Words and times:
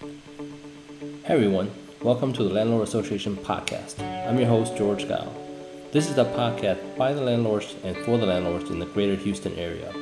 Hey 0.00 0.10
everyone, 1.26 1.72
welcome 2.02 2.32
to 2.34 2.44
the 2.44 2.54
Landlord 2.54 2.86
Association 2.86 3.36
podcast. 3.36 3.98
I'm 4.28 4.38
your 4.38 4.46
host, 4.46 4.76
George 4.76 5.08
Gao. 5.08 5.28
This 5.90 6.08
is 6.08 6.16
a 6.18 6.24
podcast 6.24 6.96
by 6.96 7.12
the 7.12 7.20
landlords 7.20 7.74
and 7.82 7.96
for 7.96 8.16
the 8.16 8.26
landlords 8.26 8.70
in 8.70 8.78
the 8.78 8.86
greater 8.86 9.16
Houston 9.16 9.54
area. 9.58 9.92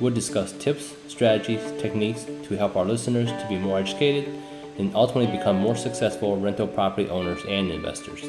We'll 0.00 0.14
discuss 0.14 0.52
tips, 0.52 0.94
strategies, 1.08 1.60
techniques 1.82 2.26
to 2.44 2.56
help 2.56 2.76
our 2.76 2.84
listeners 2.84 3.28
to 3.28 3.46
be 3.48 3.58
more 3.58 3.80
educated 3.80 4.32
and 4.78 4.94
ultimately 4.94 5.36
become 5.36 5.56
more 5.56 5.74
successful 5.74 6.38
rental 6.38 6.68
property 6.68 7.10
owners 7.10 7.42
and 7.48 7.72
investors. 7.72 8.24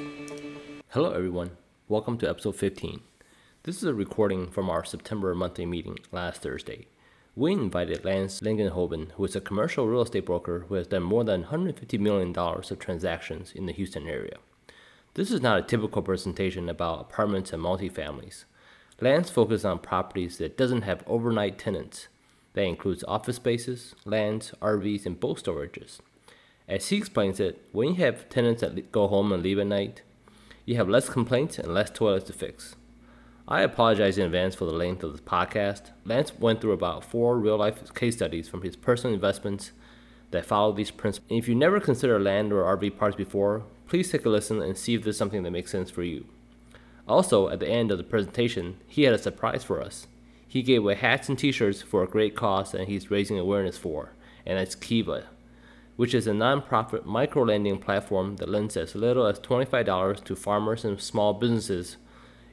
Hello 0.90 1.12
everyone, 1.12 1.52
welcome 1.88 2.18
to 2.18 2.28
episode 2.28 2.56
15. 2.56 3.02
This 3.62 3.78
is 3.78 3.84
a 3.84 3.94
recording 3.94 4.50
from 4.50 4.72
our 4.72 4.84
September 4.84 5.36
monthly 5.36 5.68
meeting 5.68 6.00
last 6.12 6.42
Thursday. 6.42 6.88
We 7.38 7.52
invited 7.52 8.06
Lance 8.06 8.40
Langenhoven, 8.40 9.12
who 9.12 9.26
is 9.26 9.36
a 9.36 9.42
commercial 9.42 9.88
real 9.88 10.04
estate 10.04 10.26
broker 10.26 10.68
who 10.70 10.76
has 10.76 10.88
done 10.88 11.04
more 11.04 11.26
than 11.26 11.44
$150 11.44 12.00
million 12.00 12.34
of 12.38 12.80
transactions 12.80 13.52
in 13.54 13.66
the 13.66 13.74
Houston 13.74 14.08
area. 14.08 14.38
This 15.16 15.32
is 15.32 15.42
not 15.42 15.60
a 15.60 15.62
typical 15.62 16.02
presentation 16.02 16.70
about 16.70 17.02
apartments 17.02 17.52
and 17.52 17.62
multifamilies. 17.62 18.46
Lance 19.02 19.30
focuses 19.30 19.66
on 19.66 19.80
properties 19.80 20.38
that 20.38 20.58
doesn't 20.58 20.84
have 20.84 21.04
overnight 21.08 21.60
tenants. 21.60 22.08
That 22.54 22.64
includes 22.64 23.04
office 23.06 23.36
spaces, 23.36 23.96
lands, 24.06 24.54
RVs, 24.62 25.06
and 25.06 25.20
boat 25.20 25.44
storages. 25.44 26.00
As 26.70 26.88
he 26.88 26.96
explains 26.96 27.42
it, 27.42 27.62
when 27.74 27.90
you 27.90 27.96
have 27.96 28.30
tenants 28.30 28.62
that 28.62 28.94
go 28.94 29.10
home 29.10 29.34
and 29.34 29.44
leave 29.44 29.60
at 29.60 29.68
night, 29.68 30.04
you 30.64 30.78
have 30.78 30.88
less 30.88 31.10
complaints 31.10 31.60
and 31.60 31.74
less 31.74 31.90
toilets 31.90 32.28
to 32.28 32.34
fix. 32.34 32.78
I 33.48 33.62
apologize 33.62 34.18
in 34.18 34.26
advance 34.26 34.56
for 34.56 34.66
the 34.66 34.74
length 34.74 35.04
of 35.04 35.12
this 35.12 35.22
podcast. 35.22 35.92
Lance 36.04 36.34
went 36.40 36.62
through 36.62 36.72
about 36.72 37.06
four 37.06 37.38
real 37.38 37.58
life 37.58 37.94
case 37.94 38.16
studies 38.16 38.50
from 38.50 38.64
his 38.64 38.76
personal 38.76 39.14
investments 39.14 39.72
that 40.32 40.48
follow 40.48 40.72
these 40.72 40.90
principles. 40.90 41.30
And 41.30 41.38
if 41.38 41.48
you 41.48 41.54
never 41.54 41.80
considered 41.80 42.24
land 42.24 42.52
or 42.52 42.64
RV 42.76 42.98
parks 42.98 43.16
before, 43.16 43.62
please 43.88 44.12
take 44.12 44.26
a 44.26 44.30
listen 44.30 44.64
and 44.64 44.76
see 44.76 44.96
if 44.96 45.04
there's 45.04 45.20
something 45.20 45.44
that 45.44 45.52
makes 45.52 45.70
sense 45.70 45.92
for 45.92 46.02
you. 46.02 46.26
Also, 47.08 47.48
at 47.50 47.60
the 47.60 47.70
end 47.70 47.92
of 47.92 48.00
the 48.00 48.04
presentation, 48.04 48.78
he 48.88 49.04
had 49.04 49.14
a 49.14 49.20
surprise 49.20 49.64
for 49.64 49.80
us. 49.80 50.08
He 50.48 50.64
gave 50.64 50.82
away 50.82 50.96
hats 50.96 51.30
and 51.30 51.38
t 51.38 51.52
shirts 51.52 51.84
for 51.84 52.02
a 52.02 52.08
great 52.08 52.36
cause 52.36 52.72
that 52.72 52.88
he's 52.88 53.12
raising 53.12 53.38
awareness 53.38 53.78
for, 53.78 54.14
and 54.44 54.58
that's 54.58 54.74
Kiva, 54.74 55.26
which 55.98 56.16
is 56.16 56.26
a 56.26 56.34
non-profit 56.34 57.06
micro-lending 57.06 57.78
platform 57.78 58.38
that 58.38 58.50
lends 58.50 58.76
as 58.76 58.96
little 58.96 59.28
as 59.28 59.40
$25 59.40 60.24
to 60.24 60.36
farmers 60.36 60.84
and 60.84 61.00
small 61.00 61.34
businesses 61.34 61.98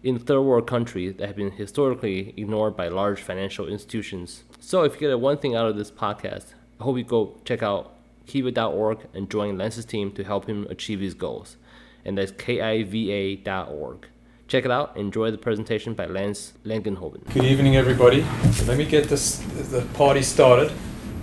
in 0.03 0.19
third 0.19 0.43
world 0.43 0.67
countries 0.67 1.15
that 1.17 1.27
have 1.27 1.37
been 1.37 1.53
historically 1.53 2.35
ignored 2.37 2.77
by 2.77 2.89
large 2.89 3.21
financial 3.21 3.69
institutions. 3.69 4.45
So 4.61 4.83
if 4.83 4.95
you 4.95 5.09
get 5.09 5.21
one 5.21 5.39
thing 5.39 5.55
out 5.55 5.67
of 5.67 5.77
this 5.77 5.91
podcast, 5.91 6.55
I 6.81 6.85
hope 6.85 6.99
you 6.99 7.05
go 7.05 7.37
check 7.45 7.63
out 7.63 7.95
kiva.org 8.27 8.99
and 9.15 9.31
join 9.31 9.59
Lance's 9.59 9.85
team 9.85 10.13
to 10.13 10.25
help 10.25 10.47
him 10.47 10.67
achieve 10.71 11.01
his 11.01 11.15
goals. 11.15 11.57
And 12.05 12.19
that's 12.19 12.33
kiva.org. 12.33 14.07
Check 14.49 14.65
it 14.65 14.71
out. 14.71 14.97
Enjoy 14.97 15.31
the 15.31 15.39
presentation 15.39 15.95
by 15.95 16.07
Lance 16.07 16.53
Langenhoven. 16.65 17.33
Good 17.33 17.45
evening, 17.45 17.77
everybody. 17.77 18.25
So 18.53 18.65
let 18.67 18.77
me 18.77 18.85
get 18.85 19.09
this 19.09 19.37
the 19.71 19.83
party 19.95 20.23
started. 20.23 20.73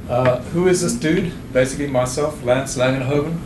Uh, 0.10 0.42
who 0.54 0.68
is 0.68 0.82
this 0.82 0.94
dude? 0.94 1.32
Basically, 1.54 1.86
myself, 1.86 2.44
Lance 2.44 2.76
Langenhoven. 2.78 3.38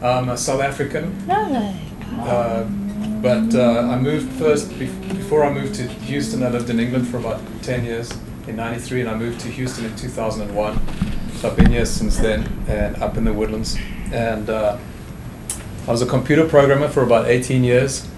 I'm 0.00 0.28
a 0.30 0.38
South 0.38 0.60
African. 0.60 1.26
No. 1.26 1.74
Uh, 2.20 2.66
but 3.22 3.54
uh, 3.54 3.88
I 3.90 3.98
moved 3.98 4.32
first, 4.38 4.76
before 4.78 5.44
I 5.44 5.52
moved 5.52 5.74
to 5.76 5.82
Houston, 5.82 6.42
I 6.42 6.48
lived 6.48 6.70
in 6.70 6.80
England 6.80 7.08
for 7.08 7.18
about 7.18 7.40
10 7.62 7.84
years 7.84 8.12
in 8.46 8.56
93, 8.56 9.00
and 9.02 9.10
I 9.10 9.14
moved 9.14 9.40
to 9.40 9.48
Houston 9.48 9.84
in 9.84 9.96
2001. 9.96 10.80
So 11.36 11.50
I've 11.50 11.56
been 11.56 11.70
here 11.70 11.84
since 11.84 12.16
then 12.18 12.46
and 12.68 12.96
up 13.02 13.16
in 13.16 13.24
the 13.24 13.32
woodlands. 13.32 13.76
And 14.12 14.48
uh, 14.48 14.78
I 15.86 15.90
was 15.90 16.02
a 16.02 16.06
computer 16.06 16.48
programmer 16.48 16.88
for 16.88 17.02
about 17.02 17.26
18 17.26 17.64
years. 17.64 18.08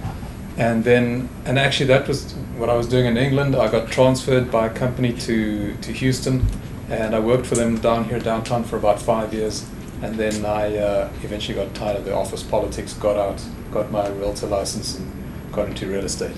And 0.56 0.84
then, 0.84 1.28
and 1.44 1.58
actually, 1.58 1.86
that 1.86 2.08
was 2.08 2.32
what 2.56 2.68
I 2.68 2.74
was 2.74 2.88
doing 2.88 3.06
in 3.06 3.16
England. 3.16 3.54
I 3.54 3.70
got 3.70 3.90
transferred 3.90 4.50
by 4.50 4.66
a 4.66 4.70
company 4.70 5.12
to, 5.12 5.76
to 5.76 5.92
Houston, 5.92 6.44
and 6.90 7.14
I 7.14 7.20
worked 7.20 7.46
for 7.46 7.54
them 7.54 7.78
down 7.78 8.04
here 8.04 8.18
downtown 8.18 8.64
for 8.64 8.76
about 8.76 9.00
five 9.00 9.32
years. 9.32 9.68
And 10.02 10.16
then 10.16 10.44
I 10.44 10.76
uh, 10.76 11.12
eventually 11.22 11.54
got 11.54 11.74
tired 11.74 11.96
of 11.96 12.04
the 12.04 12.14
office 12.14 12.42
politics, 12.42 12.92
got 12.94 13.16
out, 13.16 13.40
got 13.70 13.90
my 13.90 14.08
realtor 14.08 14.46
license, 14.46 14.98
and 14.98 15.10
got 15.52 15.68
into 15.68 15.86
real 15.86 16.04
estate. 16.04 16.36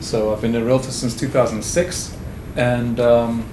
So 0.00 0.32
I've 0.32 0.40
been 0.40 0.54
a 0.54 0.64
realtor 0.64 0.90
since 0.90 1.18
2006. 1.18 2.16
And 2.56 3.00
um, 3.00 3.48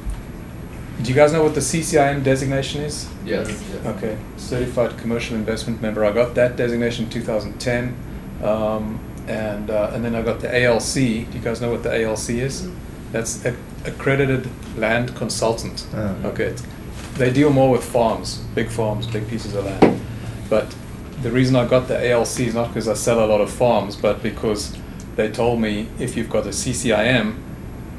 do 1.02 1.10
you 1.10 1.16
guys 1.16 1.34
know 1.34 1.44
what 1.44 1.56
the 1.56 1.62
CCIM 1.62 2.24
designation 2.24 2.82
is? 2.82 3.10
Yes. 3.26 3.50
Okay, 3.86 4.18
Certified 4.38 4.98
Commercial 4.98 5.36
Investment 5.36 5.82
Member. 5.82 6.06
I 6.06 6.12
got 6.12 6.36
that 6.36 6.56
designation 6.56 7.06
in 7.06 7.12
2010. 7.12 7.96
Um, 8.44 9.00
and, 9.28 9.70
uh, 9.70 9.92
and 9.94 10.04
then 10.04 10.16
I 10.16 10.22
got 10.22 10.42
the 10.42 10.64
ALC. 10.66 10.94
Do 10.94 11.38
you 11.38 11.40
guys 11.42 11.62
know 11.62 11.72
what 11.72 11.84
the 11.84 12.04
ALC 12.04 12.32
is? 12.32 12.70
That's 13.12 13.46
a, 13.46 13.56
accredited 13.86 14.48
land 14.78 15.16
consultant. 15.16 15.88
Oh. 15.94 16.16
Okay, 16.26 16.46
it's 16.46 16.64
they 17.16 17.32
deal 17.32 17.50
more 17.50 17.70
with 17.70 17.84
farms, 17.84 18.38
big 18.56 18.70
farms, 18.70 19.06
big 19.08 19.28
pieces 19.28 19.54
of 19.54 19.66
land. 19.66 20.02
But 20.50 20.74
the 21.22 21.32
reason 21.32 21.56
I 21.56 21.68
got 21.68 21.88
the 21.88 22.12
ALC 22.12 22.40
is 22.42 22.56
not 22.56 22.70
because 22.70 22.88
I 22.88 22.94
sell 22.94 23.24
a 23.24 23.28
lot 23.28 23.42
of 23.42 23.52
farms, 23.52 23.96
but 23.96 24.24
because 24.24 24.76
they 25.16 25.30
told 25.30 25.60
me 25.62 25.88
if 26.00 26.18
you've 26.18 26.30
got 26.30 26.46
a 26.46 26.50
CCIM, 26.50 27.38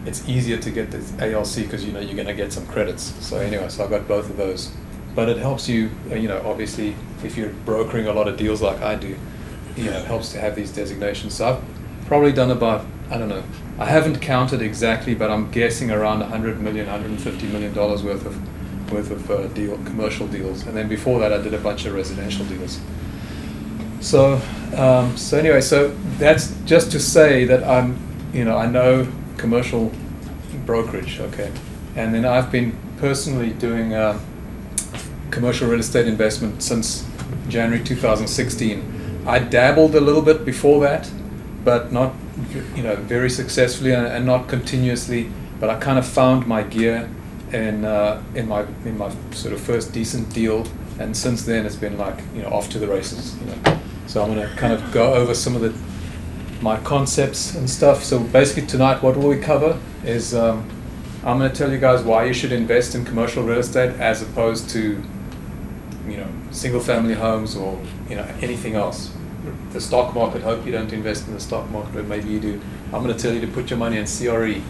it's 0.04 0.28
easier 0.28 0.56
to 0.58 0.70
get 0.70 0.90
the 0.90 0.98
ALC 1.20 1.56
because 1.56 1.84
you 1.84 1.92
know 1.92 2.00
you're 2.00 2.16
going 2.16 2.26
to 2.26 2.34
get 2.34 2.52
some 2.52 2.66
credits. 2.66 3.14
So 3.24 3.38
anyway, 3.38 3.68
so 3.68 3.84
I 3.84 3.88
got 3.88 4.08
both 4.08 4.28
of 4.28 4.36
those. 4.36 4.72
But 5.14 5.28
it 5.28 5.36
helps 5.36 5.68
you, 5.68 5.90
uh, 6.10 6.14
you 6.14 6.26
know, 6.26 6.42
obviously 6.44 6.96
if 7.22 7.36
you're 7.36 7.50
brokering 7.50 8.06
a 8.06 8.12
lot 8.12 8.28
of 8.28 8.36
deals 8.36 8.62
like 8.62 8.80
I 8.80 8.96
do, 8.96 9.16
you 9.76 9.84
know, 9.84 9.98
it 9.98 10.06
helps 10.06 10.32
to 10.32 10.40
have 10.40 10.56
these 10.56 10.72
designations. 10.72 11.34
So 11.34 11.48
I've 11.50 12.06
probably 12.06 12.32
done 12.32 12.50
about 12.50 12.84
I 13.10 13.18
don't 13.18 13.28
know. 13.28 13.44
I 13.78 13.86
haven't 13.86 14.20
counted 14.20 14.62
exactly, 14.62 15.14
but 15.14 15.30
I'm 15.30 15.50
guessing 15.50 15.90
around 15.90 16.20
100 16.20 16.60
million, 16.60 16.86
150 16.86 17.46
million 17.48 17.74
dollars 17.74 18.02
worth 18.02 18.24
of 18.24 18.90
worth 18.90 19.10
of 19.10 19.30
uh, 19.30 19.46
deal, 19.48 19.76
commercial 19.84 20.26
deals, 20.26 20.66
and 20.66 20.76
then 20.76 20.88
before 20.88 21.18
that, 21.20 21.32
I 21.32 21.40
did 21.40 21.54
a 21.54 21.58
bunch 21.58 21.84
of 21.84 21.94
residential 21.94 22.44
deals. 22.46 22.80
So, 24.02 24.40
um, 24.76 25.16
so 25.16 25.38
anyway, 25.38 25.60
so 25.60 25.96
that's 26.18 26.52
just 26.64 26.90
to 26.90 26.98
say 26.98 27.44
that 27.44 27.62
I'm, 27.62 27.96
you 28.34 28.44
know, 28.44 28.56
I 28.58 28.66
know 28.66 29.06
commercial 29.36 29.92
brokerage, 30.66 31.20
okay, 31.20 31.52
and 31.94 32.12
then 32.12 32.24
I've 32.24 32.50
been 32.50 32.76
personally 32.98 33.50
doing 33.50 33.94
uh, 33.94 34.18
commercial 35.30 35.68
real 35.68 35.78
estate 35.78 36.08
investment 36.08 36.64
since 36.64 37.06
January 37.48 37.82
2016. 37.82 39.22
I 39.24 39.38
dabbled 39.38 39.94
a 39.94 40.00
little 40.00 40.22
bit 40.22 40.44
before 40.44 40.80
that, 40.80 41.08
but 41.64 41.92
not, 41.92 42.12
you 42.74 42.82
know, 42.82 42.96
very 42.96 43.30
successfully 43.30 43.92
and, 43.92 44.06
and 44.06 44.26
not 44.26 44.48
continuously. 44.48 45.30
But 45.60 45.70
I 45.70 45.78
kind 45.78 45.96
of 45.96 46.04
found 46.04 46.44
my 46.48 46.64
gear 46.64 47.08
in 47.52 47.84
uh, 47.84 48.20
in 48.34 48.48
my 48.48 48.62
in 48.84 48.98
my 48.98 49.14
sort 49.30 49.54
of 49.54 49.60
first 49.60 49.92
decent 49.92 50.32
deal, 50.34 50.66
and 50.98 51.16
since 51.16 51.44
then 51.44 51.66
it's 51.66 51.76
been 51.76 51.96
like 51.98 52.18
you 52.34 52.42
know 52.42 52.48
off 52.48 52.68
to 52.70 52.80
the 52.80 52.88
races. 52.88 53.38
You 53.38 53.46
know, 53.46 53.81
so 54.06 54.22
I'm 54.22 54.34
going 54.34 54.48
to 54.48 54.54
kind 54.56 54.72
of 54.72 54.92
go 54.92 55.14
over 55.14 55.34
some 55.34 55.56
of 55.56 55.62
the 55.62 55.74
my 56.62 56.78
concepts 56.80 57.56
and 57.56 57.68
stuff. 57.68 58.04
So 58.04 58.20
basically 58.20 58.66
tonight, 58.66 59.02
what 59.02 59.16
will 59.16 59.28
we 59.28 59.38
cover 59.38 59.80
is 60.04 60.32
um, 60.32 60.68
I'm 61.24 61.38
going 61.38 61.50
to 61.50 61.56
tell 61.56 61.72
you 61.72 61.78
guys 61.78 62.02
why 62.04 62.24
you 62.24 62.32
should 62.32 62.52
invest 62.52 62.94
in 62.94 63.04
commercial 63.04 63.42
real 63.42 63.58
estate 63.58 63.90
as 63.98 64.22
opposed 64.22 64.70
to 64.70 65.02
you 66.08 66.16
know 66.16 66.28
single 66.52 66.80
family 66.80 67.14
homes 67.14 67.56
or 67.56 67.80
you 68.08 68.16
know 68.16 68.26
anything 68.40 68.74
else. 68.74 69.12
The 69.72 69.80
stock 69.80 70.14
market. 70.14 70.42
Hope 70.42 70.64
you 70.64 70.72
don't 70.72 70.92
invest 70.92 71.26
in 71.26 71.34
the 71.34 71.40
stock 71.40 71.68
market, 71.70 71.94
but 71.94 72.06
maybe 72.06 72.28
you 72.28 72.38
do. 72.38 72.60
I'm 72.92 73.02
going 73.02 73.16
to 73.16 73.20
tell 73.20 73.32
you 73.32 73.40
to 73.40 73.46
put 73.48 73.70
your 73.70 73.78
money 73.78 73.96
in 73.96 74.06
CRE 74.06 74.62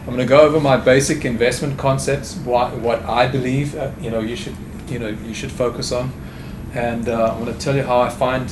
I'm 0.00 0.16
going 0.16 0.18
to 0.18 0.24
go 0.24 0.40
over 0.40 0.58
my 0.58 0.78
basic 0.78 1.26
investment 1.26 1.78
concepts, 1.78 2.34
what, 2.36 2.74
what 2.78 3.02
I 3.04 3.28
believe 3.28 3.76
uh, 3.76 3.90
you 4.00 4.10
know 4.10 4.20
you 4.20 4.34
should 4.34 4.56
you 4.88 4.98
know 4.98 5.08
you 5.08 5.34
should 5.34 5.52
focus 5.52 5.92
on, 5.92 6.10
and 6.72 7.06
uh, 7.08 7.32
I'm 7.32 7.44
going 7.44 7.52
to 7.52 7.60
tell 7.60 7.76
you 7.76 7.82
how 7.82 8.00
I 8.00 8.08
find 8.08 8.50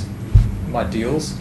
my 0.71 0.85
deals, 0.85 1.39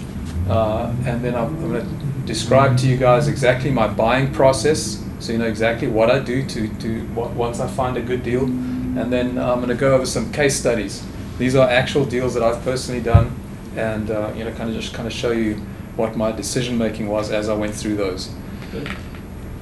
uh, 0.50 0.94
and 1.06 1.24
then 1.24 1.36
I'm, 1.36 1.56
I'm 1.64 1.70
going 1.70 1.86
to 1.86 2.28
describe 2.28 2.78
to 2.80 2.88
you 2.88 2.98
guys 2.98 3.28
exactly 3.28 3.72
my 3.72 3.88
buying 3.88 4.34
process, 4.34 5.04
so 5.20 5.32
you 5.32 5.38
know 5.38 5.48
exactly 5.48 5.88
what 5.88 6.10
I 6.12 6.20
do 6.20 6.46
to 6.48 6.68
to 6.68 7.02
what, 7.16 7.32
once 7.32 7.60
I 7.60 7.68
find 7.68 7.98
a 7.98 8.02
good 8.02 8.24
deal, 8.24 8.44
and 8.44 9.12
then 9.12 9.38
I'm 9.38 9.60
going 9.60 9.70
to 9.70 9.76
go 9.76 9.96
over 9.96 10.06
some 10.06 10.32
case 10.32 10.60
studies. 10.60 11.06
These 11.38 11.56
are 11.56 11.70
actual 11.70 12.06
deals 12.06 12.34
that 12.34 12.44
I've 12.44 12.64
personally 12.64 13.02
done, 13.02 13.36
and 13.76 14.10
uh, 14.10 14.34
you 14.36 14.44
know 14.44 14.52
kind 14.54 14.70
of 14.70 14.76
just 14.76 14.94
kind 14.94 15.08
of 15.08 15.14
show 15.14 15.32
you 15.32 15.56
what 15.96 16.16
my 16.16 16.32
decision 16.32 16.78
making 16.78 17.08
was 17.08 17.32
as 17.32 17.50
I 17.50 17.56
went 17.56 17.74
through 17.74 17.96
those. 17.96 18.30
Good 18.72 18.90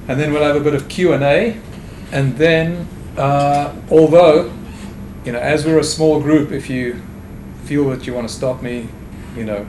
and 0.08 0.20
then 0.20 0.32
we'll 0.32 0.42
have 0.42 0.56
a 0.56 0.60
bit 0.60 0.74
of 0.74 0.88
Q 0.88 1.12
and 1.12 1.24
A, 1.24 1.56
and 2.12 2.36
then 2.36 2.88
uh, 3.16 3.74
although 3.90 4.52
you 5.24 5.32
know 5.32 5.38
as 5.38 5.66
we're 5.66 5.78
a 5.78 5.84
small 5.84 6.20
group, 6.20 6.52
if 6.52 6.70
you 6.70 7.02
feel 7.64 7.88
that 7.90 8.06
you 8.06 8.14
want 8.14 8.28
to 8.28 8.32
stop 8.32 8.62
me, 8.62 8.88
you 9.36 9.44
know, 9.44 9.66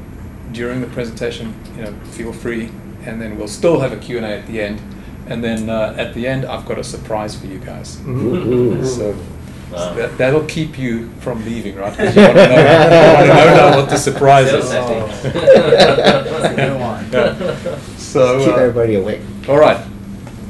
during 0.54 0.81
the 0.81 0.88
presentation, 0.88 1.54
you 1.75 1.84
know, 1.84 1.94
feel 2.12 2.31
free, 2.34 2.69
and 3.06 3.22
then 3.22 3.38
we'll 3.38 3.48
still 3.48 3.80
have 3.80 3.92
a 3.92 3.98
Q 3.98 4.18
and 4.18 4.25
A 4.25 4.30
at 4.40 4.48
the 4.48 4.62
end, 4.62 4.81
and 5.28 5.44
then 5.44 5.69
uh, 5.69 5.94
at 5.98 6.14
the 6.14 6.25
end 6.28 6.46
I've 6.46 6.66
got 6.66 6.78
a 6.80 6.84
surprise 6.84 7.36
for 7.36 7.48
you 7.48 7.60
guys. 7.60 7.98
so 7.98 9.16
Wow. 9.69 9.94
That, 9.96 10.18
that'll 10.18 10.46
keep 10.46 10.80
you 10.80 11.10
from 11.19 11.44
leaving, 11.44 11.75
right? 11.75 11.94
'Cause 11.94 12.16
you 12.16 12.22
want 12.22 12.36
to 12.38 12.48
know, 12.48 12.56
you 12.56 12.56
wanna 12.56 13.28
know 13.28 13.56
now 13.72 13.75
what 13.78 13.90
the 13.90 13.98
surprise 13.98 14.48
is. 14.54 14.69
tactic. 14.69 15.34
That's 15.34 16.58
a. 16.58 17.08
Yeah. 17.12 17.78
So, 17.98 18.40
Keep 18.40 18.54
uh, 18.54 18.58
everybody 18.58 18.96
awake. 18.96 19.20
all 19.50 19.58
right. 19.60 19.86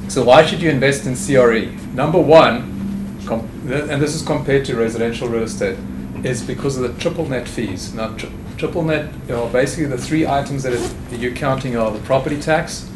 So 0.08 0.24
why 0.24 0.46
should 0.46 0.62
you 0.62 0.70
invest 0.70 1.08
in 1.08 1.16
CRE? 1.16 1.72
Number 1.96 2.20
one, 2.20 3.18
com- 3.25 3.50
th- 3.68 3.90
and 3.90 4.00
this 4.00 4.13
is 4.13 4.22
compared 4.22 4.63
to 4.66 4.75
residential 4.75 5.28
real 5.28 5.44
estate, 5.44 5.78
is 6.24 6.44
because 6.44 6.78
of 6.78 6.84
the 6.84 6.94
triple 7.02 7.25
net 7.28 7.48
fees. 7.48 7.94
Now, 7.96 8.10
tri- 8.10 8.30
triple 8.57 8.83
net, 8.83 9.12
you 9.27 9.36
know, 9.36 9.48
basically 9.48 9.86
the 9.86 9.98
three 9.98 10.27
items 10.27 10.63
that 10.63 10.92
you're 11.12 11.33
counting 11.33 11.77
are 11.77 11.92
the 11.92 12.00
property 12.00 12.39
tax, 12.39 12.89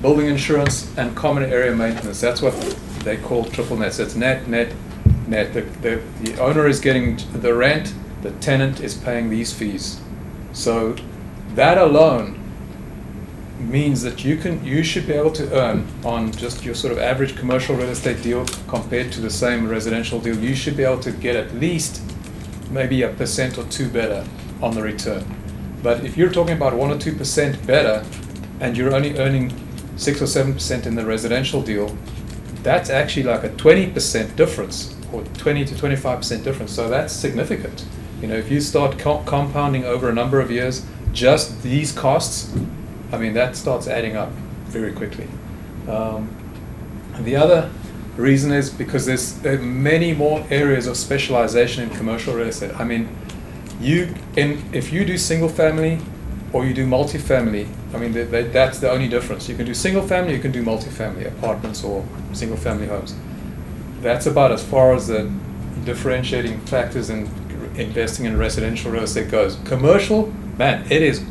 building 0.00 0.26
insurance, 0.26 0.96
and 0.96 1.14
common 1.14 1.44
area 1.44 1.74
maintenance. 1.74 2.20
That's 2.20 2.40
what 2.40 2.54
they 3.04 3.16
call 3.16 3.44
triple 3.44 3.76
net. 3.76 3.94
So 3.94 4.02
it's 4.04 4.16
net, 4.16 4.48
net, 4.48 4.72
net. 5.28 5.52
The, 5.52 5.62
the, 5.82 6.02
the 6.22 6.40
owner 6.40 6.66
is 6.66 6.80
getting 6.80 7.18
the 7.32 7.54
rent, 7.54 7.94
the 8.22 8.30
tenant 8.32 8.80
is 8.80 8.94
paying 8.94 9.28
these 9.28 9.52
fees. 9.52 10.00
So 10.52 10.96
that 11.54 11.78
alone 11.78 12.42
means 13.58 14.02
that 14.02 14.24
you 14.24 14.36
can 14.36 14.62
you 14.64 14.82
should 14.82 15.06
be 15.06 15.14
able 15.14 15.32
to 15.32 15.58
earn 15.58 15.86
on 16.04 16.30
just 16.32 16.62
your 16.64 16.74
sort 16.74 16.92
of 16.92 16.98
average 16.98 17.36
commercial 17.36 17.74
real 17.74 17.88
estate 17.88 18.22
deal 18.22 18.44
compared 18.68 19.10
to 19.10 19.20
the 19.20 19.30
same 19.30 19.66
residential 19.66 20.20
deal 20.20 20.38
you 20.38 20.54
should 20.54 20.76
be 20.76 20.84
able 20.84 21.00
to 21.00 21.10
get 21.10 21.34
at 21.34 21.54
least 21.54 22.02
maybe 22.70 23.00
a 23.00 23.08
percent 23.08 23.56
or 23.56 23.64
two 23.64 23.88
better 23.88 24.26
on 24.62 24.74
the 24.74 24.82
return 24.82 25.24
but 25.82 26.04
if 26.04 26.16
you're 26.16 26.30
talking 26.30 26.56
about 26.56 26.74
one 26.74 26.90
or 26.90 26.98
two 26.98 27.14
percent 27.14 27.64
better 27.66 28.04
and 28.60 28.76
you're 28.76 28.94
only 28.94 29.18
earning 29.18 29.52
six 29.96 30.20
or 30.20 30.26
seven 30.26 30.52
percent 30.52 30.86
in 30.86 30.94
the 30.94 31.04
residential 31.04 31.62
deal 31.62 31.96
that's 32.62 32.90
actually 32.90 33.22
like 33.22 33.44
a 33.44 33.48
20% 33.50 34.34
difference 34.34 34.96
or 35.12 35.22
20 35.22 35.64
to 35.64 35.74
25% 35.74 36.42
difference 36.42 36.72
so 36.72 36.88
that's 36.88 37.12
significant 37.12 37.84
you 38.20 38.28
know 38.28 38.34
if 38.34 38.50
you 38.50 38.60
start 38.60 38.98
co- 38.98 39.22
compounding 39.24 39.84
over 39.84 40.08
a 40.08 40.14
number 40.14 40.40
of 40.40 40.50
years 40.50 40.84
just 41.12 41.62
these 41.62 41.92
costs 41.92 42.52
I 43.12 43.18
mean, 43.18 43.34
that 43.34 43.56
starts 43.56 43.86
adding 43.86 44.16
up 44.16 44.30
very 44.66 44.92
quickly. 44.92 45.28
Um, 45.88 46.28
the 47.20 47.36
other 47.36 47.70
reason 48.16 48.52
is 48.52 48.70
because 48.70 49.06
there's 49.06 49.34
there 49.40 49.58
many 49.58 50.12
more 50.12 50.44
areas 50.50 50.86
of 50.86 50.96
specialization 50.96 51.88
in 51.88 51.96
commercial 51.96 52.34
real 52.34 52.48
estate. 52.48 52.74
I 52.78 52.84
mean, 52.84 53.08
you 53.80 54.14
in 54.36 54.62
if 54.72 54.92
you 54.92 55.04
do 55.04 55.18
single 55.18 55.48
family 55.48 55.98
or 56.52 56.64
you 56.64 56.72
do 56.72 56.86
multifamily, 56.86 57.68
I 57.92 57.98
mean, 57.98 58.12
they, 58.12 58.24
they, 58.24 58.44
that's 58.44 58.78
the 58.78 58.90
only 58.90 59.08
difference. 59.08 59.48
You 59.48 59.56
can 59.56 59.66
do 59.66 59.74
single 59.74 60.02
family, 60.02 60.34
you 60.34 60.40
can 60.40 60.52
do 60.52 60.62
multifamily 60.62 61.26
apartments 61.26 61.84
or 61.84 62.04
single 62.32 62.56
family 62.56 62.86
homes. 62.86 63.14
That's 64.00 64.26
about 64.26 64.52
as 64.52 64.64
far 64.64 64.94
as 64.94 65.08
the 65.08 65.30
differentiating 65.84 66.60
factors 66.60 67.10
in 67.10 67.28
investing 67.76 68.24
in 68.24 68.38
residential 68.38 68.90
real 68.90 69.02
estate 69.02 69.30
goes. 69.30 69.56
Commercial, 69.64 70.32
man, 70.56 70.90
it 70.90 71.02
is 71.02 71.24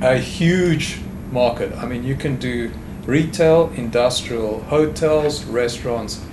a 0.00 0.16
huge 0.16 0.98
market. 1.30 1.72
I 1.76 1.86
mean, 1.86 2.02
you 2.02 2.16
can 2.16 2.36
do 2.36 2.72
retail, 3.04 3.70
industrial, 3.76 4.60
hotels, 4.62 5.44
restaurants, 5.44 6.24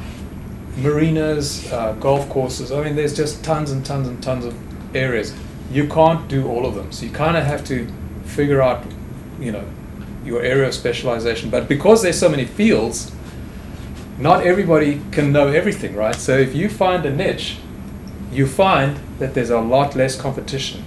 marinas, 0.78 1.72
uh, 1.72 1.94
golf 1.94 2.28
courses. 2.30 2.72
I 2.72 2.84
mean, 2.84 2.96
there's 2.96 3.16
just 3.16 3.44
tons 3.44 3.72
and 3.72 3.86
tons 3.86 4.08
and 4.08 4.22
tons 4.22 4.46
of 4.46 4.56
areas. 4.94 5.34
You 5.72 5.88
can't 5.88 6.28
do 6.28 6.48
all 6.48 6.66
of 6.66 6.76
them, 6.76 6.92
so 6.92 7.06
you 7.06 7.12
kind 7.12 7.38
of 7.38 7.44
have 7.44 7.66
to 7.66 7.88
figure 8.24 8.62
out, 8.62 8.86
you 9.40 9.52
know, 9.52 9.66
your 10.24 10.42
area 10.42 10.68
of 10.68 10.74
specialization. 10.74 11.50
But 11.50 11.68
because 11.68 12.02
there's 12.02 12.20
so 12.20 12.30
many 12.30 12.46
fields, 12.46 13.12
not 14.18 14.46
everybody 14.46 15.02
can 15.12 15.32
know 15.32 15.48
everything, 15.48 15.96
right? 15.96 16.16
So 16.16 16.38
if 16.38 16.56
you 16.56 16.70
find 16.70 17.06
a 17.06 17.14
niche, 17.14 17.58
you 18.32 18.48
find 18.48 19.00
that 19.20 19.34
there's 19.34 19.50
a 19.50 19.60
lot 19.60 19.96
less 19.96 20.20
competition. 20.20 20.84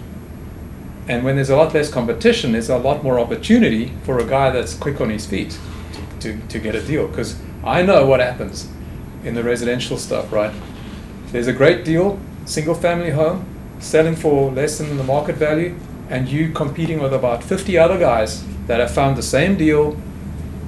And 1.08 1.24
when 1.24 1.36
there's 1.36 1.50
a 1.50 1.56
lot 1.56 1.74
less 1.74 1.90
competition, 1.90 2.52
there's 2.52 2.68
a 2.68 2.78
lot 2.78 3.02
more 3.02 3.18
opportunity 3.18 3.92
for 4.04 4.18
a 4.18 4.24
guy 4.24 4.50
that's 4.50 4.74
quick 4.74 5.00
on 5.00 5.10
his 5.10 5.26
feet 5.26 5.58
to, 6.20 6.32
to, 6.32 6.46
to 6.48 6.58
get 6.58 6.74
a 6.74 6.82
deal. 6.82 7.08
Because 7.08 7.36
I 7.64 7.82
know 7.82 8.06
what 8.06 8.20
happens 8.20 8.68
in 9.24 9.34
the 9.34 9.42
residential 9.42 9.96
stuff, 9.96 10.32
right? 10.32 10.52
There's 11.32 11.46
a 11.46 11.52
great 11.52 11.84
deal, 11.84 12.18
single 12.44 12.74
family 12.74 13.10
home, 13.10 13.44
selling 13.80 14.14
for 14.14 14.52
less 14.52 14.78
than 14.78 14.96
the 14.96 15.04
market 15.04 15.36
value, 15.36 15.74
and 16.08 16.28
you 16.28 16.50
competing 16.52 17.00
with 17.00 17.12
about 17.12 17.42
50 17.42 17.76
other 17.78 17.98
guys 17.98 18.44
that 18.66 18.80
have 18.80 18.90
found 18.90 19.16
the 19.16 19.22
same 19.22 19.56
deal, 19.56 19.96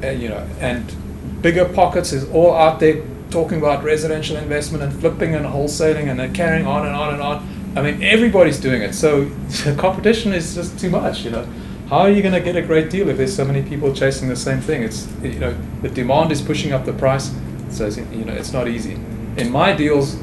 uh, 0.03 0.09
you 0.09 0.29
know, 0.29 0.47
and 0.61 0.93
BiggerPockets 1.41 2.13
is 2.13 2.29
all 2.31 2.55
out 2.55 2.81
there 2.81 3.03
talking 3.31 3.59
about 3.59 3.83
residential 3.83 4.37
investment 4.37 4.85
and 4.85 4.93
flipping 5.01 5.35
and 5.35 5.47
wholesaling 5.47 6.09
and 6.09 6.21
then 6.21 6.33
carrying 6.35 6.67
on 6.67 6.87
and 6.87 6.95
on 6.95 7.15
and 7.15 7.23
on. 7.23 7.49
I 7.75 7.83
mean, 7.83 8.03
everybody's 8.03 8.61
doing 8.61 8.83
it. 8.83 8.95
So 8.95 9.25
the 9.65 9.75
competition 9.75 10.33
is 10.33 10.55
just 10.55 10.79
too 10.79 10.91
much, 10.91 11.25
you 11.25 11.31
know. 11.31 11.49
How 11.89 11.99
are 11.99 12.11
you 12.11 12.23
going 12.23 12.35
to 12.35 12.41
get 12.41 12.57
a 12.57 12.63
great 12.63 12.91
deal 12.91 13.09
if 13.09 13.19
there's 13.19 13.35
so 13.35 13.45
many 13.45 13.63
people 13.63 13.93
chasing 13.93 14.29
the 14.29 14.37
same 14.37 14.61
thing? 14.61 14.83
It's 14.83 15.09
you 15.23 15.39
know 15.39 15.55
the 15.83 15.91
demand 15.91 16.33
is 16.33 16.41
pushing 16.41 16.73
up 16.73 16.87
the 16.87 16.93
price, 16.95 17.35
so 17.71 17.87
you 17.87 18.25
know 18.25 18.33
it's 18.33 18.53
not 18.53 18.67
easy. 18.67 18.95
In 19.37 19.51
my 19.51 19.75
deals, 19.75 20.15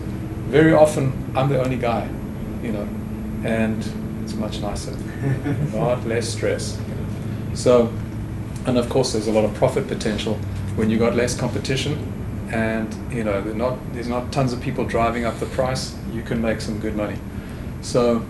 very 0.49 0.73
often 0.73 1.13
I'm 1.35 1.47
the 1.47 1.61
only 1.63 1.77
guy, 1.77 2.09
you 2.61 2.71
know, 2.71 2.87
and 3.43 3.83
it's 4.23 4.33
much 4.33 4.59
nicer, 4.59 4.91
lot 5.73 6.05
less 6.05 6.29
stress. 6.29 6.79
So, 7.53 7.91
and 8.65 8.77
of 8.77 8.89
course, 8.89 9.13
there's 9.13 9.27
a 9.27 9.31
lot 9.31 9.45
of 9.45 9.53
profit 9.55 9.87
potential 9.87 10.35
when 10.75 10.89
you 10.89 10.97
got 10.97 11.15
less 11.15 11.37
competition, 11.37 12.47
and 12.51 12.93
you 13.13 13.23
know 13.23 13.41
there's 13.41 13.55
not 13.55 13.77
there's 13.93 14.07
not 14.07 14.31
tons 14.31 14.53
of 14.53 14.61
people 14.61 14.85
driving 14.85 15.25
up 15.25 15.39
the 15.39 15.45
price. 15.47 15.95
You 16.13 16.21
can 16.21 16.41
make 16.41 16.61
some 16.61 16.79
good 16.79 16.95
money. 16.95 17.17
So, 17.81 18.25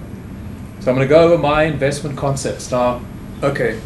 so 0.79 0.91
I'm 0.91 0.95
going 0.95 1.07
to 1.07 1.07
go 1.07 1.21
over 1.21 1.37
my 1.37 1.63
investment 1.63 2.17
concepts 2.17 2.71
now. 2.71 3.01
Okay, 3.43 3.79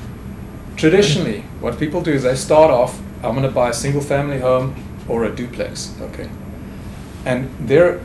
traditionally, 0.75 1.41
what 1.59 1.79
people 1.79 2.01
do 2.01 2.11
is 2.11 2.23
they 2.23 2.35
start 2.35 2.71
off. 2.71 2.99
I'm 3.23 3.35
going 3.35 3.43
to 3.43 3.51
buy 3.51 3.69
a 3.69 3.73
single 3.73 4.01
family 4.01 4.39
home 4.39 4.75
or 5.07 5.23
a 5.23 5.35
duplex. 5.35 5.95
Okay, 6.01 6.29
and 7.25 7.49
their 7.67 8.01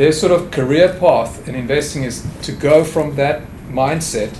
their 0.00 0.12
sort 0.12 0.32
of 0.32 0.50
career 0.50 0.96
path 0.98 1.46
in 1.46 1.54
investing 1.54 2.04
is 2.04 2.26
to 2.40 2.52
go 2.52 2.82
from 2.84 3.16
that 3.16 3.42
mindset. 3.68 4.34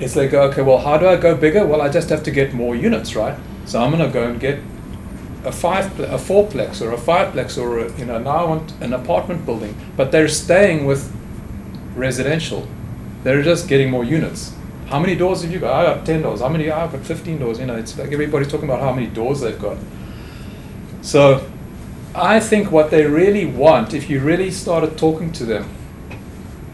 Is 0.00 0.14
they 0.14 0.26
go, 0.26 0.42
okay, 0.50 0.62
well, 0.62 0.78
how 0.78 0.98
do 0.98 1.06
I 1.06 1.14
go 1.14 1.36
bigger? 1.36 1.64
Well, 1.64 1.80
I 1.80 1.88
just 1.88 2.08
have 2.08 2.24
to 2.24 2.32
get 2.32 2.52
more 2.52 2.74
units, 2.74 3.14
right? 3.14 3.38
So 3.64 3.80
I'm 3.80 3.92
going 3.92 4.04
to 4.04 4.12
go 4.12 4.28
and 4.28 4.40
get 4.40 4.58
a 5.44 5.52
five, 5.52 6.00
a 6.00 6.18
fourplex 6.18 6.82
or 6.82 6.90
a 6.90 6.96
fiveplex 6.96 7.56
or 7.62 7.78
a, 7.78 7.96
you 7.96 8.06
know 8.06 8.18
now 8.18 8.38
I 8.38 8.44
want 8.44 8.72
an 8.80 8.92
apartment 8.92 9.46
building, 9.46 9.76
but 9.96 10.10
they're 10.10 10.26
staying 10.26 10.84
with 10.84 11.14
residential. 11.94 12.66
They're 13.22 13.42
just 13.42 13.68
getting 13.68 13.90
more 13.90 14.02
units. 14.02 14.52
How 14.86 14.98
many 14.98 15.14
doors 15.14 15.42
have 15.42 15.52
you 15.52 15.60
got? 15.60 15.74
I 15.74 15.94
got 15.94 16.06
ten 16.06 16.22
doors. 16.22 16.40
How 16.40 16.48
many? 16.48 16.72
I've 16.72 16.90
got 16.90 17.02
fifteen 17.06 17.38
doors. 17.38 17.60
You 17.60 17.66
know, 17.66 17.76
it's 17.76 17.96
like 17.96 18.10
everybody's 18.10 18.50
talking 18.50 18.68
about 18.68 18.80
how 18.80 18.92
many 18.92 19.06
doors 19.06 19.42
they've 19.42 19.60
got. 19.60 19.76
So, 21.02 21.48
I 22.20 22.40
think 22.40 22.72
what 22.72 22.90
they 22.90 23.06
really 23.06 23.46
want, 23.46 23.94
if 23.94 24.10
you 24.10 24.18
really 24.18 24.50
started 24.50 24.98
talking 24.98 25.30
to 25.34 25.44
them, 25.44 25.66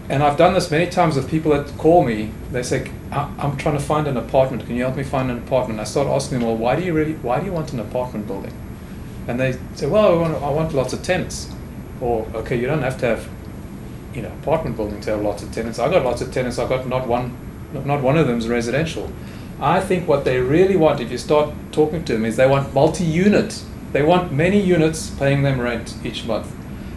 and 0.09 0.23
I've 0.23 0.39
done 0.39 0.55
this 0.55 0.71
many 0.71 0.87
times 0.87 1.17
with 1.17 1.31
people 1.31 1.53
that 1.53 1.77
call 1.77 2.03
me. 2.03 2.31
They 2.51 2.63
say, 2.63 2.91
"I- 3.13 3.29
"I'm 3.39 3.57
trying 3.57 3.77
to 3.77 3.83
find 3.83 4.07
an 4.07 4.17
apartment. 4.17 4.65
Can 4.67 4.75
you 4.77 4.85
help 4.85 4.97
me 4.97 5.03
find 5.03 5.31
an 5.31 5.37
apartment?" 5.37 5.81
I 5.81 5.85
start 5.85 6.09
asking 6.09 6.39
them, 6.39 6.49
"Well, 6.49 6.57
why 6.57 6.77
do 6.77 6.83
you 6.83 6.95
really? 6.95 7.17
Why 7.21 7.41
do 7.41 7.47
you 7.47 7.53
want 7.53 7.75
an 7.75 7.81
apartment 7.81 8.27
building?" 8.27 8.53
And 9.29 9.39
they 9.39 9.57
say, 9.75 9.87
"Well, 9.87 10.07
I 10.07 10.17
want, 10.17 10.43
I 10.43 10.51
want 10.51 10.75
lots 10.75 10.95
of 10.95 11.03
tenants." 11.03 11.49
Or, 12.01 12.27
okay, 12.35 12.57
you 12.57 12.67
don't 12.67 12.83
have 12.83 12.99
to 13.01 13.07
have, 13.07 13.29
you 14.15 14.23
know, 14.23 14.31
apartment 14.43 14.77
building 14.77 15.01
to 15.03 15.11
have 15.11 15.23
lots 15.23 15.43
of 15.43 15.53
tenants. 15.53 15.79
I 15.79 15.91
got 15.91 16.05
lots 16.05 16.23
of 16.23 16.33
tenants. 16.33 16.59
I 16.59 16.67
got 16.67 16.89
not 16.89 17.07
one, 17.07 17.33
not 17.85 18.03
one 18.03 18.17
of 18.17 18.27
them 18.27 18.39
is 18.39 18.49
residential. 18.49 19.11
I 19.61 19.81
think 19.81 20.09
what 20.09 20.25
they 20.25 20.41
really 20.41 20.77
want, 20.77 21.01
if 21.01 21.11
you 21.11 21.19
start 21.19 21.51
talking 21.71 22.03
to 22.05 22.15
them, 22.15 22.25
is 22.25 22.37
they 22.37 22.47
want 22.47 22.75
multi-unit. 22.75 23.61
They 23.95 24.03
want 24.03 24.33
many 24.33 24.61
units 24.61 25.11
paying 25.11 25.45
them 25.45 25.61
rent 25.61 25.95
each 26.05 26.25
month. 26.25 26.53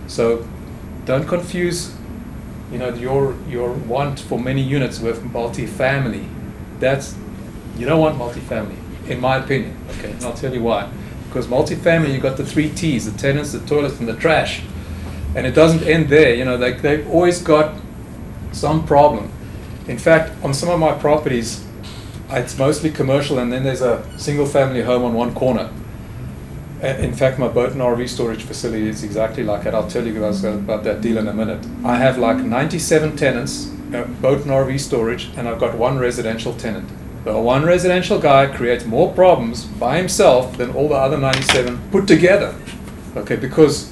So, 0.08 0.48
don't 1.06 1.27
confuse 1.27 1.94
you 2.72 2.80
know 2.80 2.89
your 2.89 3.36
your 3.48 3.72
want 3.72 4.20
for 4.20 4.39
many 4.39 4.63
units 4.63 5.00
with 5.00 5.24
multifamily. 5.24 6.27
That's 6.80 7.16
you 7.77 7.86
don't 7.86 8.00
want 8.00 8.18
multifamily 8.18 8.77
in 9.08 9.22
my 9.22 9.38
opinion 9.38 9.77
okay? 9.92 10.12
And 10.12 10.24
i'll 10.25 10.34
tell 10.34 10.54
you 10.54 10.63
why. 10.63 10.89
Because 11.27 11.46
multifamily 11.46 12.12
you 12.13 12.20
got 12.20 12.36
the 12.36 12.46
three 12.46 12.70
t's 12.72 13.10
the 13.10 13.18
tenants 13.18 13.51
the 13.51 13.60
toilets 13.60 14.00
and 14.00 14.08
the 14.08 14.16
trash. 14.16 14.63
And 15.36 15.46
it 15.46 15.51
doesn't 15.51 15.84
end 15.84 16.10
there 16.10 16.34
you 16.34 16.46
know 16.46 16.58
they, 16.58 16.74
they've 16.74 17.08
always 17.08 17.44
got 17.44 17.80
some 18.51 18.88
problem. 18.88 19.32
In 19.88 20.00
fact 20.00 20.44
on 20.44 20.51
some 20.51 20.70
of 20.70 20.80
my 20.80 20.94
properties 20.98 21.63
it's 22.32 22.58
mostly 22.58 22.89
commercial 22.89 23.38
and 23.38 23.54
then 23.54 23.63
there's 23.63 23.84
a 23.84 24.04
single 24.18 24.48
family 24.48 24.82
home 24.82 25.04
on 25.04 25.13
one 25.13 25.36
corner 25.36 25.70
In 26.82 27.14
fact, 27.14 27.40
my 27.40 27.48
boat 27.48 27.72
and 27.72 27.82
RV 27.82 28.08
storage 28.08 28.44
facility 28.44 28.88
is 28.88 29.04
exactly 29.04 29.44
like 29.44 29.64
that. 29.64 29.74
I'll 29.74 29.90
tell 29.90 30.06
you 30.06 30.20
guys 30.20 30.44
about 30.44 30.84
that 30.84 31.02
deal 31.02 31.18
in 31.18 31.28
a 31.28 31.34
minute. 31.34 31.66
I 31.84 31.98
have 31.98 32.18
like 32.18 32.38
97 32.38 33.16
tenants, 33.16 33.72
uh, 33.94 34.04
boat 34.22 34.42
and 34.42 34.52
RV 34.52 34.80
storage, 34.80 35.30
and 35.36 35.48
I've 35.48 35.60
got 35.60 35.78
one 35.78 35.98
residential 35.98 36.54
tenant. 36.54 36.88
The 37.24 37.38
one 37.38 37.66
residential 37.66 38.20
guy 38.20 38.46
creates 38.46 38.86
more 38.86 39.12
problems 39.12 39.66
by 39.66 39.98
himself 39.98 40.58
than 40.58 40.72
all 40.72 40.88
the 40.88 40.96
other 40.96 41.18
97 41.18 41.90
put 41.92 42.08
together. 42.08 42.56
Okay, 43.16 43.36
because 43.36 43.92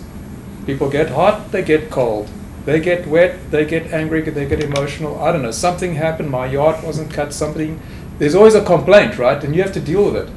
People 0.66 0.90
get 0.90 1.10
hot, 1.12 1.52
they 1.52 1.64
get 1.64 1.92
cold. 1.92 2.28
They 2.66 2.80
get 2.80 3.06
wet, 3.06 3.52
they 3.52 3.66
get 3.66 3.94
angry, 3.94 4.22
they 4.22 4.48
get 4.48 4.64
emotional. 4.64 5.22
I 5.22 5.32
don't 5.32 5.44
know, 5.44 5.52
something 5.52 5.96
happened, 5.96 6.32
my 6.32 6.48
yard 6.48 6.84
wasn't 6.84 7.14
cut, 7.14 7.34
something. 7.34 7.80
There's 8.18 8.34
always 8.34 8.56
a 8.56 8.66
complaint, 8.66 9.20
right? 9.20 9.44
And 9.44 9.56
you 9.56 9.62
have 9.62 9.74
to 9.74 9.80
deal 9.80 10.06
with 10.06 10.16
it. 10.16 10.30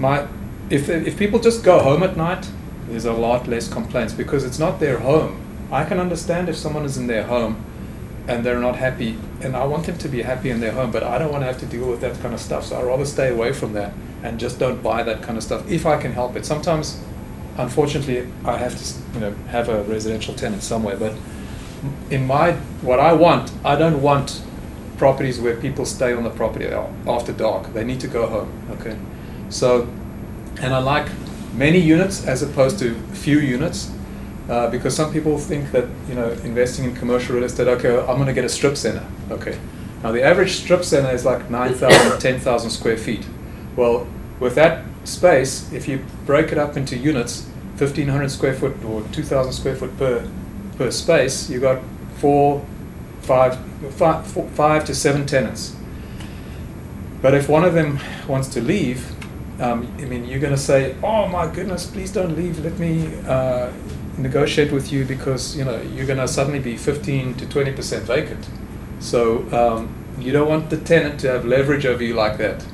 My, 0.00 0.26
if, 0.70 0.88
if 0.88 1.18
people 1.18 1.38
just 1.38 1.64
go 1.64 1.80
home 1.80 2.02
at 2.02 2.16
night, 2.16 2.48
there's 2.88 3.04
a 3.04 3.12
lot 3.12 3.46
less 3.46 3.68
complaints 3.68 4.12
because 4.12 4.44
it's 4.44 4.58
not 4.58 4.80
their 4.80 4.98
home. 4.98 5.40
I 5.70 5.84
can 5.84 5.98
understand 5.98 6.48
if 6.48 6.56
someone 6.56 6.84
is 6.84 6.96
in 6.96 7.06
their 7.06 7.24
home 7.24 7.64
and 8.28 8.44
they're 8.44 8.58
not 8.58 8.76
happy, 8.76 9.18
and 9.42 9.54
I 9.54 9.66
want 9.66 9.86
them 9.86 9.98
to 9.98 10.08
be 10.08 10.22
happy 10.22 10.50
in 10.50 10.60
their 10.60 10.72
home, 10.72 10.90
but 10.90 11.02
I 11.02 11.18
don't 11.18 11.30
want 11.30 11.42
to 11.42 11.46
have 11.46 11.58
to 11.60 11.66
deal 11.66 11.88
with 11.90 12.00
that 12.00 12.18
kind 12.20 12.32
of 12.32 12.40
stuff. 12.40 12.64
So 12.64 12.78
I'd 12.78 12.84
rather 12.84 13.04
stay 13.04 13.30
away 13.30 13.52
from 13.52 13.74
that 13.74 13.92
and 14.22 14.40
just 14.40 14.58
don't 14.58 14.82
buy 14.82 15.02
that 15.02 15.22
kind 15.22 15.36
of 15.36 15.44
stuff 15.44 15.70
if 15.70 15.84
I 15.84 16.00
can 16.00 16.12
help 16.12 16.34
it. 16.36 16.46
Sometimes, 16.46 17.02
unfortunately, 17.58 18.26
I 18.44 18.56
have 18.56 18.78
to, 18.78 19.14
you 19.14 19.20
know, 19.20 19.34
have 19.48 19.68
a 19.68 19.82
residential 19.82 20.34
tenant 20.34 20.62
somewhere, 20.62 20.96
but 20.96 21.14
in 22.10 22.26
my 22.26 22.52
what 22.80 22.98
I 22.98 23.12
want, 23.12 23.52
I 23.62 23.76
don't 23.76 24.00
want 24.00 24.42
properties 24.96 25.38
where 25.38 25.56
people 25.56 25.84
stay 25.84 26.14
on 26.14 26.22
the 26.22 26.30
property 26.30 26.66
after 26.66 27.32
dark. 27.32 27.74
They 27.74 27.84
need 27.84 28.00
to 28.00 28.08
go 28.08 28.26
home. 28.26 28.50
Okay, 28.70 28.96
so 29.50 29.86
and 30.60 30.74
I 30.74 30.78
like 30.78 31.08
many 31.54 31.78
units 31.78 32.26
as 32.26 32.42
opposed 32.42 32.78
to 32.80 32.94
few 33.12 33.38
units. 33.38 33.90
Uh, 34.48 34.68
because 34.68 34.94
some 34.94 35.10
people 35.10 35.38
think 35.38 35.72
that 35.72 35.86
you 36.06 36.14
know 36.14 36.30
investing 36.44 36.84
in 36.84 36.94
commercial 36.94 37.34
real 37.34 37.44
estate, 37.44 37.66
okay, 37.66 37.98
I'm 37.98 38.16
going 38.16 38.26
to 38.26 38.34
get 38.34 38.44
a 38.44 38.48
strip 38.48 38.76
center. 38.76 39.04
Okay, 39.30 39.58
now 40.02 40.12
the 40.12 40.22
average 40.22 40.52
strip 40.52 40.84
center 40.84 41.10
is 41.10 41.24
like 41.24 41.48
9,000, 41.48 42.20
10,000 42.20 42.70
square 42.70 42.98
feet. 42.98 43.26
Well, 43.74 44.06
with 44.40 44.54
that 44.56 44.84
space, 45.04 45.72
if 45.72 45.88
you 45.88 46.04
break 46.26 46.52
it 46.52 46.58
up 46.58 46.76
into 46.76 46.94
units, 46.94 47.46
1,500 47.78 48.30
square 48.30 48.52
foot 48.52 48.84
or 48.84 49.02
2,000 49.12 49.52
square 49.52 49.76
foot 49.76 49.96
per 49.96 50.28
per 50.76 50.90
space, 50.90 51.48
you 51.48 51.60
got 51.60 51.80
four, 52.16 52.64
five, 53.22 53.58
five, 53.92 54.26
four, 54.26 54.46
five 54.50 54.84
to 54.84 54.94
seven 54.94 55.24
tenants. 55.24 55.74
But 57.22 57.32
if 57.32 57.48
one 57.48 57.64
of 57.64 57.72
them 57.72 58.00
wants 58.28 58.48
to 58.48 58.60
leave, 58.60 59.13
um, 59.60 59.94
I 59.98 60.04
mean, 60.04 60.24
you're 60.24 60.40
going 60.40 60.54
to 60.54 60.60
say, 60.60 60.96
"Oh 61.02 61.28
my 61.28 61.46
goodness, 61.46 61.86
please 61.86 62.12
don't 62.12 62.36
leave. 62.36 62.64
Let 62.64 62.78
me 62.78 63.08
uh, 63.26 63.70
negotiate 64.18 64.72
with 64.72 64.92
you 64.92 65.04
because 65.04 65.56
you 65.56 65.64
know 65.64 65.80
you're 65.80 66.06
going 66.06 66.18
to 66.18 66.28
suddenly 66.28 66.58
be 66.58 66.76
15 66.76 67.34
to 67.34 67.48
20 67.48 67.72
percent 67.72 68.04
vacant." 68.04 68.48
So 69.00 69.46
um, 69.52 69.94
you 70.18 70.32
don't 70.32 70.48
want 70.48 70.70
the 70.70 70.78
tenant 70.78 71.20
to 71.20 71.28
have 71.28 71.44
leverage 71.44 71.86
over 71.86 72.02
you 72.02 72.14
like 72.14 72.38
that. 72.38 72.64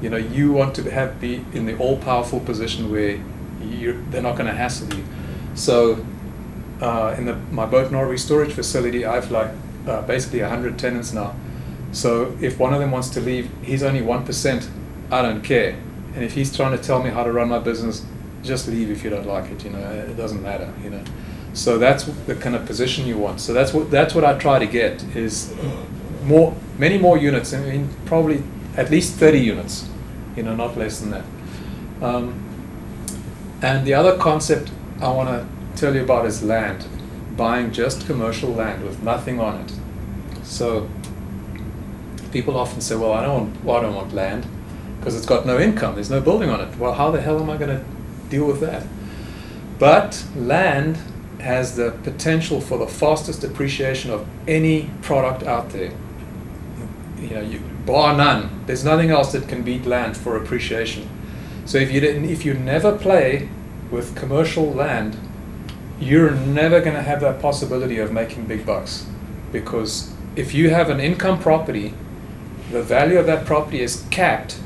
You 0.00 0.10
know, 0.10 0.16
you 0.16 0.52
want 0.52 0.74
to 0.76 0.90
have 0.90 1.20
be 1.20 1.44
in 1.52 1.66
the 1.66 1.76
all-powerful 1.76 2.40
position 2.40 2.90
where 2.90 3.18
they're 4.10 4.22
not 4.22 4.36
going 4.36 4.46
to 4.46 4.54
hassle 4.54 4.92
you. 4.94 5.04
So 5.54 6.04
uh, 6.80 7.14
in 7.18 7.26
the, 7.26 7.34
my 7.50 7.66
boat 7.66 7.86
and 7.86 7.96
RV 7.96 8.18
storage 8.18 8.52
facility, 8.52 9.04
I 9.04 9.16
have 9.16 9.30
like 9.30 9.50
uh, 9.86 10.02
basically 10.02 10.40
100 10.40 10.78
tenants 10.78 11.12
now. 11.12 11.34
So 11.90 12.36
if 12.40 12.58
one 12.58 12.74
of 12.74 12.80
them 12.80 12.90
wants 12.90 13.08
to 13.10 13.20
leave, 13.20 13.50
he's 13.62 13.82
only 13.82 14.00
1%. 14.00 14.68
I 15.10 15.22
don't 15.22 15.42
care. 15.42 15.76
And 16.18 16.24
if 16.24 16.34
he's 16.34 16.54
trying 16.56 16.76
to 16.76 16.82
tell 16.82 17.00
me 17.00 17.10
how 17.10 17.22
to 17.22 17.30
run 17.30 17.48
my 17.48 17.60
business, 17.60 18.04
just 18.42 18.66
leave 18.66 18.90
if 18.90 19.04
you 19.04 19.10
don't 19.10 19.28
like 19.28 19.52
it. 19.52 19.62
You 19.62 19.70
know, 19.70 19.78
it 19.78 20.16
doesn't 20.16 20.42
matter. 20.42 20.68
You 20.82 20.90
know, 20.90 21.04
so 21.52 21.78
that's 21.78 22.06
the 22.26 22.34
kind 22.34 22.56
of 22.56 22.66
position 22.66 23.06
you 23.06 23.16
want. 23.16 23.40
So 23.40 23.52
that's 23.52 23.72
what 23.72 23.88
that's 23.88 24.16
what 24.16 24.24
I 24.24 24.36
try 24.36 24.58
to 24.58 24.66
get 24.66 25.00
is 25.14 25.54
more, 26.24 26.56
many 26.76 26.98
more 26.98 27.16
units. 27.16 27.54
I 27.54 27.60
mean, 27.60 27.88
probably 28.04 28.42
at 28.76 28.90
least 28.90 29.14
30 29.14 29.38
units. 29.38 29.88
You 30.34 30.42
know, 30.42 30.56
not 30.56 30.76
less 30.76 30.98
than 30.98 31.10
that. 31.10 31.24
Um, 32.02 32.34
and 33.62 33.86
the 33.86 33.94
other 33.94 34.18
concept 34.18 34.72
I 35.00 35.12
want 35.12 35.28
to 35.28 35.46
tell 35.80 35.94
you 35.94 36.02
about 36.02 36.26
is 36.26 36.42
land, 36.42 36.84
buying 37.36 37.70
just 37.70 38.06
commercial 38.06 38.50
land 38.50 38.82
with 38.82 39.04
nothing 39.04 39.38
on 39.38 39.60
it. 39.60 39.72
So 40.42 40.88
people 42.32 42.56
often 42.56 42.80
say, 42.80 42.96
"Well, 42.96 43.12
I 43.12 43.22
don't 43.22 43.34
want, 43.34 43.64
well, 43.64 43.76
I 43.76 43.82
don't 43.82 43.94
want 43.94 44.12
land 44.12 44.48
because 45.08 45.16
it's 45.16 45.26
got 45.26 45.46
no 45.46 45.58
income. 45.58 45.94
There's 45.94 46.10
no 46.10 46.20
building 46.20 46.50
on 46.50 46.60
it." 46.60 46.78
Well, 46.78 46.92
how 46.92 47.10
the 47.10 47.22
hell 47.22 47.40
am 47.40 47.48
I 47.48 47.56
going 47.56 47.78
to 47.78 47.82
deal 48.28 48.46
with 48.46 48.60
that? 48.60 48.86
But 49.78 50.22
land 50.36 50.98
has 51.40 51.76
the 51.76 51.92
potential 52.02 52.60
for 52.60 52.76
the 52.76 52.86
fastest 52.86 53.42
appreciation 53.42 54.10
of 54.10 54.26
any 54.46 54.90
product 55.00 55.44
out 55.44 55.70
there. 55.70 55.92
You 57.22 57.30
know, 57.30 57.40
you, 57.40 57.60
bar 57.86 58.14
none. 58.14 58.64
There's 58.66 58.84
nothing 58.84 59.10
else 59.10 59.32
that 59.32 59.48
can 59.48 59.62
beat 59.62 59.86
land 59.86 60.14
for 60.14 60.36
appreciation. 60.36 61.08
So 61.64 61.78
if 61.78 61.90
you 61.90 62.02
if 62.02 62.44
you 62.44 62.52
never 62.52 62.94
play 62.94 63.48
with 63.90 64.14
commercial 64.14 64.70
land 64.74 65.16
you're 66.00 66.30
never 66.30 66.80
going 66.80 66.94
to 66.94 67.02
have 67.02 67.20
that 67.20 67.40
possibility 67.40 67.98
of 67.98 68.12
making 68.12 68.44
big 68.44 68.64
bucks 68.64 69.06
because 69.50 70.12
if 70.36 70.54
you 70.54 70.70
have 70.70 70.90
an 70.90 71.00
income 71.00 71.40
property 71.40 71.92
the 72.70 72.82
value 72.82 73.18
of 73.18 73.26
that 73.26 73.44
property 73.44 73.80
is 73.80 74.04
capped 74.10 74.60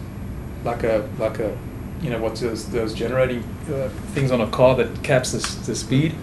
like 0.65 0.83
a 0.85 1.09
like 1.19 1.39
a 1.39 1.57
you 2.01 2.11
know 2.11 2.21
what's 2.21 2.41
those, 2.41 2.69
those 2.71 2.93
generating 2.95 3.43
uh, 3.73 3.89
things 4.15 4.31
on 4.31 4.41
a 4.41 4.47
car 4.49 4.75
that 4.77 5.03
caps 5.03 5.33
the, 5.33 5.67
the 5.67 5.75
speed 5.75 6.15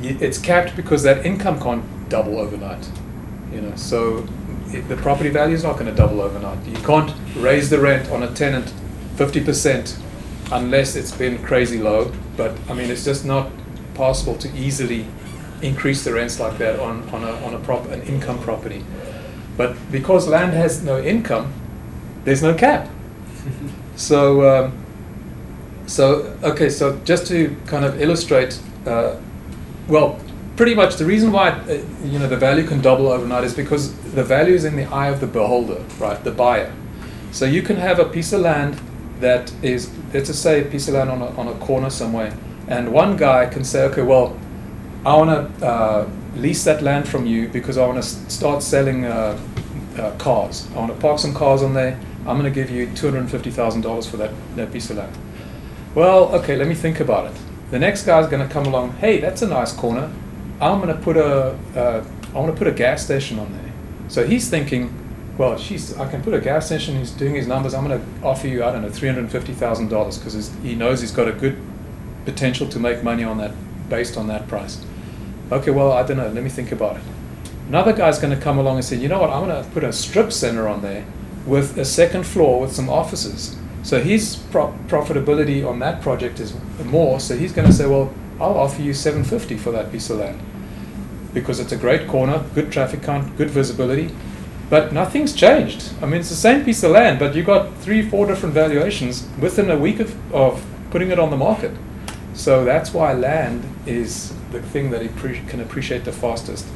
it's 0.00 0.38
capped 0.38 0.74
because 0.76 1.02
that 1.02 1.24
income 1.24 1.60
can't 1.60 1.84
double 2.08 2.38
overnight 2.38 2.88
you 3.52 3.60
know 3.60 3.74
so 3.76 4.26
it, 4.68 4.88
the 4.88 4.96
property 4.96 5.30
value 5.30 5.54
is 5.54 5.62
not 5.62 5.74
going 5.74 5.86
to 5.86 5.94
double 5.94 6.20
overnight 6.20 6.64
you 6.66 6.76
can't 6.78 7.12
raise 7.36 7.70
the 7.70 7.78
rent 7.78 8.10
on 8.10 8.22
a 8.22 8.34
tenant 8.34 8.72
50% 9.16 10.00
unless 10.52 10.96
it's 10.96 11.12
been 11.12 11.42
crazy 11.42 11.78
low 11.78 12.12
but 12.36 12.56
i 12.68 12.74
mean 12.74 12.90
it's 12.90 13.04
just 13.04 13.24
not 13.24 13.50
possible 13.94 14.36
to 14.36 14.48
easily 14.56 15.06
increase 15.64 16.04
the 16.04 16.12
rents 16.12 16.38
like 16.38 16.58
that 16.58 16.78
on, 16.78 17.08
on, 17.10 17.24
a, 17.24 17.32
on 17.44 17.54
a 17.54 17.58
prop, 17.60 17.88
an 17.90 18.02
income 18.02 18.38
property. 18.40 18.84
But 19.56 19.76
because 19.90 20.28
land 20.28 20.52
has 20.52 20.82
no 20.82 21.00
income, 21.00 21.52
there's 22.24 22.42
no 22.42 22.54
cap. 22.54 22.88
So, 23.96 24.64
um, 24.64 24.78
so 25.86 26.36
okay, 26.42 26.68
so 26.68 26.98
just 27.04 27.26
to 27.28 27.56
kind 27.66 27.84
of 27.84 28.00
illustrate, 28.00 28.60
uh, 28.86 29.16
well, 29.88 30.20
pretty 30.56 30.74
much 30.74 30.96
the 30.96 31.04
reason 31.04 31.32
why 31.32 31.50
uh, 31.50 31.82
you 32.04 32.18
know 32.18 32.28
the 32.28 32.36
value 32.36 32.66
can 32.66 32.80
double 32.80 33.08
overnight 33.08 33.44
is 33.44 33.54
because 33.54 33.94
the 34.14 34.24
value 34.24 34.54
is 34.54 34.64
in 34.64 34.76
the 34.76 34.84
eye 34.84 35.08
of 35.08 35.20
the 35.20 35.26
beholder, 35.26 35.82
right? 35.98 36.22
The 36.24 36.32
buyer. 36.32 36.72
So 37.32 37.44
you 37.44 37.62
can 37.62 37.76
have 37.76 37.98
a 37.98 38.04
piece 38.04 38.32
of 38.32 38.42
land 38.42 38.80
that 39.20 39.52
is, 39.62 39.90
let's 40.12 40.28
just 40.28 40.42
say, 40.42 40.62
a 40.62 40.64
piece 40.64 40.88
of 40.88 40.94
land 40.94 41.10
on 41.10 41.22
a, 41.22 41.26
on 41.36 41.48
a 41.48 41.54
corner 41.54 41.90
somewhere 41.90 42.32
and 42.68 42.92
one 42.92 43.16
guy 43.16 43.46
can 43.46 43.64
say, 43.64 43.84
okay, 43.84 44.02
well, 44.02 44.36
I 45.04 45.16
want 45.16 45.58
to 45.58 45.66
uh, 45.66 46.08
lease 46.36 46.64
that 46.64 46.82
land 46.82 47.06
from 47.06 47.26
you 47.26 47.48
because 47.48 47.76
I 47.76 47.86
want 47.86 48.02
to 48.02 48.08
start 48.30 48.62
selling 48.62 49.04
uh, 49.04 49.38
uh, 49.98 50.16
cars. 50.16 50.68
I 50.74 50.78
want 50.78 50.94
to 50.94 50.98
park 50.98 51.18
some 51.18 51.34
cars 51.34 51.62
on 51.62 51.74
there. 51.74 51.98
I'm 52.26 52.38
going 52.38 52.44
to 52.44 52.50
give 52.50 52.70
you 52.70 52.86
$250,000 52.88 54.10
for 54.10 54.16
that, 54.16 54.30
that 54.56 54.72
piece 54.72 54.88
of 54.90 54.96
land. 54.96 55.16
Well, 55.94 56.34
okay, 56.36 56.56
let 56.56 56.66
me 56.66 56.74
think 56.74 57.00
about 57.00 57.26
it. 57.26 57.36
The 57.70 57.78
next 57.78 58.04
guy's 58.04 58.28
going 58.28 58.46
to 58.46 58.52
come 58.52 58.66
along. 58.66 58.92
Hey, 58.94 59.20
that's 59.20 59.42
a 59.42 59.46
nice 59.46 59.72
corner. 59.72 60.10
I'm 60.60 60.80
going 60.80 60.94
to 60.94 61.02
put 61.02 61.16
a, 61.16 61.56
uh, 61.76 62.04
I 62.34 62.38
want 62.38 62.52
to 62.52 62.56
put 62.56 62.66
a 62.66 62.72
gas 62.72 63.04
station 63.04 63.38
on 63.38 63.52
there. 63.52 63.72
So 64.08 64.26
he's 64.26 64.48
thinking, 64.48 64.92
well, 65.36 65.58
she's, 65.58 65.96
I 65.98 66.10
can 66.10 66.22
put 66.22 66.32
a 66.32 66.40
gas 66.40 66.66
station. 66.66 66.96
He's 66.96 67.10
doing 67.10 67.34
his 67.34 67.46
numbers. 67.46 67.74
I'm 67.74 67.86
going 67.86 68.00
to 68.00 68.26
offer 68.26 68.48
you, 68.48 68.64
I 68.64 68.72
don't 68.72 68.82
know, 68.82 68.88
$350,000 68.88 70.18
because 70.18 70.52
he 70.62 70.74
knows 70.74 71.00
he's 71.00 71.12
got 71.12 71.28
a 71.28 71.32
good 71.32 71.60
potential 72.24 72.68
to 72.68 72.78
make 72.78 73.02
money 73.02 73.24
on 73.24 73.36
that 73.38 73.52
based 73.90 74.16
on 74.16 74.28
that 74.28 74.48
price. 74.48 74.84
Okay, 75.52 75.70
well, 75.70 75.92
I 75.92 76.04
don't 76.04 76.16
know. 76.16 76.28
Let 76.28 76.42
me 76.42 76.50
think 76.50 76.72
about 76.72 76.96
it. 76.96 77.02
Another 77.68 77.92
guy's 77.92 78.18
going 78.18 78.34
to 78.34 78.42
come 78.42 78.58
along 78.58 78.76
and 78.76 78.84
say, 78.84 78.96
you 78.96 79.08
know 79.08 79.20
what? 79.20 79.30
I'm 79.30 79.46
going 79.46 79.62
to 79.62 79.70
put 79.70 79.84
a 79.84 79.92
strip 79.92 80.32
center 80.32 80.68
on 80.68 80.80
there 80.80 81.04
with 81.46 81.76
a 81.78 81.84
second 81.84 82.24
floor 82.24 82.60
with 82.60 82.72
some 82.72 82.88
offices. 82.88 83.56
So 83.82 84.00
his 84.00 84.36
pro- 84.50 84.72
profitability 84.88 85.66
on 85.66 85.78
that 85.80 86.00
project 86.00 86.40
is 86.40 86.54
more. 86.84 87.20
So 87.20 87.36
he's 87.36 87.52
going 87.52 87.66
to 87.68 87.72
say, 87.72 87.86
well, 87.86 88.12
I'll 88.40 88.58
offer 88.58 88.80
you 88.82 88.94
750 88.94 89.56
for 89.58 89.70
that 89.72 89.92
piece 89.92 90.10
of 90.10 90.18
land 90.18 90.40
because 91.34 91.60
it's 91.60 91.72
a 91.72 91.76
great 91.76 92.08
corner, 92.08 92.44
good 92.54 92.72
traffic 92.72 93.02
count, 93.02 93.36
good 93.36 93.50
visibility. 93.50 94.10
But 94.70 94.92
nothing's 94.92 95.34
changed. 95.34 95.92
I 96.00 96.06
mean, 96.06 96.20
it's 96.20 96.30
the 96.30 96.34
same 96.36 96.64
piece 96.64 96.82
of 96.82 96.92
land, 96.92 97.18
but 97.18 97.34
you 97.34 97.42
got 97.42 97.76
three, 97.78 98.08
four 98.08 98.26
different 98.26 98.54
valuations 98.54 99.28
within 99.38 99.70
a 99.70 99.78
week 99.78 100.00
of, 100.00 100.34
of 100.34 100.64
putting 100.90 101.10
it 101.10 101.18
on 101.18 101.30
the 101.30 101.36
market. 101.36 101.72
So 102.32 102.64
that's 102.64 102.94
why 102.94 103.12
land 103.12 103.62
is 103.86 104.32
the 104.50 104.62
thing 104.62 104.90
that 104.90 105.02
it 105.02 105.14
pre- 105.16 105.40
can 105.48 105.60
appreciate 105.60 106.04
the 106.04 106.12
fastest. 106.12 106.66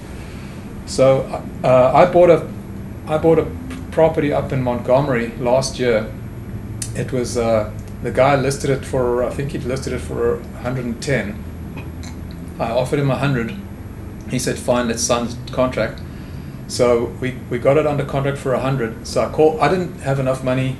So 0.86 1.22
uh, 1.64 1.92
I 1.94 2.10
bought 2.10 2.30
a 2.30 2.48
I 3.06 3.16
bought 3.16 3.38
a 3.38 3.46
property 3.98 4.32
up 4.32 4.52
in 4.52 4.62
Montgomery 4.62 5.32
last 5.38 5.80
year. 5.80 6.08
It 6.94 7.10
was 7.10 7.36
uh, 7.36 7.72
the 8.04 8.12
guy 8.12 8.36
listed 8.36 8.70
it 8.70 8.84
for 8.84 9.24
I 9.24 9.30
think 9.30 9.50
he 9.50 9.58
listed 9.58 9.92
it 9.92 9.98
for 9.98 10.36
110. 10.36 11.44
I 12.60 12.70
offered 12.70 13.00
him 13.00 13.08
100. 13.08 13.56
He 14.30 14.38
said, 14.38 14.56
"Fine, 14.56 14.86
let's 14.86 15.02
sign 15.02 15.26
the 15.26 15.52
contract." 15.52 16.00
So 16.68 17.06
we, 17.20 17.38
we 17.50 17.58
got 17.58 17.76
it 17.76 17.88
under 17.88 18.04
contract 18.04 18.38
for 18.38 18.52
100. 18.52 19.04
So 19.04 19.24
I 19.24 19.32
called. 19.32 19.58
I 19.58 19.68
didn't 19.68 19.98
have 20.02 20.20
enough 20.20 20.44
money 20.44 20.76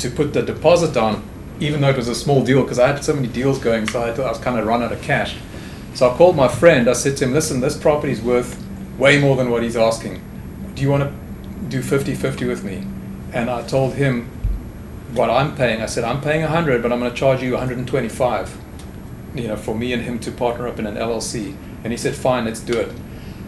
to 0.00 0.10
put 0.10 0.32
the 0.32 0.42
deposit 0.42 0.92
down 0.92 1.22
even 1.60 1.82
though 1.82 1.90
it 1.90 1.96
was 1.96 2.08
a 2.08 2.16
small 2.16 2.44
deal, 2.44 2.62
because 2.62 2.80
I 2.80 2.88
had 2.88 3.04
so 3.04 3.14
many 3.14 3.28
deals 3.28 3.60
going, 3.60 3.86
so 3.86 4.02
I, 4.02 4.12
thought 4.12 4.26
I 4.26 4.30
was 4.30 4.40
kind 4.40 4.58
of 4.58 4.66
run 4.66 4.82
out 4.82 4.90
of 4.90 5.00
cash. 5.02 5.36
So 5.94 6.10
I 6.10 6.16
called 6.16 6.34
my 6.34 6.48
friend. 6.48 6.90
I 6.90 6.94
said 6.94 7.16
to 7.18 7.26
him, 7.26 7.32
"Listen, 7.32 7.60
this 7.60 7.76
property 7.76 8.12
is 8.12 8.20
worth 8.20 8.60
way 8.98 9.20
more 9.20 9.36
than 9.36 9.50
what 9.50 9.62
he's 9.62 9.76
asking. 9.76 10.20
Do 10.74 10.82
you 10.82 10.90
want 10.90 11.04
to 11.04 11.23
do 11.74 11.82
50-50 11.82 12.46
with 12.46 12.62
me?" 12.64 12.86
And 13.32 13.50
I 13.50 13.62
told 13.62 13.94
him 13.94 14.14
what 15.12 15.30
I'm 15.30 15.50
paying. 15.54 15.82
I 15.82 15.86
said, 15.86 16.04
"I'm 16.04 16.20
paying 16.20 16.42
100, 16.42 16.82
but 16.82 16.92
I'm 16.92 17.00
going 17.00 17.10
to 17.10 17.16
charge 17.16 17.42
you 17.42 17.52
125." 17.52 18.56
You 19.34 19.48
know, 19.48 19.56
for 19.56 19.74
me 19.74 19.92
and 19.92 20.02
him 20.02 20.18
to 20.20 20.30
partner 20.30 20.68
up 20.68 20.78
in 20.78 20.86
an 20.86 20.96
LLC. 20.96 21.54
And 21.82 21.92
he 21.92 21.96
said, 21.96 22.14
"Fine, 22.14 22.44
let's 22.44 22.60
do 22.60 22.76
it." 22.84 22.90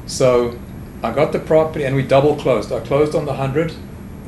So 0.07 0.59
I 1.03 1.13
got 1.13 1.33
the 1.33 1.39
property 1.39 1.85
and 1.85 1.95
we 1.95 2.03
double 2.03 2.35
closed. 2.37 2.73
I 2.73 2.81
closed 2.81 3.15
on 3.15 3.25
the 3.25 3.33
100, 3.33 3.73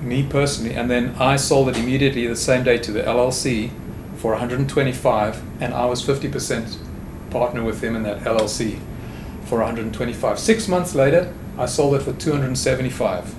me 0.02 0.22
personally, 0.22 0.74
and 0.74 0.90
then 0.90 1.14
I 1.18 1.36
sold 1.36 1.68
it 1.68 1.76
immediately 1.76 2.26
the 2.26 2.36
same 2.36 2.62
day 2.62 2.78
to 2.78 2.92
the 2.92 3.02
LLC 3.02 3.70
for 4.16 4.32
125, 4.32 5.42
and 5.60 5.74
I 5.74 5.86
was 5.86 6.02
50% 6.02 6.76
partner 7.30 7.62
with 7.62 7.82
him 7.82 7.96
in 7.96 8.02
that 8.04 8.20
LLC 8.24 8.78
for 9.44 9.58
125. 9.58 10.38
Six 10.38 10.68
months 10.68 10.94
later, 10.94 11.32
I 11.56 11.66
sold 11.66 11.94
it 11.94 12.02
for 12.02 12.12
275. 12.12 13.34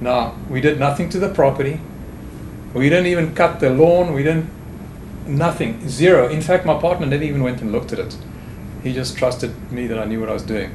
Now, 0.00 0.36
we 0.50 0.60
did 0.60 0.78
nothing 0.78 1.08
to 1.10 1.18
the 1.18 1.28
property. 1.28 1.80
We 2.74 2.88
didn't 2.88 3.06
even 3.06 3.34
cut 3.34 3.60
the 3.60 3.70
lawn. 3.70 4.12
We 4.12 4.22
didn't, 4.22 4.50
nothing, 5.26 5.88
zero. 5.88 6.28
In 6.28 6.42
fact, 6.42 6.66
my 6.66 6.78
partner 6.78 7.06
never 7.06 7.22
even 7.22 7.42
went 7.42 7.60
and 7.60 7.72
looked 7.72 7.92
at 7.92 7.98
it. 7.98 8.16
He 8.82 8.92
just 8.92 9.16
trusted 9.16 9.72
me 9.72 9.86
that 9.86 9.98
I 9.98 10.04
knew 10.04 10.20
what 10.20 10.28
I 10.28 10.34
was 10.34 10.42
doing. 10.42 10.74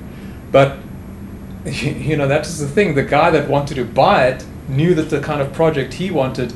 But, 0.51 0.77
you 1.65 2.17
know, 2.17 2.27
that's 2.27 2.59
the 2.59 2.67
thing. 2.67 2.95
The 2.95 3.03
guy 3.03 3.29
that 3.29 3.47
wanted 3.47 3.75
to 3.75 3.85
buy 3.85 4.27
it 4.27 4.45
knew 4.67 4.95
that 4.95 5.09
the 5.09 5.19
kind 5.19 5.41
of 5.41 5.53
project 5.53 5.93
he 5.95 6.11
wanted, 6.11 6.53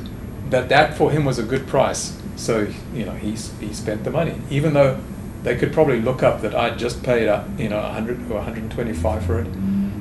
that 0.50 0.68
that 0.68 0.96
for 0.96 1.10
him 1.10 1.24
was 1.24 1.38
a 1.38 1.42
good 1.42 1.66
price. 1.66 2.20
So, 2.36 2.68
you 2.92 3.04
know, 3.04 3.12
he, 3.12 3.30
he 3.30 3.72
spent 3.72 4.04
the 4.04 4.10
money, 4.10 4.34
even 4.50 4.74
though 4.74 5.00
they 5.42 5.56
could 5.56 5.72
probably 5.72 6.00
look 6.00 6.22
up 6.22 6.40
that 6.42 6.54
I 6.54 6.70
just 6.70 7.02
paid, 7.02 7.28
uh, 7.28 7.44
you 7.56 7.68
know, 7.68 7.80
100 7.80 8.30
or 8.30 8.34
125 8.34 9.24
for 9.24 9.40
it. 9.40 9.46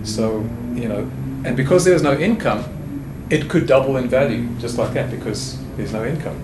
So, 0.04 0.40
you 0.74 0.90
know, 0.90 1.10
and 1.46 1.56
because 1.56 1.86
there 1.86 1.94
was 1.94 2.04
no 2.04 2.18
income, 2.18 2.64
it 3.30 3.50
could 3.50 3.68
double 3.68 3.98
in 3.98 4.08
value 4.08 4.48
just 4.60 4.78
like 4.78 4.94
that 4.94 5.10
because 5.10 5.58
there's 5.78 5.94
no 5.94 6.06
income. 6.06 6.42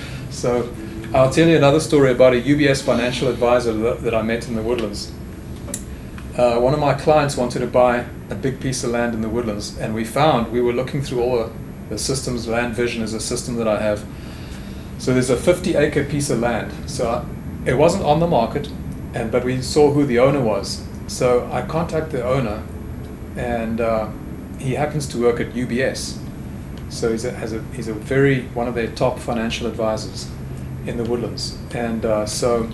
so, 0.30 0.72
I'll 1.14 1.30
tell 1.30 1.46
you 1.46 1.56
another 1.56 1.80
story 1.80 2.10
about 2.10 2.32
a 2.32 2.40
UBS 2.40 2.82
financial 2.82 3.28
advisor 3.28 3.74
that, 3.74 4.02
that 4.02 4.14
I 4.14 4.22
met 4.22 4.48
in 4.48 4.54
the 4.54 4.62
woodlands. 4.62 5.12
Uh, 6.36 6.58
one 6.58 6.72
of 6.72 6.80
my 6.80 6.94
clients 6.94 7.36
wanted 7.36 7.58
to 7.58 7.66
buy 7.66 8.06
a 8.30 8.34
big 8.34 8.58
piece 8.60 8.82
of 8.82 8.90
land 8.90 9.14
in 9.14 9.20
the 9.20 9.28
woodlands, 9.28 9.76
and 9.76 9.94
we 9.94 10.04
found 10.04 10.50
we 10.50 10.62
were 10.62 10.72
looking 10.72 11.02
through 11.02 11.20
all 11.20 11.36
the, 11.36 11.52
the 11.90 11.98
systems. 11.98 12.48
Land 12.48 12.74
Vision 12.74 13.02
is 13.02 13.12
a 13.12 13.20
system 13.20 13.56
that 13.56 13.68
I 13.68 13.82
have. 13.82 14.06
So 14.96 15.12
there's 15.12 15.28
a 15.28 15.36
50 15.36 15.74
acre 15.74 16.04
piece 16.04 16.30
of 16.30 16.38
land. 16.40 16.72
So 16.88 17.10
I, 17.10 17.68
it 17.68 17.74
wasn't 17.74 18.04
on 18.04 18.18
the 18.18 18.26
market, 18.26 18.68
and 19.12 19.30
but 19.30 19.44
we 19.44 19.60
saw 19.60 19.92
who 19.92 20.06
the 20.06 20.18
owner 20.18 20.40
was. 20.40 20.82
So 21.08 21.46
I 21.52 21.60
contacted 21.60 22.12
the 22.12 22.24
owner, 22.26 22.62
and 23.36 23.80
uh, 23.80 24.10
he 24.58 24.74
happens 24.74 25.06
to 25.08 25.18
work 25.20 25.40
at 25.40 25.48
UBS. 25.52 26.18
So 26.88 27.10
he's 27.10 27.24
a, 27.24 27.32
has 27.32 27.52
a, 27.52 27.62
he's 27.74 27.88
a 27.88 27.94
very 27.94 28.42
one 28.48 28.68
of 28.68 28.74
their 28.74 28.88
top 28.88 29.18
financial 29.18 29.66
advisors 29.66 30.30
in 30.86 30.96
the 30.96 31.04
woodlands. 31.04 31.58
And 31.74 32.04
uh, 32.04 32.26
so 32.26 32.70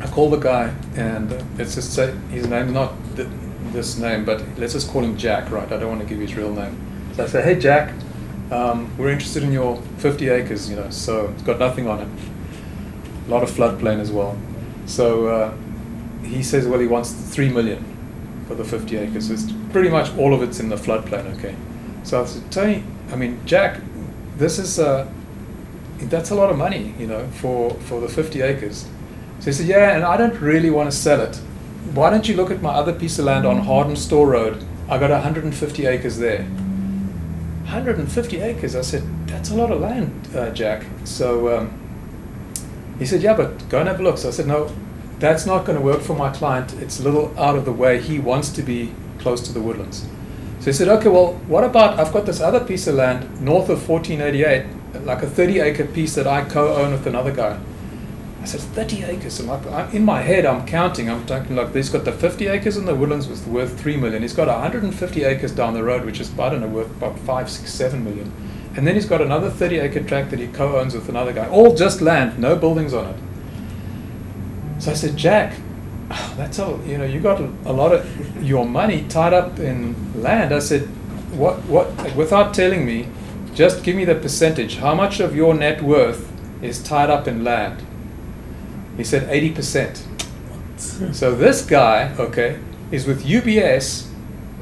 I 0.00 0.06
called 0.08 0.32
the 0.32 0.38
guy, 0.38 0.74
and 0.96 1.30
let's 1.58 1.74
just 1.74 1.94
say 1.94 2.12
his 2.30 2.46
name, 2.46 2.72
not 2.72 2.92
th- 3.16 3.28
this 3.72 3.98
name, 3.98 4.24
but 4.24 4.42
let's 4.58 4.72
just 4.72 4.90
call 4.90 5.02
him 5.02 5.16
Jack, 5.16 5.50
right? 5.50 5.70
I 5.70 5.78
don't 5.78 5.88
want 5.88 6.00
to 6.00 6.06
give 6.06 6.18
his 6.18 6.34
real 6.34 6.52
name. 6.52 6.78
So 7.14 7.24
I 7.24 7.26
said, 7.26 7.44
hey, 7.44 7.58
Jack, 7.58 7.92
um, 8.50 8.96
we're 8.98 9.10
interested 9.10 9.42
in 9.42 9.52
your 9.52 9.80
50 9.98 10.28
acres, 10.28 10.68
you 10.68 10.76
know, 10.76 10.90
so 10.90 11.28
it's 11.28 11.42
got 11.42 11.58
nothing 11.58 11.86
on 11.86 12.00
it. 12.00 12.08
A 13.26 13.30
lot 13.30 13.42
of 13.42 13.50
floodplain 13.50 14.00
as 14.00 14.10
well. 14.10 14.36
So 14.86 15.26
uh, 15.26 15.54
he 16.24 16.42
says, 16.42 16.66
well, 16.66 16.80
he 16.80 16.86
wants 16.86 17.12
3 17.12 17.50
million 17.50 17.84
for 18.48 18.54
the 18.54 18.64
50 18.64 18.96
acres. 18.96 19.28
So 19.28 19.34
pretty 19.72 19.88
much 19.88 20.16
all 20.16 20.34
of 20.34 20.42
it's 20.42 20.60
in 20.60 20.68
the 20.68 20.76
floodplain, 20.76 21.36
okay? 21.38 21.54
So 22.02 22.22
I 22.22 22.26
said, 22.26 22.50
Tony, 22.50 22.84
I 23.12 23.16
mean, 23.16 23.40
Jack, 23.44 23.80
this 24.36 24.58
is, 24.58 24.78
uh, 24.78 25.10
that's 25.98 26.30
a 26.30 26.34
lot 26.34 26.50
of 26.50 26.56
money, 26.56 26.94
you 26.98 27.06
know, 27.06 27.26
for, 27.28 27.74
for 27.74 28.00
the 28.00 28.08
50 28.08 28.40
acres. 28.42 28.88
So 29.40 29.46
he 29.46 29.52
said, 29.52 29.66
yeah, 29.66 29.94
and 29.94 30.04
I 30.04 30.16
don't 30.16 30.40
really 30.40 30.70
want 30.70 30.90
to 30.90 30.96
sell 30.96 31.20
it. 31.20 31.36
Why 31.94 32.10
don't 32.10 32.28
you 32.28 32.36
look 32.36 32.50
at 32.50 32.62
my 32.62 32.70
other 32.70 32.92
piece 32.92 33.18
of 33.18 33.24
land 33.24 33.46
on 33.46 33.58
Hardin 33.58 33.96
Store 33.96 34.28
Road? 34.28 34.64
I 34.88 34.98
got 34.98 35.10
150 35.10 35.86
acres 35.86 36.18
there. 36.18 36.42
150 36.42 38.40
acres. 38.40 38.74
I 38.74 38.82
said, 38.82 39.04
that's 39.26 39.50
a 39.50 39.54
lot 39.54 39.70
of 39.70 39.80
land, 39.80 40.28
uh, 40.34 40.50
Jack. 40.50 40.84
So 41.04 41.56
um, 41.56 41.80
he 42.98 43.06
said, 43.06 43.22
yeah, 43.22 43.34
but 43.34 43.68
go 43.68 43.78
and 43.78 43.88
have 43.88 44.00
a 44.00 44.02
look. 44.02 44.18
So 44.18 44.28
I 44.28 44.32
said, 44.32 44.46
no, 44.46 44.72
that's 45.20 45.46
not 45.46 45.64
going 45.64 45.78
to 45.78 45.84
work 45.84 46.00
for 46.00 46.14
my 46.14 46.30
client. 46.30 46.74
It's 46.74 46.98
a 46.98 47.02
little 47.02 47.38
out 47.38 47.56
of 47.56 47.64
the 47.64 47.72
way. 47.72 48.00
He 48.00 48.18
wants 48.18 48.50
to 48.50 48.62
be 48.62 48.92
close 49.20 49.40
to 49.42 49.52
the 49.52 49.60
woodlands. 49.60 50.06
So 50.60 50.66
he 50.66 50.72
said, 50.72 50.88
okay, 50.88 51.08
well, 51.08 51.34
what 51.48 51.64
about 51.64 51.98
I've 51.98 52.12
got 52.12 52.26
this 52.26 52.40
other 52.40 52.60
piece 52.60 52.86
of 52.86 52.96
land 52.96 53.40
north 53.40 53.68
of 53.68 53.88
1488, 53.88 55.04
like 55.06 55.22
a 55.22 55.26
30 55.26 55.60
acre 55.60 55.86
piece 55.86 56.14
that 56.16 56.26
I 56.26 56.44
co 56.44 56.74
own 56.74 56.92
with 56.92 57.06
another 57.06 57.32
guy. 57.32 57.58
I 58.42 58.44
said, 58.46 58.60
30 58.60 59.04
acres. 59.04 59.38
I'm 59.38 59.48
like, 59.48 59.66
I'm, 59.66 59.94
in 59.94 60.04
my 60.04 60.22
head, 60.22 60.46
I'm 60.46 60.66
counting. 60.66 61.10
I'm 61.10 61.26
talking 61.26 61.56
like, 61.56 61.74
he's 61.74 61.90
got 61.90 62.06
the 62.06 62.12
50 62.12 62.46
acres 62.46 62.78
in 62.78 62.86
the 62.86 62.94
woodlands, 62.94 63.28
was 63.28 63.44
worth 63.44 63.78
3 63.78 63.98
million. 63.98 64.22
He's 64.22 64.32
got 64.32 64.48
150 64.48 65.24
acres 65.24 65.52
down 65.52 65.74
the 65.74 65.84
road, 65.84 66.06
which 66.06 66.20
is, 66.20 66.38
I 66.38 66.48
don't 66.48 66.62
know, 66.62 66.68
worth 66.68 66.90
about 66.90 67.18
5, 67.18 67.50
6, 67.50 67.70
7 67.70 68.02
million. 68.02 68.32
And 68.76 68.86
then 68.86 68.94
he's 68.94 69.04
got 69.04 69.20
another 69.20 69.50
30 69.50 69.78
acre 69.80 70.02
tract 70.02 70.30
that 70.30 70.38
he 70.38 70.46
co 70.46 70.78
owns 70.78 70.94
with 70.94 71.08
another 71.08 71.32
guy, 71.32 71.48
all 71.48 71.74
just 71.74 72.00
land, 72.00 72.38
no 72.38 72.56
buildings 72.56 72.94
on 72.94 73.14
it. 73.14 73.16
So 74.80 74.92
I 74.92 74.94
said, 74.94 75.16
Jack, 75.16 75.54
that's 76.36 76.58
all, 76.58 76.80
you 76.84 76.98
know, 76.98 77.04
you 77.04 77.20
got 77.20 77.40
a 77.40 77.72
lot 77.72 77.92
of 77.92 78.42
your 78.42 78.66
money 78.66 79.04
tied 79.08 79.32
up 79.32 79.58
in 79.58 79.94
land. 80.20 80.52
I 80.52 80.58
said, 80.58 80.82
what, 81.32 81.64
what, 81.66 82.16
without 82.16 82.52
telling 82.52 82.84
me, 82.84 83.06
just 83.54 83.84
give 83.84 83.94
me 83.94 84.04
the 84.04 84.16
percentage. 84.16 84.76
How 84.76 84.94
much 84.94 85.20
of 85.20 85.36
your 85.36 85.54
net 85.54 85.82
worth 85.82 86.30
is 86.62 86.82
tied 86.82 87.10
up 87.10 87.28
in 87.28 87.44
land? 87.44 87.84
He 88.96 89.04
said 89.04 89.28
80%. 89.28 90.06
So 91.14 91.34
this 91.34 91.64
guy, 91.64 92.14
okay, 92.18 92.58
is 92.90 93.06
with 93.06 93.24
UBS, 93.24 94.08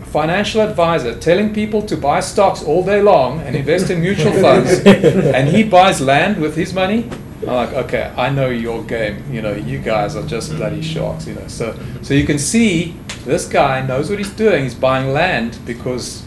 a 0.02 0.06
financial 0.06 0.60
advisor, 0.60 1.18
telling 1.18 1.54
people 1.54 1.80
to 1.82 1.96
buy 1.96 2.20
stocks 2.20 2.62
all 2.62 2.84
day 2.84 3.00
long 3.00 3.40
and 3.40 3.56
invest 3.56 3.88
in 3.90 4.00
mutual 4.00 4.32
funds, 4.42 4.80
and 4.84 5.48
he 5.48 5.62
buys 5.62 6.00
land 6.00 6.38
with 6.38 6.56
his 6.56 6.74
money. 6.74 7.08
I'm 7.42 7.54
like, 7.54 7.72
okay, 7.72 8.12
I 8.16 8.30
know 8.30 8.48
your 8.48 8.82
game. 8.84 9.22
You 9.32 9.42
know, 9.42 9.52
you 9.52 9.78
guys 9.78 10.16
are 10.16 10.26
just 10.26 10.54
bloody 10.56 10.82
sharks. 10.82 11.26
You 11.26 11.34
know, 11.34 11.46
so 11.48 11.78
so 12.02 12.14
you 12.14 12.24
can 12.26 12.38
see 12.38 12.96
this 13.24 13.46
guy 13.46 13.80
knows 13.86 14.10
what 14.10 14.18
he's 14.18 14.30
doing. 14.30 14.64
He's 14.64 14.74
buying 14.74 15.12
land 15.12 15.58
because 15.64 16.24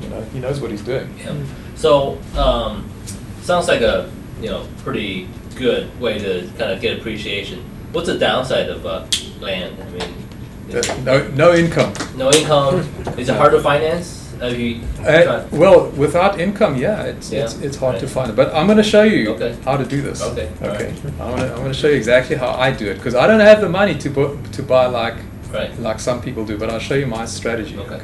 you 0.00 0.08
know 0.08 0.22
he 0.32 0.38
knows 0.38 0.60
what 0.60 0.70
he's 0.70 0.82
doing. 0.82 1.08
Yeah. 1.18 1.36
So, 1.74 2.18
um, 2.36 2.88
sounds 3.42 3.68
like 3.68 3.82
a 3.82 4.10
you 4.40 4.48
know 4.48 4.66
pretty 4.84 5.28
good 5.56 5.88
way 6.00 6.18
to 6.18 6.48
kind 6.56 6.72
of 6.72 6.80
get 6.80 6.98
appreciation. 6.98 7.62
What's 7.92 8.06
the 8.08 8.18
downside 8.18 8.68
of 8.68 8.86
uh, 8.86 9.06
land? 9.40 9.76
I 9.82 9.90
mean, 9.90 11.04
No 11.04 11.28
no 11.28 11.54
income. 11.54 11.92
no 12.16 12.30
income. 12.30 12.80
Is 13.18 13.28
it 13.28 13.36
hard 13.36 13.52
to 13.52 13.60
finance? 13.60 14.17
Have 14.40 14.58
you 14.58 14.80
Uh, 15.04 15.42
well, 15.52 15.86
without 15.96 16.38
income, 16.40 16.76
yeah, 16.76 17.02
it's 17.02 17.32
it's, 17.32 17.54
Yeah, 17.56 17.66
it's 17.66 17.76
hard 17.76 17.98
to 18.00 18.06
find 18.06 18.30
it. 18.30 18.36
But 18.36 18.54
I'm 18.54 18.66
going 18.66 18.78
to 18.78 18.90
show 18.96 19.02
you 19.02 19.30
Okay. 19.34 19.54
how 19.64 19.76
to 19.76 19.84
do 19.84 20.00
this. 20.02 20.22
Okay, 20.22 20.48
Okay. 20.62 20.68
right. 20.86 20.94
I'm 21.20 21.30
going 21.36 21.42
to 21.48 21.54
I'm 21.54 21.60
going 21.64 21.72
to 21.72 21.80
show 21.82 21.88
you 21.88 21.96
exactly 21.96 22.36
how 22.36 22.50
I 22.66 22.70
do 22.70 22.86
it 22.90 22.94
because 22.94 23.14
I 23.14 23.26
don't 23.26 23.40
have 23.40 23.60
the 23.60 23.68
money 23.68 23.94
to 24.04 24.08
bu- 24.10 24.36
to 24.56 24.62
buy 24.62 24.86
like 24.86 25.16
Right. 25.52 25.70
like 25.80 25.98
some 26.00 26.20
people 26.20 26.44
do. 26.44 26.56
But 26.58 26.68
I'll 26.70 26.78
show 26.90 26.94
you 26.94 27.06
my 27.06 27.24
strategy. 27.26 27.76
Okay. 27.78 28.00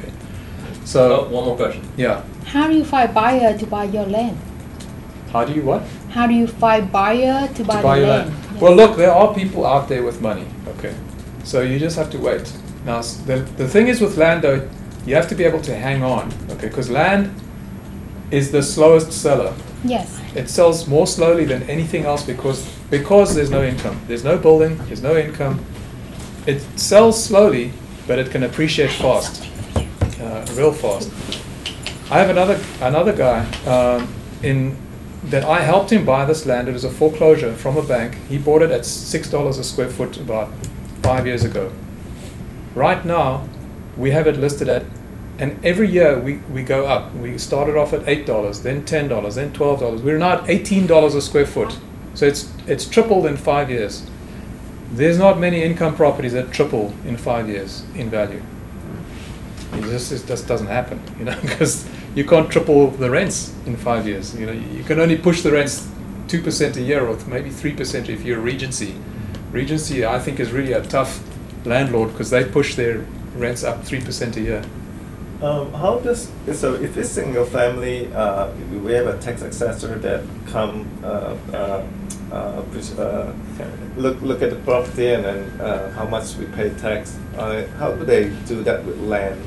So 0.83 0.99
Oh, 1.01 1.35
one 1.35 1.45
more 1.45 1.55
question. 1.55 1.81
yeah, 1.97 2.21
How 2.53 2.67
do 2.67 2.73
you 2.75 2.83
find 2.85 3.13
buyer 3.13 3.57
to 3.57 3.65
buy 3.65 3.85
your 3.85 4.05
land? 4.05 4.37
how 5.33 5.43
do 5.45 5.51
you 5.53 5.63
what? 5.63 5.81
How 6.09 6.27
do 6.27 6.33
you 6.33 6.47
find 6.47 6.91
buyer 6.91 7.47
to 7.57 7.63
buy 7.63 7.77
to 7.77 7.83
buy 7.83 7.97
your 7.97 8.07
land? 8.07 8.29
land. 8.29 8.41
Yes. 8.53 8.61
Well, 8.61 8.75
look, 8.75 8.95
there 8.97 9.11
are 9.11 9.33
people 9.33 9.65
out 9.65 9.87
there 9.89 10.03
with 10.03 10.21
money. 10.21 10.45
Okay, 10.77 10.93
so 11.43 11.61
you 11.61 11.77
just 11.79 11.97
have 11.97 12.09
to 12.11 12.17
wait. 12.17 12.51
Now, 12.85 13.01
the 13.25 13.37
the 13.57 13.67
thing 13.67 13.87
is 13.87 13.99
with 14.01 14.17
land 14.17 14.41
though, 14.43 14.61
you 15.05 15.15
have 15.15 15.27
to 15.29 15.35
be 15.35 15.43
able 15.43 15.61
to 15.61 15.75
hang 15.75 16.03
on. 16.03 16.33
Okay, 16.51 16.67
because 16.67 16.89
land 16.89 17.31
is 18.31 18.51
the 18.51 18.61
slowest 18.63 19.11
seller. 19.11 19.53
yes. 19.83 20.21
It 20.35 20.49
sells 20.49 20.85
more 20.87 21.07
slowly 21.07 21.45
than 21.45 21.63
anything 21.69 22.03
else 22.05 22.23
because 22.25 22.65
because 22.89 23.33
there's 23.35 23.49
no 23.49 23.63
income. 23.63 23.97
There's 24.07 24.23
no 24.23 24.37
building. 24.37 24.77
There's 24.87 25.01
no 25.01 25.15
income. 25.15 25.59
It 26.45 26.61
sells 26.75 27.23
slowly, 27.23 27.71
but 28.07 28.19
it 28.19 28.31
can 28.31 28.43
appreciate 28.43 28.91
fast, 28.91 29.43
uh, 30.19 30.45
real 30.55 30.73
fast. 30.73 31.09
I 32.11 32.19
have 32.19 32.29
another 32.29 32.59
another 32.81 33.13
guy 33.13 33.45
um, 33.65 34.13
in 34.43 34.75
that 35.31 35.43
I 35.45 35.61
helped 35.61 35.91
him 35.91 36.05
buy 36.05 36.25
this 36.25 36.45
land. 36.45 36.67
It 36.67 36.73
was 36.73 36.83
a 36.83 36.89
foreclosure 36.91 37.53
from 37.55 37.77
a 37.77 37.81
bank. 37.81 38.17
He 38.29 38.37
bought 38.37 38.61
it 38.61 38.71
at 38.71 38.85
six 38.85 39.29
dollars 39.29 39.57
a 39.57 39.63
square 39.63 39.89
foot 39.89 40.17
about 40.17 40.49
five 41.01 41.25
years 41.25 41.43
ago. 41.45 41.71
Right 42.75 43.05
now, 43.05 43.47
we 43.97 44.11
have 44.11 44.27
it 44.27 44.37
listed 44.37 44.69
at, 44.69 44.83
and 45.39 45.63
every 45.65 45.89
year 45.89 46.19
we, 46.19 46.37
we 46.51 46.63
go 46.63 46.85
up. 46.85 47.13
We 47.15 47.37
started 47.37 47.75
off 47.77 47.93
at 47.93 48.07
eight 48.07 48.25
dollars, 48.25 48.61
then 48.61 48.85
ten 48.85 49.07
dollars, 49.07 49.35
then 49.35 49.53
twelve 49.53 49.79
dollars. 49.81 50.01
We're 50.01 50.17
now 50.17 50.39
at 50.39 50.49
eighteen 50.49 50.87
dollars 50.87 51.15
a 51.15 51.21
square 51.21 51.45
foot. 51.45 51.77
So 52.13 52.25
it's 52.25 52.51
it's 52.67 52.87
tripled 52.87 53.25
in 53.25 53.37
five 53.37 53.69
years. 53.69 54.05
there's 54.91 55.17
not 55.17 55.39
many 55.39 55.63
income 55.63 55.95
properties 55.95 56.33
that 56.33 56.51
triple 56.51 56.93
in 57.05 57.17
five 57.17 57.49
years 57.49 57.83
in 57.95 58.09
value. 58.09 58.41
It 59.73 59.81
just, 59.83 60.11
it 60.11 60.25
just 60.27 60.47
doesn't 60.47 60.67
happen, 60.67 61.01
you 61.19 61.25
know, 61.25 61.37
because 61.43 61.87
you 62.15 62.25
can't 62.25 62.49
triple 62.49 62.91
the 62.91 63.09
rents 63.09 63.53
in 63.65 63.75
five 63.77 64.07
years. 64.07 64.35
You 64.35 64.45
know, 64.47 64.53
you 64.53 64.83
can 64.83 64.99
only 64.99 65.17
push 65.17 65.41
the 65.41 65.51
rents 65.51 65.87
two 66.27 66.41
percent 66.41 66.77
a 66.77 66.81
year, 66.81 67.05
or 67.07 67.17
maybe 67.27 67.49
three 67.49 67.73
percent 67.73 68.09
if 68.09 68.23
you're 68.23 68.39
Regency. 68.39 68.95
Regency, 69.51 70.05
I 70.05 70.19
think, 70.19 70.39
is 70.39 70.51
really 70.51 70.73
a 70.73 70.83
tough 70.83 71.21
landlord 71.65 72.11
because 72.11 72.29
they 72.29 72.45
push 72.45 72.75
their 72.75 73.05
rents 73.35 73.63
up 73.63 73.83
three 73.83 74.01
percent 74.01 74.37
a 74.37 74.41
year. 74.41 74.63
Um, 75.41 75.73
how 75.73 75.99
does 75.99 76.31
so 76.53 76.75
if 76.75 76.97
it's 76.97 77.09
single 77.09 77.45
family, 77.45 78.11
uh, 78.13 78.49
we 78.83 78.93
have 78.93 79.07
a 79.07 79.17
tax 79.19 79.41
assessor 79.41 79.97
that 79.99 80.23
come 80.47 80.87
uh, 81.03 81.35
uh, 81.53 81.83
uh, 82.31 82.63
uh, 82.97 83.33
look 83.97 84.21
look 84.21 84.41
at 84.41 84.49
the 84.49 84.55
property 84.63 85.09
and 85.13 85.23
then 85.25 85.61
uh, 85.61 85.91
how 85.91 86.05
much 86.07 86.35
we 86.37 86.45
pay 86.45 86.69
tax. 86.71 87.17
Uh, 87.37 87.65
how 87.77 87.91
do 87.91 88.05
they 88.05 88.29
do 88.47 88.63
that 88.63 88.83
with 88.85 88.99
land? 89.01 89.41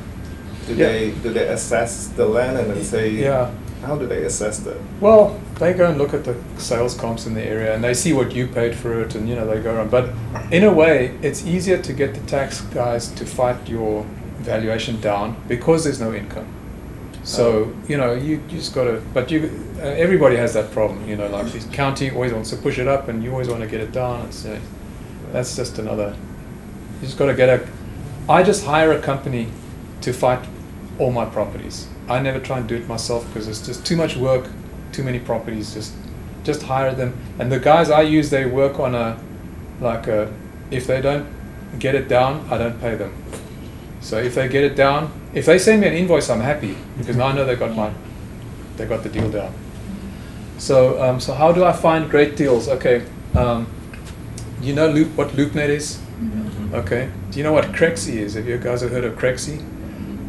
Do 0.66 0.74
Yeah. 0.74 0.88
they 0.88 1.10
do 1.22 1.32
they 1.32 1.48
assess 1.48 2.08
the 2.08 2.26
land 2.26 2.58
and 2.58 2.70
then 2.70 2.84
say 2.84 3.08
Yeah. 3.10 3.50
How 3.82 3.96
do 3.96 4.06
they 4.06 4.24
assess 4.24 4.60
that? 4.60 4.76
Well, 5.00 5.40
they 5.58 5.72
go 5.72 5.88
and 5.88 5.98
look 5.98 6.14
at 6.14 6.24
the 6.24 6.36
sales 6.58 6.94
comps 6.94 7.26
in 7.26 7.34
the 7.34 7.42
area 7.42 7.74
and 7.74 7.82
they 7.82 7.94
see 7.94 8.12
what 8.12 8.32
you 8.32 8.46
paid 8.46 8.74
for 8.74 9.00
it 9.02 9.14
and 9.14 9.28
you 9.28 9.34
know 9.34 9.46
they 9.46 9.60
go 9.60 9.74
around. 9.74 9.90
But 9.90 10.10
in 10.52 10.64
a 10.64 10.72
way, 10.72 11.18
it's 11.22 11.44
easier 11.46 11.80
to 11.80 11.92
get 11.92 12.14
the 12.14 12.20
tax 12.20 12.60
guys 12.60 13.08
to 13.12 13.24
fight 13.24 13.68
your 13.68 14.04
valuation 14.38 15.00
down 15.00 15.36
because 15.48 15.84
there's 15.84 16.00
no 16.00 16.12
income. 16.12 16.46
So 17.22 17.74
you 17.88 17.96
know 17.96 18.14
you, 18.14 18.42
you 18.48 18.58
just 18.58 18.74
got 18.74 18.84
to. 18.84 19.02
But 19.12 19.30
you 19.30 19.50
uh, 19.78 19.82
everybody 19.82 20.36
has 20.36 20.54
that 20.54 20.70
problem. 20.72 21.08
You 21.08 21.16
know, 21.16 21.28
like 21.28 21.52
the 21.52 21.60
county 21.74 22.10
always 22.10 22.32
wants 22.32 22.50
to 22.50 22.56
push 22.56 22.78
it 22.78 22.88
up 22.88 23.08
and 23.08 23.22
you 23.22 23.30
always 23.30 23.48
want 23.48 23.60
to 23.60 23.68
get 23.68 23.80
it 23.80 23.92
down. 23.92 24.26
It's, 24.26 24.44
uh, 24.44 24.58
that's 25.32 25.54
just 25.54 25.78
another. 25.78 26.16
You 27.00 27.06
just 27.06 27.18
got 27.18 27.26
to 27.26 27.34
get 27.34 27.48
a. 27.48 27.68
I 28.28 28.42
just 28.42 28.64
hire 28.64 28.92
a 28.92 29.00
company 29.00 29.48
to 30.00 30.12
fight 30.12 30.44
all 30.98 31.12
my 31.12 31.26
properties. 31.26 31.88
I 32.08 32.20
never 32.20 32.38
try 32.38 32.58
and 32.58 32.68
do 32.68 32.76
it 32.76 32.88
myself 32.88 33.26
because 33.28 33.48
it's 33.48 33.64
just 33.64 33.84
too 33.86 33.96
much 33.96 34.16
work, 34.16 34.48
too 34.92 35.02
many 35.02 35.18
properties. 35.18 35.74
Just, 35.74 35.94
just 36.44 36.62
hire 36.62 36.94
them. 36.94 37.16
And 37.38 37.52
the 37.52 37.58
guys 37.58 37.90
I 37.90 38.02
use, 38.02 38.30
they 38.30 38.46
work 38.46 38.78
on 38.78 38.94
a, 38.94 39.18
like 39.80 40.06
a, 40.06 40.32
if 40.70 40.86
they 40.86 41.00
don't 41.00 41.28
get 41.78 41.94
it 41.94 42.08
down, 42.08 42.46
I 42.50 42.58
don't 42.58 42.80
pay 42.80 42.94
them. 42.94 43.14
So 44.00 44.18
if 44.18 44.34
they 44.34 44.48
get 44.48 44.64
it 44.64 44.76
down, 44.76 45.12
if 45.34 45.46
they 45.46 45.58
send 45.58 45.80
me 45.80 45.88
an 45.88 45.94
invoice, 45.94 46.30
I'm 46.30 46.40
happy 46.40 46.76
because 46.96 47.16
now 47.16 47.26
I 47.26 47.32
know 47.34 47.44
they 47.44 47.56
got 47.56 47.74
my, 47.76 47.92
they 48.76 48.86
got 48.86 49.02
the 49.02 49.08
deal 49.08 49.30
down. 49.30 49.52
So, 50.58 51.00
um, 51.02 51.20
so 51.20 51.34
how 51.34 51.52
do 51.52 51.64
I 51.64 51.72
find 51.72 52.10
great 52.10 52.36
deals? 52.36 52.68
Okay, 52.68 53.04
um, 53.34 53.66
you 54.60 54.72
know 54.72 54.88
Loop, 54.88 55.16
what 55.16 55.28
LoopNet 55.28 55.68
is? 55.68 56.00
Okay. 56.72 57.10
Do 57.30 57.38
you 57.38 57.44
know 57.44 57.52
what 57.52 57.66
Crexi 57.66 58.14
is? 58.14 58.34
Have 58.34 58.46
you 58.46 58.58
guys 58.58 58.82
have 58.82 58.90
heard 58.90 59.04
of 59.04 59.14
Crexi? 59.14 59.64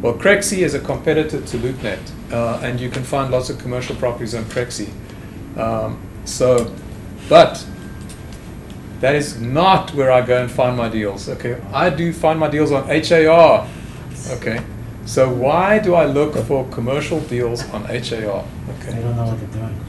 Well, 0.02 0.14
Crexi 0.14 0.58
is 0.58 0.74
a 0.74 0.80
competitor 0.80 1.40
to 1.42 1.56
LoopNet, 1.58 1.98
uh, 2.32 2.60
and 2.62 2.80
you 2.80 2.88
can 2.88 3.02
find 3.04 3.30
lots 3.30 3.50
of 3.50 3.58
commercial 3.58 3.94
properties 3.96 4.34
on 4.34 4.44
Crexi. 4.44 4.88
Um, 5.58 5.98
so, 6.24 6.74
but 7.28 7.64
that 9.00 9.14
is 9.14 9.40
not 9.40 9.92
where 9.94 10.10
I 10.10 10.22
go 10.22 10.40
and 10.40 10.50
find 10.50 10.76
my 10.76 10.88
deals. 10.88 11.28
Okay, 11.28 11.60
I 11.72 11.90
do 11.90 12.12
find 12.12 12.38
my 12.40 12.48
deals 12.48 12.72
on 12.72 12.84
HAR. 12.88 13.66
Okay, 14.30 14.60
so 15.04 15.28
why 15.30 15.78
do 15.78 15.94
I 15.94 16.06
look 16.06 16.34
for 16.46 16.66
commercial 16.68 17.20
deals 17.20 17.62
on 17.70 17.84
HAR? 17.84 17.90
They 17.90 18.18
Okay. 18.18 19.02
don't 19.02 19.16
know 19.16 19.26
what 19.26 19.38
they're 19.38 19.60
doing. 19.60 19.80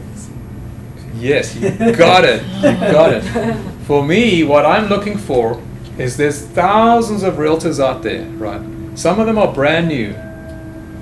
Yes, 1.15 1.55
you 1.55 1.69
got 1.95 2.23
it. 2.25 2.41
You 2.55 2.91
got 2.91 3.13
it. 3.13 3.21
For 3.85 4.03
me, 4.03 4.43
what 4.43 4.65
I'm 4.65 4.87
looking 4.87 5.17
for 5.17 5.61
is 5.97 6.17
there's 6.17 6.41
thousands 6.41 7.21
of 7.23 7.35
realtors 7.35 7.79
out 7.83 8.01
there, 8.01 8.25
right? 8.37 8.61
Some 8.95 9.19
of 9.19 9.25
them 9.25 9.37
are 9.37 9.51
brand 9.53 9.87
new, 9.87 10.13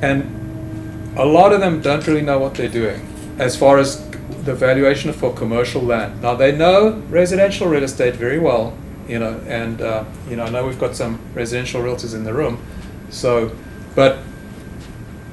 and 0.02 1.18
a 1.18 1.26
lot 1.26 1.52
of 1.54 1.60
them 1.60 1.82
don't 1.82 2.06
really 2.06 2.22
know 2.22 2.40
what 2.40 2.56
they're 2.56 2.70
doing 2.70 3.06
as 3.40 3.56
far 3.56 3.78
as 3.78 4.08
the 4.44 4.54
valuation 4.54 5.12
for 5.12 5.34
commercial 5.34 5.82
land. 5.82 6.22
Now 6.22 6.36
they 6.36 6.56
know 6.56 7.02
residential 7.10 7.68
real 7.68 7.84
estate 7.84 8.16
very 8.16 8.40
well, 8.40 8.78
you 9.08 9.20
know, 9.20 9.42
and 9.48 9.82
uh, 9.82 10.06
you 10.30 10.36
know 10.36 10.44
I 10.44 10.50
know 10.50 10.66
we've 10.68 10.80
got 10.80 10.96
some 10.96 11.20
residential 11.34 11.82
realtors 11.82 12.14
in 12.14 12.24
the 12.24 12.34
room, 12.34 12.62
so, 13.10 13.56
but 13.96 14.20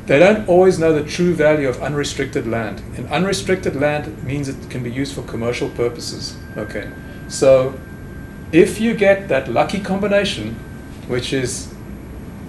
they 0.07 0.19
don't 0.19 0.49
always 0.49 0.79
know 0.79 0.93
the 0.93 1.05
true 1.05 1.35
value 1.35 1.69
of 1.69 1.83
unrestricted 1.83 2.47
land. 2.47 2.81
And 2.97 3.09
unrestricted 3.09 3.77
land 3.77 4.23
means 4.25 4.49
it 4.49 4.71
can 4.71 4.83
be 4.83 4.91
used 4.91 5.15
for 5.15 5.23
commercial 5.23 5.69
purposes. 5.69 6.37
Okay, 6.57 6.91
so 7.29 7.79
if 8.53 8.81
you 8.81 8.95
get 8.95 9.29
that 9.29 9.49
lucky 9.49 9.81
combination, 9.81 10.55
which 11.09 11.33
is 11.33 11.75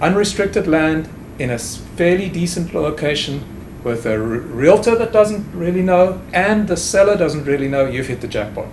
unrestricted 0.00 0.66
land 0.66 1.08
in 1.38 1.50
a 1.50 1.58
fairly 1.58 2.28
decent 2.28 2.74
location 2.74 3.42
with 3.84 4.06
a 4.06 4.12
r- 4.12 4.18
realtor 4.18 4.94
that 4.96 5.12
doesn't 5.12 5.50
really 5.52 5.82
know 5.82 6.20
and 6.32 6.68
the 6.68 6.76
seller 6.76 7.16
doesn't 7.16 7.44
really 7.44 7.68
know, 7.68 7.86
you've 7.86 8.08
hit 8.08 8.20
the 8.20 8.28
jackpot. 8.28 8.68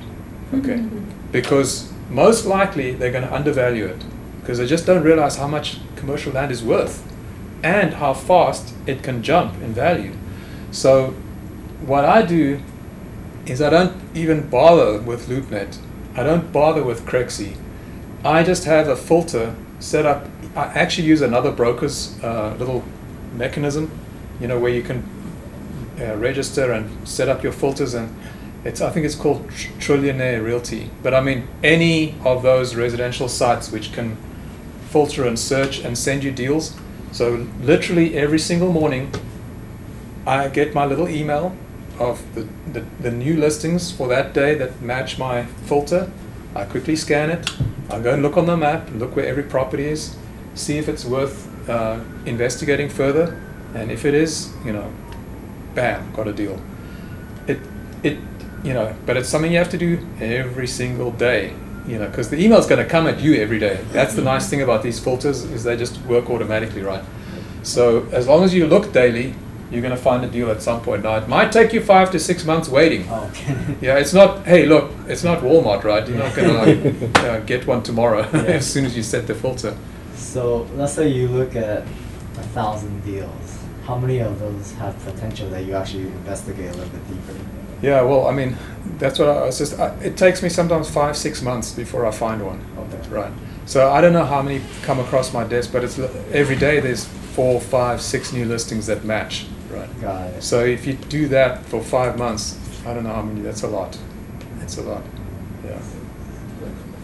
Okay, 0.53 0.77
mm-hmm. 0.77 1.31
because 1.31 1.91
most 2.09 2.45
likely 2.45 2.93
they're 2.93 3.11
going 3.11 3.27
to 3.27 3.33
undervalue 3.33 3.85
it 3.85 4.03
because 4.41 4.59
they 4.59 4.67
just 4.67 4.85
don't 4.85 5.03
realize 5.03 5.37
how 5.37 5.47
much 5.47 5.79
commercial 5.95 6.31
land 6.31 6.51
is 6.51 6.63
worth 6.63 7.03
and 7.63 7.95
how 7.95 8.13
fast 8.13 8.75
it 8.85 9.01
can 9.01 9.23
jump 9.23 9.55
in 9.61 9.73
value. 9.73 10.13
So, 10.71 11.15
what 11.85 12.05
I 12.05 12.21
do 12.21 12.61
is 13.45 13.61
I 13.61 13.69
don't 13.69 13.95
even 14.13 14.49
bother 14.49 14.99
with 15.01 15.27
LoopNet. 15.27 15.79
I 16.15 16.23
don't 16.23 16.51
bother 16.51 16.83
with 16.83 17.05
Crexi. 17.05 17.57
I 18.23 18.43
just 18.43 18.65
have 18.65 18.87
a 18.87 18.95
filter 18.95 19.55
set 19.79 20.05
up. 20.05 20.27
I 20.55 20.65
actually 20.67 21.07
use 21.07 21.21
another 21.21 21.51
broker's 21.51 22.17
uh, 22.23 22.55
little 22.57 22.83
mechanism, 23.33 23.91
you 24.39 24.47
know, 24.47 24.57
where 24.57 24.71
you 24.71 24.81
can 24.81 25.03
uh, 25.99 26.15
register 26.15 26.71
and 26.71 27.07
set 27.07 27.27
up 27.27 27.43
your 27.43 27.51
filters 27.51 27.93
and 27.93 28.15
it's 28.63 28.81
I 28.81 28.89
think 28.89 29.05
it's 29.05 29.15
called 29.15 29.49
Tr- 29.51 29.71
Trillionaire 29.79 30.43
Realty. 30.43 30.89
But 31.03 31.13
I 31.13 31.21
mean 31.21 31.47
any 31.63 32.15
of 32.23 32.41
those 32.41 32.75
residential 32.75 33.27
sites 33.27 33.71
which 33.71 33.93
can 33.93 34.17
filter 34.89 35.25
and 35.27 35.37
search 35.37 35.79
and 35.79 35.97
send 35.97 36.23
you 36.23 36.31
deals. 36.31 36.75
So 37.11 37.47
literally 37.61 38.17
every 38.17 38.39
single 38.39 38.71
morning, 38.71 39.13
I 40.25 40.47
get 40.47 40.73
my 40.73 40.85
little 40.85 41.07
email 41.07 41.55
of 41.99 42.23
the, 42.33 42.47
the, 42.71 42.85
the 42.99 43.11
new 43.11 43.37
listings 43.37 43.91
for 43.91 44.07
that 44.07 44.33
day 44.33 44.55
that 44.55 44.81
match 44.81 45.19
my 45.19 45.45
filter. 45.45 46.11
I 46.55 46.63
quickly 46.63 46.95
scan 46.95 47.29
it. 47.29 47.49
I 47.89 47.99
go 47.99 48.13
and 48.13 48.23
look 48.23 48.35
on 48.35 48.45
the 48.45 48.57
map, 48.57 48.89
look 48.93 49.15
where 49.15 49.27
every 49.27 49.43
property 49.43 49.85
is, 49.85 50.15
see 50.55 50.77
if 50.77 50.89
it's 50.89 51.05
worth 51.05 51.69
uh, 51.69 51.99
investigating 52.25 52.89
further, 52.89 53.39
and 53.75 53.91
if 53.91 54.05
it 54.05 54.13
is, 54.13 54.51
you 54.65 54.73
know, 54.73 54.91
bam, 55.75 56.11
got 56.13 56.27
a 56.27 56.33
deal. 56.33 56.59
It 57.47 57.59
it 58.03 58.17
you 58.63 58.73
know, 58.73 58.95
but 59.05 59.15
it's 59.17 59.29
something 59.29 59.51
you 59.51 59.59
have 59.59 59.69
to 59.69 59.77
do 59.77 59.99
every 60.19 60.67
single 60.67 61.11
day. 61.11 61.53
You 61.87 61.99
know, 61.99 62.07
because 62.07 62.31
the 62.31 62.43
email's 62.43 62.65
going 62.65 62.83
to 62.83 62.89
come 62.89 63.05
at 63.05 63.19
you 63.19 63.35
every 63.35 63.59
day. 63.59 63.79
That's 63.91 64.15
the 64.15 64.23
nice 64.23 64.49
thing 64.49 64.63
about 64.63 64.81
these 64.81 64.99
filters 64.99 65.43
is 65.43 65.63
they 65.63 65.77
just 65.77 66.01
work 66.07 66.31
automatically, 66.31 66.81
right? 66.81 67.03
So 67.61 68.07
as 68.11 68.27
long 68.27 68.43
as 68.43 68.55
you 68.55 68.65
look 68.65 68.91
daily, 68.91 69.35
you're 69.69 69.83
going 69.83 69.95
to 69.95 70.01
find 70.01 70.25
a 70.25 70.27
deal 70.27 70.49
at 70.49 70.63
some 70.63 70.81
point. 70.81 71.03
Now 71.03 71.17
it 71.17 71.27
might 71.27 71.51
take 71.51 71.73
you 71.73 71.81
five 71.81 72.09
to 72.11 72.19
six 72.19 72.43
months 72.43 72.69
waiting. 72.69 73.05
Oh, 73.07 73.29
okay. 73.29 73.55
Yeah, 73.81 73.99
it's 73.99 74.13
not. 74.13 74.45
Hey, 74.47 74.65
look, 74.65 74.91
it's 75.07 75.23
not 75.23 75.41
Walmart, 75.43 75.83
right? 75.83 76.07
You're 76.07 76.17
not 76.17 76.35
gonna 76.35 76.53
like, 76.53 77.15
uh, 77.17 77.39
get 77.41 77.67
one 77.67 77.83
tomorrow 77.83 78.21
Yeah. 78.33 78.39
as 78.59 78.65
soon 78.65 78.85
as 78.85 78.97
you 78.97 79.03
set 79.03 79.27
the 79.27 79.35
filter. 79.35 79.77
So 80.35 80.67
let's 80.75 80.91
say 80.91 81.07
you 81.07 81.29
look 81.29 81.55
at 81.55 81.83
a 81.83 82.43
thousand 82.51 83.05
deals. 83.05 83.57
How 83.85 83.97
many 83.97 84.19
of 84.19 84.37
those 84.37 84.73
have 84.73 84.93
potential 85.05 85.49
that 85.51 85.63
you 85.63 85.75
actually 85.75 86.07
investigate 86.07 86.71
a 86.71 86.73
little 86.73 86.89
bit 86.89 87.07
deeper? 87.07 87.39
Yeah, 87.81 88.01
well, 88.01 88.27
I 88.27 88.33
mean, 88.33 88.57
that's 88.97 89.17
what 89.17 89.29
I 89.29 89.45
was 89.45 89.57
just. 89.57 89.79
I, 89.79 89.95
it 90.01 90.17
takes 90.17 90.43
me 90.43 90.49
sometimes 90.49 90.89
five, 90.89 91.15
six 91.15 91.41
months 91.41 91.71
before 91.71 92.05
I 92.05 92.11
find 92.11 92.45
one. 92.45 92.59
Okay. 92.77 93.07
Right. 93.07 93.31
So 93.65 93.89
I 93.89 94.01
don't 94.01 94.11
know 94.11 94.25
how 94.25 94.41
many 94.41 94.61
come 94.81 94.99
across 94.99 95.31
my 95.31 95.45
desk, 95.45 95.71
but 95.71 95.85
it's 95.85 95.97
every 96.33 96.57
day 96.57 96.81
there's 96.81 97.05
four, 97.33 97.61
five, 97.61 98.01
six 98.01 98.33
new 98.33 98.43
listings 98.43 98.87
that 98.87 99.05
match. 99.05 99.45
Right. 99.69 100.01
Got 100.01 100.33
it. 100.33 100.43
So 100.43 100.65
if 100.65 100.85
you 100.85 100.95
do 100.95 101.29
that 101.29 101.65
for 101.67 101.81
five 101.81 102.17
months, 102.17 102.59
I 102.85 102.93
don't 102.93 103.05
know 103.05 103.13
how 103.13 103.21
many. 103.21 103.39
That's 103.39 103.63
a 103.63 103.69
lot. 103.69 103.97
It's 104.59 104.77
a 104.79 104.81
lot. 104.81 105.03
Yeah. 105.63 105.79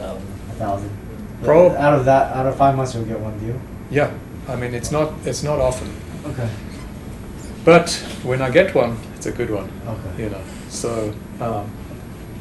a 0.02 0.20
thousand. 0.58 1.01
Prob- 1.44 1.74
out 1.76 1.94
of 1.94 2.06
that, 2.06 2.36
out 2.36 2.46
of 2.46 2.56
five 2.56 2.76
months, 2.76 2.94
you'll 2.94 3.06
get 3.06 3.20
one 3.20 3.38
deal. 3.40 3.60
Yeah. 3.90 4.12
I 4.48 4.56
mean, 4.56 4.74
it's 4.74 4.92
not. 4.92 5.14
It's 5.26 5.44
not 5.44 5.60
often, 5.60 5.90
Okay. 6.26 6.50
but 7.64 7.92
when 8.24 8.42
I 8.42 8.50
get 8.50 8.74
one, 8.76 8.98
it's 9.16 9.26
a 9.28 9.32
good 9.32 9.50
one. 9.50 9.70
Okay. 9.88 10.24
you 10.24 10.30
know 10.30 10.42
so 10.70 11.14
um, 11.40 11.70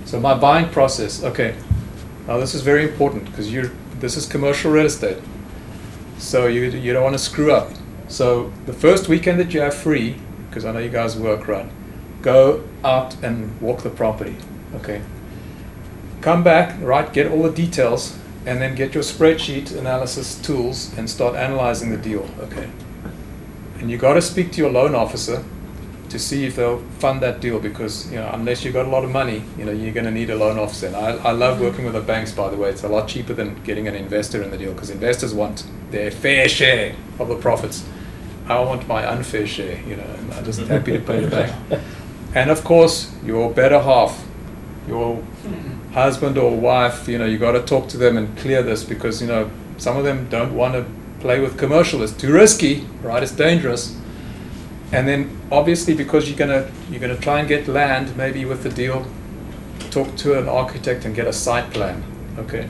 so 0.04 0.20
my 0.20 0.34
buying 0.34 0.68
process 0.70 1.22
okay 1.24 1.54
now 2.28 2.38
this 2.38 2.54
is 2.54 2.62
very 2.62 2.84
important 2.84 3.24
because 3.26 3.52
you're 3.52 3.70
this 3.98 4.16
is 4.16 4.24
commercial 4.26 4.70
real 4.70 4.86
estate 4.86 5.18
so 6.18 6.46
you, 6.46 6.62
you 6.62 6.92
don't 6.92 7.02
want 7.02 7.14
to 7.14 7.18
screw 7.18 7.50
up 7.52 7.70
so 8.08 8.52
the 8.66 8.72
first 8.72 9.08
weekend 9.08 9.38
that 9.40 9.52
you 9.52 9.60
have 9.60 9.74
free 9.74 10.14
because 10.48 10.64
i 10.64 10.70
know 10.72 10.78
you 10.78 10.88
guys 10.90 11.16
work 11.16 11.48
right 11.48 11.66
go 12.22 12.62
out 12.84 13.16
and 13.24 13.60
walk 13.60 13.82
the 13.82 13.90
property 13.90 14.36
okay 14.76 15.02
come 16.20 16.44
back, 16.44 16.76
right, 16.82 17.10
get 17.14 17.32
all 17.32 17.42
the 17.42 17.50
details, 17.50 18.16
and 18.46 18.60
then 18.60 18.74
get 18.74 18.94
your 18.94 19.02
spreadsheet 19.02 19.76
analysis 19.76 20.40
tools 20.40 20.96
and 20.96 21.08
start 21.08 21.36
analyzing 21.36 21.90
the 21.90 21.96
deal. 21.96 22.28
Okay. 22.40 22.70
And 23.78 23.90
you 23.90 23.98
got 23.98 24.14
to 24.14 24.22
speak 24.22 24.52
to 24.52 24.58
your 24.58 24.70
loan 24.70 24.94
officer 24.94 25.44
to 26.08 26.18
see 26.18 26.44
if 26.44 26.56
they'll 26.56 26.80
fund 26.98 27.20
that 27.22 27.40
deal 27.40 27.60
because 27.60 28.10
you 28.10 28.18
know 28.18 28.28
unless 28.32 28.64
you've 28.64 28.74
got 28.74 28.84
a 28.84 28.88
lot 28.88 29.04
of 29.04 29.10
money, 29.10 29.42
you 29.56 29.64
know 29.64 29.72
you're 29.72 29.92
going 29.92 30.06
to 30.06 30.10
need 30.10 30.30
a 30.30 30.36
loan 30.36 30.58
officer. 30.58 30.88
And 30.88 30.96
I, 30.96 31.16
I 31.16 31.30
love 31.32 31.56
mm-hmm. 31.56 31.64
working 31.64 31.84
with 31.84 31.94
the 31.94 32.00
banks. 32.00 32.32
By 32.32 32.50
the 32.50 32.56
way, 32.56 32.70
it's 32.70 32.82
a 32.82 32.88
lot 32.88 33.08
cheaper 33.08 33.32
than 33.32 33.62
getting 33.62 33.88
an 33.88 33.94
investor 33.94 34.42
in 34.42 34.50
the 34.50 34.58
deal 34.58 34.72
because 34.72 34.90
investors 34.90 35.32
want 35.32 35.64
their 35.90 36.10
fair 36.10 36.48
share 36.48 36.96
of 37.18 37.28
the 37.28 37.36
profits. 37.36 37.86
I 38.48 38.58
want 38.60 38.88
my 38.88 39.06
unfair 39.06 39.46
share. 39.46 39.80
You 39.86 39.96
know, 39.96 40.02
and 40.02 40.32
I'm 40.34 40.44
just 40.44 40.60
happy 40.60 40.92
to 40.92 41.00
pay 41.00 41.20
the 41.20 41.30
bank. 41.30 41.82
And 42.32 42.48
of 42.48 42.62
course, 42.62 43.12
your 43.24 43.50
better 43.50 43.80
half, 43.80 44.24
your 44.86 45.20
husband 45.92 46.38
or 46.38 46.56
wife, 46.56 47.08
you 47.08 47.18
know, 47.18 47.26
you 47.26 47.38
got 47.38 47.52
to 47.52 47.62
talk 47.62 47.88
to 47.88 47.96
them 47.96 48.16
and 48.16 48.36
clear 48.38 48.62
this 48.62 48.84
because 48.84 49.20
you 49.20 49.26
know 49.28 49.50
some 49.76 49.96
of 49.96 50.04
them 50.04 50.28
don't 50.28 50.54
want 50.54 50.74
to 50.74 50.84
play 51.20 51.40
with 51.40 51.58
commercial. 51.58 52.02
It's 52.02 52.12
too 52.12 52.32
risky, 52.32 52.86
right? 53.02 53.22
It's 53.22 53.32
dangerous. 53.32 53.96
And 54.92 55.06
then 55.06 55.38
obviously 55.50 55.94
because 55.94 56.28
you're 56.28 56.38
gonna 56.38 56.70
you're 56.90 57.00
gonna 57.00 57.16
try 57.16 57.40
and 57.40 57.48
get 57.48 57.68
land, 57.68 58.16
maybe 58.16 58.44
with 58.44 58.62
the 58.62 58.70
deal, 58.70 59.06
talk 59.90 60.16
to 60.16 60.38
an 60.38 60.48
architect 60.48 61.04
and 61.04 61.14
get 61.14 61.26
a 61.26 61.32
site 61.32 61.70
plan, 61.70 62.02
okay, 62.38 62.68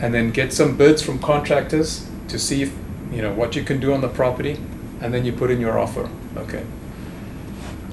and 0.00 0.14
then 0.14 0.30
get 0.30 0.52
some 0.52 0.76
bids 0.76 1.02
from 1.02 1.18
contractors 1.18 2.08
to 2.28 2.38
see 2.38 2.62
if 2.62 2.72
you 3.10 3.22
know 3.22 3.32
what 3.32 3.56
you 3.56 3.64
can 3.64 3.80
do 3.80 3.92
on 3.92 4.00
the 4.00 4.08
property, 4.08 4.58
and 5.00 5.12
then 5.12 5.24
you 5.24 5.32
put 5.32 5.50
in 5.50 5.60
your 5.60 5.78
offer, 5.78 6.08
okay. 6.36 6.64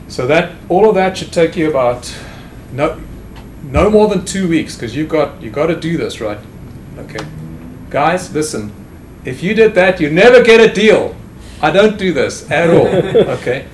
So 0.08 0.28
that 0.28 0.56
all 0.70 0.88
of 0.90 0.96
that 0.96 1.18
should 1.18 1.32
take 1.32 1.56
you 1.56 1.70
about 1.70 2.16
no 2.72 3.02
no 3.70 3.90
more 3.90 4.08
than 4.08 4.26
two 4.26 4.48
weeks 4.48 4.76
because 4.76 4.96
you've 4.96 5.10
got 5.10 5.42
you 5.42 5.52
got 5.52 5.68
to 5.68 5.80
do 5.80 5.98
this 5.98 6.20
right, 6.20 6.40
okay. 6.98 7.26
Guys, 7.90 8.34
listen. 8.34 8.72
If 9.26 9.44
you 9.44 9.54
did 9.54 9.76
that, 9.76 10.00
you 10.00 10.10
never 10.10 10.44
get 10.44 10.60
a 10.60 10.74
deal. 10.74 11.16
I 11.62 11.72
don't 11.72 11.98
do 11.98 12.14
this 12.14 12.50
at 12.50 12.70
all. 12.70 12.88
okay. 13.38 13.68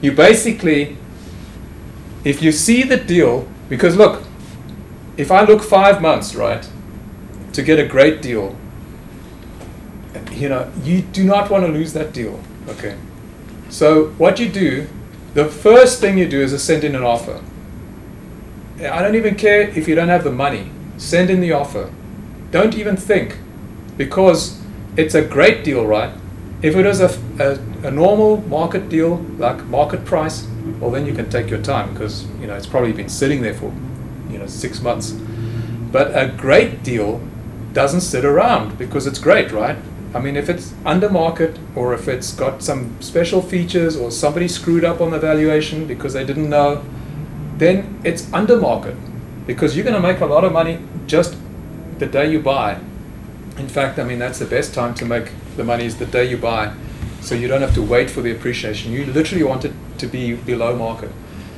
You 0.00 0.12
basically, 0.12 0.96
if 2.24 2.42
you 2.42 2.52
see 2.52 2.82
the 2.82 2.96
deal, 2.96 3.48
because 3.68 3.96
look, 3.96 4.24
if 5.16 5.30
I 5.30 5.44
look 5.44 5.62
five 5.62 6.00
months, 6.00 6.34
right, 6.34 6.68
to 7.52 7.62
get 7.62 7.78
a 7.78 7.86
great 7.86 8.22
deal, 8.22 8.56
you 10.32 10.48
know, 10.48 10.70
you 10.82 11.02
do 11.02 11.24
not 11.24 11.50
want 11.50 11.66
to 11.66 11.72
lose 11.72 11.92
that 11.92 12.12
deal. 12.12 12.40
Okay. 12.68 12.96
So 13.68 14.08
what 14.18 14.38
you 14.38 14.48
do, 14.48 14.88
the 15.34 15.46
first 15.46 16.00
thing 16.00 16.18
you 16.18 16.28
do 16.28 16.40
is 16.40 16.62
send 16.62 16.84
in 16.84 16.94
an 16.94 17.02
offer. 17.02 17.42
I 18.90 19.00
don't 19.00 19.14
even 19.14 19.36
care 19.36 19.62
if 19.62 19.86
you 19.86 19.94
don't 19.94 20.08
have 20.08 20.24
the 20.24 20.32
money. 20.32 20.70
Send 20.96 21.30
in 21.30 21.40
the 21.40 21.52
offer. 21.52 21.92
Don't 22.50 22.74
even 22.74 22.96
think, 22.96 23.38
because 23.96 24.60
it's 24.96 25.14
a 25.14 25.22
great 25.22 25.64
deal, 25.64 25.86
right? 25.86 26.12
If 26.62 26.76
it 26.76 26.86
is 26.86 27.00
a, 27.00 27.18
a, 27.38 27.88
a, 27.88 27.90
normal 27.90 28.42
market 28.42 28.88
deal, 28.88 29.16
like 29.38 29.64
market 29.64 30.04
price, 30.04 30.46
well, 30.80 30.90
then 30.90 31.06
you 31.06 31.14
can 31.14 31.28
take 31.28 31.48
your 31.50 31.62
time 31.62 31.92
because 31.92 32.24
you 32.40 32.46
know 32.46 32.54
it's 32.54 32.66
probably 32.66 32.92
been 32.92 33.08
sitting 33.08 33.42
there 33.42 33.54
for 33.54 33.72
you 34.30 34.38
know 34.38 34.46
six 34.46 34.80
months. 34.80 35.12
But 35.90 36.16
a 36.16 36.32
great 36.36 36.82
deal 36.82 37.20
doesn't 37.72 38.02
sit 38.02 38.24
around 38.24 38.78
because 38.78 39.06
it's 39.06 39.18
great, 39.18 39.50
right? 39.50 39.76
I 40.14 40.20
mean, 40.20 40.36
if 40.36 40.48
it's 40.48 40.74
under 40.84 41.08
market 41.08 41.58
or 41.74 41.94
if 41.94 42.06
it's 42.06 42.32
got 42.32 42.62
some 42.62 43.00
special 43.00 43.40
features 43.40 43.96
or 43.96 44.10
somebody 44.10 44.46
screwed 44.46 44.84
up 44.84 45.00
on 45.00 45.10
the 45.10 45.18
valuation 45.18 45.86
because 45.86 46.12
they 46.12 46.24
didn't 46.24 46.50
know, 46.50 46.84
then 47.62 48.00
it's 48.04 48.32
under 48.32 48.56
market 48.56 48.96
because 49.46 49.76
you're 49.76 49.84
going 49.84 50.00
to 50.02 50.08
make 50.08 50.20
a 50.20 50.26
lot 50.26 50.44
of 50.44 50.52
money 50.52 50.78
just 51.06 51.36
the 51.98 52.06
day 52.06 52.30
you 52.30 52.40
buy. 52.40 52.78
In 53.58 53.68
fact, 53.68 53.98
I 53.98 54.04
mean, 54.04 54.18
that's 54.18 54.38
the 54.38 54.46
best 54.46 54.74
time 54.74 54.94
to 54.94 55.04
make 55.04 55.30
the 55.56 55.64
money 55.64 55.84
is 55.84 55.96
the 55.96 56.06
day 56.06 56.24
you 56.28 56.36
buy. 56.36 56.74
So 57.20 57.34
you 57.34 57.46
don't 57.48 57.60
have 57.60 57.74
to 57.74 57.82
wait 57.82 58.10
for 58.10 58.20
the 58.22 58.32
appreciation. 58.32 58.92
You 58.92 59.06
literally 59.06 59.44
want 59.44 59.64
it 59.64 59.72
to 59.98 60.06
be 60.06 60.34
below 60.34 60.74
market. 60.76 61.10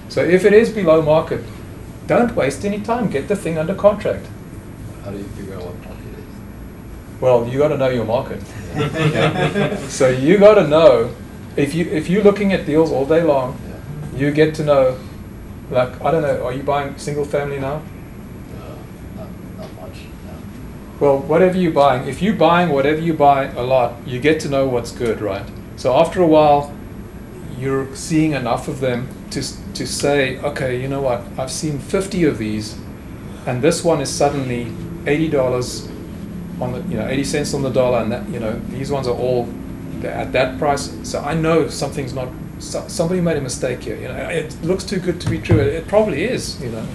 So 0.09 0.23
if 0.23 0.45
it 0.45 0.53
is 0.53 0.71
below 0.71 1.01
market, 1.01 1.43
don't 2.07 2.35
waste 2.37 2.65
any 2.65 2.81
time. 2.81 3.09
Get 3.11 3.29
the 3.29 3.37
thing 3.37 3.57
under 3.57 3.75
contract. 3.75 4.27
How 5.05 5.11
do 5.11 5.19
you 5.19 5.25
figure 5.25 5.55
out 5.55 5.63
what 5.65 5.77
market 5.85 6.19
is? 6.19 7.21
Well, 7.21 7.49
you 7.49 7.59
got 7.59 7.69
to 7.69 7.79
know 7.79 7.89
your 7.89 8.05
market. 8.05 8.43
yeah. 8.75 9.77
So 9.89 10.09
you 10.09 10.37
got 10.39 10.55
to 10.57 10.67
know 10.69 11.15
if 11.57 11.75
you 11.75 11.87
if 11.87 12.11
you're 12.11 12.25
looking 12.25 12.53
at 12.53 12.67
deals 12.67 12.91
all 12.93 13.07
day 13.07 13.23
long, 13.23 13.57
Yeah. 13.57 14.19
you 14.19 14.31
get 14.33 14.55
to 14.57 14.65
know. 14.65 14.99
Like 15.71 16.01
I 16.03 16.11
don't 16.11 16.23
know, 16.23 16.45
are 16.45 16.53
you 16.53 16.63
buying 16.63 16.99
single 16.99 17.25
family 17.25 17.59
now? 17.59 17.77
Uh, 17.77 18.77
not, 19.17 19.29
not 19.59 19.75
much. 19.81 19.99
No. 20.27 20.33
Well, 21.01 21.19
whatever 21.21 21.59
you're 21.59 21.73
buying, 21.73 22.09
if 22.09 22.21
you're 22.23 22.37
buying 22.37 22.71
whatever 22.71 23.01
you 23.01 23.15
buy 23.15 23.47
a 23.53 23.63
lot, 23.63 24.07
you 24.07 24.21
get 24.21 24.41
to 24.41 24.49
know 24.49 24.69
what's 24.69 24.93
good, 24.93 25.21
right? 25.21 25.47
So 25.77 25.95
after 25.95 26.23
a 26.23 26.27
while, 26.27 26.75
you're 27.59 27.95
seeing 27.95 28.33
enough 28.33 28.69
of 28.69 28.81
them 28.81 29.09
to, 29.31 29.43
to 29.75 29.87
say, 29.87 30.39
okay, 30.39 30.81
you 30.81 30.89
know 30.89 31.01
what, 31.01 31.23
I've 31.39 31.51
seen 31.51 31.79
50 31.79 32.25
of 32.25 32.39
these, 32.39 32.79
and 33.47 33.63
this 33.63 33.85
one 33.85 34.01
is 34.01 34.11
suddenly 34.11 34.67
$80 35.05 35.91
on 36.61 36.73
the, 36.73 36.81
you 36.89 36.97
know, 36.97 37.09
80 37.09 37.25
cents 37.25 37.55
on 37.55 37.63
the 37.63 37.71
dollar, 37.71 38.01
and 38.01 38.13
that, 38.13 38.29
you 38.29 38.39
know, 38.39 38.59
these 38.71 38.91
ones 38.91 39.09
are 39.09 39.17
all 39.17 39.49
at 40.05 40.33
that 40.33 40.59
price. 40.59 40.97
So 41.03 41.21
I 41.21 41.35
know 41.35 41.69
something's 41.69 42.15
not, 42.15 42.29
so, 42.59 42.85
somebody 42.89 43.21
made 43.21 43.37
a 43.37 43.41
mistake 43.41 43.83
here, 43.83 43.97
you 43.97 44.09
know, 44.09 44.17
it 44.29 44.55
looks 44.63 44.85
too 44.85 44.99
good 44.99 45.21
to 45.21 45.31
be 45.31 45.39
true. 45.39 45.59
It, 45.59 45.75
it 45.75 45.89
probably 45.89 46.25
is, 46.25 46.61
you 46.63 46.71
know. 46.71 46.87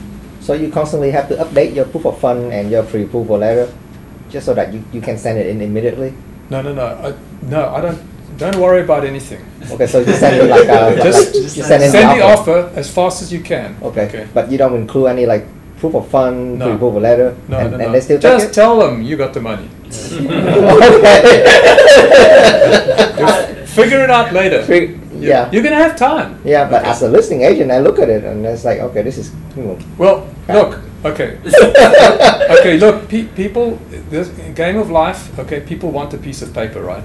So 0.42 0.54
you 0.54 0.70
constantly 0.72 1.12
have 1.12 1.28
to 1.30 1.36
update 1.36 1.76
your 1.76 1.86
proof 1.86 2.06
of 2.06 2.18
fund 2.20 2.52
and 2.52 2.72
your 2.72 2.84
pre-approval 2.84 3.38
letter, 3.38 3.72
just 4.30 4.46
so 4.46 4.54
that 4.54 4.74
you, 4.74 4.84
you 4.94 5.02
can 5.02 5.18
send 5.18 5.38
it 5.38 5.48
in 5.48 5.62
immediately. 5.62 6.14
No, 6.50 6.62
no, 6.62 6.74
no, 6.74 6.86
I, 6.86 7.14
no, 7.48 7.70
I 7.70 7.82
don't, 7.82 8.00
don't 8.38 8.56
worry 8.58 8.82
about 8.82 9.04
anything. 9.06 9.46
Okay, 9.70 9.86
so 9.86 10.00
you 10.00 10.14
send 10.14 10.38
it 10.38 10.50
like 10.50 10.68
uh, 10.70 10.94
a, 11.00 11.04
Just- 11.04 11.36
like, 11.36 11.44
you 11.58 11.64
send 11.64 11.84
in 11.84 11.92
Send 11.92 12.10
the 12.12 12.16
the 12.16 12.24
offer. 12.24 12.60
offer 12.62 12.80
as 12.80 12.90
fast 12.92 13.22
as 13.22 13.32
you 13.32 13.42
can. 13.42 13.76
Okay. 13.84 14.28
but 14.34 14.50
you 14.52 14.58
don't 14.58 14.76
include 14.76 15.08
any 15.10 15.26
like 15.26 15.46
proof 15.78 15.94
of 15.96 16.08
fund, 16.10 16.58
No. 16.60 16.66
pre-approval 16.68 17.02
letter, 17.02 17.36
No, 17.48 17.58
and, 17.58 17.72
no, 17.72 17.78
and 17.78 17.86
no. 17.88 17.92
they 17.92 18.02
still 18.02 18.20
Just 18.20 18.54
tell 18.54 18.80
them 18.80 19.02
you 19.04 19.16
got 19.18 19.34
the 19.34 19.42
money. 19.42 19.70
it. 22.60 23.68
Figure 23.70 24.02
it 24.04 24.10
out 24.10 24.34
later. 24.34 24.64
Fig- 24.64 24.99
yeah. 25.20 25.50
You're 25.52 25.64
gonna 25.64 25.76
have 25.76 25.96
time. 25.96 26.40
Yeah, 26.44 26.70
but 26.70 26.82
Okay. 26.82 26.90
as 26.92 27.02
a 27.04 27.08
listing 27.10 27.42
agent, 27.42 27.72
I 27.72 27.80
look 27.80 28.00
at 28.00 28.10
it 28.10 28.24
and 28.24 28.46
it's 28.46 28.64
like, 28.66 28.80
okay, 28.80 29.02
this 29.04 29.18
is. 29.18 29.32
You 29.58 29.64
know, 29.64 29.78
Well, 29.98 30.28
look. 30.48 30.80
Okay. 31.06 31.38
okay. 32.60 32.78
Look. 32.78 33.08
Pe- 33.10 33.28
people. 33.36 33.80
This 34.10 34.30
game 34.56 34.78
of 34.78 34.90
life. 34.90 35.38
Okay. 35.40 35.60
People 35.62 35.92
want 35.92 36.14
a 36.14 36.18
piece 36.18 36.42
of 36.42 36.54
paper, 36.54 36.82
right? 36.82 37.04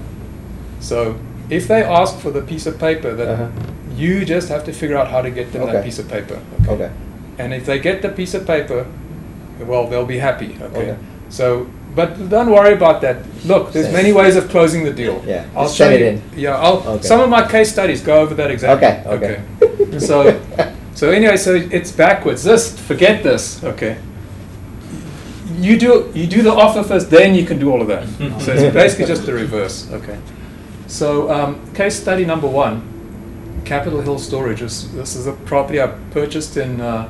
So 0.79 1.15
if 1.49 1.67
they 1.67 1.83
ask 1.83 2.17
for 2.19 2.31
the 2.31 2.41
piece 2.41 2.65
of 2.65 2.79
paper, 2.79 3.13
that 3.15 3.27
Uh-huh. 3.27 3.47
you 3.95 4.25
just 4.25 4.49
have 4.49 4.63
to 4.65 4.71
figure 4.73 4.97
out 4.97 5.07
how 5.09 5.21
to 5.21 5.29
get 5.29 5.51
them 5.53 5.65
that 5.65 5.83
piece 5.83 5.99
of 5.99 6.07
paper. 6.09 6.39
okay. 6.67 6.89
And 7.37 7.53
if 7.53 7.65
they 7.65 7.79
get 7.79 8.01
the 8.01 8.09
piece 8.09 8.33
of 8.33 8.45
paper, 8.47 8.85
well, 9.67 9.87
they'll 9.87 10.05
be 10.05 10.19
happy. 10.19 10.55
Okay. 10.61 10.77
Okay. 10.81 10.95
So, 11.29 11.67
but 11.95 12.29
don't 12.29 12.51
worry 12.51 12.73
about 12.73 13.01
that. 13.01 13.25
Look, 13.45 13.71
there's 13.71 13.91
many 13.93 14.11
ways 14.11 14.35
of 14.35 14.49
closing 14.49 14.83
the 14.83 14.91
deal. 14.91 15.23
Yeah, 15.25 15.47
I'll 15.55 15.65
just 15.65 15.77
show 15.77 15.85
send 15.85 15.93
it 15.95 16.01
you. 16.01 16.07
in. 16.07 16.39
Yeah, 16.39 16.57
I'll. 16.57 16.87
Okay. 16.87 17.07
Some 17.07 17.21
of 17.21 17.29
my 17.29 17.47
case 17.47 17.71
studies 17.71 18.01
go 18.01 18.19
over 18.19 18.35
that 18.35 18.51
exactly. 18.51 18.87
Okay, 19.13 19.41
okay. 19.61 19.99
so, 19.99 20.41
so 20.95 21.09
anyway, 21.09 21.37
so 21.37 21.55
it's 21.55 21.91
backwards. 21.91 22.43
This, 22.43 22.77
forget 22.79 23.23
this. 23.23 23.63
Okay. 23.63 23.97
You 25.57 25.79
do 25.79 26.11
you 26.13 26.27
do 26.27 26.41
the 26.41 26.51
offer 26.51 26.83
first, 26.83 27.09
then 27.09 27.33
you 27.33 27.45
can 27.45 27.59
do 27.59 27.71
all 27.71 27.81
of 27.81 27.87
that. 27.87 28.07
so 28.41 28.51
it's 28.51 28.73
basically 28.73 29.05
just 29.05 29.25
the 29.25 29.33
reverse. 29.33 29.89
Okay. 29.91 30.19
So 30.87 31.31
um, 31.31 31.73
case 31.73 31.99
study 31.99 32.25
number 32.25 32.47
one, 32.47 33.61
Capitol 33.65 34.01
Hill 34.01 34.19
Storage. 34.19 34.59
This, 34.59 34.83
this 34.89 35.15
is 35.15 35.27
a 35.27 35.33
property 35.33 35.81
I 35.81 35.87
purchased 36.11 36.57
in 36.57 36.81
uh, 36.81 37.09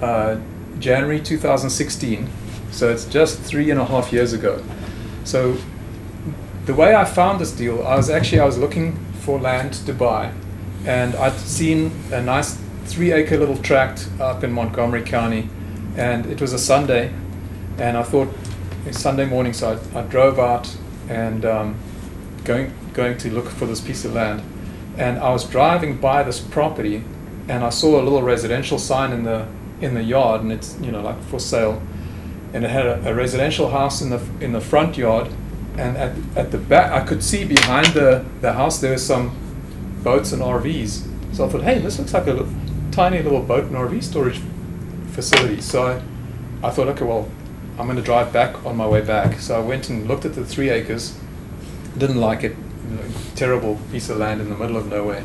uh, 0.00 0.40
January 0.78 1.20
2016. 1.20 2.28
So 2.70 2.88
it's 2.88 3.04
just 3.04 3.40
three 3.40 3.70
and 3.70 3.80
a 3.80 3.84
half 3.84 4.12
years 4.12 4.32
ago. 4.32 4.62
So 5.24 5.56
the 6.66 6.74
way 6.74 6.94
I 6.94 7.04
found 7.04 7.40
this 7.40 7.52
deal, 7.52 7.84
I 7.86 7.96
was 7.96 8.10
actually 8.10 8.40
I 8.40 8.44
was 8.44 8.58
looking 8.58 8.96
for 9.20 9.38
land 9.40 9.74
to 9.86 9.92
buy, 9.92 10.32
and 10.86 11.14
I'd 11.14 11.36
seen 11.36 11.92
a 12.12 12.22
nice 12.22 12.58
three-acre 12.84 13.36
little 13.36 13.56
tract 13.56 14.08
up 14.20 14.42
in 14.42 14.52
Montgomery 14.52 15.02
County, 15.02 15.48
and 15.96 16.26
it 16.26 16.40
was 16.40 16.52
a 16.52 16.58
Sunday, 16.58 17.12
and 17.78 17.96
I 17.96 18.02
thought 18.02 18.28
Sunday 18.90 19.26
morning, 19.26 19.52
so 19.52 19.78
I, 19.94 20.00
I 20.00 20.02
drove 20.02 20.38
out 20.38 20.74
and 21.08 21.44
um, 21.44 21.76
going 22.44 22.72
going 22.92 23.16
to 23.18 23.30
look 23.30 23.48
for 23.48 23.66
this 23.66 23.80
piece 23.80 24.04
of 24.04 24.14
land, 24.14 24.42
and 24.96 25.18
I 25.18 25.30
was 25.30 25.44
driving 25.44 25.98
by 25.98 26.22
this 26.22 26.40
property, 26.40 27.04
and 27.48 27.62
I 27.64 27.70
saw 27.70 28.00
a 28.00 28.02
little 28.02 28.22
residential 28.22 28.78
sign 28.78 29.12
in 29.12 29.24
the 29.24 29.46
in 29.80 29.94
the 29.94 30.02
yard, 30.02 30.42
and 30.42 30.52
it's 30.52 30.78
you 30.80 30.90
know 30.90 31.02
like 31.02 31.20
for 31.24 31.40
sale, 31.40 31.82
and 32.52 32.64
it 32.64 32.70
had 32.70 32.86
a, 32.86 33.10
a 33.10 33.14
residential 33.14 33.70
house 33.70 34.00
in 34.00 34.10
the 34.10 34.20
in 34.40 34.52
the 34.52 34.60
front 34.60 34.96
yard, 34.96 35.28
and 35.76 35.96
at, 35.96 36.16
at 36.36 36.50
the 36.50 36.58
back 36.58 36.92
I 36.92 37.04
could 37.06 37.22
see 37.22 37.44
behind 37.44 37.86
the, 37.88 38.24
the 38.40 38.52
house 38.52 38.80
there 38.80 38.92
were 38.92 38.98
some 38.98 39.36
boats 40.02 40.32
and 40.32 40.42
RVs. 40.42 41.06
So 41.34 41.46
I 41.46 41.48
thought, 41.48 41.62
hey, 41.62 41.78
this 41.78 41.98
looks 41.98 42.12
like 42.12 42.26
a 42.26 42.32
little, 42.32 42.48
tiny 42.90 43.22
little 43.22 43.42
boat 43.42 43.64
and 43.64 43.74
RV 43.74 44.02
storage 44.02 44.40
facility. 45.12 45.60
So 45.60 45.86
I 45.86 46.02
I 46.62 46.70
thought, 46.70 46.88
okay, 46.88 47.04
well, 47.04 47.28
I'm 47.78 47.86
going 47.86 47.96
to 47.96 48.02
drive 48.02 48.32
back 48.32 48.66
on 48.66 48.76
my 48.76 48.86
way 48.86 49.00
back. 49.00 49.38
So 49.40 49.56
I 49.56 49.64
went 49.64 49.88
and 49.88 50.06
looked 50.06 50.26
at 50.26 50.34
the 50.34 50.44
three 50.44 50.68
acres. 50.68 51.18
Didn't 51.96 52.18
like 52.18 52.44
it. 52.44 52.54
You 52.90 52.96
know, 52.96 53.02
terrible 53.34 53.78
piece 53.90 54.10
of 54.10 54.18
land 54.18 54.40
in 54.40 54.50
the 54.50 54.56
middle 54.56 54.76
of 54.76 54.88
nowhere. 54.88 55.24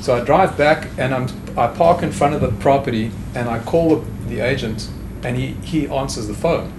So 0.00 0.14
I 0.14 0.20
drive 0.20 0.58
back 0.58 0.88
and 0.98 1.14
I'm, 1.14 1.28
I 1.56 1.68
park 1.68 2.02
in 2.02 2.12
front 2.12 2.34
of 2.34 2.40
the 2.42 2.52
property 2.60 3.10
and 3.34 3.48
I 3.48 3.60
call 3.60 3.96
the, 3.96 4.10
the 4.28 4.40
agent 4.40 4.90
and 5.22 5.36
he, 5.36 5.52
he 5.66 5.88
answers 5.88 6.26
the 6.26 6.34
phone. 6.34 6.72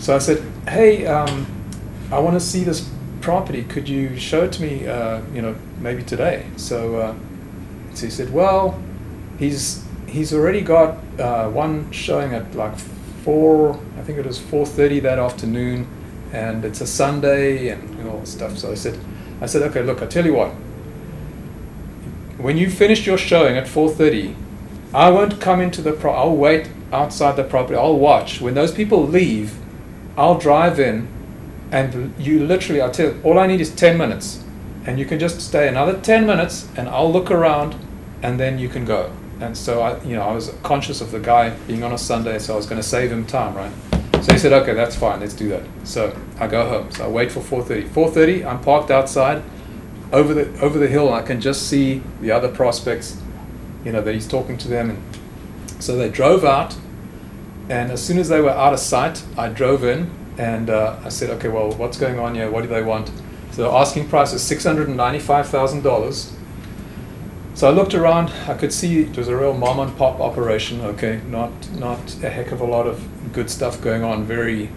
So 0.00 0.14
I 0.14 0.18
said, 0.18 0.42
hey, 0.68 1.06
um, 1.06 1.46
I 2.10 2.18
want 2.18 2.34
to 2.34 2.40
see 2.40 2.64
this 2.64 2.88
property. 3.20 3.62
Could 3.64 3.88
you 3.88 4.16
show 4.16 4.44
it 4.44 4.52
to 4.52 4.62
me, 4.62 4.86
uh, 4.86 5.20
you 5.34 5.42
know, 5.42 5.54
maybe 5.78 6.02
today? 6.02 6.46
So, 6.56 6.96
uh, 6.96 7.14
so 7.94 8.06
he 8.06 8.10
said, 8.10 8.32
well, 8.32 8.80
he's 9.38 9.84
he's 10.06 10.32
already 10.32 10.60
got 10.60 10.96
uh, 11.20 11.48
one 11.50 11.90
showing 11.92 12.34
at 12.34 12.54
like 12.54 12.76
four. 13.24 13.78
I 13.98 14.02
think 14.02 14.18
it 14.18 14.26
was 14.26 14.38
four 14.38 14.66
thirty 14.66 15.00
that 15.00 15.18
afternoon, 15.18 15.86
and 16.32 16.64
it's 16.64 16.80
a 16.80 16.86
Sunday 16.86 17.68
and 17.68 17.96
you 17.98 18.04
know, 18.04 18.12
all 18.12 18.20
this 18.20 18.32
stuff. 18.32 18.58
So 18.58 18.72
I 18.72 18.74
said, 18.74 18.98
I 19.40 19.46
said, 19.46 19.62
okay, 19.70 19.82
look, 19.82 20.02
I 20.02 20.06
tell 20.06 20.24
you 20.24 20.34
what. 20.34 20.50
When 22.38 22.56
you 22.56 22.70
finish 22.70 23.06
your 23.06 23.18
showing 23.18 23.58
at 23.58 23.68
four 23.68 23.90
thirty, 23.90 24.34
I 24.92 25.10
won't 25.10 25.40
come 25.40 25.60
into 25.60 25.82
the 25.82 25.92
pro. 25.92 26.12
I'll 26.12 26.36
wait 26.36 26.68
outside 26.92 27.36
the 27.36 27.44
property. 27.44 27.76
I'll 27.76 27.96
watch. 27.96 28.40
When 28.40 28.54
those 28.54 28.72
people 28.72 29.06
leave, 29.06 29.56
I'll 30.16 30.38
drive 30.38 30.80
in, 30.80 31.06
and 31.70 32.12
you 32.18 32.44
literally, 32.44 32.80
I'll 32.80 32.90
tell 32.90 33.14
all 33.22 33.38
I 33.38 33.46
need 33.46 33.60
is 33.60 33.70
ten 33.70 33.96
minutes, 33.96 34.42
and 34.84 34.98
you 34.98 35.04
can 35.04 35.18
just 35.20 35.40
stay 35.40 35.68
another 35.68 35.98
ten 36.00 36.26
minutes, 36.26 36.68
and 36.76 36.88
I'll 36.88 37.12
look 37.12 37.30
around, 37.30 37.76
and 38.22 38.40
then 38.40 38.58
you 38.58 38.68
can 38.68 38.84
go. 38.84 39.12
And 39.40 39.56
so 39.56 39.80
I, 39.80 40.02
you 40.02 40.16
know, 40.16 40.22
I 40.22 40.34
was 40.34 40.52
conscious 40.62 41.00
of 41.00 41.12
the 41.12 41.20
guy 41.20 41.50
being 41.66 41.84
on 41.84 41.92
a 41.92 41.98
Sunday, 41.98 42.38
so 42.38 42.54
I 42.54 42.56
was 42.56 42.66
going 42.66 42.80
to 42.80 42.86
save 42.86 43.10
him 43.12 43.24
time, 43.24 43.54
right? 43.54 43.72
So 44.22 44.32
he 44.32 44.38
said, 44.38 44.52
"Okay, 44.52 44.74
that's 44.74 44.96
fine. 44.96 45.20
Let's 45.20 45.34
do 45.34 45.48
that." 45.50 45.62
So 45.84 46.14
I 46.38 46.48
go 46.48 46.68
home. 46.68 46.90
So 46.90 47.04
I 47.04 47.08
wait 47.08 47.30
for 47.30 47.40
4:30. 47.40 47.88
4:30, 47.88 48.44
I'm 48.44 48.60
parked 48.60 48.90
outside, 48.90 49.42
over 50.12 50.34
the 50.34 50.60
over 50.60 50.78
the 50.78 50.88
hill. 50.88 51.14
I 51.14 51.22
can 51.22 51.40
just 51.40 51.68
see 51.68 52.02
the 52.20 52.32
other 52.32 52.48
prospects, 52.48 53.16
you 53.84 53.92
know, 53.92 54.02
that 54.02 54.14
he's 54.14 54.28
talking 54.28 54.58
to 54.58 54.68
them. 54.68 54.90
And 54.90 55.82
so 55.82 55.96
they 55.96 56.08
drove 56.08 56.44
out, 56.44 56.76
and 57.68 57.90
as 57.90 58.04
soon 58.04 58.18
as 58.18 58.28
they 58.28 58.40
were 58.40 58.50
out 58.50 58.72
of 58.72 58.80
sight, 58.80 59.24
I 59.36 59.48
drove 59.48 59.84
in 59.84 60.10
and 60.38 60.70
uh, 60.70 60.98
I 61.04 61.08
said, 61.10 61.30
"Okay, 61.30 61.48
well, 61.48 61.72
what's 61.72 61.98
going 61.98 62.18
on 62.18 62.34
here? 62.34 62.50
What 62.50 62.62
do 62.62 62.68
they 62.68 62.82
want?" 62.82 63.10
So 63.52 63.62
the 63.62 63.70
asking 63.70 64.08
price 64.08 64.32
is 64.32 64.42
six 64.42 64.64
hundred 64.64 64.88
and 64.88 64.96
ninety-five 64.96 65.48
thousand 65.48 65.82
dollars. 65.82 66.32
So 67.54 67.68
I 67.68 67.72
looked 67.72 67.94
around. 67.94 68.30
I 68.48 68.54
could 68.54 68.72
see 68.72 69.02
it 69.02 69.16
was 69.16 69.28
a 69.28 69.36
real 69.36 69.52
mom 69.52 69.80
and 69.80 69.96
pop 69.96 70.20
operation. 70.20 70.80
Okay, 70.80 71.20
not 71.28 71.50
not 71.72 72.22
a 72.22 72.30
heck 72.30 72.52
of 72.52 72.60
a 72.60 72.64
lot 72.64 72.86
of 72.86 73.06
good 73.32 73.50
stuff 73.50 73.80
going 73.82 74.02
on. 74.02 74.24
Very, 74.24 74.70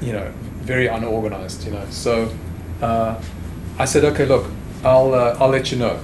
you 0.00 0.12
know, 0.12 0.32
very 0.62 0.88
unorganized. 0.88 1.64
You 1.64 1.72
know. 1.72 1.86
So 1.90 2.34
uh, 2.82 3.20
I 3.78 3.84
said, 3.84 4.04
okay, 4.04 4.26
look, 4.26 4.50
I'll 4.82 5.14
uh, 5.14 5.36
I'll 5.38 5.50
let 5.50 5.70
you 5.70 5.78
know. 5.78 6.00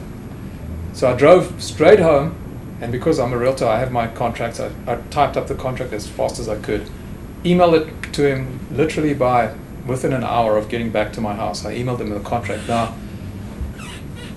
So 0.93 1.11
I 1.11 1.17
drove 1.17 1.63
straight 1.63 2.01
home, 2.01 2.35
and 2.81 2.91
because 2.93 3.19
I'm 3.19 3.33
a 3.33 3.39
realtor, 3.39 3.67
I 3.67 3.79
have 3.79 3.93
my 3.93 4.07
contracts. 4.09 4.61
I, 4.61 4.71
I 4.87 4.97
typed 5.11 5.37
up 5.37 5.47
the 5.47 5.55
contract 5.55 5.93
as 5.93 6.09
fast 6.09 6.39
as 6.39 6.49
I 6.49 6.59
could, 6.61 6.89
emailed 7.45 7.81
it 7.81 8.13
to 8.15 8.29
him 8.29 8.61
literally 8.71 9.15
by 9.15 9.55
within 9.87 10.13
an 10.13 10.25
hour 10.25 10.57
of 10.57 10.69
getting 10.69 10.91
back 10.91 11.13
to 11.15 11.21
my 11.21 11.35
house. 11.35 11.65
I 11.65 11.75
emailed 11.75 12.01
him 12.01 12.11
the 12.11 12.21
contract. 12.21 12.69
Now 12.69 12.95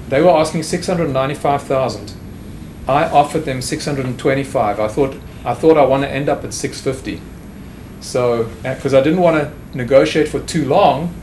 they 0.09 0.21
were 0.21 0.29
asking 0.29 0.63
695,000. 0.63 2.13
I 2.87 3.05
offered 3.05 3.45
them 3.45 3.61
625. 3.61 4.79
I 4.79 4.87
thought 4.87 5.15
I 5.45 5.53
thought 5.53 5.77
I 5.77 5.85
want 5.85 6.03
to 6.03 6.09
end 6.09 6.29
up 6.29 6.43
at 6.43 6.53
650. 6.53 7.21
So 7.99 8.43
uh, 8.63 8.75
because 8.75 8.93
I 8.93 9.01
didn't 9.01 9.21
want 9.21 9.37
to 9.37 9.77
negotiate 9.77 10.27
for 10.27 10.39
too 10.39 10.65
long, 10.65 11.13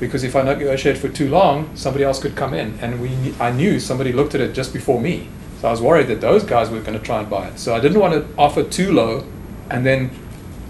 because 0.00 0.24
if 0.24 0.34
I 0.34 0.42
negotiate 0.42 0.96
for 0.96 1.08
too 1.08 1.28
long, 1.28 1.76
somebody 1.76 2.04
else 2.04 2.18
could 2.18 2.34
come 2.34 2.54
in, 2.54 2.78
and 2.80 3.00
we 3.00 3.34
I 3.38 3.52
knew 3.52 3.78
somebody 3.78 4.12
looked 4.12 4.34
at 4.34 4.40
it 4.40 4.54
just 4.54 4.72
before 4.72 5.00
me. 5.00 5.28
So 5.60 5.68
I 5.68 5.70
was 5.70 5.82
worried 5.82 6.08
that 6.08 6.22
those 6.22 6.42
guys 6.42 6.70
were 6.70 6.80
going 6.80 6.98
to 6.98 7.04
try 7.04 7.20
and 7.20 7.28
buy 7.28 7.48
it. 7.48 7.58
So 7.58 7.74
I 7.74 7.80
didn't 7.80 8.00
want 8.00 8.14
to 8.14 8.34
offer 8.38 8.62
too 8.62 8.92
low, 8.92 9.24
and 9.70 9.84
then 9.84 10.10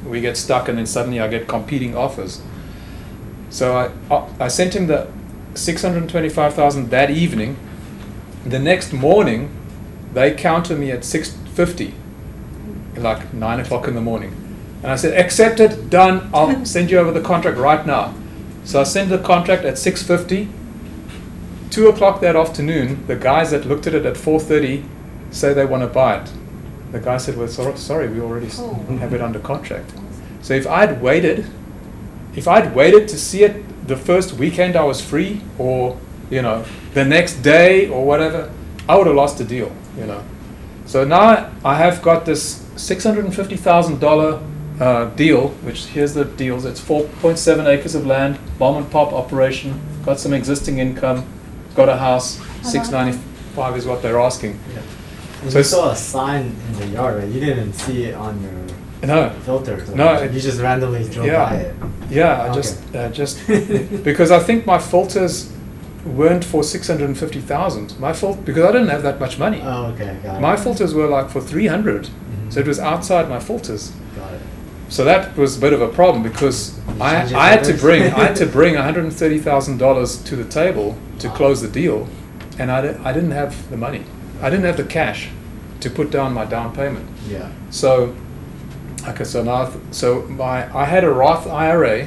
we 0.04 0.20
get 0.20 0.36
stuck, 0.36 0.68
and 0.68 0.76
then 0.76 0.86
suddenly 0.86 1.20
I 1.20 1.28
get 1.28 1.46
competing 1.46 1.96
offers. 1.96 2.42
So 3.50 3.76
I 3.76 4.14
uh, 4.14 4.28
I 4.40 4.48
sent 4.48 4.74
him 4.74 4.88
the 4.88 5.08
625,000 5.54 6.90
that 6.90 7.10
evening. 7.10 7.56
The 8.44 8.58
next 8.58 8.92
morning, 8.92 9.50
they 10.12 10.34
counter 10.34 10.76
me 10.76 10.90
at 10.90 11.04
650, 11.04 11.94
like 12.96 13.32
9 13.34 13.60
o'clock 13.60 13.86
in 13.86 13.94
the 13.94 14.00
morning. 14.00 14.34
And 14.82 14.90
I 14.90 14.96
said, 14.96 15.18
accepted, 15.18 15.90
done, 15.90 16.30
I'll 16.32 16.64
send 16.74 16.90
you 16.90 16.98
over 16.98 17.12
the 17.12 17.20
contract 17.20 17.58
right 17.58 17.84
now. 17.86 18.14
So 18.64 18.80
I 18.80 18.84
send 18.84 19.10
the 19.10 19.18
contract 19.18 19.64
at 19.64 19.74
6.50. 19.74 20.48
2 21.70 21.88
o'clock 21.88 22.20
that 22.20 22.34
afternoon, 22.34 23.06
the 23.06 23.16
guys 23.16 23.52
that 23.52 23.64
looked 23.64 23.86
at 23.86 23.94
it 23.94 24.04
at 24.04 24.14
4.30 24.14 24.84
say 25.30 25.52
they 25.52 25.64
want 25.64 25.82
to 25.82 25.86
buy 25.86 26.20
it. 26.20 26.32
The 26.90 26.98
guy 26.98 27.18
said, 27.18 27.36
well, 27.36 27.48
sorry, 27.48 28.08
we 28.08 28.20
already 28.20 28.48
oh. 28.58 28.74
have 28.98 29.14
it 29.14 29.20
under 29.20 29.38
contract. 29.38 29.92
So 30.42 30.54
if 30.54 30.66
I'd 30.66 31.00
waited, 31.00 31.46
if 32.34 32.48
I'd 32.48 32.74
waited 32.74 33.08
to 33.08 33.18
see 33.18 33.44
it 33.44 33.86
the 33.86 33.96
first 33.96 34.32
weekend 34.32 34.74
I 34.74 34.84
was 34.84 35.00
free 35.00 35.40
or, 35.58 35.98
you 36.30 36.42
know, 36.42 36.64
the 36.94 37.04
next 37.04 37.42
day 37.42 37.88
or 37.88 38.04
whatever, 38.04 38.50
I 38.88 38.96
would 38.96 39.06
have 39.06 39.16
lost 39.16 39.38
the 39.38 39.44
deal, 39.44 39.70
you 39.96 40.06
know. 40.06 40.24
So 40.86 41.04
now 41.04 41.52
I 41.64 41.76
have 41.76 42.02
got 42.02 42.26
this 42.26 42.58
$650,000 42.74 44.49
uh, 44.80 45.06
deal. 45.16 45.48
Which 45.64 45.86
here's 45.86 46.14
the 46.14 46.24
deals. 46.24 46.64
It's 46.64 46.80
four 46.80 47.04
point 47.20 47.38
seven 47.38 47.66
acres 47.66 47.94
of 47.94 48.06
land, 48.06 48.38
mom 48.58 48.76
and 48.76 48.90
pop 48.90 49.12
operation. 49.12 49.80
Got 50.04 50.18
some 50.18 50.32
existing 50.32 50.78
income. 50.78 51.24
Got 51.74 51.88
a 51.88 51.96
house. 51.96 52.40
Six 52.62 52.90
ninety 52.90 53.18
five 53.54 53.76
is 53.76 53.86
what 53.86 54.02
they're 54.02 54.20
asking. 54.20 54.58
And 55.42 55.50
So 55.50 55.58
you 55.58 55.60
it's- 55.60 55.70
saw 55.70 55.90
a 55.90 55.96
sign 55.96 56.54
in 56.68 56.78
the 56.80 56.86
yard, 56.88 57.16
right? 57.22 57.28
You 57.28 57.40
didn't 57.40 57.72
see 57.74 58.04
it 58.04 58.14
on 58.14 58.40
your 58.42 59.06
No. 59.06 59.30
filters. 59.46 59.88
or 59.88 59.96
No, 59.96 60.14
it- 60.14 60.32
you 60.32 60.40
just 60.40 60.60
randomly 60.60 61.08
drove 61.08 61.26
Yeah. 61.26 61.48
by 61.48 61.54
it. 61.56 61.74
Yeah, 62.10 62.42
I 62.42 62.46
Okay. 62.48 62.54
just 62.54 62.94
uh, 62.94 63.08
just 63.10 63.38
because 64.04 64.30
I 64.30 64.38
think 64.40 64.66
my 64.66 64.78
filters 64.78 65.50
weren't 66.04 66.44
for 66.44 66.62
six 66.62 66.88
hundred 66.88 67.06
and 67.08 67.16
fifty 67.18 67.40
thousand. 67.40 67.94
My 67.98 68.12
fault 68.12 68.44
because 68.44 68.64
I 68.64 68.72
didn't 68.72 68.88
have 68.88 69.02
that 69.02 69.18
much 69.20 69.38
money. 69.38 69.62
Oh, 69.64 69.86
okay, 69.94 70.16
got 70.22 70.40
My 70.40 70.54
it. 70.54 70.60
filters 70.60 70.92
were 70.94 71.06
like 71.06 71.28
for 71.30 71.40
300, 71.40 72.04
Mhm. 72.04 72.52
so 72.52 72.60
it 72.60 72.66
was 72.66 72.78
outside 72.78 73.28
my 73.28 73.38
filters. 73.38 73.92
So 74.90 75.04
that 75.04 75.36
was 75.36 75.56
a 75.56 75.60
bit 75.60 75.72
of 75.72 75.80
a 75.80 75.88
problem 75.88 76.22
because 76.22 76.78
I, 77.00 77.22
I 77.34 77.48
had 77.50 77.64
to 77.64 77.72
bring 77.74 78.02
I 78.02 78.24
had 78.26 78.36
to 78.36 78.46
bring 78.58 78.74
130 78.74 79.38
thousand 79.38 79.78
dollars 79.78 80.22
to 80.24 80.36
the 80.36 80.44
table 80.44 80.98
to 81.20 81.28
close 81.30 81.62
the 81.62 81.68
deal, 81.68 82.08
and 82.58 82.70
I, 82.70 82.78
I 83.08 83.12
didn't 83.12 83.30
have 83.30 83.70
the 83.70 83.76
money. 83.76 84.04
I 84.42 84.50
didn't 84.50 84.64
have 84.64 84.76
the 84.76 84.84
cash 84.84 85.30
to 85.80 85.90
put 85.90 86.10
down 86.10 86.32
my 86.34 86.44
down 86.44 86.74
payment. 86.74 87.08
Yeah. 87.28 87.50
So, 87.70 88.16
okay, 89.06 89.24
so 89.24 89.42
now, 89.42 89.66
th- 89.70 89.82
so 89.92 90.22
my, 90.22 90.74
I 90.76 90.84
had 90.84 91.04
a 91.04 91.10
Roth 91.10 91.46
IRA, 91.46 92.06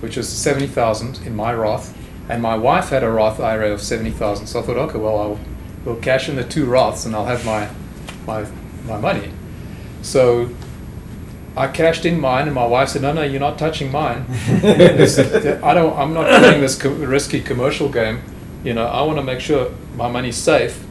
which 0.00 0.16
was 0.16 0.28
seventy 0.28 0.66
thousand 0.66 1.20
in 1.24 1.36
my 1.36 1.54
Roth, 1.54 1.96
and 2.28 2.42
my 2.42 2.56
wife 2.56 2.88
had 2.88 3.04
a 3.04 3.10
Roth 3.10 3.38
IRA 3.40 3.70
of 3.72 3.80
seventy 3.80 4.10
thousand. 4.10 4.46
So 4.48 4.58
I 4.60 4.62
thought, 4.62 4.76
okay, 4.76 4.98
well, 4.98 5.18
I'll, 5.18 5.40
we'll 5.84 5.96
cash 5.96 6.28
in 6.28 6.36
the 6.36 6.44
two 6.44 6.66
Roths, 6.66 7.06
and 7.06 7.14
I'll 7.14 7.26
have 7.26 7.44
my, 7.46 7.68
my, 8.26 8.46
my 8.86 8.98
money. 8.98 9.30
So, 10.02 10.50
I 11.56 11.68
cashed 11.68 12.04
in 12.04 12.18
mine, 12.20 12.46
and 12.46 12.54
my 12.54 12.66
wife 12.66 12.88
said, 12.90 13.02
no, 13.02 13.12
no, 13.12 13.22
you're 13.22 13.40
not 13.40 13.58
touching 13.58 13.92
mine. 13.92 14.26
I 14.62 15.72
don't, 15.74 15.96
I'm 15.96 16.12
not 16.12 16.26
playing 16.40 16.60
this 16.60 16.80
co- 16.80 16.90
risky 16.90 17.40
commercial 17.40 17.88
game. 17.88 18.22
You 18.64 18.74
know, 18.74 18.86
I 18.86 19.02
want 19.02 19.18
to 19.18 19.22
make 19.22 19.40
sure 19.40 19.70
my 19.94 20.08
money's 20.08 20.36
safe. 20.36 20.84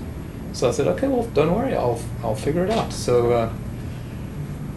So 0.53 0.69
I 0.69 0.71
said, 0.71 0.87
okay, 0.87 1.07
well, 1.07 1.25
don't 1.33 1.53
worry, 1.53 1.75
I'll, 1.75 1.99
I'll 2.23 2.35
figure 2.35 2.63
it 2.63 2.69
out. 2.71 2.93
So, 2.93 3.31
uh, 3.31 3.53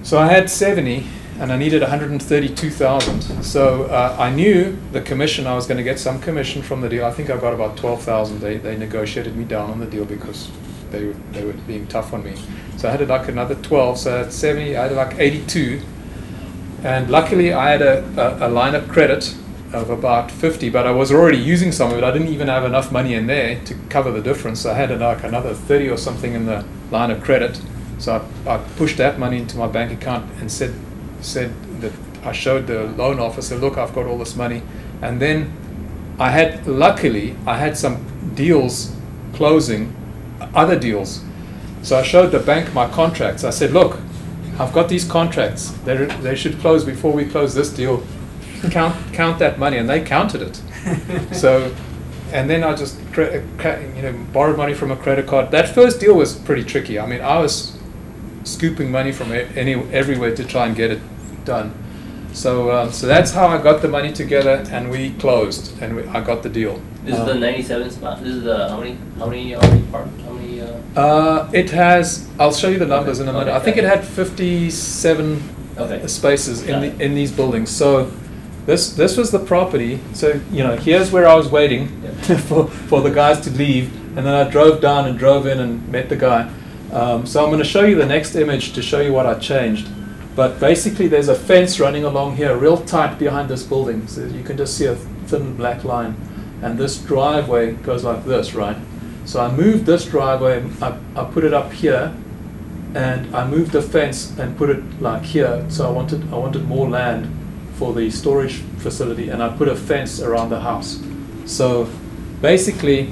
so 0.03 0.19
I 0.19 0.27
had 0.27 0.49
70 0.51 1.07
and 1.39 1.53
I 1.53 1.57
needed 1.59 1.83
132,000. 1.83 3.43
So 3.43 3.85
uh, 3.85 4.17
I 4.19 4.31
knew 4.31 4.77
the 4.93 5.03
commission, 5.03 5.47
I 5.47 5.55
was 5.55 5.67
going 5.67 5.77
to 5.77 5.85
get 5.85 5.99
some 5.99 6.19
commission 6.21 6.63
from 6.63 6.81
the 6.81 6.89
deal. 6.89 7.05
I 7.05 7.11
think 7.11 7.29
I 7.29 7.37
got 7.37 7.53
about 7.53 7.77
12,000. 7.77 8.41
They, 8.41 8.57
they 8.57 8.77
negotiated 8.77 9.37
me 9.37 9.45
down 9.45 9.71
on 9.71 9.79
the 9.79 9.87
deal 9.87 10.07
because 10.07 10.51
they, 10.91 11.09
they 11.33 11.45
were 11.45 11.53
being 11.53 11.87
tough 11.89 12.15
on 12.15 12.25
me. 12.25 12.35
So 12.77 12.89
I 12.89 12.93
had 12.93 13.09
like 13.09 13.29
another 13.29 13.55
12. 13.55 13.99
So 13.99 14.15
I 14.15 14.19
had 14.19 14.33
70, 14.33 14.77
I 14.77 14.83
had 14.89 14.93
like 14.93 15.19
82. 15.19 15.83
And 16.85 17.11
luckily 17.11 17.53
I 17.53 17.71
had 17.71 17.83
a, 17.83 18.05
a, 18.43 18.49
a 18.49 18.51
line 18.51 18.75
of 18.75 18.89
credit 18.89 19.35
of 19.73 19.91
about 19.91 20.31
50, 20.31 20.71
but 20.71 20.87
I 20.87 20.91
was 20.91 21.11
already 21.11 21.39
using 21.39 21.73
some 21.73 21.91
of 21.91 21.99
it. 21.99 22.05
I 22.05 22.11
didn't 22.11 22.29
even 22.29 22.49
have 22.49 22.65
enough 22.65 22.93
money 22.93 23.15
in 23.15 23.27
there 23.27 23.63
to 23.65 23.75
cover 23.89 24.11
the 24.11 24.21
difference. 24.21 24.61
So 24.61 24.71
I 24.71 24.75
had 24.75 24.99
like 25.01 25.25
another 25.25 25.55
30 25.55 25.89
or 25.91 25.97
something 25.97 26.35
in 26.35 26.47
the 26.47 26.65
line 26.91 27.11
of 27.11 27.23
credit. 27.23 27.61
So 27.99 28.25
I, 28.47 28.55
I 28.55 28.59
pushed 28.77 28.99
that 28.99 29.19
money 29.19 29.39
into 29.39 29.57
my 29.57 29.67
bank 29.67 29.93
account 29.93 30.31
and 30.41 30.51
said, 30.51 30.75
said 31.21 31.53
that 31.81 31.93
I 32.25 32.33
showed 32.33 32.67
the 32.67 32.85
loan 32.85 33.19
officer, 33.19 33.57
look, 33.57 33.79
I've 33.79 33.95
got 33.95 34.07
all 34.07 34.19
this 34.19 34.37
money. 34.37 34.63
And 35.03 35.21
then 35.21 35.53
I 36.19 36.31
had, 36.31 36.67
luckily, 36.67 37.37
I 37.47 37.57
had 37.57 37.77
some 37.77 38.05
deals 38.35 38.95
closing, 39.35 39.95
other 40.55 40.79
deals. 40.79 41.23
So 41.87 41.97
I 41.97 42.03
showed 42.03 42.33
the 42.33 42.41
bank 42.41 42.75
my 42.75 42.89
contracts. 42.89 43.45
I 43.45 43.51
said, 43.51 43.71
look, 43.71 44.01
I've 44.59 44.73
got 44.73 44.89
these 44.89 45.05
contracts. 45.05 45.71
They 45.85 46.07
they 46.21 46.35
should 46.35 46.59
close 46.59 46.85
before 46.85 47.13
we 47.13 47.25
close 47.25 47.55
this 47.55 47.71
deal. 47.71 48.03
Count 48.73 48.97
count 49.13 49.39
that 49.39 49.61
money, 49.61 49.77
and 49.77 49.89
they 49.89 50.01
counted 50.01 50.43
it. 50.43 50.57
so, 51.37 51.73
and 52.33 52.51
then 52.51 52.65
I 52.65 52.75
just 52.75 52.99
cre- 53.13 53.39
you 53.95 54.03
know 54.03 54.27
borrowed 54.33 54.57
money 54.57 54.75
from 54.75 54.91
a 54.91 54.97
credit 54.97 55.29
card. 55.29 55.53
That 55.53 55.69
first 55.69 56.01
deal 56.01 56.17
was 56.17 56.35
pretty 56.35 56.65
tricky. 56.65 56.99
I 56.99 57.07
mean, 57.07 57.21
I 57.21 57.39
was 57.39 57.79
scooping 58.43 58.91
money 58.91 59.13
from 59.13 59.31
any 59.31 59.75
everywhere 59.93 60.35
to 60.35 60.43
try 60.45 60.67
and 60.67 60.75
get 60.75 60.91
it 60.91 61.01
done. 61.45 61.73
So 62.37 62.71
um, 62.71 62.93
so 62.93 63.07
that's 63.07 63.31
how 63.33 63.47
I 63.47 63.57
got 63.63 63.81
the 63.81 63.89
money 63.89 64.13
together, 64.13 64.63
and 64.71 64.91
we 64.91 65.11
closed, 65.15 65.81
and 65.81 65.97
we, 65.97 66.07
I 66.09 66.21
got 66.21 66.43
the 66.43 66.51
deal. 66.51 66.83
This 67.03 67.19
is 67.19 67.25
the 67.25 67.33
Um, 67.33 67.41
97 67.41 67.91
spot. 67.91 68.23
This 68.23 68.35
is 68.35 68.43
the 68.43 68.69
how 68.69 68.79
many 68.79 68.99
how 69.19 69.27
many 69.27 69.53
how 69.53 69.61
many 69.63 69.83
park 69.91 70.09
how 70.23 70.33
many 70.33 70.61
uh, 70.61 71.01
Uh, 71.01 71.49
it 71.55 71.71
has. 71.71 72.29
I'll 72.39 72.53
show 72.53 72.69
you 72.69 72.79
the 72.79 72.87
numbers 72.87 73.21
in 73.21 73.29
a 73.29 73.33
minute. 73.33 73.49
Okay. 73.49 73.57
I 73.57 73.61
think 73.61 73.79
it 73.79 73.85
had 73.85 74.05
57 74.05 75.43
okay. 75.79 76.07
spaces 76.07 76.63
in 76.69 76.81
the 76.83 77.03
in 77.03 77.15
these 77.15 77.33
buildings. 77.33 77.71
So 77.71 78.11
this 78.67 78.93
this 78.93 79.17
was 79.17 79.31
the 79.31 79.39
property. 79.39 79.99
So 80.13 80.39
you 80.53 80.63
know, 80.63 80.77
here's 80.77 81.11
where 81.11 81.27
I 81.27 81.35
was 81.35 81.49
waiting 81.49 81.89
Yeah. 82.05 82.37
for 82.49 82.67
for 82.69 83.01
the 83.01 83.11
guys 83.11 83.41
to 83.47 83.51
leave, 83.51 83.87
and 84.15 84.27
then 84.27 84.35
I 84.35 84.45
drove 84.51 84.83
down 84.83 85.09
and 85.09 85.19
drove 85.19 85.47
in 85.47 85.59
and 85.59 85.89
met 85.89 86.11
the 86.11 86.17
guy. 86.17 86.51
Um, 86.93 87.25
so 87.25 87.43
I'm 87.43 87.49
going 87.51 87.65
to 87.65 87.73
show 87.77 87.85
you 87.87 87.97
the 87.97 88.07
next 88.07 88.37
image 88.37 88.75
to 88.75 88.83
show 88.83 89.01
you 89.01 89.13
what 89.15 89.27
I 89.27 89.35
changed. 89.39 89.89
But 90.37 90.61
basically, 90.61 91.09
there's 91.09 91.29
a 91.29 91.35
fence 91.35 91.81
running 91.81 92.05
along 92.05 92.37
here, 92.37 92.55
real 92.57 92.77
tight 92.77 93.19
behind 93.19 93.49
this 93.49 93.63
building. 93.63 94.07
So 94.07 94.27
you 94.27 94.45
can 94.45 94.59
just 94.59 94.77
see 94.77 94.85
a 94.85 94.95
thin 94.95 95.57
black 95.57 95.83
line, 95.83 96.15
and 96.63 96.79
this 96.79 96.99
driveway 96.99 97.73
goes 97.73 98.05
like 98.05 98.27
this, 98.27 98.55
right? 98.55 98.77
So 99.25 99.41
I 99.41 99.51
moved 99.51 99.87
this 99.87 100.05
driveway. 100.05 100.63
I, 100.83 100.99
I 101.17 101.25
put 101.25 101.43
it 101.43 101.55
up 101.55 101.73
here, 101.73 102.15
and 102.95 103.35
I 103.35 103.49
moved 103.49 103.73
the 103.73 103.81
fence 103.81 104.39
and 104.39 104.57
put 104.59 104.69
it 104.69 105.01
like 105.01 105.23
here. 105.23 105.65
So 105.71 105.89
I 105.89 105.91
wanted 105.91 106.31
I 106.31 106.37
wanted 106.37 106.65
more 106.67 106.89
land 106.89 107.27
for 107.79 107.95
the 107.95 108.11
storage 108.11 108.57
facility, 108.79 109.31
and 109.31 109.43
I 109.43 109.57
put 109.57 109.69
a 109.69 109.75
fence 109.75 110.21
around 110.21 110.51
the 110.51 110.61
house. 110.61 111.03
So 111.47 111.89
basically, 112.43 113.11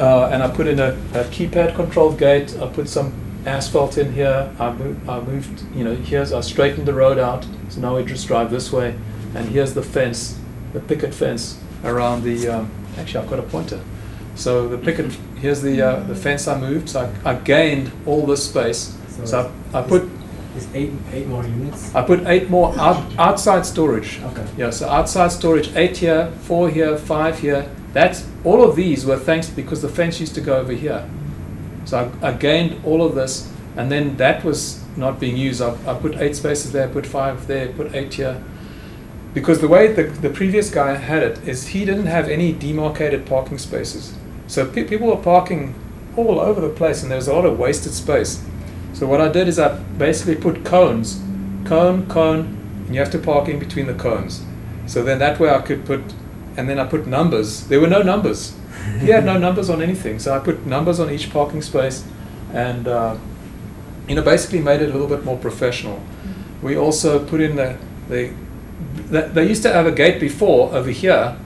uh, 0.00 0.30
and 0.32 0.42
I 0.42 0.48
put 0.48 0.66
in 0.66 0.80
a, 0.80 0.92
a 1.12 1.24
keypad 1.24 1.74
controlled 1.76 2.18
gate. 2.18 2.56
I 2.60 2.66
put 2.66 2.88
some 2.88 3.12
asphalt 3.46 3.98
in 3.98 4.12
here. 4.12 4.50
I 4.58 4.72
moved, 4.72 5.08
I 5.08 5.20
moved, 5.20 5.64
you 5.74 5.84
know, 5.84 5.94
here's 5.94 6.32
I 6.32 6.40
straightened 6.40 6.86
the 6.86 6.94
road 6.94 7.18
out. 7.18 7.46
So 7.68 7.80
now 7.80 7.96
we 7.96 8.04
just 8.04 8.26
drive 8.26 8.50
this 8.50 8.72
way, 8.72 8.96
and 9.34 9.48
here's 9.48 9.74
the 9.74 9.82
fence, 9.82 10.38
the 10.72 10.80
picket 10.80 11.14
fence 11.14 11.60
around 11.82 12.22
the. 12.22 12.48
Um, 12.48 12.70
actually, 12.98 13.24
I've 13.24 13.30
got 13.30 13.38
a 13.38 13.42
pointer. 13.42 13.80
So 14.34 14.68
the 14.68 14.78
picket, 14.78 15.12
here's 15.36 15.62
the 15.62 15.80
uh, 15.80 16.00
the 16.04 16.14
fence 16.14 16.48
I 16.48 16.58
moved. 16.58 16.88
So 16.90 17.12
I, 17.24 17.32
I 17.32 17.34
gained 17.36 17.92
all 18.06 18.26
this 18.26 18.44
space. 18.48 18.96
So 19.08 19.24
So 19.24 19.52
I, 19.72 19.78
I 19.78 19.82
put 19.82 20.08
It's 20.56 20.68
eight 20.72 20.92
eight 21.12 21.26
more 21.26 21.42
units. 21.44 21.92
I 21.94 22.02
put 22.02 22.26
eight 22.26 22.48
more 22.48 22.72
out, 22.78 23.02
outside 23.18 23.66
storage. 23.66 24.20
Okay. 24.22 24.46
Yeah, 24.56 24.70
so 24.70 24.88
outside 24.88 25.32
storage, 25.32 25.74
eight 25.74 25.96
here, 25.96 26.30
four 26.42 26.70
here, 26.70 26.96
five 26.96 27.40
here. 27.40 27.68
That's 27.92 28.26
all 28.44 28.62
of 28.62 28.76
these 28.76 29.04
were 29.04 29.18
thanks 29.18 29.48
because 29.48 29.82
the 29.82 29.88
fence 29.88 30.20
used 30.20 30.34
to 30.36 30.40
go 30.40 30.56
over 30.56 30.72
here. 30.72 31.08
So 31.84 32.10
I, 32.22 32.28
I 32.28 32.32
gained 32.32 32.84
all 32.84 33.04
of 33.04 33.14
this, 33.14 33.52
and 33.76 33.90
then 33.90 34.16
that 34.16 34.44
was 34.44 34.82
not 34.96 35.18
being 35.20 35.36
used. 35.36 35.60
I, 35.60 35.76
I 35.86 35.94
put 35.94 36.16
eight 36.16 36.36
spaces 36.36 36.72
there, 36.72 36.88
put 36.88 37.06
five 37.06 37.46
there, 37.46 37.68
put 37.72 37.94
eight 37.94 38.14
here. 38.14 38.42
Because 39.34 39.60
the 39.60 39.68
way 39.68 39.92
the, 39.92 40.04
the 40.04 40.30
previous 40.30 40.70
guy 40.70 40.94
had 40.94 41.22
it 41.22 41.46
is 41.46 41.68
he 41.68 41.84
didn't 41.84 42.06
have 42.06 42.28
any 42.28 42.52
demarcated 42.52 43.26
parking 43.26 43.58
spaces. 43.58 44.14
So 44.46 44.64
pe- 44.64 44.84
people 44.84 45.08
were 45.08 45.16
parking 45.16 45.74
all 46.16 46.38
over 46.38 46.60
the 46.60 46.68
place, 46.68 47.02
and 47.02 47.10
there 47.10 47.18
was 47.18 47.26
a 47.28 47.34
lot 47.34 47.44
of 47.44 47.58
wasted 47.58 47.92
space. 47.92 48.44
So 48.92 49.08
what 49.08 49.20
I 49.20 49.28
did 49.28 49.48
is 49.48 49.58
I 49.58 49.76
basically 49.98 50.36
put 50.36 50.64
cones, 50.64 51.20
cone, 51.64 52.06
cone, 52.06 52.84
and 52.86 52.94
you 52.94 53.00
have 53.00 53.10
to 53.10 53.18
park 53.18 53.48
in 53.48 53.58
between 53.58 53.86
the 53.86 53.94
cones. 53.94 54.44
So 54.86 55.02
then 55.02 55.18
that 55.18 55.40
way 55.40 55.50
I 55.50 55.60
could 55.62 55.84
put, 55.84 56.00
and 56.56 56.68
then 56.68 56.78
I 56.78 56.86
put 56.86 57.08
numbers. 57.08 57.66
There 57.66 57.80
were 57.80 57.88
no 57.88 58.02
numbers. 58.02 58.54
He 59.00 59.08
had 59.08 59.24
no 59.24 59.38
numbers 59.38 59.70
on 59.70 59.82
anything. 59.82 60.18
So 60.18 60.34
I 60.34 60.38
put 60.38 60.66
numbers 60.66 61.00
on 61.00 61.10
each 61.10 61.30
parking 61.30 61.62
space, 61.62 62.04
and 62.52 62.86
uh, 62.86 63.16
you 64.08 64.14
know 64.14 64.22
basically 64.22 64.60
made 64.60 64.80
it 64.80 64.90
a 64.90 64.92
little 64.92 65.08
bit 65.08 65.24
more 65.24 65.36
professional. 65.36 66.02
We 66.62 66.76
also 66.76 67.24
put 67.24 67.40
in 67.40 67.56
the 67.56 67.76
the 68.08 68.32
th- 69.10 69.32
they 69.32 69.48
used 69.48 69.62
to 69.62 69.72
have 69.72 69.86
a 69.86 69.92
gate 69.92 70.20
before 70.20 70.72
over 70.74 70.90
here, 70.90 71.36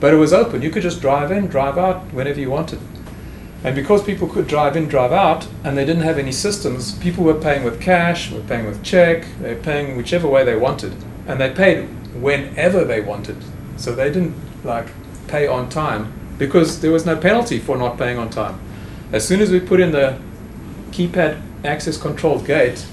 but 0.00 0.12
it 0.12 0.16
was 0.16 0.32
open. 0.32 0.62
You 0.62 0.70
could 0.70 0.82
just 0.82 1.00
drive 1.00 1.30
in, 1.30 1.46
drive 1.46 1.78
out 1.78 2.12
whenever 2.12 2.40
you 2.40 2.50
wanted. 2.50 2.80
And 3.64 3.74
because 3.74 4.04
people 4.04 4.28
could 4.28 4.46
drive 4.46 4.76
in, 4.76 4.86
drive 4.86 5.10
out, 5.10 5.48
and 5.64 5.76
they 5.76 5.84
didn't 5.84 6.02
have 6.02 6.16
any 6.16 6.30
systems, 6.30 6.96
people 6.98 7.24
were 7.24 7.34
paying 7.34 7.64
with 7.64 7.80
cash, 7.80 8.30
were 8.30 8.40
paying 8.40 8.66
with 8.66 8.84
check, 8.84 9.26
they 9.40 9.54
were 9.54 9.60
paying 9.60 9.96
whichever 9.96 10.28
way 10.28 10.44
they 10.44 10.54
wanted. 10.54 10.94
And 11.26 11.40
they 11.40 11.50
paid 11.50 11.88
whenever 12.14 12.84
they 12.84 13.00
wanted. 13.00 13.36
So 13.76 13.94
they 13.94 14.12
didn't 14.12 14.36
like 14.64 14.86
pay 15.26 15.48
on 15.48 15.68
time 15.68 16.12
because 16.38 16.80
there 16.80 16.90
was 16.92 17.04
no 17.04 17.16
penalty 17.16 17.58
for 17.58 17.76
not 17.76 17.98
paying 17.98 18.18
on 18.18 18.30
time. 18.30 18.58
As 19.12 19.26
soon 19.26 19.40
as 19.40 19.50
we 19.50 19.60
put 19.60 19.80
in 19.80 19.92
the 19.92 20.18
keypad 20.90 21.40
access 21.64 21.96
controlled 21.96 22.46
gate, 22.46 22.86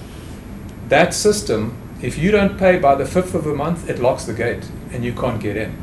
that 0.90 1.14
system, 1.14 1.78
if 2.02 2.18
you 2.18 2.32
don't 2.32 2.58
pay 2.58 2.78
by 2.78 2.96
the 2.96 3.04
5th 3.04 3.34
of 3.34 3.46
a 3.46 3.54
month, 3.54 3.90
it 3.90 4.00
locks 4.00 4.26
the 4.26 4.34
gate 4.34 4.70
and 4.92 5.04
you 5.04 5.14
can't 5.14 5.42
get 5.42 5.58
in. 5.58 5.76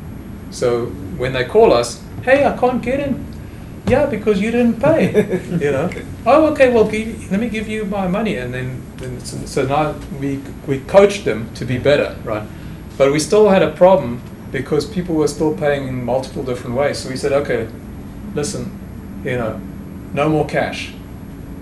So 0.51 0.87
when 1.17 1.33
they 1.33 1.45
call 1.45 1.73
us, 1.73 2.03
hey, 2.23 2.45
I 2.45 2.57
can't 2.57 2.83
get 2.83 3.01
in. 3.01 3.27
Yeah, 3.87 4.07
because 4.07 4.41
you 4.41 4.51
didn't 4.51 4.81
pay. 4.81 5.13
you 5.61 5.71
know. 5.73 5.91
Oh, 6.25 6.47
okay. 6.53 6.73
Well, 6.73 6.89
give, 6.89 7.33
let 7.33 7.41
me 7.41 7.49
give 7.49 7.67
you 7.67 7.85
my 7.85 8.07
money, 8.07 8.37
and 8.37 8.55
then, 8.55 8.81
then 8.99 9.19
so, 9.25 9.45
so 9.45 9.67
now 9.67 9.97
we 10.21 10.41
we 10.69 10.79
coached 10.79 11.25
them 11.25 11.53
to 11.55 11.65
be 11.65 11.79
better, 11.79 12.17
right? 12.23 12.47
But 12.97 13.11
we 13.11 13.19
still 13.19 13.49
had 13.49 13.61
a 13.61 13.73
problem 13.73 14.21
because 14.53 14.87
people 14.87 15.15
were 15.15 15.27
still 15.27 15.57
paying 15.57 15.89
in 15.89 16.05
multiple 16.05 16.45
different 16.45 16.77
ways. 16.77 16.99
So 16.99 17.09
we 17.09 17.17
said, 17.17 17.33
okay, 17.33 17.69
listen, 18.35 18.79
you 19.25 19.37
know, 19.37 19.61
no 20.13 20.29
more 20.29 20.47
cash, 20.47 20.93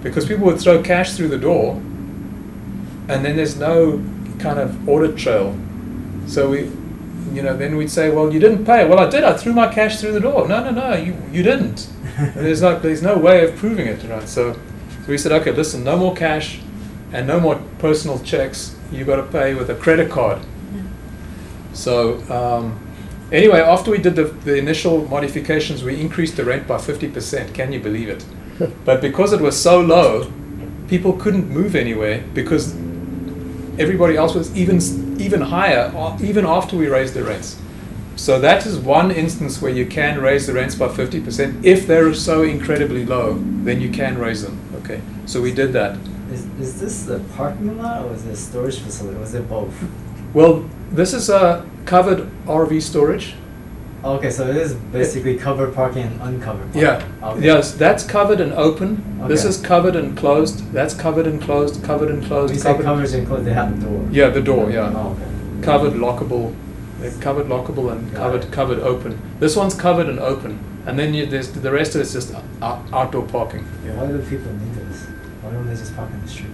because 0.03 0.26
people 0.26 0.45
would 0.47 0.61
throw 0.61 0.82
cash 0.82 1.16
through 1.16 1.28
the 1.28 1.38
door, 1.38 1.74
and 3.09 3.24
then 3.24 3.36
there's 3.36 3.57
no 3.57 4.05
kind 4.41 4.59
of 4.59 4.88
audit 4.88 5.16
trail. 5.16 5.57
So 6.26 6.51
we, 6.51 6.70
you 7.32 7.43
know, 7.43 7.57
then 7.57 7.76
we'd 7.76 7.91
say, 7.91 8.11
well, 8.11 8.32
you 8.32 8.41
didn't 8.41 8.64
pay. 8.64 8.86
Well, 8.88 8.99
I 8.99 9.09
did. 9.09 9.24
I 9.24 9.34
threw 9.36 9.53
my 9.53 9.72
cash 9.72 10.01
through 10.01 10.12
the 10.12 10.20
door. 10.20 10.49
No, 10.49 10.62
no, 10.62 10.70
no, 10.70 10.97
you 10.97 11.16
you 11.30 11.43
didn't. 11.43 11.88
And 12.18 12.34
there's 12.34 12.62
no 12.62 12.78
there's 12.78 13.03
no 13.03 13.16
way 13.16 13.45
of 13.45 13.57
proving 13.57 13.86
it, 13.86 14.03
right? 14.05 14.28
So, 14.28 14.55
so 14.55 14.59
we 15.09 15.18
said, 15.18 15.32
okay, 15.32 15.53
listen, 15.53 15.84
no 15.84 15.97
more 15.97 16.14
cash, 16.14 16.61
and 17.12 17.26
no 17.26 17.38
more 17.41 17.61
personal 17.78 18.18
checks. 18.20 18.76
You've 18.91 19.07
got 19.07 19.16
to 19.16 19.22
pay 19.24 19.55
with 19.55 19.70
a 19.70 19.74
credit 19.74 20.11
card. 20.11 20.41
So 21.73 22.21
um, 22.31 22.79
anyway, 23.33 23.61
after 23.61 23.91
we 23.91 23.99
did 23.99 24.16
the, 24.16 24.25
the 24.25 24.57
initial 24.57 25.07
modifications, 25.09 25.83
we 25.83 26.01
increased 26.01 26.37
the 26.37 26.45
rent 26.45 26.66
by 26.66 26.77
50%. 26.77 27.55
Can 27.55 27.73
you 27.73 27.81
believe 27.81 28.09
it? 28.09 28.25
but 28.85 29.01
because 29.01 29.33
it 29.33 29.41
was 29.41 29.61
so 29.61 29.81
low, 29.81 30.31
people 30.89 31.12
couldn't 31.14 31.49
move 31.49 31.75
anywhere 31.75 32.25
because 32.35 32.75
everybody 33.79 34.16
else 34.16 34.35
was 34.35 34.55
even 34.57 34.79
even 35.21 35.41
higher, 35.41 35.93
uh, 35.95 36.18
even 36.23 36.47
after 36.47 36.77
we 36.77 36.89
raised 36.89 37.14
the 37.14 37.23
rents. 37.23 37.59
So 38.16 38.39
that 38.41 38.66
is 38.66 38.79
one 38.79 39.11
instance 39.11 39.62
where 39.62 39.73
you 39.73 39.87
can 39.87 40.21
raise 40.21 40.47
the 40.47 40.53
rents 40.53 40.75
by 40.75 40.89
50%. 40.89 41.64
If 41.64 41.87
they're 41.87 42.12
so 42.12 42.43
incredibly 42.43 43.07
low, 43.07 43.39
then 43.64 43.81
you 43.81 43.91
can 43.91 44.18
raise 44.18 44.43
them. 44.43 44.59
Okay, 44.83 45.01
so 45.27 45.41
we 45.41 45.53
did 45.53 45.73
that. 45.73 45.99
Is, 46.31 46.45
is 46.61 46.81
this 46.81 47.05
the 47.05 47.21
parking 47.37 47.79
lot 47.79 48.05
or 48.05 48.14
is 48.14 48.27
it 48.27 48.33
a 48.33 48.37
storage 48.37 48.79
facility? 48.79 49.18
Or 49.18 49.23
is 49.23 49.35
it 49.35 49.49
both? 49.49 49.75
Well, 50.35 50.68
this 50.91 51.12
is 51.14 51.28
a 51.28 51.66
covered 51.87 52.28
RV 52.47 52.83
storage. 52.83 53.35
Okay, 54.03 54.31
so 54.31 54.47
it 54.49 54.57
is 54.57 54.74
basically 54.74 55.37
covered 55.37 55.74
parking 55.74 56.05
and 56.05 56.20
uncovered 56.22 56.72
parking. 56.72 56.81
Yeah. 56.81 57.05
Okay. 57.22 57.45
Yes, 57.45 57.74
that's 57.74 58.03
covered 58.03 58.41
and 58.41 58.53
open. 58.55 59.05
Okay. 59.20 59.28
This 59.28 59.45
is 59.45 59.61
covered 59.61 59.95
and 59.95 60.16
closed. 60.16 60.72
That's 60.72 60.95
covered 60.95 61.26
and 61.26 61.41
closed. 61.43 61.85
Covered 61.85 62.09
and 62.11 62.20
When 62.20 62.28
closed. 62.28 62.55
you 62.55 62.61
say 62.61 62.72
covered 62.78 63.11
and 63.12 63.26
closed, 63.26 63.45
they 63.45 63.53
have 63.53 63.78
the 63.78 63.87
door. 63.87 64.09
Yeah, 64.11 64.31
the 64.31 64.41
door. 64.41 64.70
Yeah. 64.70 64.93
Oh, 64.95 65.11
okay. 65.20 65.62
Covered, 65.62 65.93
lockable. 65.95 66.55
They're 67.01 67.11
covered, 67.20 67.47
lockable, 67.47 67.93
and 67.93 68.11
Got 68.12 68.18
covered, 68.18 68.45
it. 68.45 68.53
covered, 68.53 68.78
open. 68.81 69.20
This 69.39 69.55
one's 69.57 69.74
covered 69.74 70.09
and 70.09 70.18
open, 70.18 70.59
and 70.87 70.99
then 70.99 71.12
you, 71.12 71.26
there's 71.26 71.51
the 71.53 71.70
rest 71.70 71.95
of 71.95 72.01
it's 72.01 72.12
just 72.12 72.35
out, 72.62 72.81
outdoor 72.93 73.26
parking. 73.26 73.66
Yeah. 73.85 73.95
Why 73.97 74.07
do 74.07 74.18
people 74.22 74.53
need 74.53 74.74
this? 74.74 75.07
Why 75.43 75.51
don't 75.51 75.66
they 75.66 75.74
just 75.74 75.95
park 75.97 76.11
in 76.11 76.20
the 76.22 76.28
street? 76.28 76.51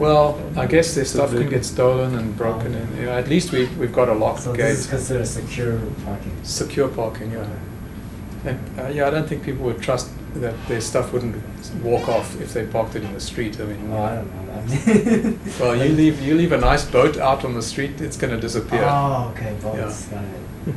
Well, 0.00 0.38
I 0.56 0.66
guess 0.66 0.94
their 0.94 1.04
stuff 1.04 1.30
can 1.30 1.48
get 1.48 1.64
stolen 1.64 2.14
and 2.18 2.36
broken 2.36 2.74
in. 2.74 2.96
You 2.96 3.04
know, 3.06 3.12
at 3.22 3.28
least 3.28 3.52
we 3.52 3.66
we've 3.78 3.92
got 4.00 4.08
a 4.08 4.14
locked 4.14 4.40
So 4.42 4.52
gate. 4.52 4.62
this 4.70 4.80
is 4.80 4.86
considered 4.86 5.26
secure 5.26 5.78
parking. 6.04 6.32
Secure 6.42 6.88
parking, 6.88 7.32
yeah. 7.32 7.46
And 8.44 8.58
uh, 8.78 8.88
yeah, 8.88 9.06
I 9.08 9.10
don't 9.10 9.28
think 9.28 9.42
people 9.44 9.64
would 9.66 9.82
trust 9.82 10.08
that 10.34 10.54
their 10.68 10.80
stuff 10.80 11.12
wouldn't 11.12 11.34
walk 11.82 12.08
off 12.08 12.40
if 12.40 12.54
they 12.54 12.64
parked 12.66 12.94
it 12.96 13.02
in 13.04 13.12
the 13.12 13.20
street. 13.20 13.60
I 13.60 13.64
mean, 13.64 13.90
Oh, 13.92 14.02
I 14.02 14.14
don't 14.16 14.30
know. 14.34 15.20
Mean- 15.22 15.38
well, 15.60 15.76
you 15.76 15.92
leave 15.94 16.20
you 16.22 16.34
leave 16.34 16.52
a 16.52 16.58
nice 16.70 16.84
boat 16.90 17.16
out 17.18 17.44
on 17.44 17.52
the 17.54 17.62
street, 17.62 18.00
it's 18.00 18.16
going 18.16 18.32
to 18.34 18.40
disappear. 18.40 18.84
Oh, 18.88 19.32
okay, 19.36 19.52
boats. 19.62 20.08
It. 20.12 20.18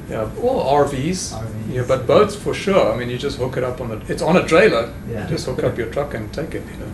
Yeah, 0.10 0.30
or 0.42 0.86
RVs. 0.86 1.22
RVs. 1.34 1.74
Yeah, 1.74 1.84
but 1.88 2.08
boats 2.08 2.36
for 2.36 2.54
sure. 2.54 2.92
I 2.94 2.98
mean, 2.98 3.10
you 3.10 3.18
just 3.18 3.38
hook 3.38 3.58
it 3.58 3.64
up 3.64 3.80
on 3.82 3.88
the. 3.90 3.98
It's 4.14 4.22
on 4.22 4.36
a 4.38 4.46
trailer. 4.48 4.94
Yeah. 5.10 5.28
Just 5.30 5.46
hook 5.46 5.64
up 5.64 5.78
your 5.78 5.88
truck 5.92 6.14
and 6.14 6.34
take 6.34 6.56
it. 6.56 6.64
You 6.66 6.78
know. 6.80 6.92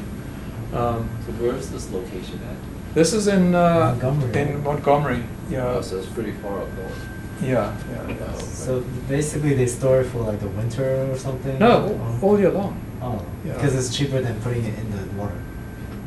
Um, 0.74 1.10
So 1.26 1.32
where 1.34 1.56
is 1.56 1.70
this 1.72 1.92
location 1.92 2.40
at? 2.50 2.56
this 2.96 3.14
is 3.14 3.28
in 3.28 3.56
uh, 3.56 3.96
Montgomery. 4.02 4.42
in 4.42 4.64
Montgomery. 4.64 5.24
Yeah, 5.50 5.66
Oh, 5.78 5.82
so 5.82 5.98
it's 5.98 6.08
pretty 6.08 6.32
far 6.32 6.62
up 6.62 6.68
north. 6.78 7.00
yeah, 7.42 7.74
yeah. 7.92 8.16
Oh, 8.34 8.38
So 8.40 8.84
basically, 9.08 9.54
they 9.56 9.66
store 9.68 10.02
it 10.02 10.06
for 10.08 10.20
like 10.20 10.40
the 10.40 10.48
winter 10.50 11.08
or 11.12 11.18
something. 11.18 11.58
No, 11.60 12.00
all 12.22 12.40
year 12.40 12.52
long. 12.52 12.80
Oh, 13.02 13.22
Yeah. 13.46 13.54
because 13.54 13.74
it's 13.76 13.96
cheaper 13.96 14.22
than 14.22 14.36
putting 14.42 14.66
it 14.66 14.78
in 14.78 14.92
the 14.92 15.04
water. 15.22 15.34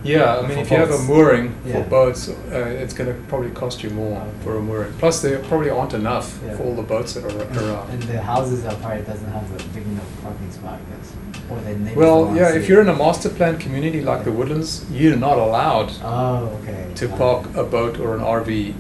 Yeah, 0.05 0.39
I 0.39 0.43
mean, 0.43 0.57
For 0.57 0.63
if 0.63 0.71
you 0.73 0.77
have 0.79 0.89
a 0.91 0.93
boats. 0.99 1.07
mooring 1.09 1.55
for 1.63 1.69
Yeah. 1.69 1.83
boats, 1.83 2.29
uh, 2.29 2.83
it's 2.83 2.93
going 2.93 3.09
to 3.09 3.15
probably 3.29 3.51
cost 3.51 3.85
you 3.85 3.91
more 3.91 4.17
Okay. 4.19 4.31
for 4.45 4.57
a 4.57 4.61
mooring. 4.61 4.93
Plus, 4.99 5.23
there 5.23 5.39
probably 5.39 5.71
aren't 5.71 5.95
enough 5.95 6.41
Yeah. 6.45 6.57
for 6.57 6.65
all 6.65 6.75
the 6.75 6.83
boats 6.83 7.15
that 7.15 7.25
are 7.25 7.29
And, 7.29 7.57
around. 7.57 7.89
and 7.93 8.03
the 8.03 8.21
houses 8.21 8.65
are 8.65 8.75
probably 8.83 9.03
doesn't 9.03 9.31
have 9.31 9.45
a 9.59 9.63
big 9.75 9.87
enough 9.87 10.11
parking 10.23 10.51
spot, 10.51 10.79
I 10.83 10.85
guess. 10.91 11.13
Or 11.53 11.61
the 11.61 11.75
neighbors. 11.77 11.97
Well, 11.97 12.19
don't 12.25 12.29
wanna 12.29 12.41
yeah, 12.41 12.53
see 12.53 12.59
if 12.59 12.69
you're 12.69 12.81
in 12.81 12.89
a 12.89 12.97
master 12.97 13.29
plan 13.29 13.59
community 13.59 14.01
like 14.01 14.25
the 14.25 14.33
Woodlands, 14.33 14.85
you're 14.91 15.17
not 15.17 15.39
allowed 15.39 15.93
Oh, 16.03 16.59
okay. 16.63 16.87
to 16.95 17.09
park 17.09 17.47
a 17.55 17.65
boat 17.65 17.99
or 17.99 18.15
an 18.15 18.21
RV. 18.21 18.75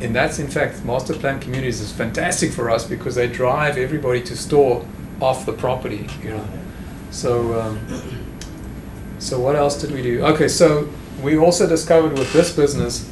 And 0.00 0.14
that's, 0.14 0.38
in 0.38 0.46
fact, 0.48 0.84
master 0.84 1.14
plan 1.14 1.40
communities 1.40 1.80
is 1.80 1.90
fantastic 1.92 2.52
for 2.52 2.70
us 2.70 2.84
because 2.86 3.14
they 3.16 3.26
drive 3.26 3.76
everybody 3.76 4.22
to 4.22 4.36
store 4.36 4.86
off 5.20 5.44
the 5.44 5.52
property, 5.52 6.06
you 6.22 6.30
know. 6.30 6.44
So, 7.10 7.60
um, 7.60 7.78
so 9.18 9.40
what 9.40 9.56
else 9.56 9.80
did 9.80 9.90
we 9.90 10.02
do? 10.02 10.22
Okay, 10.24 10.46
so 10.48 10.88
we 11.22 11.36
also 11.36 11.66
discovered 11.66 12.16
with 12.16 12.32
this 12.32 12.54
business, 12.54 13.10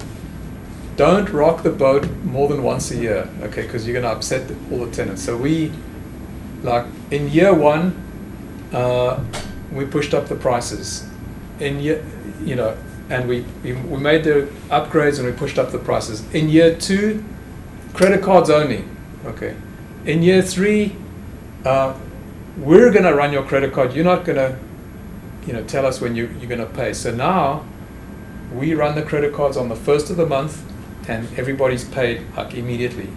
don't 0.97 1.29
rock 1.31 1.62
the 1.64 1.71
boat 1.71 2.09
more 2.25 2.49
than 2.49 2.62
once 2.62 2.91
a 2.93 2.97
year, 2.97 3.29
okay? 3.43 3.62
Because 3.62 3.87
you're 3.87 4.01
going 4.01 4.05
to 4.05 4.17
upset 4.17 4.49
all 4.71 4.85
the 4.85 4.91
tenants. 4.93 5.23
So 5.25 5.37
we, 5.37 5.73
like 6.62 6.87
in 7.11 7.29
year 7.31 7.53
one, 7.53 8.01
uh, 8.73 9.23
we 9.73 9.85
pushed 9.85 10.14
up 10.14 10.29
the 10.29 10.37
prices. 10.37 11.09
In 11.61 11.81
year, 11.81 12.05
you 12.45 12.55
know, 12.55 12.77
and 13.09 13.29
we, 13.29 13.45
we 13.62 13.73
we 13.73 13.99
made 13.99 14.25
the 14.25 14.49
upgrades 14.69 15.19
and 15.19 15.27
we 15.27 15.33
pushed 15.33 15.59
up 15.59 15.71
the 15.73 15.79
prices. 15.79 16.23
In 16.35 16.49
year 16.49 16.75
two, 16.77 17.25
credit 17.95 18.23
cards 18.23 18.51
only, 18.51 18.85
okay. 19.25 19.57
In 20.05 20.23
year 20.23 20.43
three, 20.43 20.95
uh, 21.64 21.95
we're 22.59 22.91
going 22.91 23.05
to 23.05 23.14
run 23.14 23.33
your 23.33 23.43
credit 23.43 23.73
card. 23.73 23.95
You're 23.95 24.05
not 24.05 24.25
going 24.25 24.37
to, 24.37 24.59
you 25.47 25.53
know, 25.53 25.64
tell 25.64 25.85
us 25.85 26.01
when 26.01 26.14
you, 26.14 26.29
you're 26.39 26.49
going 26.49 26.61
to 26.61 26.67
pay. 26.67 26.93
So 26.93 27.14
now 27.14 27.64
we 28.53 28.75
run 28.75 28.95
the 28.95 29.03
credit 29.03 29.35
cards 29.35 29.57
on 29.57 29.69
the 29.69 29.77
first 29.77 30.11
of 30.11 30.17
the 30.17 30.27
month 30.27 30.64
and 31.09 31.29
everybody's 31.39 31.85
paid 31.85 32.23
like 32.37 32.55
immediately. 32.55 33.09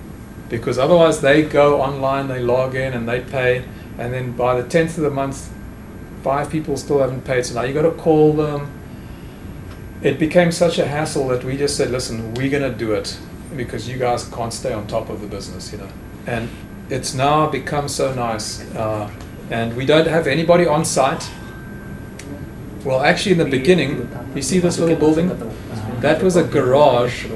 Because 0.49 0.79
otherwise 0.79 1.21
they 1.21 1.43
go 1.43 1.81
online, 1.81 2.27
they 2.27 2.39
log 2.39 2.75
in 2.75 2.93
and 2.93 3.07
they 3.07 3.21
pay. 3.21 3.65
And 3.99 4.13
then 4.13 4.31
by 4.31 4.59
the 4.59 4.67
10th 4.67 4.97
of 4.97 5.03
the 5.03 5.09
month, 5.09 5.51
five 6.23 6.49
people 6.49 6.77
still 6.77 6.99
haven't 6.99 7.25
paid. 7.25 7.45
So 7.45 7.55
now 7.55 7.63
you 7.63 7.73
got 7.73 7.81
to 7.81 7.91
call 7.91 8.33
them. 8.33 8.71
It 10.01 10.17
became 10.17 10.51
such 10.53 10.79
a 10.79 10.87
hassle 10.87 11.27
that 11.27 11.43
we 11.43 11.57
just 11.57 11.75
said, 11.75 11.91
listen, 11.91 12.33
we're 12.35 12.49
going 12.49 12.71
to 12.71 12.77
do 12.77 12.93
it 12.93 13.19
because 13.57 13.89
you 13.89 13.97
guys 13.97 14.23
can't 14.29 14.53
stay 14.53 14.71
on 14.71 14.87
top 14.87 15.09
of 15.09 15.19
the 15.19 15.27
business, 15.27 15.73
you 15.73 15.79
know. 15.79 15.89
And 16.25 16.49
it's 16.89 17.13
now 17.13 17.49
become 17.49 17.89
so 17.89 18.13
nice. 18.13 18.61
Uh, 18.73 19.11
and 19.51 19.75
we 19.75 19.85
don't 19.85 20.07
have 20.07 20.27
anybody 20.27 20.65
on 20.65 20.85
site. 20.85 21.29
Well, 22.85 23.01
actually, 23.01 23.33
in 23.33 23.39
the 23.39 23.45
beginning, 23.45 24.09
you 24.33 24.41
see 24.41 24.59
this 24.59 24.79
little 24.79 24.95
building? 24.95 25.27
That 25.99 26.23
was 26.23 26.37
a 26.37 26.43
garage 26.43 27.27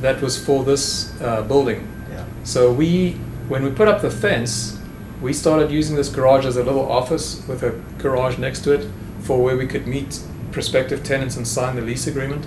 that 0.00 0.20
was 0.20 0.42
for 0.42 0.62
this 0.62 1.20
uh, 1.20 1.42
building. 1.42 1.88
Yeah. 2.10 2.24
So 2.44 2.72
we, 2.72 3.12
when 3.48 3.64
we 3.64 3.70
put 3.70 3.88
up 3.88 4.00
the 4.00 4.10
fence, 4.10 4.78
we 5.22 5.32
started 5.32 5.70
using 5.70 5.96
this 5.96 6.08
garage 6.08 6.44
as 6.44 6.56
a 6.56 6.64
little 6.64 6.90
office 6.90 7.46
with 7.46 7.62
a 7.62 7.70
garage 7.98 8.38
next 8.38 8.64
to 8.64 8.72
it 8.72 8.86
for 9.20 9.42
where 9.42 9.56
we 9.56 9.66
could 9.66 9.86
meet 9.86 10.20
prospective 10.50 11.02
tenants 11.04 11.36
and 11.36 11.46
sign 11.46 11.76
the 11.76 11.82
lease 11.82 12.06
agreement. 12.08 12.44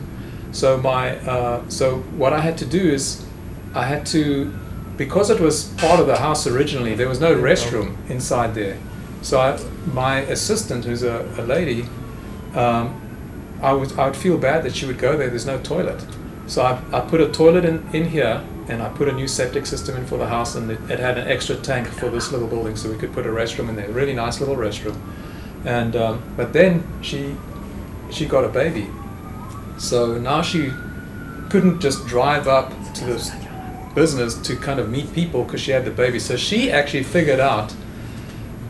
So 0.51 0.77
my, 0.77 1.17
uh, 1.19 1.67
so 1.69 1.97
what 2.17 2.33
I 2.33 2.41
had 2.41 2.57
to 2.59 2.65
do 2.65 2.79
is, 2.79 3.25
I 3.73 3.85
had 3.85 4.05
to, 4.07 4.53
because 4.97 5.29
it 5.29 5.39
was 5.39 5.69
part 5.77 5.99
of 5.99 6.07
the 6.07 6.17
house 6.17 6.45
originally, 6.47 6.95
there 6.95 7.09
was 7.09 7.19
no 7.19 7.33
restroom 7.35 7.97
inside 8.09 8.55
there. 8.55 8.77
So 9.21 9.39
I, 9.39 9.59
my 9.93 10.19
assistant, 10.19 10.85
who's 10.85 11.03
a, 11.03 11.25
a 11.37 11.43
lady, 11.43 11.85
um, 12.53 13.01
I 13.61 13.73
would 13.73 13.97
I 13.97 14.05
would 14.05 14.15
feel 14.15 14.37
bad 14.37 14.63
that 14.63 14.75
she 14.75 14.85
would 14.85 14.99
go 14.99 15.17
there. 15.17 15.29
There's 15.29 15.45
no 15.45 15.59
toilet, 15.59 16.05
so 16.45 16.61
I, 16.61 16.79
I 16.93 16.99
put 17.01 17.21
a 17.21 17.29
toilet 17.31 17.65
in, 17.65 17.87
in 17.91 18.09
here, 18.09 18.43
and 18.67 18.81
I 18.81 18.89
put 18.89 19.07
a 19.07 19.11
new 19.11 19.27
septic 19.27 19.65
system 19.65 19.95
in 19.95 20.05
for 20.05 20.17
the 20.17 20.27
house, 20.27 20.55
and 20.55 20.69
it, 20.71 20.79
it 20.89 20.99
had 20.99 21.17
an 21.17 21.27
extra 21.27 21.55
tank 21.55 21.87
for 21.87 22.09
this 22.09 22.31
little 22.31 22.47
building, 22.47 22.75
so 22.75 22.89
we 22.89 22.97
could 22.97 23.13
put 23.13 23.25
a 23.25 23.29
restroom 23.29 23.69
in 23.69 23.75
there. 23.75 23.89
Really 23.89 24.13
nice 24.13 24.39
little 24.39 24.55
restroom, 24.55 24.99
and 25.65 25.95
um, 25.95 26.23
but 26.35 26.53
then 26.53 26.83
she 27.01 27.35
she 28.11 28.25
got 28.25 28.43
a 28.43 28.49
baby, 28.49 28.87
so 29.77 30.17
now 30.17 30.41
she 30.41 30.71
couldn't 31.49 31.79
just 31.79 32.05
drive 32.07 32.47
up 32.47 32.71
to 32.95 33.05
this 33.05 33.31
business 33.93 34.35
to 34.35 34.55
kind 34.55 34.79
of 34.79 34.89
meet 34.89 35.13
people 35.13 35.43
because 35.43 35.61
she 35.61 35.71
had 35.71 35.85
the 35.85 35.91
baby. 35.91 36.19
So 36.19 36.35
she 36.35 36.71
actually 36.71 37.03
figured 37.03 37.39
out 37.39 37.73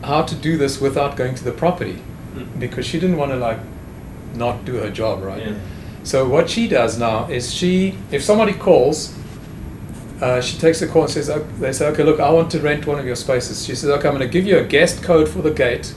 how 0.04 0.22
to 0.22 0.34
do 0.34 0.56
this 0.56 0.80
without 0.80 1.16
going 1.16 1.34
to 1.34 1.44
the 1.44 1.52
property 1.52 1.98
because 2.58 2.86
she 2.86 3.00
didn't 3.00 3.16
want 3.16 3.32
to 3.32 3.36
like 3.36 3.58
not 4.34 4.64
do 4.64 4.74
her 4.74 4.90
job 4.90 5.22
right. 5.22 5.42
Yeah. 5.42 5.58
So 6.04 6.28
what 6.28 6.48
she 6.48 6.68
does 6.68 6.98
now 6.98 7.28
is 7.28 7.52
she, 7.52 7.98
if 8.12 8.22
somebody 8.22 8.52
calls, 8.52 9.12
uh, 10.20 10.40
she 10.40 10.58
takes 10.58 10.80
the 10.80 10.86
call 10.86 11.02
and 11.02 11.10
says, 11.10 11.28
"Ok- 11.28 11.44
they 11.60 11.72
say, 11.72 11.86
okay, 11.88 12.02
look, 12.02 12.20
I 12.20 12.30
want 12.30 12.50
to 12.52 12.60
rent 12.60 12.86
one 12.86 12.98
of 12.98 13.04
your 13.04 13.16
spaces. 13.16 13.64
She 13.66 13.74
says, 13.74 13.90
okay, 13.90 14.08
I'm 14.08 14.14
going 14.14 14.26
to 14.26 14.32
give 14.32 14.46
you 14.46 14.58
a 14.58 14.64
guest 14.64 15.02
code 15.02 15.28
for 15.28 15.42
the 15.42 15.50
gate, 15.50 15.94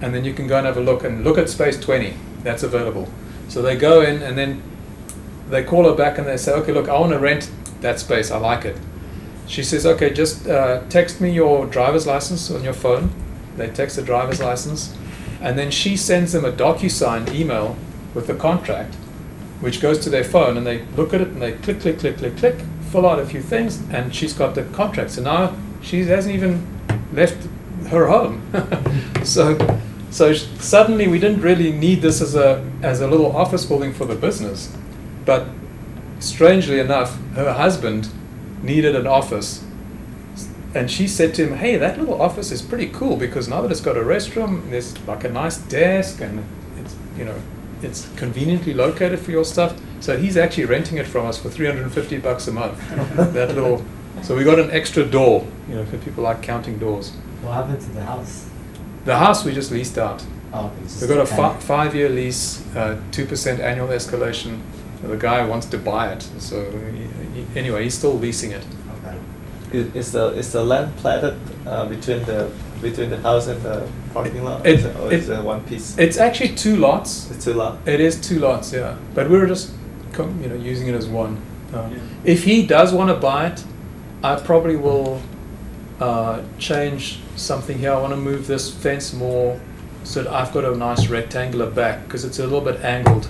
and 0.00 0.14
then 0.14 0.24
you 0.24 0.32
can 0.32 0.46
go 0.46 0.56
and 0.56 0.66
have 0.66 0.76
a 0.76 0.80
look 0.80 1.04
and 1.04 1.22
look 1.24 1.36
at 1.38 1.48
space 1.50 1.78
20. 1.78 2.14
That's 2.42 2.62
available. 2.62 3.08
So 3.48 3.60
they 3.62 3.76
go 3.76 4.00
in 4.02 4.22
and 4.22 4.38
then 4.38 4.62
they 5.50 5.64
call 5.64 5.84
her 5.84 5.94
back 5.94 6.18
and 6.18 6.26
they 6.26 6.36
say, 6.36 6.52
okay, 6.52 6.72
look, 6.72 6.88
I 6.88 6.98
want 6.98 7.12
to 7.12 7.18
rent 7.18 7.50
that 7.80 7.98
space. 7.98 8.30
I 8.30 8.38
like 8.38 8.64
it. 8.64 8.76
She 9.46 9.62
says, 9.64 9.86
okay, 9.86 10.12
just 10.12 10.46
uh, 10.46 10.82
text 10.88 11.20
me 11.20 11.30
your 11.32 11.66
driver's 11.66 12.06
license 12.06 12.50
on 12.50 12.62
your 12.62 12.74
phone. 12.74 13.10
They 13.56 13.68
text 13.68 13.96
the 13.96 14.02
driver's 14.02 14.40
license, 14.40 14.94
and 15.40 15.58
then 15.58 15.70
she 15.70 15.96
sends 15.96 16.32
them 16.32 16.44
a 16.44 16.52
DocuSign 16.52 17.34
email 17.34 17.76
with 18.14 18.26
the 18.26 18.34
contract, 18.34 18.94
which 19.60 19.80
goes 19.80 19.98
to 20.00 20.10
their 20.10 20.22
phone, 20.24 20.56
and 20.56 20.66
they 20.66 20.82
look 20.96 21.12
at 21.14 21.20
it 21.20 21.28
and 21.28 21.40
they 21.42 21.52
click, 21.52 21.80
click, 21.80 21.98
click, 21.98 22.18
click, 22.18 22.36
click, 22.36 22.56
fill 22.90 23.06
out 23.06 23.18
a 23.18 23.26
few 23.26 23.42
things, 23.42 23.80
and 23.90 24.14
she's 24.14 24.32
got 24.32 24.54
the 24.54 24.64
contract. 24.64 25.10
So 25.12 25.22
now 25.22 25.56
she 25.82 26.04
hasn't 26.04 26.34
even 26.34 26.66
left 27.12 27.46
her 27.88 28.06
home. 28.08 28.42
so, 29.24 29.56
so 30.10 30.32
suddenly 30.32 31.08
we 31.08 31.18
didn't 31.18 31.42
really 31.42 31.72
need 31.72 32.02
this 32.02 32.20
as 32.20 32.34
a 32.34 32.64
as 32.82 33.00
a 33.00 33.06
little 33.06 33.36
office 33.36 33.64
building 33.64 33.92
for 33.92 34.04
the 34.04 34.14
business, 34.14 34.74
but 35.24 35.48
strangely 36.18 36.80
enough, 36.80 37.18
her 37.34 37.52
husband 37.52 38.08
needed 38.62 38.94
an 38.94 39.06
office. 39.06 39.64
And 40.74 40.90
she 40.90 41.08
said 41.08 41.34
to 41.34 41.46
him, 41.46 41.56
Hey, 41.56 41.76
that 41.76 41.98
little 41.98 42.20
office 42.20 42.50
is 42.50 42.60
pretty 42.62 42.88
cool 42.88 43.16
because 43.16 43.48
now 43.48 43.62
that 43.62 43.70
it's 43.70 43.80
got 43.80 43.96
a 43.96 44.00
restroom, 44.00 44.70
there's 44.70 44.98
like 45.06 45.24
a 45.24 45.30
nice 45.30 45.56
desk 45.56 46.20
and 46.20 46.44
it's, 46.78 46.94
you 47.16 47.24
know, 47.24 47.40
it's 47.82 48.08
conveniently 48.16 48.74
located 48.74 49.18
for 49.18 49.30
your 49.30 49.44
stuff. 49.44 49.78
So 50.00 50.16
he's 50.16 50.36
actually 50.36 50.66
renting 50.66 50.98
it 50.98 51.06
from 51.06 51.26
us 51.26 51.38
for 51.38 51.50
350 51.50 52.18
bucks 52.18 52.46
a 52.48 52.52
month. 52.52 52.78
that 53.16 53.54
little, 53.54 53.84
so 54.22 54.36
we 54.36 54.44
got 54.44 54.58
an 54.58 54.70
extra 54.70 55.04
door, 55.04 55.46
you 55.68 55.74
know, 55.74 55.84
for 55.86 55.98
people 55.98 56.22
like 56.24 56.42
counting 56.42 56.78
doors. 56.78 57.10
What 57.42 57.54
happened 57.54 57.80
to 57.80 57.90
the 57.90 58.04
house? 58.04 58.48
The 59.04 59.16
house 59.16 59.44
we 59.44 59.52
just 59.52 59.70
leased 59.70 59.98
out. 59.98 60.24
Oh, 60.52 60.66
okay, 60.66 60.76
We've 61.00 61.08
got 61.08 61.20
a 61.20 61.26
fi- 61.26 61.58
five-year 61.58 62.08
lease, 62.08 62.64
uh, 62.74 63.00
two 63.12 63.26
percent 63.26 63.60
annual 63.60 63.88
escalation. 63.88 64.60
The 65.02 65.16
guy 65.16 65.44
wants 65.44 65.66
to 65.66 65.78
buy 65.78 66.12
it, 66.12 66.22
so 66.38 66.70
he, 66.70 67.42
he, 67.42 67.58
anyway, 67.58 67.84
he's 67.84 67.94
still 67.94 68.14
leasing 68.14 68.52
it. 68.52 68.64
Okay. 69.04 69.18
Is, 69.72 69.94
is 69.94 70.12
the 70.12 70.28
is 70.28 70.52
the 70.52 70.64
land 70.64 70.96
platted 70.96 71.38
uh, 71.66 71.84
between 71.84 72.24
the 72.24 72.50
between 72.80 73.10
the 73.10 73.18
house 73.18 73.46
and 73.48 73.60
the 73.62 73.86
parking 74.14 74.44
lot, 74.44 74.66
It- 74.66 74.78
Is 74.80 74.84
it- 74.84 74.96
or 75.00 75.12
is 75.12 75.28
it- 75.28 75.42
one 75.42 75.60
piece? 75.62 75.96
It's 75.98 76.18
actually 76.18 76.50
two 76.50 76.76
lots. 76.76 77.28
It's 77.30 77.44
too 77.44 77.54
long. 77.54 77.78
It 77.86 78.00
is 78.00 78.16
two 78.16 78.38
lots, 78.38 78.72
yeah. 78.72 78.94
But 79.14 79.28
we 79.30 79.38
were 79.38 79.46
just, 79.46 79.70
com- 80.12 80.38
you 80.42 80.48
know, 80.48 80.54
using 80.56 80.88
it 80.88 80.94
as 80.94 81.06
one. 81.06 81.36
Uh, 81.74 81.82
Yeah. 81.90 81.98
If 82.24 82.44
he 82.44 82.66
does 82.66 82.92
want 82.92 83.10
to 83.10 83.16
buy 83.16 83.46
it, 83.48 83.62
I 84.22 84.34
probably 84.36 84.76
will 84.76 85.20
uh, 86.00 86.38
change 86.58 87.18
something 87.34 87.76
here. 87.78 87.92
I 87.92 87.98
want 88.00 88.12
to 88.12 88.16
move 88.16 88.46
this 88.46 88.70
fence 88.70 89.12
more 89.12 89.58
so 90.04 90.22
that 90.22 90.32
I've 90.32 90.52
got 90.52 90.64
a 90.64 90.76
nice 90.76 91.08
rectangular 91.08 91.66
back 91.66 92.04
because 92.04 92.24
it's 92.24 92.38
a 92.38 92.44
little 92.44 92.60
bit 92.60 92.84
angled, 92.84 93.26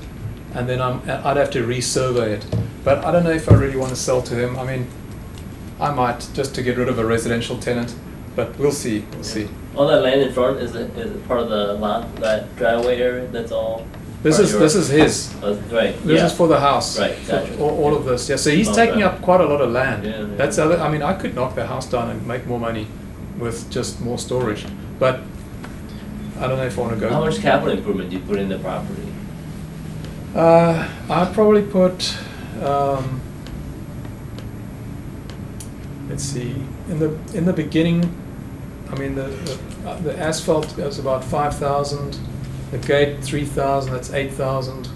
and 0.54 0.68
then 0.68 0.80
I'm 0.82 1.00
I'd 1.08 1.38
have 1.38 1.50
to 1.52 1.62
resurvey 1.66 2.28
it. 2.36 2.44
But 2.84 3.04
I 3.06 3.10
don't 3.10 3.24
know 3.24 3.30
if 3.32 3.50
I 3.50 3.54
really 3.54 3.76
want 3.78 3.90
to 3.90 3.96
sell 3.96 4.20
to 4.20 4.34
him. 4.34 4.58
I 4.58 4.64
mean, 4.64 4.86
I 5.80 5.90
might 5.92 6.28
just 6.34 6.54
to 6.56 6.62
get 6.62 6.76
rid 6.76 6.88
of 6.90 6.98
a 6.98 7.06
residential 7.06 7.56
tenant, 7.56 7.94
but 8.38 8.56
we'll 8.56 8.70
see. 8.70 9.04
We'll 9.14 9.24
see. 9.24 9.48
All 9.74 9.88
that 9.88 10.00
land 10.00 10.20
in 10.20 10.32
front 10.32 10.58
is 10.58 10.76
it, 10.76 10.96
is 10.96 11.10
it 11.10 11.26
part 11.26 11.40
of 11.40 11.48
the 11.48 11.74
lot, 11.74 12.14
that 12.16 12.54
driveway 12.54 13.00
area? 13.00 13.26
That's 13.26 13.50
all. 13.50 13.84
This 14.22 14.38
is 14.38 14.56
this 14.56 14.76
is 14.76 14.88
his. 14.88 15.34
Oh, 15.42 15.54
right. 15.72 15.92
This 16.04 16.20
yeah. 16.20 16.26
is 16.26 16.32
for 16.32 16.46
the 16.46 16.60
house. 16.60 17.00
Right, 17.00 17.18
gotcha. 17.26 17.58
All, 17.58 17.70
all 17.82 17.96
of 17.96 18.04
this, 18.04 18.28
yeah. 18.28 18.36
So 18.36 18.50
he's 18.50 18.70
taking 18.70 19.02
up 19.02 19.22
quite 19.22 19.40
a 19.40 19.44
lot 19.44 19.60
of 19.60 19.70
land. 19.72 20.04
Yeah, 20.04 20.20
yeah. 20.20 20.36
That's 20.36 20.56
other. 20.56 20.78
I 20.78 20.88
mean, 20.88 21.02
I 21.02 21.14
could 21.14 21.34
knock 21.34 21.56
the 21.56 21.66
house 21.66 21.90
down 21.90 22.10
and 22.10 22.24
make 22.28 22.46
more 22.46 22.60
money 22.60 22.86
with 23.38 23.68
just 23.72 24.00
more 24.00 24.18
storage, 24.18 24.64
but 25.00 25.20
I 26.38 26.46
don't 26.46 26.58
know 26.58 26.66
if 26.66 26.78
I 26.78 26.80
want 26.80 26.94
to 26.94 27.00
go. 27.00 27.08
How 27.08 27.24
much 27.24 27.40
capital 27.40 27.76
improvement 27.76 28.10
do 28.10 28.18
you 28.18 28.22
put 28.22 28.38
in 28.38 28.48
the 28.48 28.58
property? 28.60 29.12
Uh, 30.34 30.88
I 31.10 31.24
probably 31.34 31.62
put. 31.62 32.16
Um, 32.62 33.20
let's 36.08 36.22
see. 36.22 36.54
In 36.88 36.98
the 37.00 37.18
in 37.34 37.44
the 37.44 37.52
beginning, 37.52 38.02
I 38.90 38.94
mean 38.98 39.14
the 39.14 39.22
the, 39.22 39.58
uh, 39.88 40.00
the 40.00 40.18
asphalt 40.18 40.76
was 40.78 40.98
about 40.98 41.24
five 41.24 41.54
thousand, 41.56 42.18
the 42.70 42.78
gate 42.78 43.22
three 43.22 43.44
thousand. 43.44 43.92
That's 43.92 44.12
eight 44.12 44.32
thousand. 44.32 44.88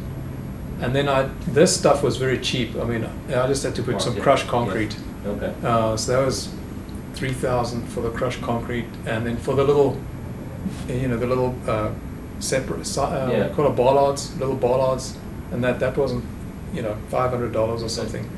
And 0.80 0.94
then 0.94 1.08
I 1.08 1.28
this 1.46 1.76
stuff 1.76 2.02
was 2.02 2.16
very 2.16 2.38
cheap. 2.38 2.74
I 2.76 2.84
mean, 2.84 3.04
I 3.28 3.46
just 3.46 3.62
had 3.62 3.74
to 3.76 3.82
put 3.82 4.00
some 4.02 4.12
Market, 4.14 4.22
crushed 4.22 4.44
yeah. 4.46 4.50
concrete. 4.50 4.96
Okay. 5.26 5.54
Uh, 5.62 5.96
so 5.96 6.12
that 6.16 6.24
was 6.26 6.48
three 7.14 7.32
thousand 7.32 7.86
for 7.88 8.00
the 8.00 8.10
crushed 8.10 8.40
concrete, 8.42 8.86
and 9.06 9.24
then 9.26 9.36
for 9.36 9.54
the 9.54 9.62
little, 9.62 9.96
you 10.88 11.06
know, 11.08 11.16
the 11.16 11.26
little 11.26 11.54
uh, 11.68 11.90
separate, 12.40 12.84
si- 12.86 13.00
uh, 13.00 13.30
Yeah. 13.30 13.48
call 13.50 13.66
it 13.68 13.76
bollards, 13.76 14.36
little 14.40 14.56
bollards, 14.56 15.16
and 15.52 15.62
that 15.62 15.78
that 15.78 15.96
wasn't, 15.96 16.24
you 16.74 16.82
know, 16.82 16.96
five 17.08 17.30
hundred 17.30 17.52
dollars 17.52 17.82
or 17.82 17.88
something. 17.88 18.28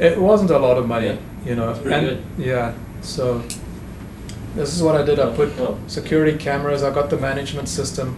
It 0.00 0.18
wasn't 0.18 0.50
a 0.50 0.58
lot 0.58 0.76
of 0.78 0.86
money, 0.88 1.06
Yeah. 1.06 1.16
you 1.44 1.54
know. 1.54 1.70
It's 1.70 1.78
pretty 1.78 1.94
and 1.94 2.06
good. 2.08 2.46
yeah, 2.46 2.72
so 3.02 3.42
this 4.56 4.74
is 4.74 4.82
what 4.82 4.96
I 4.96 5.04
did. 5.04 5.20
I 5.20 5.34
put 5.36 5.52
security 5.86 6.36
cameras. 6.36 6.82
I 6.82 6.92
got 6.92 7.10
the 7.10 7.18
management 7.18 7.68
system. 7.68 8.16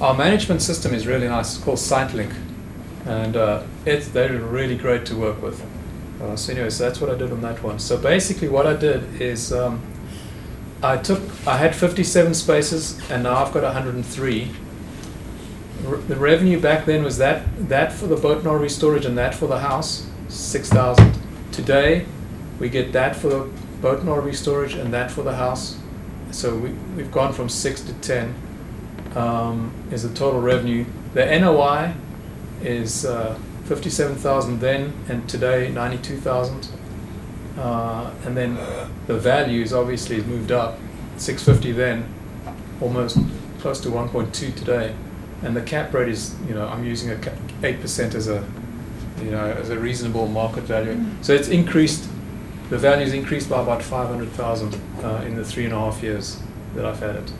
Our 0.00 0.14
management 0.14 0.60
system 0.60 0.92
is 0.92 1.06
really 1.06 1.28
nice. 1.28 1.54
It's 1.54 1.64
called 1.64 1.78
SiteLink, 1.78 2.34
and 3.06 3.36
uh, 3.36 3.62
it's 3.84 4.08
they're 4.08 4.32
really 4.32 4.76
great 4.76 5.06
to 5.06 5.16
work 5.16 5.40
with. 5.40 5.64
Uh, 6.20 6.34
so, 6.34 6.52
that's 6.54 7.00
what 7.00 7.10
I 7.10 7.14
did 7.14 7.30
on 7.30 7.40
that 7.42 7.62
one. 7.62 7.78
So 7.78 7.96
basically, 7.96 8.48
what 8.48 8.66
I 8.66 8.74
did 8.74 9.20
is 9.20 9.52
um, 9.52 9.80
I 10.82 10.96
took 10.96 11.20
I 11.46 11.56
had 11.56 11.74
57 11.74 12.34
spaces, 12.34 12.98
and 13.10 13.22
now 13.22 13.36
I've 13.44 13.52
got 13.52 13.62
103. 13.62 14.50
R- 15.86 15.96
the 15.98 16.16
revenue 16.16 16.60
back 16.60 16.84
then 16.84 17.04
was 17.04 17.18
that 17.18 17.68
that 17.68 17.92
for 17.92 18.06
the 18.06 18.16
boat 18.16 18.38
and 18.38 18.46
RV 18.46 18.70
storage 18.70 19.04
and 19.04 19.16
that 19.18 19.34
for 19.34 19.46
the 19.46 19.60
house, 19.60 20.08
six 20.28 20.68
thousand. 20.68 21.16
Today, 21.52 22.06
we 22.58 22.68
get 22.68 22.92
that 22.92 23.14
for 23.14 23.28
the 23.28 23.50
boat 23.80 24.00
and 24.00 24.08
RV 24.08 24.34
storage 24.34 24.74
and 24.74 24.92
that 24.92 25.10
for 25.10 25.22
the 25.22 25.36
house. 25.36 25.78
So 26.30 26.54
we 26.56 26.70
we've 26.96 27.12
gone 27.12 27.32
from 27.32 27.48
six 27.48 27.80
to 27.82 27.92
ten. 27.94 28.34
Um, 29.14 29.72
is 29.90 30.02
the 30.02 30.14
total 30.14 30.40
revenue. 30.42 30.84
The 31.14 31.24
NOI 31.38 31.94
is 32.62 33.06
uh, 33.06 33.38
fifty-seven 33.64 34.16
thousand 34.16 34.60
then, 34.60 34.92
and 35.08 35.26
today 35.28 35.70
ninety-two 35.70 36.18
thousand. 36.18 36.68
Uh, 37.56 38.12
and 38.26 38.36
then 38.36 38.56
the 39.06 39.16
values 39.16 39.72
obviously 39.72 40.16
has 40.16 40.26
moved 40.26 40.52
up, 40.52 40.78
six 41.16 41.42
fifty 41.42 41.72
then, 41.72 42.06
almost 42.82 43.18
close 43.60 43.80
to 43.80 43.90
one 43.90 44.08
point 44.10 44.34
two 44.34 44.52
today, 44.52 44.94
and 45.42 45.56
the 45.56 45.62
cap 45.62 45.94
rate 45.94 46.08
is 46.08 46.34
you 46.46 46.54
know 46.54 46.68
I'm 46.68 46.84
using 46.84 47.10
a 47.10 47.18
eight 47.62 47.80
percent 47.80 48.14
as 48.14 48.28
a 48.28 48.46
you 49.22 49.30
know 49.30 49.46
as 49.46 49.70
a 49.70 49.78
reasonable 49.78 50.26
market 50.26 50.64
value. 50.64 51.02
So 51.22 51.32
it's 51.32 51.48
increased. 51.48 52.08
The 52.70 52.78
value's 52.78 53.12
increased 53.12 53.48
by 53.48 53.62
about 53.62 53.82
five 53.82 54.08
hundred 54.08 54.30
thousand 54.30 54.74
uh, 55.02 55.22
in 55.26 55.36
the 55.36 55.44
three 55.44 55.64
and 55.64 55.72
a 55.74 55.78
half 55.78 56.02
years 56.02 56.40
that 56.74 56.84
I've 56.84 56.98
had 56.98 57.16
it. 57.16 57.32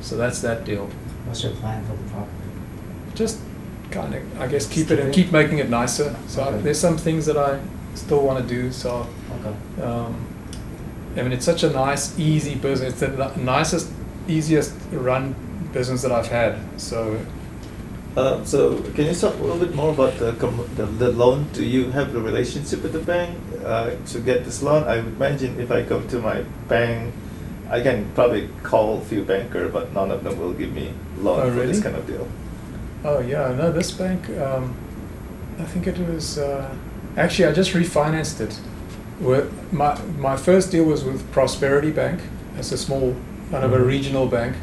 So 0.00 0.16
that's 0.16 0.40
that 0.42 0.64
deal. 0.64 0.86
What's 1.26 1.42
your 1.42 1.52
plan 1.52 1.84
for 1.86 1.94
the 1.96 2.10
property? 2.10 2.32
Just 3.14 3.40
kind 3.90 4.14
of, 4.14 4.40
I 4.40 4.46
guess, 4.46 4.66
keep 4.68 4.90
it 4.90 5.00
and 5.00 5.12
keep 5.12 5.32
making 5.32 5.58
it 5.58 5.68
nicer. 5.68 6.14
So 6.28 6.44
I- 6.44 6.52
there's 6.58 6.78
some 6.78 6.96
things 6.96 7.26
that 7.26 7.36
I 7.36 7.58
still 7.94 8.22
want 8.24 8.46
to 8.46 8.54
do. 8.54 8.70
So 8.70 9.06
Okay. 9.40 9.82
um, 9.82 10.14
I 11.16 11.22
mean, 11.22 11.32
it's 11.32 11.44
such 11.44 11.64
a 11.64 11.70
nice, 11.70 12.16
easy 12.18 12.54
business. 12.54 12.92
It's 12.92 13.00
the 13.00 13.08
ni- 13.36 13.42
nicest, 13.42 13.90
easiest 14.28 14.72
run 14.92 15.34
business 15.72 16.02
that 16.02 16.12
I've 16.12 16.28
had. 16.28 16.56
So 16.76 17.18
Uh, 18.16 18.44
so 18.44 18.82
can 18.94 19.06
you 19.06 19.14
talk 19.14 19.34
a 19.38 19.42
little 19.42 19.58
bit 19.58 19.74
more 19.74 19.90
about 19.92 20.18
the, 20.18 20.32
com- 20.34 20.68
the, 20.74 20.84
the 20.86 21.12
loan? 21.12 21.46
Do 21.52 21.64
you 21.64 21.90
have 21.92 22.14
a 22.14 22.20
relationship 22.20 22.82
with 22.82 22.92
the 22.92 22.98
bank 22.98 23.38
uh, 23.64 23.94
to 24.06 24.20
get 24.20 24.44
this 24.44 24.62
loan? 24.62 24.82
I 24.84 24.96
would 24.96 25.14
imagine 25.14 25.60
if 25.60 25.70
I 25.70 25.82
go 25.82 26.00
to 26.02 26.18
my 26.20 26.42
bank, 26.68 27.14
I 27.70 27.80
can 27.80 28.10
probably 28.16 28.48
call 28.64 28.98
a 28.98 29.00
few 29.02 29.22
banker, 29.24 29.68
but 29.68 29.92
none 29.92 30.10
of 30.10 30.24
them 30.24 30.38
will 30.40 30.52
give 30.52 30.72
me 30.72 30.92
loan 31.18 31.40
Oh, 31.40 31.50
for 31.54 31.66
this 31.66 31.80
kind 31.80 31.94
of 31.94 32.04
deal. 32.06 32.26
Oh 33.04 33.20
yeah, 33.20 33.54
no, 33.56 33.70
this 33.70 33.92
bank. 33.92 34.28
Um, 34.30 34.74
I 35.58 35.64
think 35.64 35.86
it 35.86 35.96
was 35.98 36.36
uh, 36.38 36.74
actually 37.16 37.46
I 37.46 37.52
just 37.52 37.72
refinanced 37.72 38.40
it. 38.40 38.58
With 39.20 39.50
my 39.72 39.96
my 40.18 40.36
first 40.36 40.70
deal 40.72 40.84
was 40.84 41.04
with 41.04 41.30
Prosperity 41.30 41.92
Bank. 41.92 42.20
It's 42.58 42.72
a 42.72 42.76
small 42.78 43.14
kind 43.50 43.64
of 43.64 43.72
a 43.72 43.76
Mhm. 43.78 43.86
regional 43.86 44.26
bank, 44.26 44.56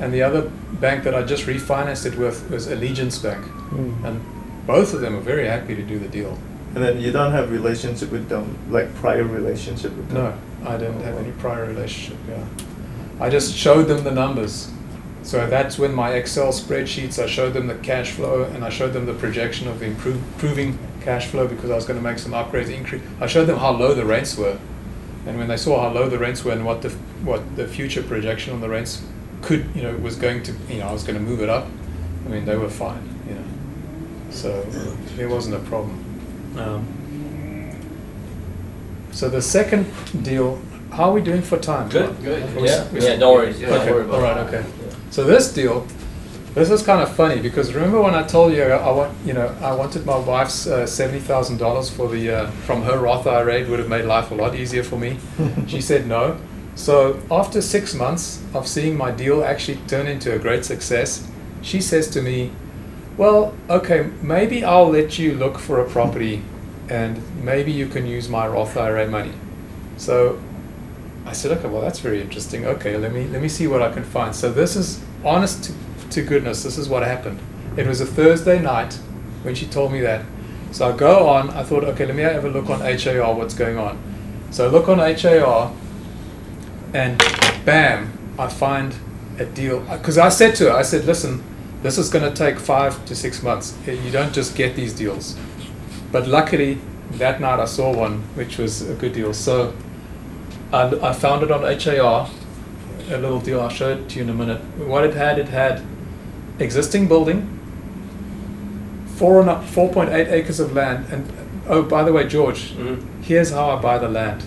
and 0.00 0.12
the 0.12 0.22
other 0.22 0.50
bank 0.80 1.04
that 1.04 1.14
I 1.14 1.22
just 1.22 1.46
refinanced 1.46 2.06
it 2.06 2.16
with 2.18 2.50
was 2.50 2.66
Allegiance 2.68 3.18
Bank, 3.18 3.44
Mm. 3.70 4.04
and 4.04 4.20
both 4.66 4.94
of 4.94 5.00
them 5.00 5.16
are 5.16 5.20
very 5.20 5.46
happy 5.46 5.74
to 5.74 5.82
do 5.82 5.98
the 5.98 6.08
deal. 6.08 6.38
And 6.74 6.84
then 6.84 7.00
you 7.00 7.10
don't 7.12 7.32
have 7.32 7.50
relationship 7.50 8.10
with 8.12 8.28
them, 8.28 8.56
like 8.70 8.94
prior 8.96 9.24
relationship 9.24 9.96
with 9.96 10.08
them. 10.10 10.18
No, 10.62 10.68
I 10.70 10.76
didn't 10.76 11.02
have 11.02 11.16
any 11.16 11.30
prior 11.32 11.64
relationship. 11.66 12.18
Yeah, 12.28 12.44
I 13.20 13.30
just 13.30 13.54
showed 13.56 13.84
them 13.88 14.04
the 14.04 14.10
numbers. 14.10 14.68
So 15.22 15.44
that's 15.48 15.76
when 15.78 15.92
my 15.94 16.12
Excel 16.12 16.52
spreadsheets. 16.52 17.18
I 17.20 17.26
showed 17.26 17.52
them 17.54 17.66
the 17.66 17.74
cash 17.76 18.12
flow 18.12 18.44
and 18.44 18.64
I 18.64 18.68
showed 18.68 18.92
them 18.92 19.06
the 19.06 19.14
projection 19.14 19.66
of 19.66 19.82
improve, 19.82 20.16
improving 20.34 20.78
cash 21.00 21.26
flow 21.26 21.48
because 21.48 21.70
I 21.70 21.74
was 21.74 21.84
going 21.84 21.98
to 21.98 22.04
make 22.04 22.18
some 22.18 22.32
upgrades. 22.32 22.68
Increase. 22.70 23.02
I 23.20 23.26
showed 23.26 23.46
them 23.46 23.58
how 23.58 23.70
low 23.72 23.92
the 23.94 24.04
rents 24.04 24.36
were, 24.36 24.56
and 25.26 25.36
when 25.38 25.48
they 25.48 25.56
saw 25.56 25.80
how 25.80 25.88
low 25.92 26.08
the 26.08 26.18
rents 26.18 26.44
were 26.44 26.52
and 26.52 26.64
what 26.64 26.82
the 26.82 26.90
what 27.24 27.56
the 27.56 27.66
future 27.66 28.02
projection 28.02 28.52
on 28.54 28.60
the 28.60 28.68
rents 28.68 29.02
could, 29.42 29.66
you 29.74 29.82
know, 29.82 29.94
was 29.96 30.16
going 30.16 30.42
to, 30.44 30.52
you 30.68 30.78
know, 30.78 30.88
I 30.88 30.92
was 30.92 31.02
going 31.04 31.18
to 31.18 31.24
move 31.24 31.40
it 31.42 31.48
up. 31.48 31.66
I 32.26 32.28
mean, 32.28 32.44
they 32.44 32.56
were 32.56 32.68
fine. 32.70 33.02
You 33.28 33.34
know, 33.34 33.44
so 34.30 34.66
it 35.18 35.26
wasn't 35.28 35.56
a 35.56 35.60
problem. 35.60 36.02
Um, 36.58 36.86
so 39.12 39.28
the 39.28 39.42
second 39.42 39.86
deal, 40.22 40.60
how 40.90 41.04
are 41.10 41.12
we 41.12 41.20
doing 41.22 41.42
for 41.42 41.58
time? 41.58 41.88
Good, 41.88 42.22
good. 42.22 42.42
Are 42.56 42.60
Yeah, 42.66 42.88
we- 42.90 43.00
yeah, 43.02 43.16
don't 43.16 43.34
worry. 43.34 43.52
Yeah, 43.52 43.68
Don't 43.70 43.80
Okay, 43.80 43.92
worry 43.92 44.04
about 44.04 44.14
all 44.14 44.22
right, 44.22 44.36
okay. 44.48 44.64
Yeah. 44.64 44.94
So 45.10 45.24
this 45.24 45.52
deal, 45.52 45.86
this 46.54 46.70
is 46.70 46.82
kind 46.82 47.00
of 47.02 47.14
funny 47.14 47.40
because 47.40 47.72
remember 47.74 48.00
when 48.00 48.14
I 48.14 48.22
told 48.22 48.52
you 48.52 48.62
I 48.64 48.90
want, 48.90 49.14
you 49.24 49.32
know, 49.32 49.54
I 49.62 49.72
wanted 49.72 50.04
my 50.06 50.16
wife's 50.18 50.66
uh, 50.66 50.86
seventy 50.86 51.20
thousand 51.20 51.58
dollars 51.58 51.88
for 51.90 52.08
the 52.08 52.30
uh, 52.30 52.50
from 52.66 52.82
her 52.82 52.98
Roth 52.98 53.26
IRA 53.26 53.60
it 53.60 53.68
would 53.68 53.78
have 53.78 53.88
made 53.88 54.04
life 54.04 54.30
a 54.30 54.34
lot 54.34 54.54
easier 54.54 54.82
for 54.82 54.96
me. 54.98 55.18
she 55.66 55.80
said 55.80 56.06
no. 56.06 56.36
So 56.76 57.20
after 57.30 57.60
six 57.60 57.94
months 57.94 58.40
of 58.54 58.68
seeing 58.68 58.96
my 58.96 59.10
deal 59.10 59.42
actually 59.42 59.78
turn 59.88 60.06
into 60.06 60.32
a 60.32 60.38
great 60.38 60.64
success, 60.64 61.26
she 61.62 61.80
says 61.80 62.08
to 62.10 62.22
me, 62.22 62.52
"Well, 63.16 63.54
okay, 63.68 64.10
maybe 64.22 64.62
I'll 64.62 64.90
let 64.90 65.18
you 65.18 65.34
look 65.34 65.58
for 65.58 65.80
a 65.80 65.88
property, 65.88 66.42
and 66.88 67.20
maybe 67.42 67.72
you 67.72 67.88
can 67.88 68.06
use 68.06 68.28
my 68.28 68.46
Roth 68.46 68.76
IRA 68.76 69.08
money." 69.08 69.32
So 69.96 70.38
I 71.26 71.32
said, 71.32 71.58
okay, 71.58 71.66
well 71.66 71.82
that's 71.82 71.98
very 71.98 72.20
interesting. 72.20 72.64
Okay, 72.66 72.96
let 72.96 73.12
me 73.12 73.26
let 73.26 73.42
me 73.42 73.48
see 73.48 73.66
what 73.66 73.82
I 73.82 73.90
can 73.92 74.04
find. 74.04 74.34
So 74.34 74.52
this 74.52 74.76
is 74.76 75.00
honest 75.24 75.64
to, 75.64 75.72
to 76.10 76.22
goodness. 76.22 76.62
This 76.62 76.78
is 76.78 76.88
what 76.88 77.02
happened. 77.02 77.40
It 77.76 77.86
was 77.86 78.00
a 78.00 78.06
Thursday 78.06 78.60
night 78.62 78.94
when 79.42 79.56
she 79.56 79.66
told 79.66 79.92
me 79.92 80.00
that. 80.02 80.24
So 80.70 80.88
I 80.92 80.96
go 80.96 81.28
on. 81.28 81.50
I 81.50 81.64
thought, 81.64 81.82
okay, 81.82 82.06
let 82.06 82.14
me 82.14 82.22
have 82.22 82.44
a 82.44 82.48
look 82.48 82.70
on 82.70 82.80
HAR. 82.80 83.34
What's 83.34 83.54
going 83.54 83.76
on? 83.76 83.98
So 84.50 84.68
I 84.68 84.70
look 84.70 84.88
on 84.88 84.98
HAR, 84.98 85.72
and 86.96 87.18
bam, 87.64 88.10
I 88.38 88.48
find 88.48 88.94
a 89.38 89.44
deal. 89.44 89.80
Because 89.80 90.16
I 90.18 90.30
said 90.30 90.54
to 90.56 90.64
her, 90.64 90.72
I 90.72 90.82
said, 90.82 91.04
listen, 91.04 91.42
this 91.82 91.98
is 91.98 92.08
going 92.08 92.24
to 92.24 92.34
take 92.34 92.58
five 92.58 93.04
to 93.06 93.14
six 93.14 93.42
months. 93.42 93.76
You 93.86 94.10
don't 94.10 94.32
just 94.32 94.56
get 94.56 94.74
these 94.76 94.94
deals. 94.94 95.36
But 96.10 96.26
luckily, 96.26 96.78
that 97.12 97.40
night 97.40 97.60
I 97.60 97.66
saw 97.66 97.94
one, 97.94 98.22
which 98.34 98.56
was 98.58 98.88
a 98.88 98.94
good 98.94 99.12
deal. 99.12 99.34
So 99.34 99.74
I, 100.72 100.84
I 101.10 101.12
found 101.12 101.42
it 101.42 101.50
on 101.50 101.60
HAR, 101.62 102.30
a 103.10 103.18
little 103.18 103.40
deal. 103.40 103.60
I'll 103.60 103.68
show 103.68 103.90
it 103.90 104.08
to 104.10 104.16
you 104.16 104.22
in 104.24 104.30
a 104.30 104.34
minute. 104.34 104.60
What 104.78 105.04
it 105.04 105.14
had, 105.14 105.38
it 105.38 105.48
had 105.48 105.82
existing 106.58 107.08
building, 107.08 107.52
four 109.16 109.40
and 109.40 109.50
a- 109.50 109.56
4.8 109.56 110.30
acres 110.32 110.60
of 110.60 110.72
land. 110.72 111.06
And 111.12 111.30
oh, 111.68 111.82
by 111.82 112.02
the 112.04 112.12
way, 112.12 112.26
George, 112.26 112.72
Mhm. 112.74 113.02
here's 113.22 113.50
how 113.50 113.70
I 113.70 113.76
buy 113.80 113.98
the 113.98 114.08
land. 114.08 114.44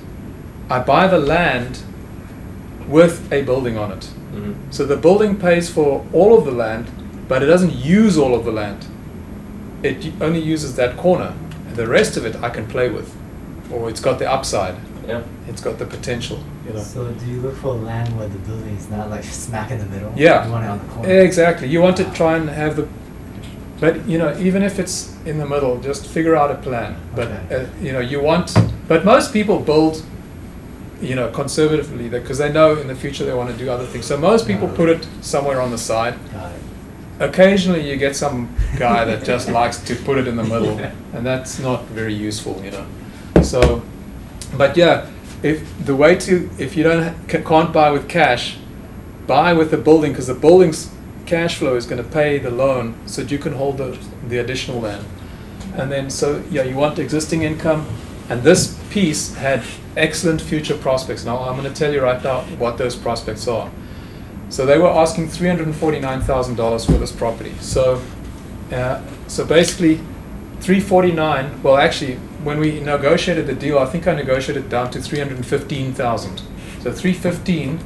I 0.70 0.80
buy 0.80 1.08
the 1.08 1.20
land 1.20 1.80
with 2.90 3.32
a 3.32 3.42
building 3.44 3.78
on 3.78 3.92
it. 3.92 4.08
Mhm. 4.34 4.54
So 4.72 4.86
the 4.86 4.96
building 4.98 5.36
pays 5.36 5.70
for 5.70 6.04
all 6.14 6.38
of 6.38 6.46
the 6.46 6.52
land, 6.52 6.86
but 7.28 7.42
it 7.44 7.46
doesn't 7.46 7.74
use 7.74 8.18
all 8.18 8.34
of 8.36 8.44
the 8.46 8.52
land. 8.52 8.86
It 9.84 9.98
only 10.22 10.40
uses 10.42 10.76
that 10.76 10.98
corner. 10.98 11.32
And 11.68 11.76
the 11.78 11.88
rest 11.88 12.18
of 12.18 12.26
it 12.26 12.36
I 12.42 12.50
can 12.50 12.66
play 12.66 12.90
with. 12.90 13.10
Or 13.72 13.90
it's 13.90 14.02
got 14.02 14.18
the 14.20 14.30
upside. 14.32 14.76
Yeah. 15.08 15.22
It's 15.48 15.62
got 15.62 15.78
the 15.80 15.86
potential, 15.86 16.40
you 16.68 16.74
know. 16.74 16.82
So 16.82 17.06
do 17.20 17.26
you 17.32 17.42
look 17.42 17.56
for 17.58 17.74
land 17.74 18.10
where 18.18 18.28
the 18.28 18.38
building 18.40 18.76
is 18.76 18.90
not 18.90 19.10
like 19.10 19.24
smack 19.24 19.72
in 19.72 19.78
the 19.80 19.86
middle? 19.86 20.12
Yeah. 20.16 20.46
You 20.46 20.52
want 20.52 20.66
it 20.66 20.70
on 20.70 20.80
the 20.80 20.86
corner. 20.94 21.10
Exactly. 21.22 21.68
You 21.68 21.82
want 21.82 21.98
to 21.98 22.04
try 22.14 22.36
and 22.38 22.50
have 22.50 22.76
the, 22.76 22.88
but 23.80 24.08
you 24.08 24.18
know, 24.18 24.36
even 24.40 24.62
if 24.64 24.78
it's 24.80 25.14
in 25.26 25.38
the 25.40 25.46
middle, 25.48 25.80
just 25.80 26.06
figure 26.06 26.36
out 26.36 26.52
a 26.52 26.56
plan. 26.56 26.96
But 27.16 27.28
Okay. 27.28 27.56
uh, 27.56 27.66
you 27.86 27.92
know, 27.92 28.00
you 28.00 28.22
want. 28.22 28.54
But 28.88 29.04
most 29.06 29.34
people 29.34 29.60
build, 29.60 30.04
you 31.02 31.16
know, 31.16 31.30
conservatively 31.32 32.10
because 32.10 32.38
they 32.38 32.52
know 32.52 32.78
in 32.78 32.88
the 32.88 32.96
future 32.96 33.26
they 33.26 33.34
want 33.34 33.50
to 33.50 33.58
do 33.58 33.70
other 33.70 33.86
things. 33.86 34.06
So 34.06 34.18
most 34.18 34.48
people 34.48 34.68
put 34.68 34.90
it 34.90 35.08
somewhere 35.22 35.62
on 35.62 35.72
the 35.72 35.78
side. 35.78 36.16
Occasionally 37.20 37.90
you 37.90 37.98
get 37.98 38.16
some 38.16 38.56
guy 38.78 39.04
that 39.06 39.24
just 39.26 39.50
likes 39.60 39.78
to 39.78 39.96
put 39.96 40.18
it 40.18 40.28
in 40.28 40.36
the 40.38 40.44
middle, 40.44 40.78
and 41.14 41.26
that's 41.26 41.60
not 41.60 41.84
very 41.86 42.14
useful, 42.14 42.62
you 42.64 42.72
know. 42.72 42.86
So, 43.42 43.82
but 44.58 44.78
yeah, 44.78 45.10
if 45.44 45.86
the 45.86 45.96
way 45.96 46.16
to 46.16 46.50
if 46.58 46.76
you 46.78 46.84
don't 46.84 47.04
ha- 47.04 47.42
can't 47.44 47.74
buy 47.74 47.92
with 47.92 48.08
cash, 48.08 48.58
buy 49.28 49.54
with 49.54 49.72
the 49.72 49.78
building 49.78 50.12
because 50.12 50.28
the 50.28 50.34
building's 50.34 50.92
cash 51.26 51.58
flow 51.58 51.76
is 51.76 51.86
going 51.86 52.02
to 52.02 52.10
pay 52.10 52.40
the 52.40 52.50
loan, 52.50 52.96
so 53.06 53.22
that 53.22 53.32
you 53.32 53.38
can 53.38 53.54
hold 53.54 53.78
the 53.78 53.98
the 54.28 54.38
additional 54.38 54.80
land. 54.80 55.06
And 55.76 55.92
then 55.92 56.10
so 56.10 56.42
yeah, 56.50 56.64
you 56.64 56.76
want 56.76 57.00
existing 57.00 57.44
income, 57.44 57.86
and 58.30 58.44
this 58.44 58.79
piece 58.90 59.36
had 59.36 59.64
excellent 59.96 60.42
future 60.42 60.78
prospects. 60.78 61.26
Now 61.26 61.40
I'm 61.40 61.56
going 61.60 61.72
to 61.72 61.80
tell 61.80 61.94
you 61.94 62.02
right 62.02 62.24
now 62.24 62.42
what 62.58 62.78
those 62.78 62.96
prospects 62.96 63.48
are. 63.48 63.70
So 64.50 64.66
they 64.66 64.78
were 64.80 64.90
asking 64.90 65.30
three 65.30 65.48
hundred 65.48 65.68
and 65.68 65.76
forty-nine 65.76 66.22
thousand 66.22 66.56
dollars 66.56 66.86
for 66.86 66.94
this 66.94 67.12
property. 67.12 67.54
So, 67.60 68.02
uh, 68.72 69.02
so 69.28 69.46
basically, 69.46 70.00
three 70.60 70.80
forty-nine. 70.80 71.62
Well, 71.62 71.78
actually, 71.78 72.16
when 72.44 72.60
we 72.60 72.80
negotiated 72.80 73.46
the 73.46 73.54
deal, 73.54 73.78
I 73.78 73.86
think 73.86 74.08
I 74.08 74.16
negotiated 74.16 74.66
it 74.66 74.70
down 74.70 74.90
to 74.92 75.02
three 75.02 75.20
hundred 75.20 75.38
and 75.38 75.46
fifteen 75.46 75.94
thousand. 75.94 76.42
So 76.82 76.92
three 76.92 77.14
fifteen, 77.14 77.80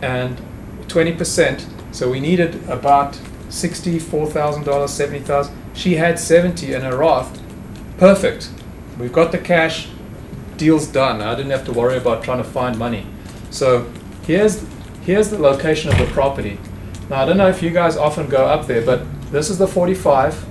and 0.00 0.40
twenty 0.88 1.12
percent. 1.12 1.66
So 1.92 2.10
we 2.10 2.20
needed 2.20 2.66
about 2.68 3.20
sixty-four 3.50 4.28
thousand 4.30 4.64
dollars, 4.64 4.92
seventy 4.92 5.20
thousand. 5.20 5.54
She 5.74 5.96
had 5.96 6.18
seventy 6.18 6.72
in 6.72 6.82
her 6.82 6.96
Roth. 6.96 7.38
Perfect. 7.98 8.50
We've 8.98 9.12
got 9.12 9.30
the 9.30 9.38
cash. 9.38 9.88
Deal's 10.58 10.86
done. 10.86 11.22
I 11.22 11.34
didn't 11.34 11.52
have 11.52 11.64
to 11.66 11.72
worry 11.72 11.96
about 11.96 12.22
trying 12.22 12.38
to 12.38 12.44
find 12.44 12.78
money. 12.78 13.06
So 13.50 13.90
here's 14.24 14.64
here's 15.02 15.30
the 15.30 15.38
location 15.38 15.90
of 15.90 15.98
the 15.98 16.06
property. 16.06 16.58
Now 17.08 17.22
I 17.22 17.24
don't 17.24 17.38
know 17.38 17.48
if 17.48 17.62
you 17.62 17.70
guys 17.70 17.96
often 17.96 18.28
go 18.28 18.46
up 18.46 18.66
there, 18.66 18.84
but 18.84 19.00
this 19.30 19.48
is 19.48 19.58
the 19.58 19.66
45. 19.66 20.44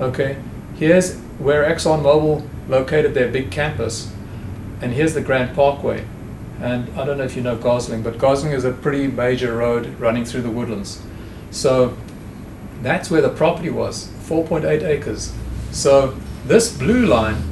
Okay. 0.00 0.36
Here's 0.76 1.18
where 1.38 1.64
ExxonMobil 1.72 2.48
located 2.68 3.14
their 3.14 3.28
big 3.28 3.50
campus, 3.50 4.12
and 4.80 4.92
here's 4.92 5.14
the 5.14 5.20
Grand 5.20 5.54
Parkway. 5.54 6.04
And 6.60 6.88
I 6.98 7.04
don't 7.04 7.18
know 7.18 7.24
if 7.24 7.36
you 7.36 7.42
know 7.42 7.56
Gosling, 7.56 8.02
but 8.02 8.18
Gosling 8.18 8.52
is 8.52 8.64
a 8.64 8.72
pretty 8.72 9.06
major 9.06 9.56
road 9.56 9.98
running 9.98 10.24
through 10.24 10.42
the 10.42 10.50
woodlands. 10.50 11.02
So 11.50 11.96
that's 12.82 13.10
where 13.10 13.22
the 13.22 13.30
property 13.30 13.70
was, 13.70 14.08
4.8 14.24 14.82
acres. 14.82 15.34
So 15.70 16.16
this 16.46 16.76
blue 16.76 17.06
line 17.06 17.42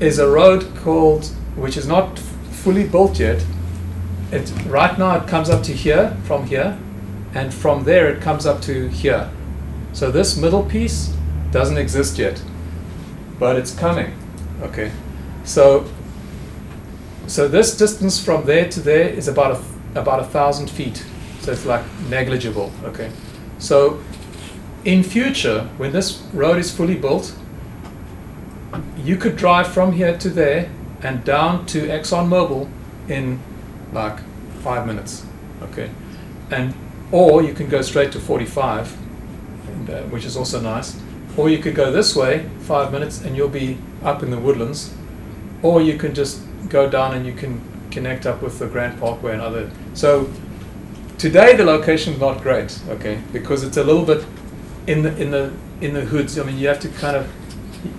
is 0.00 0.18
a 0.18 0.28
road 0.28 0.66
called, 0.76 1.26
which 1.56 1.76
is 1.76 1.86
not 1.86 2.18
fully 2.18 2.86
built 2.86 3.18
yet. 3.18 3.44
It 4.32 4.52
right 4.66 4.98
now 4.98 5.16
it 5.16 5.28
comes 5.28 5.48
up 5.48 5.62
to 5.64 5.72
here 5.72 6.16
from 6.24 6.46
here, 6.46 6.78
and 7.34 7.54
from 7.54 7.84
there 7.84 8.08
it 8.08 8.20
comes 8.20 8.44
up 8.46 8.60
to 8.62 8.88
here. 8.88 9.30
So 9.92 10.10
this 10.10 10.36
middle 10.36 10.64
piece 10.64 11.14
doesn't 11.52 11.78
exist 11.78 12.18
yet, 12.18 12.42
but 13.38 13.56
it's 13.56 13.74
coming. 13.74 14.12
Okay, 14.62 14.90
so 15.44 15.86
so 17.26 17.48
this 17.48 17.76
distance 17.76 18.22
from 18.22 18.44
there 18.46 18.68
to 18.68 18.80
there 18.80 19.08
is 19.08 19.28
about 19.28 19.52
a 19.56 20.00
about 20.00 20.20
a 20.20 20.24
thousand 20.24 20.70
feet. 20.70 21.04
So 21.40 21.52
it's 21.52 21.64
like 21.64 21.84
negligible. 22.10 22.72
Okay, 22.84 23.10
so 23.58 24.00
in 24.84 25.02
future 25.02 25.68
when 25.78 25.92
this 25.92 26.22
road 26.34 26.58
is 26.58 26.70
fully 26.70 26.96
built, 26.96 27.34
you 29.06 29.16
could 29.16 29.36
drive 29.36 29.72
from 29.72 29.92
here 29.92 30.18
to 30.18 30.28
there 30.28 30.68
and 31.00 31.22
down 31.24 31.64
to 31.66 31.86
ExxonMobil 31.86 32.68
in 33.08 33.40
like 33.92 34.18
five 34.62 34.86
minutes. 34.86 35.24
Okay, 35.62 35.90
and 36.50 36.74
or 37.12 37.42
you 37.42 37.54
can 37.54 37.68
go 37.68 37.82
straight 37.82 38.10
to 38.12 38.20
45, 38.20 38.96
and, 39.68 39.90
uh, 39.90 40.02
which 40.04 40.24
is 40.24 40.36
also 40.36 40.60
nice. 40.60 41.00
Or 41.36 41.48
you 41.48 41.58
could 41.58 41.74
go 41.74 41.92
this 41.92 42.16
way, 42.16 42.48
five 42.60 42.90
minutes, 42.90 43.22
and 43.22 43.36
you'll 43.36 43.48
be 43.48 43.78
up 44.02 44.22
in 44.22 44.30
the 44.30 44.38
woodlands. 44.38 44.92
Or 45.62 45.80
you 45.80 45.96
can 45.96 46.14
just 46.14 46.42
go 46.68 46.88
down 46.90 47.14
and 47.14 47.24
you 47.24 47.32
can 47.32 47.60
connect 47.90 48.26
up 48.26 48.42
with 48.42 48.58
the 48.58 48.66
Grand 48.66 48.98
Parkway 48.98 49.34
and 49.34 49.40
other. 49.40 49.70
So 49.94 50.28
today 51.16 51.54
the 51.56 51.64
location 51.64 52.14
is 52.14 52.20
not 52.20 52.42
great, 52.42 52.78
okay, 52.88 53.22
because 53.32 53.62
it's 53.62 53.76
a 53.76 53.84
little 53.84 54.04
bit 54.04 54.26
in 54.88 55.02
the 55.02 55.16
in 55.16 55.30
the 55.30 55.52
in 55.80 55.94
the 55.94 56.06
hoods. 56.06 56.38
I 56.38 56.42
mean, 56.42 56.58
you 56.58 56.66
have 56.68 56.80
to 56.80 56.88
kind 56.88 57.16
of. 57.16 57.30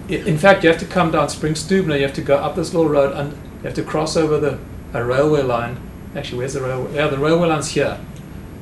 In 0.09 0.38
fact, 0.38 0.63
you 0.63 0.69
have 0.69 0.79
to 0.79 0.85
come 0.85 1.11
down 1.11 1.29
Spring 1.29 1.53
Stuebner. 1.53 1.95
You 1.95 2.03
have 2.03 2.15
to 2.15 2.21
go 2.21 2.38
up 2.38 2.55
this 2.55 2.73
little 2.73 2.89
road, 2.89 3.15
and 3.15 3.33
you 3.33 3.63
have 3.63 3.73
to 3.75 3.83
cross 3.83 4.15
over 4.15 4.39
the 4.39 4.59
a 4.93 5.03
railway 5.03 5.41
line. 5.41 5.77
Actually, 6.15 6.39
where's 6.39 6.53
the 6.53 6.61
railway? 6.61 6.95
Yeah, 6.95 7.07
the 7.07 7.17
railway 7.17 7.49
line's 7.49 7.69
here, 7.69 7.99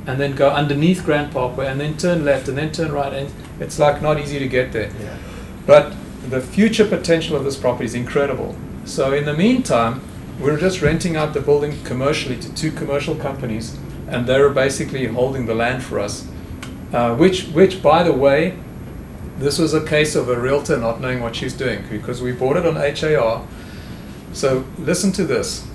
and 0.05 0.19
then 0.19 0.35
go 0.35 0.49
underneath 0.49 1.05
Grand 1.05 1.31
Parkway, 1.31 1.67
and 1.67 1.79
then 1.79 1.97
turn 1.97 2.25
left, 2.25 2.47
and 2.47 2.57
then 2.57 2.71
turn 2.71 2.91
right, 2.91 3.13
and 3.13 3.31
it's 3.59 3.79
like 3.79 4.01
not 4.01 4.19
easy 4.19 4.39
to 4.39 4.47
get 4.47 4.71
there. 4.71 4.91
Yeah. 4.99 5.17
But 5.65 5.93
the 6.29 6.41
future 6.41 6.85
potential 6.85 7.35
of 7.35 7.43
this 7.43 7.57
property 7.57 7.85
is 7.85 7.93
incredible. 7.93 8.55
So 8.85 9.13
in 9.13 9.25
the 9.25 9.33
meantime, 9.33 10.01
we're 10.39 10.59
just 10.59 10.81
renting 10.81 11.15
out 11.15 11.33
the 11.33 11.41
building 11.41 11.81
commercially 11.83 12.37
to 12.37 12.53
two 12.53 12.71
commercial 12.71 13.15
companies, 13.15 13.77
and 14.07 14.27
they're 14.27 14.49
basically 14.49 15.05
holding 15.07 15.45
the 15.45 15.55
land 15.55 15.83
for 15.83 15.99
us. 15.99 16.27
Uh, 16.93 17.15
which, 17.15 17.47
which, 17.47 17.81
by 17.81 18.03
the 18.03 18.13
way, 18.13 18.57
this 19.37 19.59
was 19.59 19.73
a 19.73 19.85
case 19.85 20.15
of 20.15 20.29
a 20.29 20.39
realtor 20.39 20.77
not 20.77 21.01
knowing 21.01 21.19
what 21.19 21.35
she's 21.35 21.53
doing 21.53 21.83
because 21.89 22.21
we 22.21 22.31
bought 22.31 22.55
it 22.57 22.65
on 22.65 22.75
HAR. 22.75 23.45
So 24.31 24.65
listen 24.77 25.11
to 25.13 25.25
this. 25.25 25.67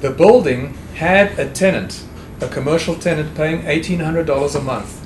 The 0.00 0.10
building 0.10 0.74
had 0.96 1.38
a 1.38 1.50
tenant, 1.50 2.04
a 2.40 2.48
commercial 2.48 2.96
tenant, 2.96 3.36
paying 3.36 3.62
$1,800 3.62 4.54
a 4.54 4.60
month. 4.60 5.00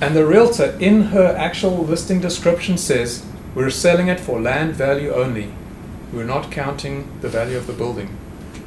And 0.00 0.16
the 0.16 0.26
realtor, 0.26 0.76
in 0.80 1.02
her 1.04 1.36
actual 1.36 1.84
listing 1.84 2.20
description, 2.20 2.76
says 2.76 3.24
we're 3.54 3.70
selling 3.70 4.08
it 4.08 4.18
for 4.18 4.40
land 4.40 4.74
value 4.74 5.12
only. 5.12 5.54
We're 6.12 6.24
not 6.24 6.50
counting 6.50 7.08
the 7.20 7.28
value 7.28 7.56
of 7.56 7.68
the 7.68 7.72
building. 7.72 8.16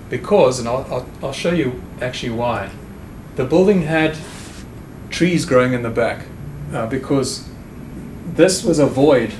Because, 0.10 0.60
and 0.60 0.68
I'll, 0.68 0.88
I'll, 0.90 1.10
I'll 1.22 1.34
show 1.34 1.52
you 1.52 1.82
actually 2.00 2.32
why. 2.32 2.72
The 3.36 3.44
building 3.44 3.82
had 3.82 4.18
trees 5.10 5.46
growing 5.46 5.74
in 5.74 5.84
the 5.84 5.90
back 5.90 6.26
uh, 6.74 6.88
because 6.88 7.48
this 8.34 8.64
was 8.64 8.80
a 8.80 8.86
void 8.86 9.34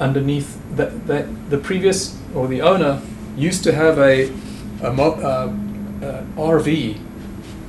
underneath 0.00 0.58
that 0.76 1.06
the, 1.06 1.22
the 1.48 1.58
previous 1.58 2.18
or 2.34 2.48
the 2.48 2.60
owner 2.62 3.00
used 3.36 3.62
to 3.64 3.72
have 3.72 3.98
a, 3.98 4.28
a 4.82 4.92
mo- 4.92 5.20
uh, 5.20 5.52
uh, 6.04 6.24
RV, 6.36 6.96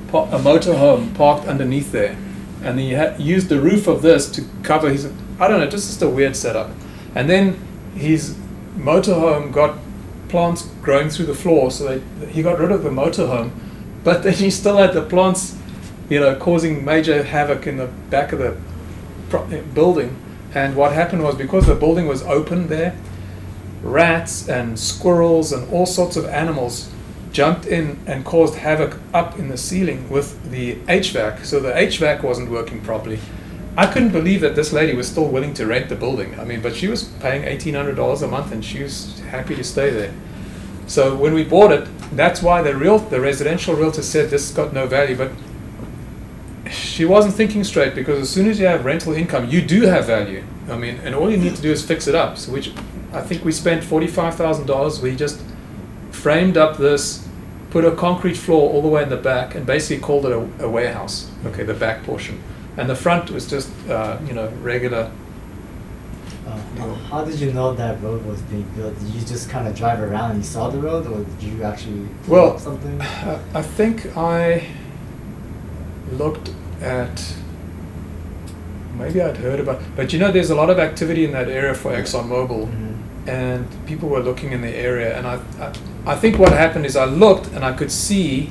a 0.08 0.38
motorhome 0.38 1.14
parked 1.14 1.46
underneath 1.46 1.92
there, 1.92 2.16
and 2.62 2.78
he 2.78 2.90
had 2.90 3.20
used 3.20 3.48
the 3.48 3.60
roof 3.60 3.86
of 3.86 4.02
this 4.02 4.30
to 4.30 4.44
cover 4.62 4.90
his. 4.90 5.10
I 5.38 5.48
don't 5.48 5.60
know, 5.60 5.68
just 5.68 5.86
just 5.88 6.02
a 6.02 6.08
weird 6.08 6.36
setup. 6.36 6.70
And 7.14 7.28
then 7.28 7.58
his 7.94 8.36
motorhome 8.76 9.52
got 9.52 9.78
plants 10.28 10.62
growing 10.82 11.10
through 11.10 11.26
the 11.26 11.34
floor, 11.34 11.70
so 11.70 11.98
they, 11.98 12.26
he 12.26 12.42
got 12.42 12.58
rid 12.58 12.72
of 12.72 12.82
the 12.82 12.90
motorhome, 12.90 13.50
but 14.02 14.22
then 14.22 14.34
he 14.34 14.50
still 14.50 14.76
had 14.76 14.92
the 14.92 15.02
plants, 15.02 15.56
you 16.08 16.20
know, 16.20 16.34
causing 16.36 16.84
major 16.84 17.22
havoc 17.22 17.66
in 17.66 17.76
the 17.76 17.86
back 18.10 18.32
of 18.32 18.38
the 18.38 18.56
Uh, 19.32 19.60
building. 19.74 20.16
And 20.54 20.76
what 20.76 20.92
happened 20.92 21.22
was 21.22 21.34
because 21.34 21.66
the 21.66 21.74
building 21.74 22.06
was 22.06 22.22
open 22.22 22.68
there, 22.68 22.96
rats 23.82 24.48
and 24.48 24.78
squirrels 24.78 25.52
and 25.52 25.70
all 25.72 25.86
sorts 25.86 26.16
of 26.16 26.26
animals 26.26 26.90
jumped 27.32 27.66
in 27.66 27.98
and 28.06 28.24
caused 28.24 28.54
havoc 28.54 28.98
up 29.12 29.38
in 29.38 29.48
the 29.48 29.56
ceiling 29.56 30.08
with 30.08 30.50
the 30.50 30.76
HVAC. 30.86 31.44
So 31.44 31.58
the 31.58 31.72
HVAC 31.72 32.22
wasn't 32.22 32.50
working 32.50 32.80
properly. 32.80 33.18
I 33.76 33.86
couldn't 33.86 34.12
believe 34.12 34.40
that 34.42 34.54
this 34.54 34.72
lady 34.72 34.94
was 34.94 35.08
still 35.08 35.26
willing 35.26 35.52
to 35.54 35.66
rent 35.66 35.88
the 35.88 35.96
building. 35.96 36.38
I 36.38 36.44
mean, 36.44 36.60
but 36.60 36.76
she 36.76 36.86
was 36.86 37.04
paying 37.18 37.42
$1,800 37.42 38.22
a 38.22 38.28
month 38.28 38.52
and 38.52 38.64
she 38.64 38.84
was 38.84 39.18
happy 39.30 39.56
to 39.56 39.64
stay 39.64 39.90
there. 39.90 40.14
So 40.86 41.16
when 41.16 41.34
we 41.34 41.42
bought 41.42 41.72
it, 41.72 41.88
that's 42.12 42.40
why 42.40 42.62
the 42.62 42.76
real 42.76 42.98
the 42.98 43.20
residential 43.20 43.74
realtor 43.74 44.02
said 44.02 44.30
this 44.30 44.52
got 44.52 44.72
no 44.72 44.86
value, 44.86 45.16
but 45.16 45.32
she 46.94 47.04
wasn't 47.04 47.34
thinking 47.34 47.64
straight 47.64 47.92
because 47.92 48.20
as 48.20 48.30
soon 48.30 48.46
as 48.46 48.60
you 48.60 48.66
have 48.66 48.84
rental 48.84 49.14
income, 49.14 49.48
you 49.48 49.60
do 49.60 49.82
have 49.82 50.06
value. 50.06 50.44
I 50.70 50.76
mean, 50.76 51.00
and 51.02 51.12
all 51.12 51.28
you 51.28 51.36
need 51.36 51.56
to 51.56 51.62
do 51.62 51.72
is 51.72 51.84
fix 51.84 52.06
it 52.06 52.14
up. 52.14 52.38
So 52.38 52.52
which 52.52 52.70
I 53.12 53.20
think 53.20 53.44
we 53.44 53.50
spent 53.50 53.82
forty-five 53.82 54.36
thousand 54.36 54.66
dollars. 54.66 55.02
We 55.02 55.16
just 55.16 55.42
framed 56.12 56.56
up 56.56 56.78
this, 56.78 57.26
put 57.70 57.84
a 57.84 57.90
concrete 57.96 58.36
floor 58.36 58.70
all 58.70 58.80
the 58.80 58.88
way 58.88 59.02
in 59.02 59.08
the 59.08 59.16
back, 59.16 59.56
and 59.56 59.66
basically 59.66 60.00
called 60.06 60.24
it 60.26 60.32
a, 60.32 60.66
a 60.66 60.68
warehouse. 60.68 61.32
Okay, 61.46 61.64
the 61.64 61.74
back 61.74 62.04
portion, 62.04 62.40
and 62.76 62.88
the 62.88 62.94
front 62.94 63.28
was 63.28 63.50
just 63.50 63.68
uh, 63.88 64.18
you 64.24 64.32
know 64.32 64.48
regular. 64.62 65.10
Uh, 66.46 66.94
how 67.10 67.24
did 67.24 67.40
you 67.40 67.52
know 67.52 67.74
that 67.74 68.00
road 68.02 68.24
was 68.24 68.40
being 68.42 68.68
built? 68.76 68.96
Did 69.00 69.08
you 69.08 69.20
just 69.26 69.50
kind 69.50 69.66
of 69.66 69.74
drive 69.74 70.00
around 70.00 70.30
and 70.30 70.38
you 70.38 70.44
saw 70.44 70.70
the 70.70 70.78
road, 70.78 71.08
or 71.08 71.24
did 71.24 71.42
you 71.42 71.64
actually 71.64 72.06
Well, 72.28 72.56
something? 72.58 73.00
I 73.00 73.62
think 73.62 74.16
I 74.16 74.68
looked 76.12 76.50
at. 76.84 77.34
Maybe 78.98 79.20
I'd 79.20 79.36
heard 79.38 79.58
about, 79.58 79.80
but 79.96 80.12
you 80.12 80.18
know, 80.20 80.30
there's 80.30 80.50
a 80.50 80.54
lot 80.54 80.70
of 80.70 80.78
activity 80.78 81.24
in 81.24 81.32
that 81.32 81.48
area 81.48 81.74
for 81.74 81.90
ExxonMobil, 81.92 82.68
Mhm. 82.68 82.94
and 83.28 83.66
people 83.86 84.08
were 84.08 84.20
looking 84.20 84.52
in 84.52 84.60
the 84.60 84.68
area. 84.68 85.16
And 85.18 85.26
I, 85.26 85.38
I, 85.60 85.72
I 86.12 86.14
think 86.14 86.38
what 86.38 86.52
happened 86.52 86.86
is 86.86 86.94
I 86.96 87.06
looked 87.06 87.46
and 87.54 87.64
I 87.64 87.72
could 87.72 87.90
see 87.90 88.50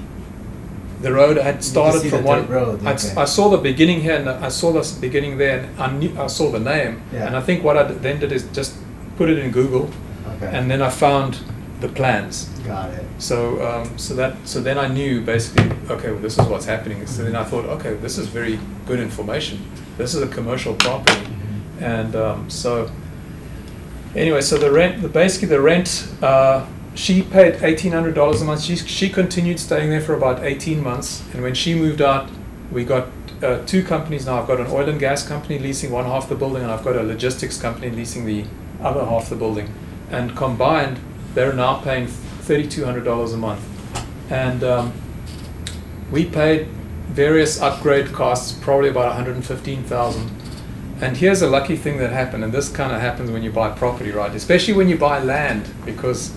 The 1.02 1.14
road 1.14 1.38
had 1.38 1.64
started 1.64 2.02
from 2.10 2.24
one. 2.26 2.48
road, 2.48 2.80
okay. 2.86 3.14
I 3.18 3.26
saw 3.26 3.50
the 3.50 3.58
beginning 3.58 4.02
here, 4.02 4.16
and 4.16 4.30
I 4.30 4.50
saw 4.50 4.72
the 4.74 4.84
beginning 5.02 5.38
there, 5.38 5.60
and 5.60 5.68
I 5.82 5.88
knew 5.92 6.12
I 6.20 6.28
saw 6.28 6.50
the 6.52 6.60
name. 6.60 7.02
Yeah. 7.14 7.28
And 7.28 7.36
I 7.38 7.42
think 7.42 7.64
what 7.64 7.78
I 7.78 7.84
then 7.84 8.20
did 8.20 8.32
is 8.32 8.44
just 8.54 8.74
put 9.18 9.30
it 9.30 9.38
in 9.38 9.52
Google, 9.52 9.90
Okay. 10.36 10.50
and 10.58 10.70
then 10.72 10.82
I 10.82 10.90
found 10.90 11.38
the 11.84 11.90
plans. 11.90 12.46
Got 12.66 12.90
it. 13.00 13.06
So 13.20 13.38
um, 13.68 13.98
so 13.98 14.16
that 14.16 14.32
so 14.48 14.62
then 14.68 14.78
I 14.86 14.88
knew 14.88 15.22
basically 15.22 15.68
okay 15.90 16.12
well, 16.12 16.22
this 16.22 16.38
is 16.40 16.46
what's 16.48 16.66
happening. 16.66 17.06
So 17.06 17.24
then 17.24 17.36
I 17.36 17.44
thought 17.44 17.66
okay 17.78 17.94
this 18.06 18.18
is 18.18 18.28
very 18.40 18.58
good 18.88 19.00
information. 19.00 19.58
This 19.98 20.16
is 20.16 20.22
a 20.24 20.28
commercial 20.28 20.74
property, 20.76 21.28
and 21.80 22.16
um, 22.16 22.50
so 22.50 22.90
anyway 24.16 24.42
so 24.42 24.58
the 24.58 24.72
rent 24.72 25.02
the 25.04 25.10
basically 25.10 25.50
the 25.50 25.62
rent 25.62 26.08
uh, 26.22 26.66
she 26.96 27.22
paid 27.22 27.62
eighteen 27.70 27.92
hundred 27.92 28.16
dollars 28.16 28.42
a 28.42 28.46
month. 28.46 28.62
She 28.62 28.76
she 28.78 29.10
continued 29.10 29.60
staying 29.60 29.90
there 29.90 30.02
for 30.02 30.16
about 30.16 30.44
eighteen 30.44 30.82
months, 30.82 31.22
and 31.34 31.44
when 31.44 31.54
she 31.54 31.76
moved 31.76 32.02
out, 32.02 32.30
we 32.72 32.84
got. 32.84 33.06
Uh, 33.44 33.60
two 33.66 33.84
companies 33.84 34.26
now. 34.26 34.40
I've 34.40 34.48
got 34.48 34.62
an 34.62 34.68
oil 34.68 34.88
and 34.88 34.98
gas 34.98 35.28
company 35.28 35.60
leasing 35.60 35.92
one 35.92 36.06
half 36.06 36.30
the 36.30 36.36
building, 36.36 36.64
and 36.64 36.72
I've 36.72 36.86
got 36.86 36.96
a 36.96 37.04
logistics 37.04 37.58
company 37.62 37.90
leasing 37.90 38.26
the 38.26 38.46
other 38.82 39.04
half 39.04 39.30
the 39.30 39.36
building. 39.36 39.68
And 40.10 40.34
combined, 40.34 40.98
they're 41.34 41.54
now 41.54 41.82
paying 41.82 42.08
thirty-two 42.08 42.86
hundred 42.86 43.04
dollars 43.04 43.34
a 43.34 43.38
month. 43.38 43.64
And 44.30 44.64
um, 44.64 44.94
we 46.12 46.26
paid 46.26 46.68
various 47.10 47.62
upgrade 47.62 48.14
costs, 48.14 48.52
probably 48.64 48.90
about 48.90 49.16
one 49.16 49.16
hundred 49.16 49.36
and 51.02 51.18
here's 51.18 51.42
a 51.42 51.50
lucky 51.50 51.76
thing 51.76 51.98
that 51.98 52.12
happened, 52.12 52.44
and 52.44 52.54
this 52.54 52.70
kind 52.70 52.94
of 52.94 53.02
happens 53.02 53.30
when 53.30 53.44
you 53.44 53.52
buy 53.52 53.70
property, 53.70 54.12
right? 54.12 54.34
Especially 54.34 54.74
when 54.74 54.88
you 54.88 54.98
buy 54.98 55.20
land, 55.20 55.70
because 55.86 56.34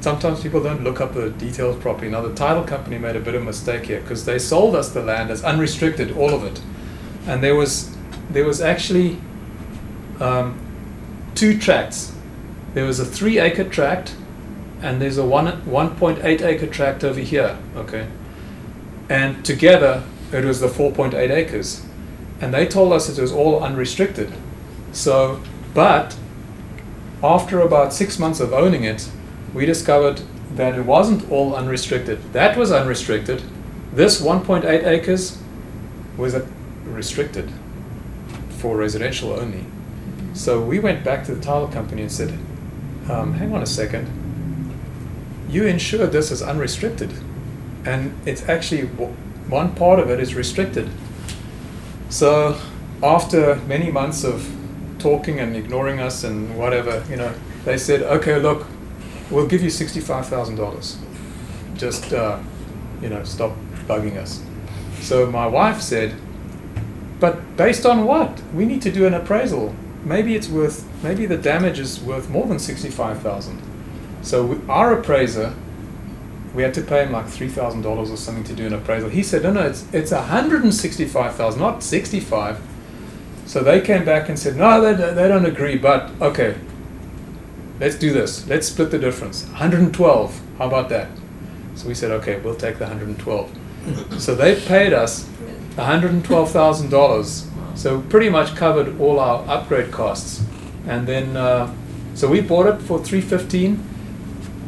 sometimes 0.00 0.40
people 0.42 0.62
don't 0.62 0.82
look 0.82 1.00
up 1.00 1.12
the 1.12 1.30
details 1.30 1.76
properly. 1.76 2.08
Now, 2.08 2.22
the 2.22 2.34
title 2.34 2.62
company 2.62 2.96
made 2.96 3.16
a 3.16 3.20
bit 3.20 3.34
of 3.34 3.42
a 3.42 3.44
mistake 3.44 3.86
here 3.86 4.00
because 4.00 4.24
they 4.24 4.38
sold 4.38 4.74
us 4.74 4.90
the 4.90 5.02
land 5.02 5.30
as 5.30 5.44
unrestricted, 5.44 6.16
all 6.16 6.32
of 6.32 6.44
it, 6.44 6.60
and 7.26 7.42
there 7.42 7.54
was 7.54 7.94
there 8.30 8.44
was 8.44 8.60
actually 8.60 9.18
um, 10.20 10.58
two 11.34 11.58
tracts. 11.58 12.12
There 12.74 12.84
was 12.84 13.00
a 13.00 13.04
three-acre 13.04 13.64
tract, 13.64 14.14
and 14.80 15.00
there's 15.00 15.18
a 15.18 15.24
one 15.24 15.46
1.8 15.62 16.42
acre 16.42 16.66
tract 16.66 17.04
over 17.04 17.20
here. 17.20 17.58
Okay, 17.76 18.08
and 19.08 19.44
together 19.44 20.04
it 20.32 20.44
was 20.44 20.60
the 20.60 20.68
4.8 20.68 21.14
acres, 21.30 21.86
and 22.40 22.52
they 22.52 22.66
told 22.66 22.92
us 22.92 23.08
it 23.08 23.20
was 23.20 23.32
all 23.32 23.62
unrestricted. 23.62 24.32
So, 24.92 25.40
but 25.74 26.16
after 27.22 27.60
about 27.60 27.92
six 27.92 28.18
months 28.18 28.40
of 28.40 28.52
owning 28.52 28.84
it, 28.84 29.08
we 29.54 29.66
discovered 29.66 30.20
that 30.54 30.78
it 30.78 30.84
wasn't 30.84 31.30
all 31.30 31.54
unrestricted. 31.54 32.32
That 32.32 32.56
was 32.56 32.70
unrestricted. 32.70 33.42
This 33.92 34.20
1.8 34.20 34.64
acres 34.86 35.38
was 36.16 36.36
restricted 36.84 37.50
for 38.50 38.76
residential 38.76 39.32
only. 39.32 39.64
So 40.34 40.60
we 40.60 40.78
went 40.78 41.04
back 41.04 41.24
to 41.24 41.34
the 41.34 41.40
title 41.40 41.68
company 41.68 42.02
and 42.02 42.12
said, 42.12 42.38
um, 43.08 43.34
hang 43.34 43.52
on 43.54 43.62
a 43.62 43.66
second, 43.66 44.06
you 45.48 45.66
ensure 45.66 46.06
this 46.06 46.30
is 46.30 46.42
unrestricted, 46.42 47.12
and 47.84 48.14
it's 48.26 48.48
actually 48.48 48.86
one 49.48 49.74
part 49.74 49.98
of 49.98 50.10
it 50.10 50.20
is 50.20 50.34
restricted. 50.34 50.90
So 52.10 52.58
after 53.02 53.56
many 53.66 53.90
months 53.90 54.24
of 54.24 54.48
talking 54.98 55.40
and 55.40 55.56
ignoring 55.56 56.00
us 56.00 56.24
and 56.24 56.58
whatever, 56.58 57.04
you 57.08 57.16
know, 57.16 57.32
they 57.64 57.78
said, 57.78 58.02
okay, 58.02 58.38
look, 58.38 58.66
we'll 59.30 59.46
give 59.46 59.62
you 59.62 59.70
sixty-five 59.70 60.26
thousand 60.26 60.56
dollars. 60.56 60.98
Just, 61.76 62.12
uh, 62.12 62.38
you 63.00 63.08
know, 63.08 63.24
stop 63.24 63.52
bugging 63.86 64.16
us. 64.16 64.42
So 65.00 65.30
my 65.30 65.46
wife 65.46 65.80
said, 65.80 66.14
but 67.20 67.56
based 67.56 67.86
on 67.86 68.04
what? 68.04 68.42
We 68.52 68.64
need 68.64 68.82
to 68.82 68.90
do 68.90 69.06
an 69.06 69.14
appraisal. 69.14 69.74
Maybe 70.04 70.34
it's 70.34 70.48
worth, 70.48 70.84
maybe 71.02 71.26
the 71.26 71.36
damage 71.36 71.78
is 71.78 72.00
worth 72.00 72.28
more 72.28 72.46
than 72.46 72.58
sixty-five 72.58 73.20
thousand. 73.22 73.62
So 74.22 74.44
we, 74.44 74.68
our 74.68 74.98
appraiser, 74.98 75.54
we 76.54 76.62
had 76.62 76.74
to 76.74 76.82
pay 76.82 77.04
him 77.04 77.12
like 77.12 77.28
three 77.28 77.48
thousand 77.48 77.82
dollars 77.82 78.10
or 78.10 78.16
something 78.16 78.44
to 78.44 78.54
do 78.54 78.66
an 78.66 78.72
appraisal. 78.72 79.10
He 79.10 79.22
said, 79.22 79.42
no, 79.42 79.52
no, 79.52 79.62
it's 79.62 79.86
it's 79.92 80.12
a 80.12 80.22
hundred 80.22 80.64
and 80.64 80.74
sixty-five 80.74 81.34
thousand, 81.34 81.60
not 81.60 81.82
sixty-five. 81.82 82.60
So 83.48 83.62
they 83.62 83.80
came 83.80 84.04
back 84.04 84.28
and 84.28 84.38
said, 84.38 84.56
no, 84.56 84.80
they, 84.80 85.14
they 85.14 85.26
don't 85.26 85.46
agree, 85.46 85.78
but 85.78 86.10
okay, 86.20 86.54
let's 87.80 87.96
do 87.96 88.12
this. 88.12 88.46
Let's 88.46 88.68
split 88.68 88.90
the 88.90 88.98
difference. 88.98 89.46
112. 89.46 90.40
How 90.58 90.66
about 90.66 90.90
that? 90.90 91.08
So 91.74 91.88
we 91.88 91.94
said, 91.94 92.10
okay, 92.10 92.38
we'll 92.40 92.56
take 92.56 92.76
the 92.76 92.84
112. 92.84 94.20
so 94.20 94.34
they 94.34 94.60
paid 94.60 94.92
us 94.92 95.26
$112,000. 95.76 97.46
So 97.74 98.02
pretty 98.02 98.28
much 98.28 98.54
covered 98.54 99.00
all 99.00 99.18
our 99.18 99.42
upgrade 99.48 99.92
costs. 99.92 100.44
And 100.86 101.06
then, 101.06 101.34
uh, 101.34 101.74
so 102.14 102.28
we 102.28 102.42
bought 102.42 102.66
it 102.66 102.82
for 102.82 103.02
315. 103.02 103.82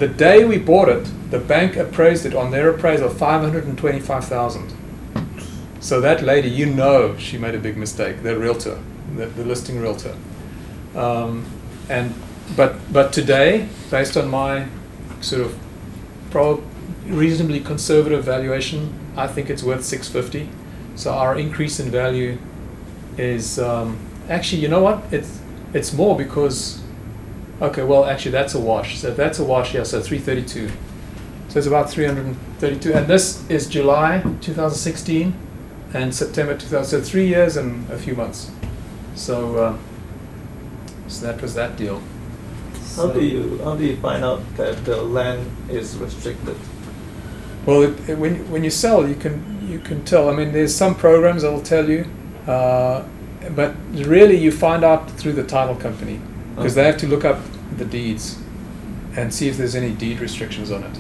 The 0.01 0.09
day 0.09 0.47
we 0.47 0.57
bought 0.57 0.89
it, 0.89 1.11
the 1.31 1.39
bank 1.39 1.77
appraised 1.77 2.25
it 2.25 2.35
on 2.35 2.51
their 2.51 2.71
appraisal 2.71 3.11
525,000. 3.11 4.73
So 5.81 6.01
that 6.01 6.23
lady, 6.23 6.49
you 6.49 6.65
know, 6.65 7.19
she 7.19 7.37
made 7.37 7.55
a 7.55 7.59
big 7.59 7.77
mistake. 7.77 8.23
The 8.23 8.39
realtor, 8.39 8.81
the, 9.15 9.27
the 9.27 9.45
listing 9.45 9.79
realtor. 9.79 10.17
Um, 10.95 11.45
and 11.91 12.15
but 12.57 12.77
but 12.91 13.13
today, 13.13 13.69
based 13.91 14.17
on 14.17 14.29
my 14.31 14.69
sort 15.21 15.43
of 15.43 16.65
reasonably 17.05 17.61
conservative 17.61 18.25
valuation, 18.25 18.95
I 19.19 19.27
think 19.27 19.51
it's 19.51 19.63
worth 19.63 19.85
650. 19.85 20.49
So 20.97 21.13
our 21.13 21.39
increase 21.39 21.79
in 21.79 21.91
value 21.91 22.39
is 23.19 23.59
um, 23.59 23.99
actually, 24.31 24.63
you 24.63 24.69
know 24.69 24.83
what? 24.83 25.05
It's 25.13 25.43
it's 25.75 25.93
more 25.93 26.17
because 26.17 26.80
okay, 27.61 27.83
well, 27.83 28.05
actually 28.05 28.33
that's 28.33 28.55
a 28.55 28.61
wash. 28.61 28.99
So 28.99 29.13
that's 29.13 29.39
a 29.39 29.45
wash. 29.45 29.75
Yeah, 29.75 29.83
so 29.83 30.01
332. 30.01 30.71
So 31.49 31.59
it's 31.59 31.67
about 31.67 31.91
332, 31.91 32.93
and 32.93 33.07
this 33.09 33.49
is 33.51 33.67
July 33.67 34.21
2016 34.41 35.35
and 35.93 36.15
September 36.15 36.57
2000. 36.57 36.85
So 36.85 37.05
three 37.05 37.27
years 37.27 37.57
and 37.57 37.91
a 37.91 37.99
few 37.99 38.15
months. 38.15 38.51
So 39.17 39.57
uh, 39.57 39.77
so 41.09 41.27
that 41.27 41.43
was 41.43 41.55
that 41.55 41.77
deal. 41.77 42.01
How 42.97 43.09
do 43.09 43.21
you 43.25 43.61
how 43.65 43.77
do 43.77 43.85
you 43.85 43.97
find 43.97 44.25
out 44.25 44.41
that 44.57 44.85
the 44.85 45.03
land 45.03 45.51
is 45.69 45.97
restricted? 45.97 46.57
Well, 47.67 47.83
it, 47.83 48.09
it, 48.09 48.19
when 48.19 48.49
when 48.51 48.63
you 48.63 48.71
sell, 48.71 49.09
you 49.09 49.17
can 49.17 49.69
you 49.69 49.81
can 49.81 50.05
tell. 50.05 50.29
I 50.31 50.33
mean, 50.33 50.53
there's 50.53 50.75
some 50.75 50.95
programs 50.95 51.43
that 51.43 51.51
will 51.51 51.63
tell 51.63 51.89
you, 51.89 52.07
uh, 52.47 53.05
but 53.57 53.75
really 53.93 54.37
you 54.37 54.53
find 54.53 54.85
out 54.85 55.11
through 55.11 55.33
the 55.33 55.45
title 55.45 55.75
company 55.75 56.21
because 56.61 56.75
they 56.75 56.85
have 56.85 56.99
to 56.99 57.07
look 57.07 57.25
up 57.25 57.41
the 57.79 57.85
deeds 57.85 58.39
and 59.17 59.33
see 59.33 59.49
if 59.49 59.57
there's 59.57 59.75
any 59.75 59.93
deed 59.93 60.21
restrictions 60.21 60.71
on 60.71 60.83
it. 60.85 60.99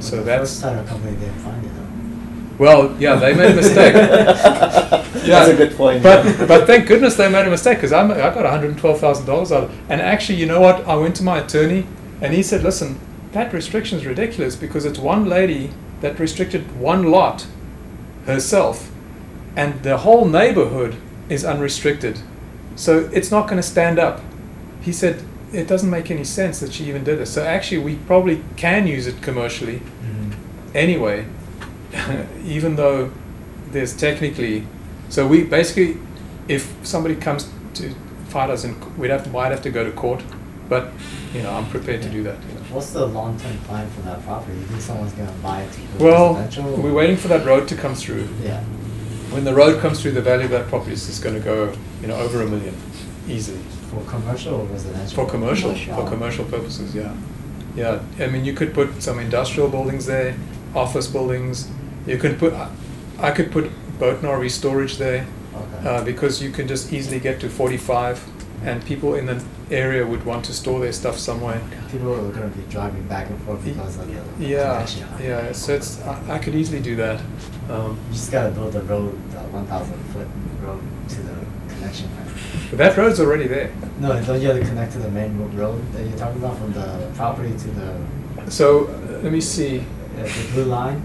So 0.00 0.16
the 0.16 0.22
that's 0.22 0.50
first 0.50 0.62
title 0.62 0.84
company 0.84 1.16
didn't 1.16 1.38
find 1.38 1.64
it 1.64 1.70
though. 1.74 2.64
well, 2.64 2.96
yeah, 3.00 3.16
they 3.16 3.34
made 3.34 3.52
a 3.52 3.56
mistake. 3.56 3.94
That's 5.24 5.50
a 5.50 5.56
good 5.56 5.76
point. 5.76 6.02
But 6.02 6.46
but 6.46 6.66
thank 6.66 6.86
goodness 6.86 7.16
they 7.16 7.30
made 7.30 7.46
a 7.46 7.50
mistake 7.50 7.78
because 7.78 7.92
I 7.92 8.06
got 8.08 8.36
one 8.36 8.44
hundred 8.46 8.76
twelve 8.78 9.00
thousand 9.00 9.26
dollars 9.26 9.52
out 9.52 9.64
of 9.64 9.70
it. 9.70 9.80
And 9.88 10.00
actually, 10.00 10.38
you 10.38 10.46
know 10.46 10.60
what? 10.60 10.86
I 10.86 10.94
went 10.94 11.16
to 11.16 11.22
my 11.22 11.38
attorney 11.38 11.86
and 12.22 12.32
he 12.32 12.42
said, 12.42 12.62
"Listen, 12.62 12.98
that 13.32 13.52
restriction 13.52 13.98
is 13.98 14.06
ridiculous 14.06 14.56
because 14.56 14.84
it's 14.84 14.98
one 14.98 15.26
lady 15.26 15.72
that 16.00 16.18
restricted 16.18 16.78
one 16.78 17.10
lot 17.10 17.46
herself, 18.26 18.90
and 19.56 19.82
the 19.82 19.98
whole 19.98 20.24
neighborhood 20.24 20.96
is 21.28 21.44
unrestricted, 21.44 22.20
so 22.76 23.10
it's 23.12 23.30
not 23.30 23.48
going 23.48 23.56
to 23.56 23.68
stand 23.68 23.98
up." 23.98 24.20
He 24.82 24.92
said. 24.92 25.22
It 25.52 25.66
doesn't 25.66 25.90
make 25.90 26.12
any 26.12 26.22
sense 26.22 26.60
that 26.60 26.72
she 26.72 26.84
even 26.84 27.02
did 27.02 27.18
this. 27.18 27.32
So 27.32 27.42
actually, 27.42 27.78
we 27.78 27.96
probably 27.96 28.40
can 28.56 28.86
use 28.86 29.08
it 29.08 29.20
commercially 29.20 29.80
mm-hmm. 29.80 30.30
anyway, 30.76 31.26
even 32.44 32.76
though 32.76 33.10
there's 33.72 33.96
technically, 33.96 34.64
so 35.08 35.26
we 35.26 35.42
basically, 35.42 35.96
if 36.46 36.72
somebody 36.84 37.16
comes 37.16 37.50
to 37.74 37.92
fight 38.28 38.48
us, 38.48 38.62
and 38.62 38.96
we'd 38.96 39.10
have 39.10 39.24
to, 39.24 39.30
might 39.30 39.50
have 39.50 39.62
to 39.62 39.70
go 39.70 39.84
to 39.84 39.90
court, 39.90 40.22
but 40.68 40.92
you 41.34 41.42
know, 41.42 41.50
I'm 41.50 41.66
prepared 41.66 42.02
to 42.02 42.08
do 42.08 42.22
that. 42.22 42.38
You 42.48 42.54
know. 42.54 42.60
What's 42.70 42.92
the 42.92 43.06
long 43.06 43.38
term 43.40 43.58
plan 43.58 43.90
for 43.90 44.02
that 44.02 44.22
property? 44.22 44.56
You 44.56 44.64
think 44.66 44.80
someone's 44.80 45.12
gonna 45.14 45.32
buy 45.42 45.62
it 45.62 45.72
to 45.72 46.04
Well, 46.04 46.34
residential? 46.34 46.76
we're 46.80 46.92
waiting 46.92 47.16
for 47.16 47.28
that 47.28 47.44
road 47.44 47.66
to 47.68 47.74
come 47.74 47.94
through. 47.96 48.28
Yeah. 48.42 48.62
When 49.30 49.44
the 49.44 49.54
road 49.54 49.80
comes 49.80 50.00
through, 50.00 50.12
the 50.12 50.22
value 50.22 50.44
of 50.44 50.50
that 50.50 50.68
property 50.68 50.92
is 50.92 51.06
just 51.06 51.22
going 51.22 51.36
to 51.36 51.40
go, 51.40 51.72
you 52.00 52.08
know, 52.08 52.16
over 52.16 52.42
a 52.42 52.46
million, 52.48 52.74
easily. 53.28 53.60
For 53.90 54.00
commercial 54.04 54.54
or 54.54 54.64
residential? 54.66 55.24
For 55.24 55.30
commercial, 55.30 55.70
Commercial. 55.72 55.94
for 55.96 56.08
commercial 56.08 56.44
purposes, 56.44 56.94
yeah. 56.94 57.12
Yeah, 57.76 58.00
I 58.18 58.26
mean, 58.26 58.44
you 58.44 58.52
could 58.52 58.74
put 58.74 59.02
some 59.02 59.18
industrial 59.18 59.68
buildings 59.68 60.06
there, 60.06 60.34
office 60.74 61.06
buildings. 61.06 61.68
You 62.06 62.18
could 62.18 62.38
put, 62.38 62.52
I- 62.52 62.68
I 63.18 63.30
could 63.32 63.50
put 63.52 63.70
boat 63.98 64.16
and 64.22 64.26
RV 64.28 64.50
storage 64.50 64.96
there 64.98 65.26
Okay. 65.54 65.88
uh, 65.88 66.02
because 66.04 66.42
you 66.42 66.50
can 66.50 66.66
just 66.66 66.92
easily 66.92 67.20
get 67.20 67.38
to 67.40 67.48
45 67.48 68.24
and 68.64 68.84
people 68.84 69.14
in 69.14 69.26
the 69.26 69.42
area 69.70 70.06
would 70.06 70.24
want 70.24 70.44
to 70.46 70.52
store 70.52 70.80
their 70.80 70.92
stuff 70.92 71.18
somewhere. 71.18 71.60
People 71.90 72.12
are 72.14 72.32
going 72.32 72.50
to 72.50 72.56
be 72.58 72.64
driving 72.70 73.02
back 73.08 73.28
and 73.30 73.40
forth 73.42 73.64
because 73.64 73.96
of 73.98 74.06
the 74.08 74.46
Yeah, 74.46 74.86
yeah. 75.22 75.52
So 75.52 75.74
it's 75.74 76.00
I, 76.02 76.34
I 76.34 76.38
could 76.38 76.54
easily 76.54 76.80
do 76.80 76.96
that. 76.96 77.20
Um, 77.70 77.96
You 78.08 78.14
just 78.14 78.32
gotta 78.32 78.50
build 78.50 78.74
a 78.76 78.82
road, 78.82 79.16
uh, 79.36 79.40
1,000 79.52 79.94
foot 80.12 80.26
road 80.62 80.80
to 81.08 81.16
the 81.22 81.34
connection 81.74 82.08
point. 82.08 82.29
But 82.70 82.78
that 82.78 82.96
road's 82.96 83.20
already 83.20 83.46
there. 83.46 83.70
No, 84.00 84.20
don't 84.24 84.40
you 84.40 84.48
have 84.48 84.58
to 84.60 84.64
connect 84.64 84.92
to 84.92 84.98
the 84.98 85.10
main 85.10 85.38
ro- 85.38 85.46
road 85.66 85.92
that 85.92 86.02
you're 86.06 86.18
talking 86.18 86.42
about 86.42 86.56
from 86.58 86.72
the 86.72 87.10
property 87.16 87.50
to 87.50 87.68
the, 87.70 88.50
So 88.50 88.86
uh, 88.86 89.20
let 89.22 89.32
me 89.32 89.40
see. 89.40 89.80
uh, 89.80 90.22
the 90.22 90.48
blue 90.52 90.64
line? 90.64 91.02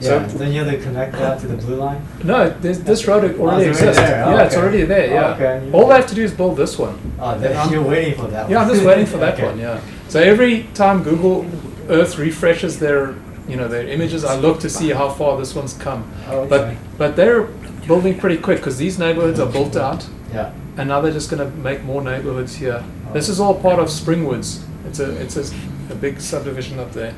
So- 0.00 0.16
Yeah, 0.20 0.26
don't 0.38 0.52
you 0.52 0.64
have 0.64 0.72
to 0.72 0.78
connect 0.82 1.12
that 1.12 1.40
to 1.40 1.46
the 1.48 1.56
blue 1.56 1.76
line? 1.76 2.00
No, 2.24 2.50
this, 2.60 2.78
this 2.78 3.06
road 3.06 3.24
already 3.24 3.38
Oh, 3.38 3.42
already 3.48 3.68
exists. 3.70 3.96
there. 4.00 4.24
Oh, 4.24 4.30
yeah, 4.36 4.42
it's 4.44 4.54
okay. 4.54 4.62
already 4.62 4.82
there. 4.84 5.10
Oh, 5.10 5.14
Yeah. 5.14 5.34
okay. 5.34 5.70
All 5.72 5.92
I 5.92 5.96
have 5.96 6.06
to 6.08 6.14
do 6.14 6.22
is 6.22 6.32
build 6.32 6.56
this 6.56 6.78
one. 6.78 6.98
Oh, 7.20 7.38
then 7.38 7.56
I'm- 7.56 7.72
you're 7.72 7.82
waiting 7.82 8.14
for 8.14 8.26
that 8.28 8.42
one. 8.44 8.50
Yeah, 8.52 8.62
I'm 8.62 8.68
just 8.68 8.84
waiting 8.84 9.06
for 9.06 9.18
that 9.24 9.34
Okay. 9.34 9.46
one. 9.46 9.58
Yeah. 9.58 9.80
So 10.08 10.20
every 10.20 10.64
time 10.74 11.02
Google 11.02 11.46
Earth 11.88 12.18
refreshes 12.18 12.78
their, 12.78 13.14
you 13.48 13.56
know, 13.56 13.68
their 13.68 13.86
images, 13.86 14.24
I 14.24 14.36
look 14.36 14.60
to 14.60 14.68
see 14.68 14.90
how 14.90 15.08
far 15.08 15.38
this 15.38 15.54
one's 15.54 15.72
come. 15.74 16.04
Oh, 16.30 16.46
But 16.46 16.60
okay. 16.60 16.76
but 16.98 17.16
they're 17.16 17.42
building 17.86 18.18
pretty 18.18 18.38
quick 18.38 18.58
because 18.58 18.76
these 18.78 18.98
neighborhoods 18.98 19.38
are 19.40 19.46
built 19.50 19.76
out, 19.76 20.04
Yeah. 20.34 20.50
And 20.76 20.88
now 20.88 21.00
they're 21.00 21.12
just 21.12 21.30
going 21.30 21.50
to 21.50 21.56
make 21.58 21.82
more 21.82 22.02
neighborhoods 22.02 22.56
here. 22.56 22.84
This 23.12 23.28
is 23.28 23.40
all 23.40 23.54
part 23.54 23.78
of 23.78 23.88
Springwoods. 23.88 24.62
It's 24.86 25.00
a 25.00 25.10
it's 25.20 25.36
a, 25.36 25.54
a 25.90 25.94
big 25.94 26.20
subdivision 26.20 26.78
up 26.78 26.92
there, 26.92 27.14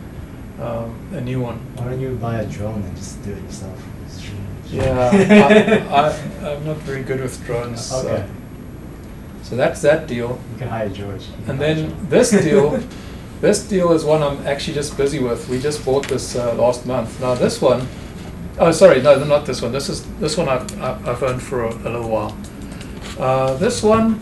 um, 0.61 0.97
a 1.13 1.21
new 1.21 1.41
one. 1.41 1.59
Why 1.77 1.85
don't 1.85 2.01
you 2.01 2.15
buy 2.17 2.41
a 2.41 2.47
drone 2.47 2.83
and 2.83 2.97
just 2.97 3.23
do 3.25 3.33
it 3.33 3.43
yourself? 3.43 3.79
Yeah, 4.71 5.87
I, 5.91 6.09
I, 6.09 6.51
I'm 6.53 6.65
not 6.67 6.77
very 6.79 7.03
good 7.03 7.21
with 7.21 7.43
drones. 7.47 7.91
Okay. 7.93 8.27
So 9.43 9.57
that's 9.57 9.81
that 9.81 10.07
deal. 10.07 10.39
You 10.53 10.59
can 10.59 10.69
hire 10.69 10.91
George. 10.91 11.25
And 11.47 11.59
then 11.59 11.89
George. 11.89 12.11
this 12.11 12.31
deal, 12.45 12.83
this 13.41 13.67
deal 13.67 13.93
is 13.93 14.05
one 14.05 14.23
I'm 14.23 14.47
actually 14.47 14.75
just 14.75 14.97
busy 14.97 15.21
with. 15.21 15.49
We 15.49 15.59
just 15.59 15.85
bought 15.85 16.07
this 16.07 16.37
uh, 16.37 16.55
last 16.55 16.85
month. 16.85 17.19
Now 17.21 17.35
this 17.35 17.63
one, 17.63 17.89
oh 18.59 18.71
sorry, 18.73 19.01
no, 19.01 19.25
not 19.25 19.47
this 19.47 19.63
one. 19.63 19.73
This 19.73 19.89
is 19.89 20.05
this 20.17 20.37
one 20.37 20.49
I've 20.49 20.71
I've 20.83 21.09
I've 21.09 21.23
owned 21.23 21.43
for 21.43 21.65
a, 21.65 21.73
a 21.73 21.89
little 21.89 22.09
while. 22.09 22.37
Uh, 23.19 23.55
this 23.57 23.83
one, 23.83 24.21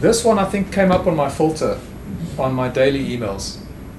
this 0.00 0.24
one 0.24 0.38
I 0.38 0.44
think 0.44 0.72
came 0.72 0.92
up 0.92 1.06
on 1.06 1.16
my 1.16 1.28
filter, 1.30 1.78
on 2.38 2.52
my 2.54 2.68
daily 2.68 3.04
emails, 3.16 3.58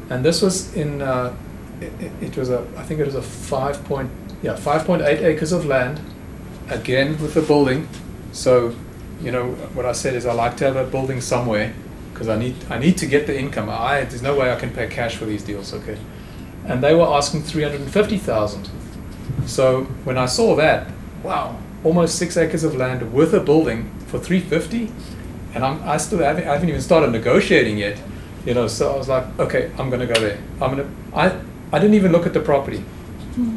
and 0.09 0.23
this 0.23 0.41
was 0.41 0.73
in. 0.75 1.01
Uh, 1.01 1.35
it, 1.81 2.11
it- 2.21 2.37
was 2.37 2.49
a 2.49 2.65
I 2.75 2.83
think 2.83 2.99
it 2.99 3.05
was 3.05 3.15
a 3.15 3.21
five 3.21 3.83
point 3.85 4.11
yeah 4.43 4.55
five 4.55 4.85
point 4.85 5.01
eight 5.01 5.21
acres 5.23 5.51
of 5.51 5.65
land, 5.65 5.99
again 6.69 7.19
with 7.21 7.35
a 7.37 7.41
building, 7.41 7.87
so 8.31 8.75
you 9.21 9.31
know 9.31 9.51
what 9.73 9.85
I 9.85 9.93
said 9.93 10.13
is 10.13 10.25
I 10.27 10.33
like 10.33 10.57
to 10.57 10.65
have 10.65 10.75
a 10.75 10.83
building 10.85 11.19
somewhere 11.21 11.73
because 12.13 12.29
I 12.29 12.37
need 12.37 12.55
I 12.69 12.77
need 12.77 12.97
to 12.99 13.07
get 13.07 13.25
the 13.25 13.37
income. 13.39 13.69
I 13.69 14.01
there's 14.03 14.21
no 14.21 14.35
way 14.37 14.51
I 14.51 14.55
can 14.55 14.69
pay 14.71 14.87
cash 14.87 15.15
for 15.15 15.25
these 15.25 15.41
deals. 15.43 15.73
Okay, 15.73 15.97
and 16.65 16.83
they 16.83 16.93
were 16.93 17.07
asking 17.07 17.41
three 17.43 17.63
hundred 17.63 17.81
and 17.81 17.91
fifty 17.91 18.17
thousand. 18.17 18.69
So 19.47 19.85
when 20.03 20.17
I 20.17 20.25
saw 20.27 20.55
that, 20.55 20.91
wow, 21.23 21.57
almost 21.87 22.17
six 22.17 22.37
acres 22.37 22.63
of 22.63 22.75
land 22.75 23.13
with 23.13 23.33
a 23.33 23.39
building 23.39 23.89
for 24.07 24.19
three 24.19 24.41
fifty, 24.41 24.91
and 25.53 25.63
I'm 25.63 25.81
I 25.83 25.97
still 25.97 26.19
haven't 26.19 26.47
I 26.47 26.53
haven't 26.53 26.69
even 26.69 26.81
started 26.81 27.11
negotiating 27.11 27.77
yet. 27.77 27.97
You 28.45 28.53
know, 28.53 28.67
so 28.67 28.93
I 28.93 28.97
was 28.97 29.09
like, 29.09 29.25
okay, 29.39 29.71
I'm 29.77 29.89
gonna 29.89 30.05
go 30.05 30.19
there. 30.19 30.37
I'm 30.61 30.71
gonna 30.71 30.89
I 31.13 31.25
I 31.71 31.79
didn't 31.79 31.95
even 31.95 32.11
look 32.11 32.25
at 32.25 32.33
the 32.33 32.39
property. 32.41 32.83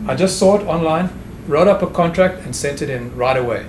I 0.06 0.14
just 0.14 0.38
saw 0.38 0.58
it 0.58 0.66
online, 0.66 1.08
wrote 1.48 1.68
up 1.68 1.82
a 1.82 1.86
contract, 1.86 2.44
and 2.44 2.54
sent 2.54 2.82
it 2.82 2.90
in 2.90 3.16
right 3.16 3.36
away. 3.36 3.66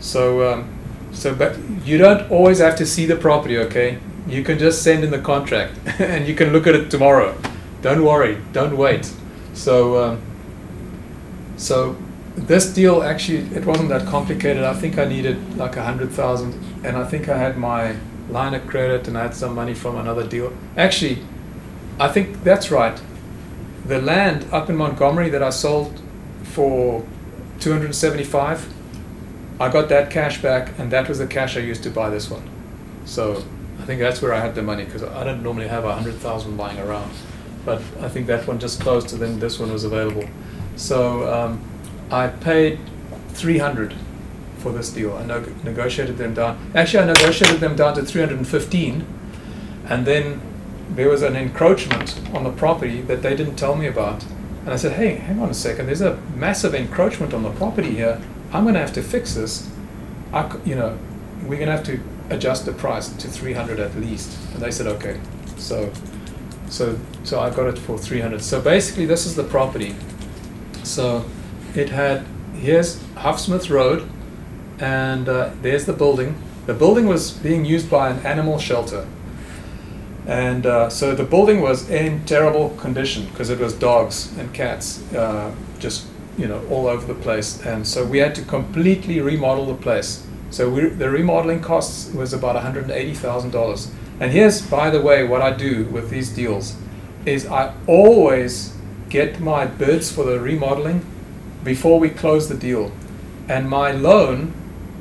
So, 0.00 0.52
um, 0.52 0.68
so 1.12 1.34
but 1.34 1.56
you 1.84 1.98
don't 1.98 2.30
always 2.30 2.58
have 2.58 2.76
to 2.76 2.86
see 2.86 3.06
the 3.06 3.16
property, 3.16 3.58
okay? 3.58 3.98
You 4.26 4.42
can 4.42 4.58
just 4.58 4.82
send 4.82 5.04
in 5.04 5.10
the 5.10 5.18
contract, 5.18 5.74
and 5.98 6.26
you 6.26 6.34
can 6.34 6.52
look 6.52 6.66
at 6.66 6.74
it 6.74 6.90
tomorrow. 6.90 7.36
Don't 7.82 8.04
worry, 8.04 8.38
don't 8.52 8.76
wait. 8.76 9.10
So, 9.54 10.02
um, 10.02 10.22
so 11.56 11.96
this 12.46 12.72
deal 12.72 13.02
actually 13.02 13.38
it 13.56 13.64
wasn't 13.64 13.88
that 13.90 14.06
complicated. 14.06 14.64
I 14.64 14.74
think 14.74 14.98
I 14.98 15.04
needed 15.04 15.56
like 15.56 15.76
a 15.76 15.82
hundred 15.82 16.10
thousand, 16.10 16.54
and 16.84 16.96
I 16.96 17.04
think 17.04 17.28
I 17.28 17.36
had 17.36 17.56
my 17.56 17.96
line 18.30 18.54
of 18.54 18.66
credit, 18.66 19.08
and 19.08 19.16
I 19.16 19.22
had 19.22 19.34
some 19.34 19.54
money 19.54 19.74
from 19.74 19.96
another 19.96 20.26
deal. 20.26 20.52
Actually, 20.76 21.18
I 21.98 22.08
think 22.08 22.44
that's 22.44 22.70
right. 22.70 23.00
The 23.86 24.00
land 24.00 24.46
up 24.52 24.68
in 24.68 24.76
Montgomery 24.76 25.30
that 25.30 25.42
I 25.42 25.50
sold 25.50 26.00
for 26.42 27.06
275 27.60 28.74
I 29.60 29.68
got 29.68 29.88
that 29.88 30.10
cash 30.10 30.40
back, 30.40 30.78
and 30.78 30.90
that 30.92 31.08
was 31.08 31.18
the 31.18 31.26
cash 31.26 31.56
I 31.56 31.60
used 31.60 31.82
to 31.82 31.90
buy 31.90 32.10
this 32.10 32.30
one. 32.30 32.48
So 33.04 33.42
I 33.80 33.84
think 33.84 34.00
that's 34.00 34.22
where 34.22 34.32
I 34.32 34.38
had 34.38 34.54
the 34.54 34.62
money 34.62 34.84
because 34.84 35.02
I 35.02 35.24
don't 35.24 35.42
normally 35.42 35.66
have 35.66 35.84
a 35.84 35.94
hundred 35.94 36.14
thousand 36.14 36.56
lying 36.56 36.78
around, 36.78 37.10
but 37.64 37.82
I 38.00 38.08
think 38.08 38.28
that 38.28 38.46
one 38.46 38.60
just 38.60 38.80
closed, 38.80 39.12
and 39.12 39.20
then 39.20 39.40
this 39.40 39.58
one 39.58 39.72
was 39.72 39.82
available. 39.82 40.28
So 40.76 41.32
um, 41.32 41.60
I 42.10 42.28
paid 42.28 42.78
three 43.30 43.58
hundred 43.58 43.94
for 44.58 44.72
this 44.72 44.90
deal. 44.90 45.14
I 45.14 45.24
negotiated 45.64 46.18
them 46.18 46.34
down. 46.34 46.70
Actually, 46.74 47.04
I 47.04 47.06
negotiated 47.12 47.60
them 47.60 47.76
down 47.76 47.94
to 47.94 48.02
three 48.02 48.20
hundred 48.20 48.38
and 48.38 48.48
fifteen, 48.48 49.06
and 49.86 50.06
then 50.06 50.40
there 50.90 51.08
was 51.08 51.22
an 51.22 51.36
encroachment 51.36 52.20
on 52.34 52.44
the 52.44 52.50
property 52.50 53.00
that 53.02 53.22
they 53.22 53.36
didn't 53.36 53.56
tell 53.56 53.74
me 53.74 53.86
about. 53.86 54.24
And 54.68 54.70
I 54.70 54.76
said, 54.76 54.92
hey, 54.92 55.14
hang 55.14 55.40
on 55.40 55.48
a 55.48 55.54
second, 55.54 55.86
there's 55.86 56.00
a 56.00 56.16
massive 56.36 56.74
encroachment 56.74 57.32
on 57.32 57.42
the 57.42 57.50
property 57.52 57.94
here. 57.94 58.20
I'm 58.52 58.64
going 58.64 58.74
to 58.74 58.80
have 58.80 58.92
to 58.94 59.02
fix 59.02 59.34
this. 59.34 59.70
I, 60.32 60.54
you 60.64 60.74
know, 60.74 60.98
we're 61.42 61.56
going 61.56 61.68
to 61.68 61.76
have 61.76 61.84
to 61.84 62.00
adjust 62.30 62.66
the 62.66 62.72
price 62.72 63.08
to 63.08 63.28
300 63.28 63.80
at 63.80 63.94
least. 63.96 64.38
And 64.52 64.62
they 64.62 64.70
said, 64.70 64.86
okay. 64.86 65.20
So, 65.56 65.92
so, 66.68 66.98
so 67.24 67.40
I 67.40 67.50
got 67.50 67.66
it 67.66 67.78
for 67.78 67.98
300. 67.98 68.42
So 68.42 68.60
basically, 68.60 69.06
this 69.06 69.24
is 69.24 69.36
the 69.36 69.44
property. 69.44 69.94
So 70.82 71.24
it 71.78 71.90
had, 71.90 72.26
here's 72.54 73.00
Huffsmith 73.14 73.70
Road, 73.70 74.08
and 74.80 75.28
uh, 75.28 75.50
there's 75.62 75.86
the 75.86 75.92
building. 75.92 76.34
The 76.66 76.74
building 76.74 77.06
was 77.06 77.30
being 77.30 77.64
used 77.64 77.88
by 77.88 78.10
an 78.10 78.26
animal 78.26 78.58
shelter. 78.58 79.06
And 80.26 80.66
uh, 80.66 80.90
so 80.90 81.14
the 81.14 81.24
building 81.24 81.60
was 81.60 81.88
in 81.88 82.24
terrible 82.26 82.70
condition 82.70 83.26
because 83.26 83.48
it 83.48 83.58
was 83.58 83.72
dogs 83.72 84.36
and 84.36 84.52
cats 84.52 85.00
uh, 85.14 85.54
just 85.78 86.06
you 86.36 86.46
know 86.46 86.62
all 86.68 86.86
over 86.86 87.06
the 87.06 87.18
place. 87.18 87.64
And 87.64 87.86
so 87.86 88.04
we 88.04 88.18
had 88.18 88.34
to 88.34 88.42
completely 88.42 89.20
remodel 89.20 89.66
the 89.66 89.80
place. 89.82 90.26
So 90.50 90.68
we, 90.68 90.88
the 90.88 91.08
remodeling 91.08 91.60
costs 91.62 92.12
was 92.12 92.32
about 92.34 92.56
one 92.56 92.62
hundred 92.62 92.84
and 92.84 92.92
eighty 92.92 93.14
thousand 93.14 93.52
dollars. 93.52 93.90
And 94.20 94.30
here's, 94.30 94.60
by 94.60 94.90
the 94.90 95.00
way, 95.00 95.24
what 95.24 95.40
I 95.40 95.52
do 95.52 95.84
with 95.86 96.10
these 96.10 96.28
deals 96.28 96.76
is 97.24 97.46
I 97.46 97.72
always 97.86 98.74
get 99.08 99.40
my 99.40 99.64
bids 99.64 100.12
for 100.12 100.24
the 100.24 100.38
remodeling 100.38 101.06
before 101.64 101.98
we 101.98 102.10
close 102.10 102.48
the 102.48 102.56
deal. 102.56 102.92
And 103.48 103.68
my 103.68 103.92
loan 103.92 104.52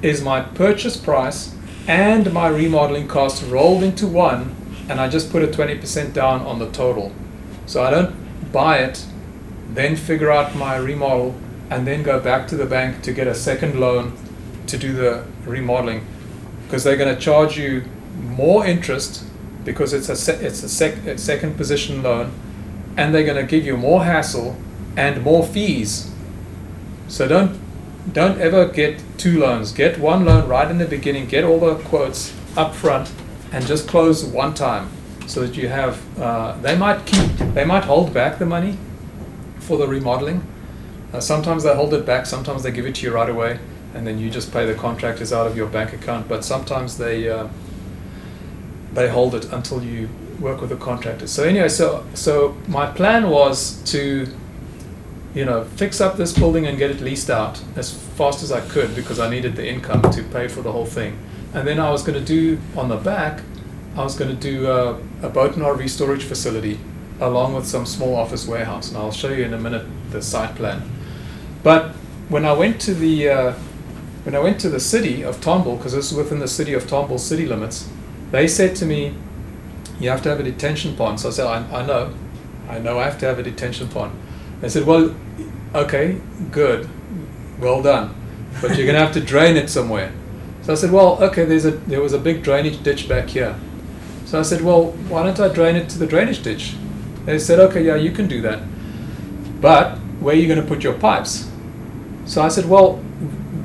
is 0.01 0.21
my 0.21 0.41
purchase 0.41 0.97
price 0.97 1.55
and 1.87 2.31
my 2.33 2.47
remodeling 2.47 3.07
costs 3.07 3.43
rolled 3.43 3.83
into 3.83 4.07
one, 4.07 4.55
and 4.89 4.99
I 4.99 5.07
just 5.07 5.31
put 5.31 5.43
a 5.43 5.47
20% 5.47 6.13
down 6.13 6.41
on 6.41 6.59
the 6.59 6.69
total. 6.71 7.13
So 7.65 7.83
I 7.83 7.91
don't 7.91 8.51
buy 8.51 8.79
it, 8.79 9.05
then 9.73 9.95
figure 9.95 10.31
out 10.31 10.55
my 10.55 10.75
remodel, 10.75 11.35
and 11.69 11.87
then 11.87 12.03
go 12.03 12.19
back 12.19 12.47
to 12.49 12.55
the 12.57 12.65
bank 12.65 13.01
to 13.03 13.13
get 13.13 13.27
a 13.27 13.35
second 13.35 13.79
loan 13.79 14.17
to 14.67 14.77
do 14.77 14.93
the 14.93 15.23
remodeling 15.45 16.05
because 16.63 16.83
they're 16.83 16.97
going 16.97 17.13
to 17.13 17.19
charge 17.19 17.57
you 17.57 17.83
more 18.21 18.65
interest 18.65 19.23
because 19.63 19.93
it's 19.93 20.09
a 20.09 20.15
se- 20.15 20.43
it's 20.45 20.63
a, 20.63 20.69
sec- 20.69 21.05
a 21.05 21.17
second 21.17 21.55
position 21.55 22.03
loan, 22.03 22.31
and 22.97 23.13
they're 23.13 23.25
going 23.25 23.37
to 23.37 23.49
give 23.49 23.65
you 23.65 23.77
more 23.77 24.03
hassle 24.03 24.55
and 24.97 25.21
more 25.23 25.45
fees. 25.45 26.11
So 27.07 27.27
don't 27.27 27.59
don't 28.11 28.39
ever 28.39 28.67
get 28.67 29.01
two 29.17 29.39
loans. 29.39 29.71
Get 29.71 29.99
one 29.99 30.25
loan 30.25 30.47
right 30.47 30.69
in 30.69 30.77
the 30.77 30.85
beginning. 30.85 31.27
Get 31.27 31.43
all 31.43 31.59
the 31.59 31.75
quotes 31.75 32.33
up 32.55 32.73
front, 32.73 33.11
and 33.51 33.65
just 33.65 33.87
close 33.87 34.23
one 34.23 34.53
time 34.53 34.89
so 35.27 35.41
that 35.41 35.57
you 35.57 35.67
have. 35.67 36.01
Uh, 36.19 36.57
they 36.61 36.75
might 36.75 37.05
keep. 37.05 37.31
They 37.53 37.65
might 37.65 37.83
hold 37.83 38.13
back 38.13 38.39
the 38.39 38.45
money 38.45 38.77
for 39.59 39.77
the 39.77 39.87
remodeling. 39.87 40.45
Uh, 41.13 41.19
sometimes 41.19 41.63
they 41.63 41.75
hold 41.75 41.93
it 41.93 42.05
back. 42.05 42.25
Sometimes 42.25 42.63
they 42.63 42.71
give 42.71 42.85
it 42.85 42.95
to 42.95 43.05
you 43.05 43.13
right 43.13 43.29
away, 43.29 43.59
and 43.93 44.05
then 44.05 44.19
you 44.19 44.29
just 44.29 44.51
pay 44.51 44.65
the 44.65 44.73
contractors 44.73 45.33
out 45.33 45.47
of 45.47 45.55
your 45.55 45.67
bank 45.67 45.93
account. 45.93 46.27
But 46.27 46.43
sometimes 46.45 46.97
they 46.97 47.29
uh, 47.29 47.47
they 48.93 49.09
hold 49.09 49.35
it 49.35 49.51
until 49.51 49.83
you 49.83 50.09
work 50.39 50.61
with 50.61 50.69
the 50.69 50.75
contractors. 50.75 51.31
So 51.31 51.43
anyway, 51.43 51.69
so 51.69 52.05
so 52.13 52.55
my 52.67 52.87
plan 52.87 53.29
was 53.29 53.81
to 53.91 54.27
you 55.37 55.45
know, 55.45 55.63
fix 55.75 56.01
up 56.01 56.17
this 56.17 56.33
building 56.33 56.65
and 56.65 56.79
get 56.79 56.89
it 56.89 56.99
leased 56.99 57.29
out 57.29 57.61
as 57.75 57.93
fast 57.93 58.41
as 58.41 58.51
I 58.51 58.59
could 58.59 58.95
because 58.95 59.19
I 59.19 59.29
needed 59.29 59.55
the 59.55 59.67
income 59.67 60.01
to 60.01 60.23
pay 60.23 60.47
for 60.47 60.63
the 60.63 60.71
whole 60.71 60.87
thing. 60.87 61.15
And 61.53 61.67
then 61.67 61.79
I 61.79 61.91
was 61.91 62.01
going 62.01 62.17
to 62.17 62.25
do 62.25 62.59
on 62.75 62.89
the 62.89 62.97
back, 62.97 63.43
I 63.95 64.03
was 64.03 64.17
going 64.17 64.35
to 64.35 64.41
do 64.41 64.65
uh, 64.65 64.99
a 65.21 65.29
boat 65.29 65.53
and 65.55 65.63
RV 65.63 65.89
storage 65.91 66.23
facility 66.23 66.79
along 67.19 67.53
with 67.53 67.67
some 67.67 67.85
small 67.85 68.15
office 68.15 68.47
warehouse. 68.47 68.89
And 68.89 68.97
I'll 68.97 69.11
show 69.11 69.29
you 69.29 69.43
in 69.43 69.53
a 69.53 69.59
minute 69.59 69.85
the 70.09 70.23
site 70.23 70.55
plan. 70.55 70.81
But 71.61 71.91
when 72.29 72.43
I 72.43 72.53
went 72.53 72.81
to 72.81 72.95
the 72.95 73.29
uh, 73.29 73.53
when 74.23 74.33
I 74.33 74.39
went 74.39 74.59
to 74.61 74.69
the 74.69 74.79
city 74.79 75.21
of 75.21 75.39
Tomball, 75.39 75.77
because 75.77 75.93
this 75.93 76.11
is 76.11 76.17
within 76.17 76.39
the 76.39 76.47
city 76.47 76.73
of 76.73 76.85
Tomball 76.85 77.19
city 77.19 77.45
limits, 77.45 77.87
they 78.31 78.47
said 78.47 78.75
to 78.77 78.85
me, 78.85 79.13
you 79.99 80.09
have 80.09 80.23
to 80.23 80.29
have 80.29 80.39
a 80.39 80.43
detention 80.43 80.95
pond. 80.95 81.19
So 81.19 81.29
I 81.29 81.31
said, 81.31 81.45
I, 81.45 81.81
I 81.81 81.85
know, 81.85 82.13
I 82.67 82.79
know 82.79 82.97
I 82.97 83.03
have 83.03 83.19
to 83.19 83.27
have 83.27 83.37
a 83.37 83.43
detention 83.43 83.87
pond. 83.87 84.19
They 84.61 84.69
said, 84.69 84.85
well, 84.85 85.15
okay, 85.75 86.19
good, 86.51 86.89
well 87.59 87.81
done, 87.81 88.15
but 88.61 88.75
you're 88.75 88.85
going 88.85 88.99
to 88.99 89.05
have 89.05 89.13
to 89.13 89.21
drain 89.21 89.55
it 89.55 89.69
somewhere. 89.69 90.11
So 90.63 90.73
I 90.73 90.75
said, 90.75 90.91
well, 90.91 91.21
okay, 91.23 91.45
there's 91.45 91.65
a, 91.65 91.71
there 91.71 92.01
was 92.01 92.13
a 92.13 92.19
big 92.19 92.43
drainage 92.43 92.81
ditch 92.83 93.07
back 93.07 93.29
here. 93.29 93.55
So 94.25 94.39
I 94.39 94.41
said, 94.41 94.61
well, 94.61 94.91
why 95.09 95.23
don't 95.23 95.39
I 95.39 95.47
drain 95.47 95.75
it 95.75 95.87
to 95.89 95.99
the 95.99 96.07
drainage 96.07 96.43
ditch? 96.43 96.75
They 97.25 97.39
said, 97.39 97.59
okay, 97.59 97.85
yeah, 97.85 97.95
you 97.95 98.11
can 98.11 98.27
do 98.27 98.41
that. 98.41 98.61
But 99.61 99.97
where 100.19 100.35
are 100.35 100.37
you 100.37 100.47
going 100.47 100.61
to 100.61 100.67
put 100.67 100.83
your 100.83 100.93
pipes? 100.93 101.49
So 102.25 102.41
I 102.41 102.49
said, 102.49 102.65
well, 102.65 103.01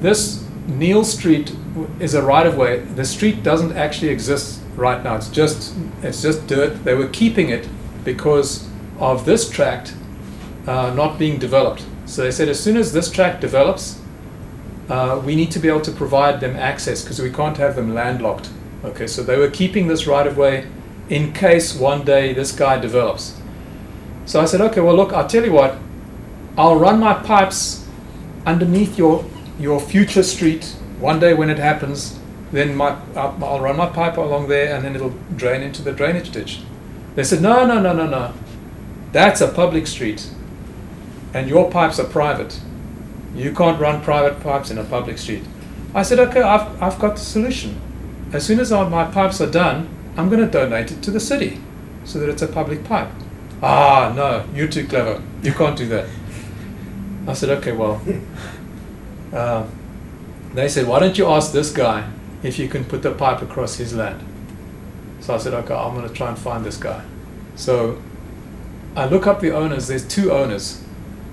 this 0.00 0.46
Neil 0.66 1.04
Street 1.04 1.54
is 1.98 2.14
a 2.14 2.22
right 2.22 2.46
of 2.46 2.56
way. 2.56 2.80
The 2.80 3.04
street 3.04 3.42
doesn't 3.42 3.76
actually 3.76 4.10
exist 4.10 4.60
right 4.76 5.02
now. 5.02 5.16
It's 5.16 5.28
just 5.28 5.74
it's 6.02 6.22
just 6.22 6.46
dirt. 6.46 6.84
They 6.84 6.94
were 6.94 7.08
keeping 7.08 7.48
it 7.48 7.68
because 8.04 8.68
of 8.98 9.24
this 9.24 9.48
tract 9.48 9.94
uh, 10.66 10.92
not 10.94 11.18
being 11.18 11.38
developed. 11.38 11.84
So 12.06 12.22
they 12.22 12.30
said 12.30 12.48
as 12.48 12.60
soon 12.60 12.76
as 12.76 12.92
this 12.92 13.10
tract 13.10 13.40
develops, 13.40 14.00
uh, 14.88 15.20
we 15.24 15.34
need 15.34 15.50
to 15.52 15.58
be 15.58 15.68
able 15.68 15.80
to 15.82 15.92
provide 15.92 16.40
them 16.40 16.56
access 16.56 17.02
because 17.02 17.20
we 17.20 17.30
can't 17.30 17.56
have 17.56 17.76
them 17.76 17.94
landlocked. 17.94 18.50
Okay, 18.84 19.06
so 19.06 19.22
they 19.22 19.38
were 19.38 19.50
keeping 19.50 19.86
this 19.86 20.06
right 20.06 20.26
of 20.26 20.36
way 20.36 20.66
in 21.08 21.32
case 21.32 21.74
one 21.74 22.04
day 22.04 22.32
this 22.32 22.52
guy 22.52 22.78
develops. 22.78 23.40
So 24.24 24.40
I 24.40 24.44
said, 24.44 24.60
okay, 24.60 24.80
well 24.80 24.94
look, 24.94 25.12
I'll 25.12 25.28
tell 25.28 25.44
you 25.44 25.52
what, 25.52 25.78
I'll 26.56 26.76
run 26.76 27.00
my 27.00 27.14
pipes 27.14 27.86
underneath 28.44 28.98
your 28.98 29.24
your 29.58 29.80
future 29.80 30.22
street. 30.22 30.76
One 31.00 31.20
day 31.20 31.34
when 31.34 31.50
it 31.50 31.58
happens, 31.58 32.18
then 32.52 32.74
my 32.74 32.96
I'll 33.16 33.60
run 33.60 33.76
my 33.76 33.86
pipe 33.86 34.16
along 34.16 34.48
there, 34.48 34.74
and 34.74 34.84
then 34.84 34.94
it'll 34.94 35.14
drain 35.36 35.62
into 35.62 35.82
the 35.82 35.92
drainage 35.92 36.30
ditch. 36.30 36.60
They 37.14 37.24
said, 37.24 37.42
no, 37.42 37.66
no, 37.66 37.80
no, 37.80 37.92
no, 37.92 38.06
no. 38.06 38.32
That's 39.12 39.40
a 39.40 39.48
public 39.48 39.86
street, 39.86 40.30
and 41.34 41.48
your 41.48 41.70
pipes 41.70 41.98
are 41.98 42.04
private. 42.04 42.60
You 43.34 43.54
can't 43.54 43.80
run 43.80 44.02
private 44.02 44.42
pipes 44.42 44.70
in 44.70 44.78
a 44.78 44.84
public 44.84 45.18
street. 45.18 45.44
I 45.94 46.02
said, 46.02 46.18
okay, 46.18 46.42
I've, 46.42 46.82
I've 46.82 46.98
got 46.98 47.16
the 47.16 47.20
solution. 47.22 47.80
As 48.32 48.44
soon 48.46 48.60
as 48.60 48.72
our, 48.72 48.88
my 48.88 49.04
pipes 49.10 49.40
are 49.40 49.50
done, 49.50 49.88
I'm 50.16 50.28
going 50.28 50.40
to 50.40 50.50
donate 50.50 50.90
it 50.90 51.02
to 51.02 51.10
the 51.10 51.20
city 51.20 51.60
so 52.04 52.18
that 52.18 52.28
it's 52.28 52.42
a 52.42 52.48
public 52.48 52.84
pipe. 52.84 53.08
Ah, 53.62 54.12
no, 54.14 54.44
you're 54.54 54.68
too 54.68 54.86
clever. 54.86 55.22
You 55.42 55.52
can't 55.52 55.76
do 55.76 55.86
that. 55.88 56.08
I 57.26 57.32
said, 57.32 57.50
okay, 57.58 57.72
well. 57.72 58.00
Uh, 59.32 59.66
they 60.52 60.68
said, 60.68 60.86
why 60.86 60.98
don't 60.98 61.16
you 61.16 61.26
ask 61.26 61.52
this 61.52 61.72
guy 61.72 62.06
if 62.42 62.58
you 62.58 62.68
can 62.68 62.84
put 62.84 63.00
the 63.00 63.10
pipe 63.10 63.40
across 63.40 63.76
his 63.76 63.94
land? 63.94 64.22
So 65.20 65.34
I 65.34 65.38
said, 65.38 65.54
okay, 65.54 65.74
I'm 65.74 65.94
going 65.94 66.06
to 66.06 66.14
try 66.14 66.28
and 66.28 66.38
find 66.38 66.66
this 66.66 66.76
guy. 66.76 67.02
So 67.56 68.02
I 68.94 69.06
look 69.06 69.26
up 69.26 69.40
the 69.40 69.50
owners. 69.52 69.88
There's 69.88 70.06
two 70.06 70.32
owners 70.32 70.81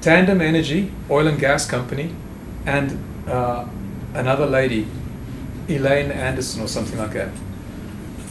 Tandem 0.02 0.41
Energy, 0.41 0.91
oil 1.10 1.28
and 1.28 1.39
gas 1.39 1.66
company, 1.66 2.14
and 2.66 2.97
uh, 3.28 3.68
another 4.14 4.45
lady, 4.45 4.88
Elaine 5.68 6.12
Anderson 6.12 6.62
or 6.62 6.68
something 6.68 6.97
like 6.97 7.14
that. 7.14 7.30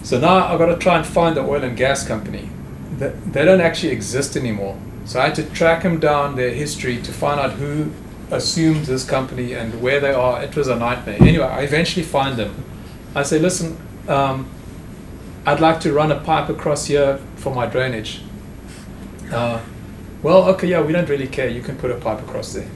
So 0.02 0.18
now 0.18 0.46
I've 0.46 0.58
got 0.58 0.66
to 0.66 0.78
try 0.78 0.96
and 0.96 1.06
find 1.06 1.36
the 1.36 1.42
oil 1.42 1.62
and 1.62 1.76
gas 1.76 2.06
company. 2.06 2.48
They, 2.98 3.44
don't 3.44 3.60
actually 3.60 3.92
exist 3.92 4.36
anymore. 4.36 4.78
So 5.04 5.20
I 5.20 5.26
had 5.26 5.34
to 5.36 5.44
track 5.44 5.82
them 5.82 6.00
down, 6.00 6.36
their 6.36 6.50
history, 6.50 7.00
to 7.02 7.12
find 7.12 7.38
out 7.38 7.52
who 7.52 7.92
assumed 8.30 8.86
this 8.86 9.04
company 9.04 9.52
and 9.52 9.80
where 9.80 10.00
they 10.00 10.12
are. 10.12 10.42
It 10.42 10.56
was 10.56 10.68
a 10.68 10.76
nightmare. 10.76 11.16
Anyway, 11.20 11.44
I 11.44 11.60
eventually 11.60 12.04
find 12.04 12.36
them. 12.36 12.64
I 13.14 13.22
say, 13.22 13.38
listen, 13.38 13.76
um, 14.08 14.48
I'd 15.46 15.60
like 15.60 15.80
to 15.80 15.92
run 15.92 16.10
a 16.10 16.20
pipe 16.20 16.48
across 16.48 16.86
here 16.86 17.18
for 17.36 17.54
my 17.54 17.66
drainage. 17.66 18.22
Uh, 19.32 19.60
well, 20.22 20.48
okay, 20.50 20.68
yeah, 20.68 20.80
we 20.82 20.92
don't 20.92 21.08
really 21.08 21.28
care. 21.28 21.48
You 21.48 21.62
can 21.62 21.76
put 21.76 21.90
a 21.90 21.96
pipe 21.96 22.20
across 22.20 22.52
there. 22.52 22.68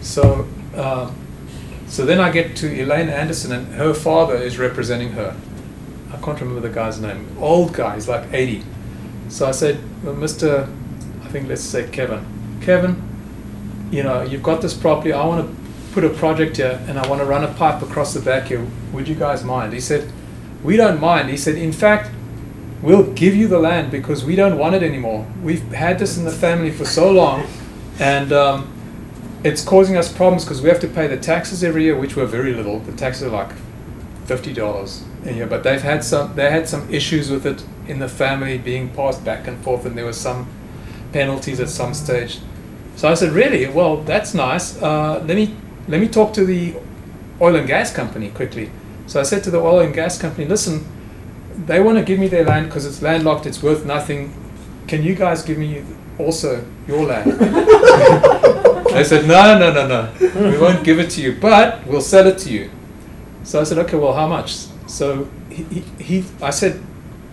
So, 0.00 0.48
um, 0.74 1.14
so 1.86 2.06
then 2.06 2.20
I 2.20 2.30
get 2.30 2.56
to 2.56 2.72
Elaine 2.72 3.08
Anderson, 3.08 3.52
and 3.52 3.74
her 3.74 3.92
father 3.92 4.36
is 4.36 4.58
representing 4.58 5.10
her. 5.10 5.36
I 6.12 6.16
can't 6.16 6.40
remember 6.40 6.66
the 6.66 6.74
guy's 6.74 7.00
name. 7.00 7.36
Old 7.38 7.72
guy, 7.74 7.94
he's 7.94 8.08
like 8.08 8.32
80. 8.32 8.64
So 9.28 9.46
I 9.46 9.50
said, 9.50 9.78
well, 10.02 10.14
Mr. 10.14 10.64
I 11.22 11.28
think 11.28 11.48
let's 11.48 11.62
say 11.62 11.88
Kevin. 11.90 12.26
Kevin, 12.62 13.02
you 13.90 14.02
know, 14.02 14.22
you've 14.22 14.42
got 14.42 14.62
this 14.62 14.74
property. 14.74 15.12
I 15.12 15.24
want 15.26 15.46
to 15.46 15.62
put 15.92 16.04
a 16.04 16.10
project 16.10 16.56
here, 16.56 16.80
and 16.88 16.98
I 16.98 17.06
want 17.08 17.20
to 17.20 17.26
run 17.26 17.44
a 17.44 17.52
pipe 17.54 17.82
across 17.82 18.14
the 18.14 18.20
back 18.20 18.48
here. 18.48 18.66
Would 18.92 19.08
you 19.08 19.14
guys 19.14 19.44
mind? 19.44 19.72
He 19.72 19.80
said, 19.80 20.10
we 20.62 20.76
don't 20.76 21.00
mind. 21.00 21.28
He 21.28 21.36
said, 21.36 21.56
in 21.56 21.72
fact, 21.72 22.10
we'll 22.82 23.12
give 23.12 23.34
you 23.34 23.48
the 23.48 23.58
land 23.58 23.90
because 23.90 24.24
we 24.24 24.36
don't 24.36 24.58
want 24.58 24.74
it 24.74 24.82
anymore. 24.82 25.26
We've 25.42 25.62
had 25.72 25.98
this 25.98 26.18
in 26.18 26.24
the 26.24 26.30
family 26.32 26.70
for 26.70 26.84
so 26.84 27.10
long, 27.10 27.46
and 27.98 28.32
um, 28.32 29.40
it's 29.44 29.64
causing 29.64 29.96
us 29.96 30.12
problems 30.12 30.44
because 30.44 30.60
we 30.60 30.68
have 30.68 30.80
to 30.80 30.88
pay 30.88 31.06
the 31.06 31.16
taxes 31.16 31.64
every 31.64 31.84
year, 31.84 31.96
which 31.96 32.16
were 32.16 32.26
very 32.26 32.52
little. 32.52 32.80
The 32.80 32.92
taxes 32.92 33.24
are 33.24 33.30
like 33.30 33.52
fifty 34.26 34.52
dollars 34.52 35.04
a 35.24 35.32
year, 35.32 35.46
but 35.46 35.62
they've 35.62 35.82
had 35.82 36.04
some. 36.04 36.34
They 36.34 36.50
had 36.50 36.68
some 36.68 36.92
issues 36.92 37.30
with 37.30 37.46
it 37.46 37.64
in 37.88 37.98
the 37.98 38.08
family 38.08 38.58
being 38.58 38.88
passed 38.90 39.24
back 39.24 39.46
and 39.46 39.62
forth, 39.62 39.86
and 39.86 39.96
there 39.96 40.04
were 40.04 40.12
some 40.12 40.48
penalties 41.12 41.60
at 41.60 41.68
some 41.68 41.94
stage. 41.94 42.40
So 42.96 43.08
I 43.08 43.14
said, 43.14 43.32
really? 43.32 43.66
Well, 43.66 43.98
that's 43.98 44.34
nice. 44.34 44.80
Uh, 44.80 45.22
let 45.26 45.36
me 45.36 45.54
let 45.88 46.00
me 46.00 46.08
talk 46.08 46.32
to 46.34 46.44
the 46.44 46.74
oil 47.40 47.56
and 47.56 47.66
gas 47.66 47.92
company 47.92 48.30
quickly. 48.30 48.70
So 49.06 49.20
I 49.20 49.24
said 49.24 49.42
to 49.44 49.50
the 49.50 49.58
oil 49.58 49.80
and 49.80 49.92
gas 49.92 50.20
company, 50.20 50.46
listen, 50.46 50.86
they 51.66 51.80
want 51.80 51.98
to 51.98 52.04
give 52.04 52.18
me 52.18 52.28
their 52.28 52.44
land 52.44 52.66
because 52.66 52.86
it's 52.86 53.02
landlocked, 53.02 53.46
it's 53.46 53.62
worth 53.62 53.84
nothing. 53.84 54.34
Can 54.88 55.02
you 55.02 55.14
guys 55.14 55.42
give 55.42 55.58
me 55.58 55.84
also 56.18 56.64
your 56.86 57.06
land? 57.06 57.32
they 58.92 59.04
said, 59.04 59.26
no, 59.26 59.58
no, 59.58 59.72
no, 59.72 59.86
no. 59.86 60.50
We 60.50 60.58
won't 60.58 60.84
give 60.84 60.98
it 60.98 61.10
to 61.10 61.22
you, 61.22 61.36
but 61.40 61.86
we'll 61.86 62.00
sell 62.00 62.26
it 62.26 62.38
to 62.38 62.50
you. 62.50 62.70
So 63.44 63.60
I 63.60 63.64
said, 63.64 63.78
okay, 63.78 63.96
well, 63.96 64.14
how 64.14 64.26
much? 64.26 64.66
So 64.86 65.28
he, 65.50 65.64
he, 65.64 65.80
he 66.02 66.24
I 66.40 66.50
said, 66.50 66.82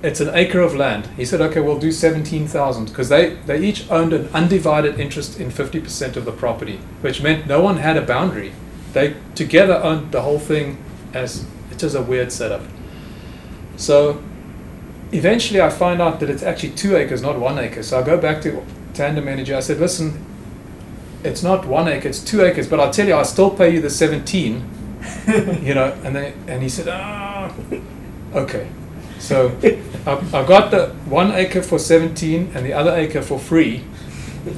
it's 0.02 0.22
an 0.22 0.34
acre 0.34 0.62
of 0.62 0.76
land. 0.76 1.08
He 1.18 1.26
said, 1.26 1.42
okay, 1.42 1.60
we'll 1.60 1.80
do 1.80 1.92
17,000 1.92 2.86
because 2.86 3.10
they, 3.10 3.36
they 3.46 3.62
each 3.62 3.90
owned 3.92 4.14
an 4.14 4.30
undivided 4.34 5.00
interest 5.00 5.40
in 5.40 5.50
50% 5.50 6.16
of 6.16 6.26
the 6.26 6.32
property, 6.32 6.78
which 7.02 7.22
meant 7.22 7.48
no 7.48 7.62
one 7.62 7.78
had 7.78 7.98
a 7.98 8.02
boundary. 8.02 8.54
They 8.94 9.16
together 9.36 9.76
owned 9.76 10.12
the 10.12 10.22
whole 10.22 10.40
thing 10.40 10.84
as 11.14 11.46
it 11.72 11.84
is 11.84 11.96
a 11.96 12.02
weird 12.02 12.32
setup. 12.32 12.62
So 13.80 14.22
eventually 15.14 15.62
I 15.62 15.70
find 15.70 16.02
out 16.02 16.20
that 16.20 16.30
it's 16.30 16.44
actually 16.44 16.72
two 16.72 16.98
acres, 16.98 17.22
not 17.22 17.40
one 17.40 17.58
acre. 17.58 17.82
So 17.82 17.98
I 17.98 18.04
go 18.04 18.18
back 18.18 18.42
to 18.42 18.64
Tandem 18.94 19.28
Energy. 19.30 19.54
I 19.54 19.62
said, 19.62 19.80
listen, 19.80 20.26
it's 21.24 21.42
not 21.42 21.66
one 21.66 21.88
acre, 21.88 22.10
it's 22.10 22.20
two 22.20 22.44
acres, 22.44 22.68
but 22.68 22.82
I'll 22.82 22.92
tell 22.92 23.08
you, 23.08 23.14
I'll 23.14 23.24
still 23.24 23.50
pay 23.50 23.74
you 23.74 23.82
the 23.82 23.90
17. 23.90 24.70
you 25.62 25.74
know, 25.74 25.98
and 26.04 26.14
they, 26.14 26.34
and 26.48 26.62
he 26.62 26.68
said, 26.68 26.90
ah, 26.90 27.54
okay. 28.34 28.68
So 29.18 29.58
I, 30.06 30.12
I 30.34 30.46
got 30.46 30.72
the 30.72 30.88
one 31.06 31.32
acre 31.32 31.62
for 31.62 31.80
17 31.80 32.52
and 32.54 32.66
the 32.66 32.74
other 32.74 32.92
acre 32.92 33.22
for 33.22 33.40
free. 33.40 33.86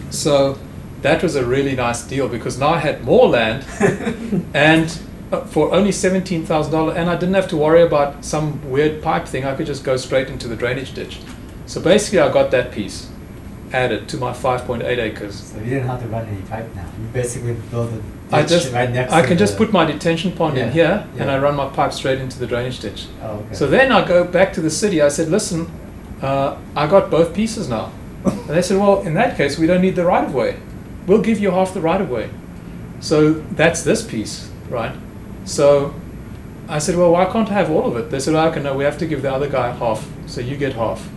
So 0.10 0.58
that 1.04 1.22
was 1.22 1.36
a 1.36 1.46
really 1.46 1.76
nice 1.76 2.04
deal 2.04 2.28
because 2.28 2.58
now 2.60 2.70
I 2.70 2.80
had 2.80 3.04
more 3.04 3.28
land 3.28 3.66
and 4.56 5.00
for 5.32 5.74
only 5.74 5.92
$17,000 5.92 6.96
and 6.96 7.10
I 7.10 7.16
didn't 7.16 7.36
have 7.36 7.48
to 7.50 7.58
worry 7.58 7.82
about 7.82 8.26
some 8.26 8.70
weird 8.70 9.02
pipe 9.02 9.26
thing. 9.26 9.46
I 9.46 9.56
could 9.56 9.66
just 9.66 9.84
go 9.84 9.96
straight 9.98 10.28
into 10.28 10.48
the 10.48 10.56
drainage 10.56 10.94
ditch. 10.94 11.20
So 11.66 11.80
basically 11.82 12.20
I 12.20 12.32
got 12.32 12.52
that 12.52 12.72
piece 12.72 13.10
added 13.72 14.10
to 14.10 14.18
my 14.18 14.32
5.8 14.34 14.84
acres. 14.98 15.36
So 15.36 15.58
you 15.60 15.70
didn't 15.70 15.88
have 15.88 16.02
to 16.02 16.08
run 16.08 16.28
any 16.28 16.42
pipe 16.42 16.76
now. 16.76 16.86
You 17.00 17.08
basically 17.14 17.54
build 17.54 17.94
a 17.94 18.36
I 18.36 18.42
ditch 18.42 18.50
just 18.50 18.74
right 18.74 18.90
next 18.92 19.14
I 19.14 19.26
can 19.26 19.38
just 19.38 19.58
put 19.58 19.72
my 19.72 19.86
detention 19.86 20.34
pond 20.34 20.58
in 20.58 20.68
Yeah, 20.68 21.04
here 21.04 21.08
and. 21.18 21.32
I 21.32 21.38
run 21.40 21.56
my 21.56 21.70
pipe 21.70 21.94
straight 21.94 22.20
into 22.20 22.38
the 22.38 22.48
drainage 22.48 22.80
ditch. 22.80 23.08
Oh, 23.22 23.38
okay. 23.38 23.54
So 23.54 23.68
then 23.68 23.92
I 23.92 24.06
go 24.06 24.26
back 24.26 24.52
to 24.54 24.62
the 24.62 24.70
city. 24.70 25.02
I 25.02 25.08
said, 25.08 25.30
listen, 25.30 25.72
uh, 26.22 26.58
I 26.76 26.88
got 26.88 27.10
both 27.10 27.34
pieces 27.34 27.70
now. 27.70 27.92
and 28.26 28.50
they 28.50 28.62
said, 28.62 28.78
well, 28.78 29.02
in 29.02 29.14
that 29.14 29.38
case, 29.38 29.58
we 29.58 29.66
don't 29.66 29.82
need 29.82 29.96
the 29.96 30.06
right 30.06 30.26
of 30.26 30.34
way. 30.34 30.60
We'll 31.08 31.22
give 31.22 31.40
you 31.40 31.52
half 31.52 31.74
the 31.74 31.82
right 31.82 32.02
of 32.02 32.10
way. 32.10 32.30
So 33.00 33.34
that's 33.34 33.84
this 33.84 34.06
piece, 34.06 34.52
right? 34.70 34.96
So 35.52 35.94
I 36.70 36.80
said, 36.80 36.96
well, 36.96 37.12
why 37.12 37.26
can't 37.26 37.50
I 37.50 37.54
have 37.56 37.70
all 37.70 37.86
of 37.86 37.98
it? 37.98 38.10
They 38.10 38.20
said, 38.22 38.34
well, 38.34 38.48
okay, 38.50 38.64
no, 38.64 38.74
we 38.74 38.86
have 38.86 38.98
to 39.00 39.06
give 39.06 39.22
the 39.22 39.34
other 39.34 39.50
guy 39.50 39.72
half. 39.72 40.10
So 40.26 40.40
you 40.40 40.56
get 40.56 40.74
half, 40.74 41.10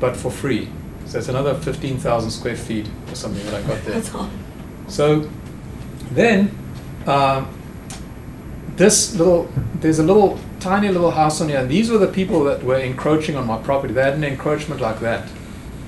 but 0.00 0.16
for 0.16 0.30
free. 0.30 0.70
So 1.04 1.18
it's 1.18 1.28
another 1.28 1.54
15,000 1.54 2.30
square 2.30 2.56
feet 2.56 2.88
or 3.08 3.14
something 3.14 3.44
that 3.44 3.54
I 3.54 3.66
got 3.66 3.84
there. 3.84 3.94
That's 3.94 4.14
all. 4.14 4.30
So 4.88 5.30
then, 6.10 6.56
um, 7.06 7.52
this 8.76 9.14
little, 9.14 9.52
there's 9.74 9.98
a 9.98 10.02
little 10.02 10.40
tiny 10.58 10.88
little 10.88 11.10
house 11.10 11.42
on 11.42 11.50
here, 11.50 11.58
and 11.58 11.70
these 11.70 11.90
were 11.90 11.98
the 11.98 12.08
people 12.08 12.44
that 12.44 12.62
were 12.62 12.78
encroaching 12.78 13.36
on 13.36 13.46
my 13.46 13.58
property. 13.58 13.92
They 13.92 14.02
had 14.02 14.14
an 14.14 14.24
encroachment 14.24 14.80
like 14.80 15.00
that, 15.00 15.28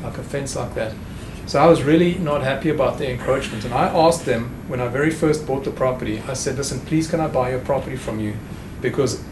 like 0.02 0.18
a 0.18 0.22
fence 0.22 0.56
like 0.56 0.74
that. 0.74 0.92
So 1.48 1.58
I 1.58 1.64
was 1.64 1.82
really 1.82 2.16
not 2.16 2.42
happy 2.42 2.68
about 2.68 2.98
the 2.98 3.10
encroachment. 3.10 3.64
And 3.64 3.72
I 3.72 3.86
asked 3.86 4.26
them 4.26 4.50
when 4.68 4.82
I 4.82 4.88
very 4.88 5.10
first 5.10 5.46
bought 5.46 5.64
the 5.64 5.70
property, 5.70 6.20
I 6.28 6.34
said, 6.34 6.58
listen, 6.58 6.78
please 6.80 7.08
can 7.08 7.20
I 7.20 7.26
buy 7.26 7.52
your 7.52 7.60
property 7.60 7.96
from 7.96 8.20
you? 8.20 8.36
Because, 8.82 9.24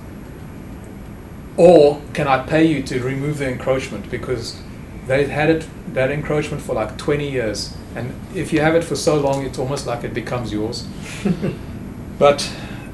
or 1.59 2.01
can 2.15 2.27
I 2.27 2.43
pay 2.43 2.65
you 2.65 2.83
to 2.85 3.01
remove 3.01 3.37
the 3.37 3.51
encroachment? 3.51 4.11
Because 4.11 4.59
they've 5.07 5.29
had 5.29 5.51
it, 5.51 5.69
that 5.93 6.11
encroachment 6.11 6.63
for 6.63 6.75
like 6.75 6.97
20 6.97 7.31
years. 7.31 7.77
And 7.95 8.19
if 8.35 8.51
you 8.51 8.63
have 8.63 8.75
it 8.75 8.83
for 8.83 8.97
so 8.97 9.21
long, 9.21 9.45
it's 9.45 9.59
almost 9.59 9.87
like 9.87 10.03
it 10.03 10.15
becomes 10.15 10.51
yours. 10.51 10.87
but 12.19 12.41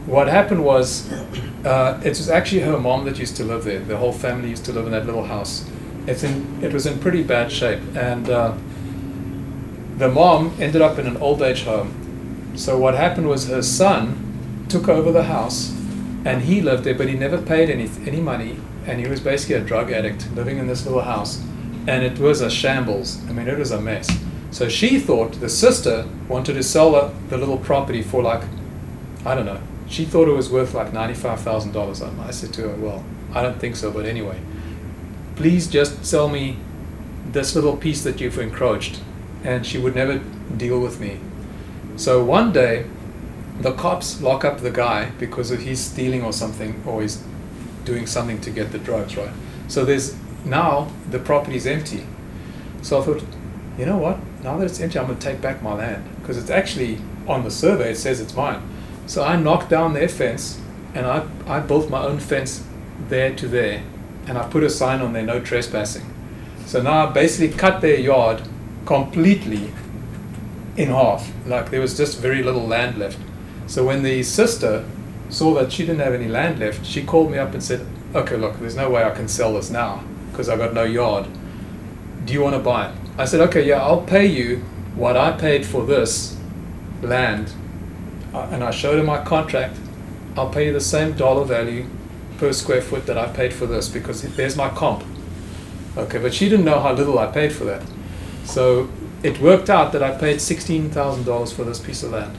what 0.05 0.27
happened 0.27 0.65
was, 0.65 1.13
uh, 1.65 2.01
it 2.05 2.09
was 2.09 2.29
actually 2.29 2.63
her 2.63 2.77
mom 2.77 3.05
that 3.05 3.21
used 3.21 3.37
to 3.37 3.45
live 3.45 3.63
there. 3.63 3.79
The 3.79 3.99
whole 3.99 4.13
family 4.13 4.51
used 4.51 4.65
to 4.65 4.73
live 4.73 4.87
in 4.87 4.91
that 4.91 5.07
little 5.07 5.27
house. 5.27 5.65
It's 6.09 6.25
in, 6.25 6.61
it 6.61 6.73
was 6.73 6.87
in 6.87 6.99
pretty 6.99 7.23
bad 7.23 7.53
shape. 7.53 7.79
And 7.95 8.29
uh, 8.29 8.57
the 9.97 10.09
mom 10.09 10.57
ended 10.59 10.83
up 10.83 10.99
in 10.99 11.07
an 11.07 11.17
old 11.19 11.43
age 11.43 11.65
home. 11.65 12.53
So 12.57 12.79
what 12.79 12.95
happened 12.95 13.29
was 13.29 13.49
her 13.49 13.63
son 13.63 14.67
took 14.69 14.89
over 14.89 15.13
the 15.13 15.25
house 15.25 15.71
and 16.25 16.43
he 16.43 16.61
lived 16.61 16.85
there, 16.85 16.95
but 16.95 17.09
he 17.09 17.15
never 17.15 17.41
paid 17.41 17.71
any, 17.71 17.91
any 18.07 18.21
money. 18.21 18.59
And 18.87 19.01
he 19.01 19.09
was 19.09 19.21
basically 19.21 19.57
a 19.57 19.61
drug 19.61 19.91
addict 19.91 20.31
living 20.35 20.59
in 20.59 20.67
this 20.67 20.85
little 20.85 21.03
house. 21.03 21.43
And 21.87 22.05
it 22.05 22.19
was 22.19 22.41
a 22.41 22.51
shambles. 22.51 23.21
I 23.29 23.33
mean, 23.33 23.49
it 23.49 23.59
was 23.59 23.71
a 23.71 23.81
mess. 23.81 24.09
So 24.51 24.69
she 24.69 24.99
thought 24.99 25.41
the 25.41 25.49
sister 25.49 26.07
wanted 26.29 26.55
to 26.55 26.63
sell 26.63 26.93
the, 26.93 27.13
the 27.29 27.39
little 27.39 27.59
property 27.59 28.03
for 28.03 28.23
like, 28.23 28.43
I 29.25 29.35
don't 29.35 29.47
know, 29.47 29.61
she 29.89 30.05
thought 30.05 30.29
it 30.29 30.33
was 30.33 30.51
worth 30.51 30.75
like 30.75 30.93
$95,000. 30.93 32.19
I 32.19 32.31
said 32.31 32.53
to 32.55 32.69
her, 32.69 32.77
well, 32.77 33.05
I 33.33 33.43
don't 33.43 33.59
think 33.59 33.77
so, 33.77 33.91
but 33.91 34.05
anyway, 34.05 34.41
please 35.37 35.67
just 35.67 36.05
sell 36.05 36.29
me 36.29 36.59
this 37.27 37.55
little 37.55 37.77
piece 37.77 38.03
that 38.05 38.21
you've 38.21 38.39
encroached. 38.39 39.01
And 39.45 39.67
she 39.67 39.79
would 39.79 39.95
never 39.95 40.19
deal 40.57 40.81
with 40.81 41.01
me. 41.01 41.19
So 41.97 42.25
one 42.25 42.53
day, 42.53 42.87
the 43.61 43.73
cops 43.73 44.21
lock 44.21 44.45
up 44.45 44.61
the 44.61 44.71
guy 44.71 45.11
because 45.19 45.51
he's 45.51 45.81
stealing 45.81 46.23
or 46.23 46.33
something, 46.33 46.83
or 46.87 47.03
he's 47.03 47.23
doing 47.85 48.07
something 48.07 48.41
to 48.41 48.51
get 48.51 48.73
the 48.73 48.79
drugs, 48.79 49.17
right? 49.17 49.33
So 49.69 49.85
there's 49.85 50.17
now 50.45 50.91
the 51.11 51.19
property's 51.19 51.67
empty. 51.67 52.07
So 52.83 53.01
I 53.01 53.05
thought, 53.05 53.23
you 53.79 53.87
know 53.87 53.99
what? 53.99 54.19
Now 54.43 54.59
that 54.59 54.67
it's 54.67 54.81
empty, 54.81 54.99
I'm 54.99 55.07
going 55.07 55.19
to 55.19 55.25
take 55.25 55.41
back 55.41 55.63
my 55.63 55.75
land 55.75 56.05
because 56.21 56.37
it's 56.37 56.51
actually 56.51 56.99
on 57.27 57.45
the 57.45 57.51
survey. 57.51 57.93
It 57.93 57.97
says 57.97 58.21
it's 58.21 58.35
mine. 58.35 58.63
So 59.07 59.25
I 59.25 59.37
knocked 59.37 59.69
down 59.69 59.93
their 59.93 60.09
fence, 60.09 60.61
and 60.95 61.07
I 61.07 61.27
I 61.47 61.61
built 61.61 61.91
my 61.91 62.03
own 62.03 62.19
fence 62.19 62.65
there 63.09 63.35
to 63.35 63.49
there, 63.49 63.83
and 64.27 64.39
I 64.39 64.49
put 64.49 64.63
a 64.63 64.71
sign 64.71 65.01
on 65.01 65.13
there, 65.13 65.23
no 65.23 65.41
trespassing. 65.41 66.07
So 66.67 66.81
now 66.81 67.07
I 67.07 67.13
basically 67.13 67.57
cut 67.57 67.81
their 67.81 67.99
yard 67.99 68.43
completely 68.85 69.73
in 70.77 70.89
half. 70.89 71.31
Like 71.47 71.71
there 71.71 71.81
was 71.81 71.97
just 71.97 72.19
very 72.19 72.43
little 72.43 72.67
land 72.67 72.99
left. 72.99 73.19
So 73.67 73.85
when 73.85 74.03
the 74.03 74.23
sister 74.23 74.85
saw 75.29 75.55
that 75.55 75.73
she 75.73 75.85
didn't 75.87 76.01
have 76.01 76.15
any 76.15 76.29
land 76.29 76.59
left, 76.59 76.85
she 76.85 77.03
called 77.03 77.31
me 77.31 77.39
up 77.39 77.53
and 77.55 77.63
said, 77.63 77.87
"Okay, 78.15 78.37
look, 78.37 78.59
there's 78.59 78.77
no 78.77 78.91
way 78.91 79.05
I 79.05 79.11
can 79.11 79.29
sell 79.29 79.55
this 79.55 79.71
now 79.71 80.03
because 80.31 80.49
I've 80.49 80.59
got 80.59 80.75
no 80.75 80.85
yard. 80.85 81.27
Do 82.25 82.33
you 82.33 82.43
want 82.43 82.55
to 82.55 82.61
buy 82.61 82.89
it?" 82.89 82.95
I 83.19 83.25
said, 83.25 83.41
"Okay, 83.49 83.67
yeah, 83.67 83.83
I'll 83.83 84.03
pay 84.03 84.27
you 84.27 84.59
what 84.95 85.17
I 85.17 85.33
paid 85.33 85.67
for 85.67 85.85
this 85.85 86.37
land." 87.03 87.53
Uh, 88.35 88.49
and 88.51 88.65
I 88.65 88.71
showed 88.71 88.99
her 88.99 89.05
my 89.05 89.23
contract. 89.23 89.77
I'll 90.37 90.49
pay 90.49 90.67
you 90.67 90.73
the 90.73 90.81
same 90.81 91.13
dollar 91.13 91.45
value 91.45 91.87
per 92.39 92.53
square 92.53 92.81
foot 92.81 93.07
that 93.07 93.19
I 93.19 93.29
paid 93.29 93.53
for 93.53 93.67
this 93.67 93.89
because 93.89 94.23
there's 94.23 94.57
my 94.57 94.71
comp. 94.71 95.05
Okay, 95.97 96.19
but 96.19 96.33
she 96.33 96.49
didn't 96.49 96.65
know 96.65 96.81
how 96.81 96.93
little 96.93 97.19
I 97.19 97.27
paid 97.27 97.53
for 97.53 97.65
that. 97.65 97.83
So 98.45 98.89
it 99.23 99.41
worked 99.41 99.71
out 99.71 99.93
that 99.93 100.03
I 100.03 100.17
paid 100.19 100.39
$16,000 100.39 101.53
for 101.53 101.65
this 101.65 101.79
piece 101.79 102.03
of 102.03 102.13
land. 102.13 102.37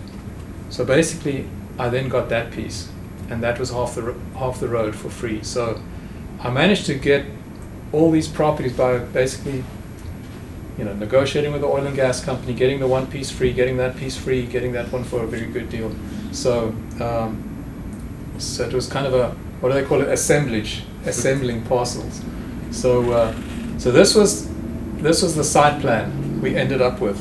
So 0.69 0.83
basically, 0.83 1.47
I 1.77 1.89
then 1.89 2.09
got 2.09 2.29
that 2.29 2.51
piece, 2.51 2.89
and 3.29 3.41
that 3.43 3.59
was 3.59 3.69
half 3.69 3.95
the 3.95 4.15
half 4.35 4.59
the 4.59 4.67
road 4.67 4.95
for 4.95 5.09
free. 5.09 5.43
So 5.43 5.81
I 6.39 6.49
managed 6.49 6.85
to 6.87 6.95
get 6.95 7.25
all 7.91 8.11
these 8.11 8.27
properties 8.27 8.73
by 8.73 8.97
basically, 8.97 9.63
you 10.77 10.83
know, 10.83 10.93
negotiating 10.93 11.51
with 11.51 11.61
the 11.61 11.67
oil 11.67 11.85
and 11.85 11.95
gas 11.95 12.23
company, 12.23 12.53
getting 12.53 12.79
the 12.79 12.87
one 12.87 13.07
piece 13.07 13.29
free, 13.29 13.53
getting 13.53 13.77
that 13.77 13.95
piece 13.97 14.17
free, 14.17 14.45
getting 14.45 14.71
that 14.73 14.91
one 14.91 15.03
for 15.03 15.23
a 15.23 15.27
very 15.27 15.45
good 15.45 15.69
deal. 15.69 15.95
So, 16.31 16.75
um, 16.99 18.35
so 18.39 18.65
it 18.65 18.73
was 18.73 18.87
kind 18.87 19.05
of 19.05 19.13
a 19.13 19.29
what 19.61 19.69
do 19.69 19.75
they 19.75 19.85
call 19.85 20.01
it? 20.01 20.09
Assemblage, 20.09 20.83
assembling 21.05 21.63
parcels. 21.63 22.21
So, 22.71 23.11
uh, 23.13 23.33
so 23.77 23.91
this 23.91 24.13
was 24.13 24.49
this 25.03 25.21
was 25.21 25.35
the 25.35 25.43
site 25.43 25.81
plan 25.81 26.41
we 26.41 26.55
ended 26.55 26.81
up 26.81 27.01
with. 27.01 27.19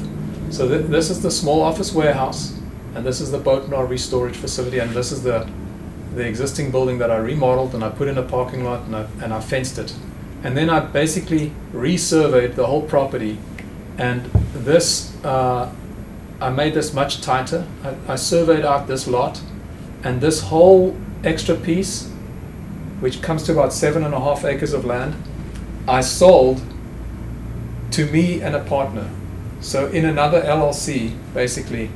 So 0.52 0.68
th- 0.68 0.86
this 0.86 1.10
is 1.10 1.20
the 1.20 1.30
small 1.30 1.62
office 1.62 1.92
warehouse, 1.92 2.58
and 2.94 3.04
this 3.04 3.20
is 3.20 3.30
the 3.30 3.38
boat 3.38 3.64
and 3.64 3.72
RV 3.72 3.98
storage 3.98 4.36
facility, 4.36 4.78
and 4.78 4.90
this 4.92 5.12
is 5.12 5.22
the 5.22 5.48
the 6.14 6.26
existing 6.26 6.70
building 6.70 6.98
that 6.98 7.10
I 7.10 7.16
remodeled 7.16 7.74
and 7.74 7.82
I 7.82 7.88
put 7.88 8.06
in 8.06 8.18
a 8.18 8.22
parking 8.22 8.64
lot 8.64 8.82
and 8.82 8.94
I, 8.94 9.06
and 9.22 9.32
I 9.32 9.40
fenced 9.40 9.78
it. 9.78 9.94
And 10.44 10.54
then 10.54 10.68
I 10.68 10.80
basically 10.80 11.52
resurveyed 11.72 12.54
the 12.54 12.66
whole 12.66 12.82
property, 12.82 13.38
and 13.96 14.26
this 14.52 15.12
uh, 15.24 15.72
I 16.40 16.50
made 16.50 16.74
this 16.74 16.92
much 16.92 17.20
tighter. 17.20 17.66
I, 17.84 18.12
I 18.12 18.16
surveyed 18.16 18.64
out 18.64 18.88
this 18.88 19.06
lot, 19.06 19.40
and 20.02 20.20
this 20.20 20.40
whole 20.40 20.96
extra 21.24 21.54
piece, 21.54 22.10
which 23.00 23.22
comes 23.22 23.44
to 23.44 23.52
about 23.52 23.72
seven 23.72 24.04
and 24.04 24.12
a 24.12 24.20
half 24.20 24.44
acres 24.44 24.72
of 24.72 24.84
land, 24.84 25.14
I 25.86 26.00
sold 26.00 26.60
to 27.92 28.06
me 28.06 28.40
and 28.40 28.54
a 28.54 28.64
partner. 28.64 29.08
So 29.60 29.86
in 29.86 30.04
another 30.04 30.42
LLC, 30.42 31.16
basically, 31.34 31.88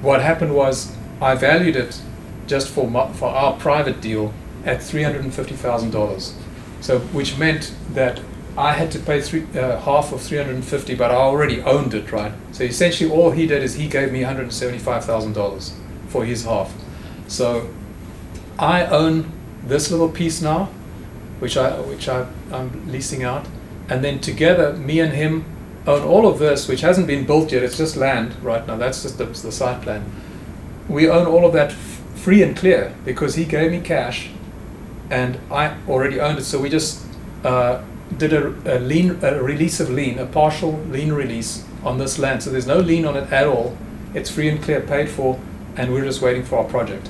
what 0.00 0.22
happened 0.22 0.54
was 0.54 0.94
I 1.20 1.34
valued 1.34 1.76
it 1.76 2.00
just 2.46 2.68
for 2.68 2.88
my, 2.88 3.12
for 3.12 3.28
our 3.28 3.56
private 3.56 4.00
deal 4.00 4.32
at 4.64 4.82
three 4.82 5.02
hundred 5.02 5.22
and 5.24 5.34
fifty 5.34 5.54
thousand 5.54 5.90
dollars. 5.90 6.34
So 6.80 7.00
which 7.12 7.38
meant 7.38 7.74
that 7.92 8.20
I 8.56 8.72
had 8.72 8.90
to 8.92 8.98
pay 8.98 9.20
three, 9.20 9.46
uh, 9.54 9.80
half 9.80 10.12
of 10.12 10.22
three 10.22 10.38
hundred 10.38 10.54
and 10.54 10.64
fifty, 10.64 10.94
but 10.94 11.10
I 11.10 11.14
already 11.14 11.60
owned 11.62 11.94
it, 11.94 12.12
right? 12.12 12.32
So 12.52 12.64
essentially, 12.64 13.10
all 13.10 13.30
he 13.30 13.46
did 13.46 13.62
is 13.62 13.74
he 13.74 13.88
gave 13.88 14.12
me 14.12 14.20
one 14.20 14.28
hundred 14.28 14.42
and 14.44 14.52
seventy-five 14.54 15.04
thousand 15.04 15.32
dollars 15.32 15.74
for 16.08 16.24
his 16.24 16.44
half. 16.44 16.72
So 17.26 17.68
I 18.58 18.86
own 18.86 19.32
this 19.64 19.90
little 19.90 20.08
piece 20.08 20.40
now, 20.40 20.66
which 21.40 21.56
I 21.56 21.80
which 21.80 22.08
I, 22.08 22.26
I'm 22.52 22.90
leasing 22.90 23.24
out, 23.24 23.46
and 23.88 24.04
then 24.04 24.20
together, 24.20 24.72
me 24.72 25.00
and 25.00 25.12
him 25.12 25.44
own 25.86 26.02
all 26.02 26.26
of 26.26 26.38
this, 26.38 26.68
which 26.68 26.80
hasn't 26.80 27.06
been 27.06 27.24
built 27.24 27.52
yet. 27.52 27.62
It's 27.62 27.78
just 27.78 27.96
land 27.96 28.34
right 28.42 28.66
now. 28.66 28.76
That's 28.76 29.02
just 29.02 29.18
the, 29.18 29.26
the 29.26 29.52
site 29.52 29.82
plan. 29.82 30.04
We 30.88 31.08
own 31.08 31.26
all 31.26 31.46
of 31.46 31.52
that 31.52 31.70
f- 31.70 32.02
free 32.16 32.42
and 32.42 32.56
clear 32.56 32.94
because 33.04 33.36
he 33.36 33.44
gave 33.44 33.70
me 33.70 33.80
cash, 33.80 34.30
and 35.10 35.38
I 35.50 35.76
already 35.88 36.20
owned 36.20 36.38
it. 36.38 36.44
So 36.44 36.60
we 36.60 36.68
just 36.68 37.06
uh, 37.44 37.82
did 38.18 38.32
a, 38.32 38.48
a 38.66 39.36
a 39.36 39.42
release 39.42 39.80
of 39.80 39.90
lien, 39.90 40.18
a 40.18 40.26
partial 40.26 40.72
lien 40.90 41.12
release 41.12 41.64
on 41.84 41.98
this 41.98 42.18
land. 42.18 42.42
So 42.42 42.50
there's 42.50 42.66
no 42.66 42.78
lien 42.78 43.04
on 43.04 43.16
it 43.16 43.32
at 43.32 43.46
all. 43.46 43.76
It's 44.14 44.30
free 44.30 44.48
and 44.48 44.62
clear, 44.62 44.80
paid 44.80 45.08
for, 45.08 45.38
and 45.76 45.92
we're 45.92 46.04
just 46.04 46.22
waiting 46.22 46.44
for 46.44 46.58
our 46.58 46.64
project. 46.64 47.08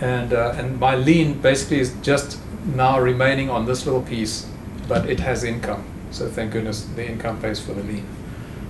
And 0.00 0.32
uh, 0.32 0.54
and 0.56 0.78
my 0.78 0.94
lien 0.96 1.40
basically 1.40 1.80
is 1.80 1.94
just 2.02 2.38
now 2.64 3.00
remaining 3.00 3.50
on 3.50 3.66
this 3.66 3.84
little 3.86 4.02
piece, 4.02 4.48
but 4.88 5.08
it 5.08 5.20
has 5.20 5.42
income. 5.44 5.84
So 6.12 6.28
thank 6.28 6.52
goodness 6.52 6.84
the 6.84 7.08
income 7.08 7.40
pays 7.40 7.58
for 7.58 7.72
the 7.72 7.82
lien. 7.82 8.06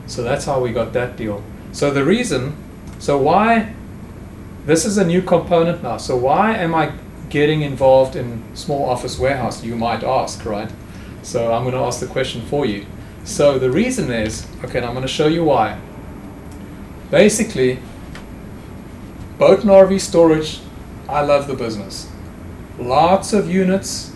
So 0.06 0.22
that's 0.22 0.44
how 0.44 0.60
we 0.60 0.72
got 0.72 0.92
that 0.92 1.16
deal. 1.16 1.42
So 1.72 1.90
the 1.90 2.04
reason, 2.04 2.56
so 2.98 3.18
why, 3.18 3.74
this 4.64 4.84
is 4.84 4.96
a 4.96 5.04
new 5.04 5.22
component 5.22 5.82
now. 5.82 5.96
So 5.96 6.16
why 6.16 6.54
am 6.56 6.74
I 6.74 6.92
getting 7.28 7.62
involved 7.62 8.14
in 8.14 8.42
small 8.54 8.88
office 8.88 9.18
warehouse? 9.18 9.64
You 9.64 9.74
might 9.74 10.04
ask, 10.04 10.44
right? 10.44 10.70
So 11.22 11.52
I'm 11.52 11.62
going 11.62 11.74
to 11.74 11.80
ask 11.80 12.00
the 12.00 12.06
question 12.06 12.42
for 12.42 12.64
you. 12.64 12.86
So 13.24 13.58
the 13.58 13.70
reason 13.70 14.10
is, 14.10 14.46
okay, 14.64 14.78
and 14.78 14.86
I'm 14.86 14.94
going 14.94 15.02
to 15.02 15.12
show 15.12 15.26
you 15.26 15.44
why. 15.44 15.80
Basically, 17.10 17.78
boat 19.38 19.60
and 19.60 19.70
RV 19.70 20.00
storage, 20.00 20.60
I 21.08 21.22
love 21.22 21.46
the 21.46 21.54
business. 21.54 22.10
Lots 22.78 23.32
of 23.32 23.50
units, 23.50 24.12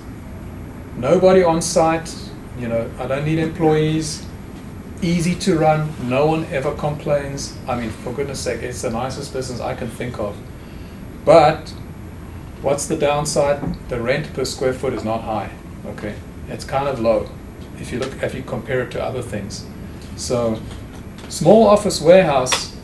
nobody 0.96 1.42
on 1.42 1.62
site, 1.62 2.14
you 2.58 2.68
know, 2.68 2.90
I 2.98 3.06
don't 3.06 3.24
need 3.24 3.38
employees, 3.38 4.24
easy 5.02 5.34
to 5.34 5.58
run, 5.58 5.92
no 6.08 6.26
one 6.26 6.44
ever 6.46 6.74
complains. 6.74 7.56
I 7.68 7.78
mean, 7.78 7.90
for 7.90 8.12
goodness 8.12 8.40
sake, 8.40 8.62
it's 8.62 8.82
the 8.82 8.90
nicest 8.90 9.32
business 9.32 9.60
I 9.60 9.74
can 9.74 9.88
think 9.88 10.18
of. 10.18 10.36
But 11.24 11.68
what's 12.62 12.86
the 12.86 12.96
downside? 12.96 13.88
The 13.88 14.00
rent 14.00 14.32
per 14.32 14.44
square 14.44 14.72
foot 14.72 14.94
is 14.94 15.04
not 15.04 15.22
high. 15.22 15.50
Okay, 15.86 16.14
it's 16.48 16.64
kind 16.64 16.88
of 16.88 17.00
low 17.00 17.28
if 17.78 17.92
you 17.92 17.98
look 17.98 18.22
if 18.22 18.34
you 18.34 18.42
compare 18.42 18.82
it 18.82 18.90
to 18.92 19.02
other 19.02 19.22
things. 19.22 19.66
So, 20.16 20.60
small 21.28 21.66
office 21.66 22.00
warehouse 22.00 22.74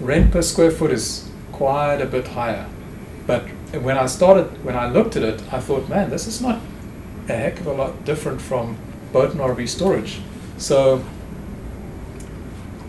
rent 0.00 0.32
per 0.32 0.42
square 0.42 0.70
foot 0.70 0.90
is 0.90 1.28
quite 1.52 2.00
a 2.00 2.06
bit 2.06 2.28
higher. 2.28 2.66
But 3.26 3.42
when 3.72 3.96
I 3.96 4.06
started, 4.06 4.64
when 4.64 4.76
I 4.76 4.88
looked 4.88 5.16
at 5.16 5.22
it, 5.22 5.42
I 5.52 5.60
thought, 5.60 5.88
man, 5.88 6.10
this 6.10 6.26
is 6.26 6.40
not 6.40 6.60
a 7.28 7.34
heck 7.34 7.60
of 7.60 7.66
a 7.66 7.72
lot 7.72 8.04
different 8.04 8.40
from 8.40 8.76
boat 9.12 9.32
and 9.32 9.40
RV 9.40 9.68
storage. 9.68 10.20
So 10.56 11.04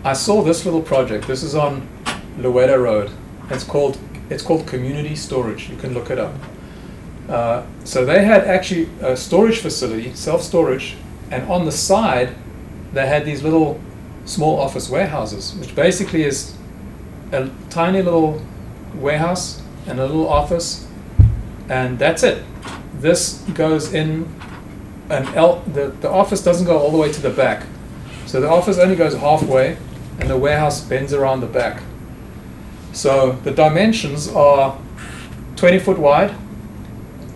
I 0.04 0.12
saw 0.12 0.42
this 0.42 0.64
little 0.64 0.82
project. 0.82 1.26
This 1.26 1.42
is 1.42 1.54
on 1.54 1.88
Louetta 2.38 2.82
Road. 2.82 3.10
It's 3.50 3.64
called 3.64 3.98
it's 4.30 4.42
called 4.42 4.66
Community 4.66 5.14
Storage. 5.14 5.68
You 5.68 5.76
can 5.76 5.92
look 5.92 6.10
it 6.10 6.18
up. 6.18 6.34
Uh, 7.28 7.64
so 7.84 8.04
they 8.04 8.24
had 8.24 8.44
actually 8.44 8.88
a 9.00 9.16
storage 9.16 9.58
facility, 9.58 10.14
self 10.14 10.42
storage, 10.42 10.96
and 11.30 11.50
on 11.50 11.64
the 11.64 11.72
side 11.72 12.34
they 12.92 13.06
had 13.06 13.24
these 13.24 13.42
little 13.42 13.80
small 14.24 14.58
office 14.58 14.88
warehouses, 14.88 15.54
which 15.56 15.74
basically 15.74 16.22
is 16.22 16.54
a 17.32 17.50
tiny 17.70 18.02
little 18.02 18.40
warehouse 18.94 19.62
and 19.86 19.98
a 19.98 20.06
little 20.06 20.28
office, 20.28 20.86
and 21.68 21.98
that's 21.98 22.22
it. 22.22 22.42
This 23.00 23.42
goes 23.54 23.92
in 23.92 24.32
an 25.10 25.26
L. 25.34 25.62
The, 25.72 25.88
the 26.00 26.10
office 26.10 26.42
doesn't 26.42 26.66
go 26.66 26.78
all 26.78 26.90
the 26.90 26.98
way 26.98 27.12
to 27.12 27.20
the 27.20 27.30
back, 27.30 27.66
so 28.26 28.40
the 28.40 28.48
office 28.48 28.78
only 28.78 28.96
goes 28.96 29.14
halfway, 29.14 29.76
and 30.18 30.30
the 30.30 30.36
warehouse 30.36 30.80
bends 30.80 31.12
around 31.12 31.40
the 31.40 31.46
back. 31.46 31.82
So 32.92 33.32
the 33.42 33.50
dimensions 33.50 34.28
are 34.28 34.78
20 35.56 35.78
foot 35.80 35.98
wide 35.98 36.34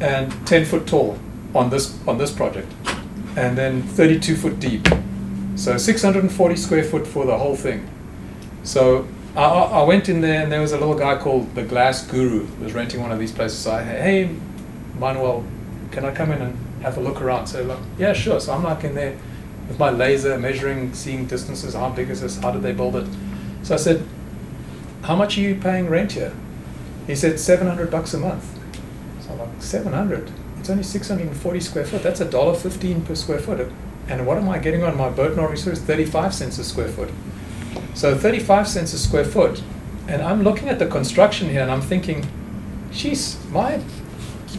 and 0.00 0.32
10 0.46 0.64
foot 0.64 0.86
tall 0.86 1.18
on 1.54 1.70
this 1.70 1.98
on 2.06 2.18
this 2.18 2.30
project, 2.30 2.72
and 3.36 3.58
then 3.58 3.82
32 3.82 4.36
foot 4.36 4.60
deep. 4.60 4.86
So 5.56 5.76
640 5.76 6.56
square 6.56 6.84
foot 6.84 7.06
for 7.06 7.26
the 7.26 7.36
whole 7.36 7.56
thing. 7.56 7.88
So 8.62 9.08
I, 9.34 9.44
I 9.44 9.82
went 9.82 10.08
in 10.08 10.20
there 10.20 10.42
and 10.42 10.52
there 10.52 10.60
was 10.60 10.72
a 10.72 10.78
little 10.78 10.94
guy 10.94 11.16
called 11.18 11.54
the 11.54 11.62
Glass 11.64 12.06
Guru 12.06 12.44
who 12.44 12.64
was 12.64 12.74
renting 12.74 13.00
one 13.00 13.10
of 13.10 13.18
these 13.18 13.32
places. 13.32 13.58
So 13.58 13.72
I 13.72 13.82
hey 13.82 14.36
Manuel, 14.98 15.44
can 15.90 16.04
I 16.04 16.14
come 16.14 16.30
in 16.30 16.42
and 16.42 16.67
have 16.82 16.96
a 16.96 17.00
look 17.00 17.20
around? 17.20 17.46
So 17.46 17.62
like, 17.62 17.78
yeah, 17.98 18.12
sure. 18.12 18.40
So 18.40 18.52
I'm 18.52 18.62
like 18.62 18.84
in 18.84 18.94
there 18.94 19.16
with 19.68 19.78
my 19.78 19.90
laser 19.90 20.38
measuring, 20.38 20.94
seeing 20.94 21.26
distances. 21.26 21.74
How 21.74 21.90
big 21.90 22.10
is 22.10 22.20
this? 22.20 22.38
How 22.38 22.50
did 22.50 22.62
they 22.62 22.72
build 22.72 22.96
it? 22.96 23.06
So 23.62 23.74
I 23.74 23.78
said, 23.78 24.04
how 25.02 25.16
much 25.16 25.36
are 25.38 25.40
you 25.40 25.54
paying 25.54 25.88
rent 25.88 26.12
here? 26.12 26.32
He 27.06 27.14
said 27.14 27.40
700 27.40 27.90
bucks 27.90 28.14
a 28.14 28.18
month. 28.18 28.44
So 29.20 29.32
I'm 29.32 29.38
like, 29.38 29.62
700? 29.62 30.30
It's 30.58 30.70
only 30.70 30.82
640 30.82 31.60
square 31.60 31.84
foot. 31.84 32.02
That's 32.02 32.20
a 32.20 32.24
dollar 32.24 32.54
15 32.54 33.02
per 33.02 33.14
square 33.14 33.38
foot. 33.38 33.70
And 34.08 34.26
what 34.26 34.38
am 34.38 34.48
I 34.48 34.58
getting 34.58 34.82
on 34.82 34.96
my 34.96 35.10
boat 35.10 35.38
and 35.38 35.50
resource? 35.50 35.80
35 35.80 36.34
cents 36.34 36.58
a 36.58 36.64
square 36.64 36.88
foot. 36.88 37.10
So 37.94 38.16
35 38.16 38.68
cents 38.68 38.92
a 38.92 38.98
square 38.98 39.24
foot. 39.24 39.62
And 40.06 40.22
I'm 40.22 40.42
looking 40.42 40.68
at 40.68 40.78
the 40.78 40.86
construction 40.86 41.50
here 41.50 41.60
and 41.60 41.70
I'm 41.70 41.82
thinking, 41.82 42.26
geez, 42.90 43.38
my 43.50 43.80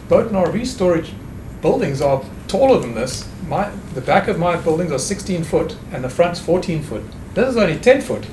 boat 0.07 0.31
and 0.31 0.67
storage 0.67 1.11
buildings 1.61 2.01
are 2.01 2.23
taller 2.47 2.79
than 2.79 2.95
this. 2.95 3.27
My, 3.47 3.69
the 3.93 4.01
back 4.01 4.27
of 4.27 4.37
my 4.39 4.55
buildings 4.55 4.91
are 4.91 4.99
16 4.99 5.43
foot 5.43 5.75
and 5.91 6.03
the 6.03 6.09
front's 6.09 6.39
14 6.39 6.83
foot. 6.83 7.03
This 7.33 7.49
is 7.49 7.57
only 7.57 7.77
10 7.77 8.01
foot. 8.01 8.25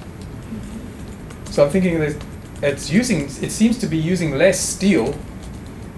So 1.46 1.64
I'm 1.64 1.70
thinking 1.70 1.98
that 2.00 2.22
it's 2.62 2.90
using, 2.90 3.22
it 3.24 3.50
seems 3.50 3.78
to 3.78 3.86
be 3.86 3.96
using 3.96 4.36
less 4.36 4.60
steel 4.60 5.18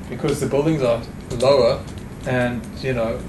because 0.08 0.40
the 0.40 0.46
buildings 0.46 0.82
are 0.82 1.02
lower 1.38 1.82
and, 2.26 2.64
you 2.80 2.92
know, 2.92 3.20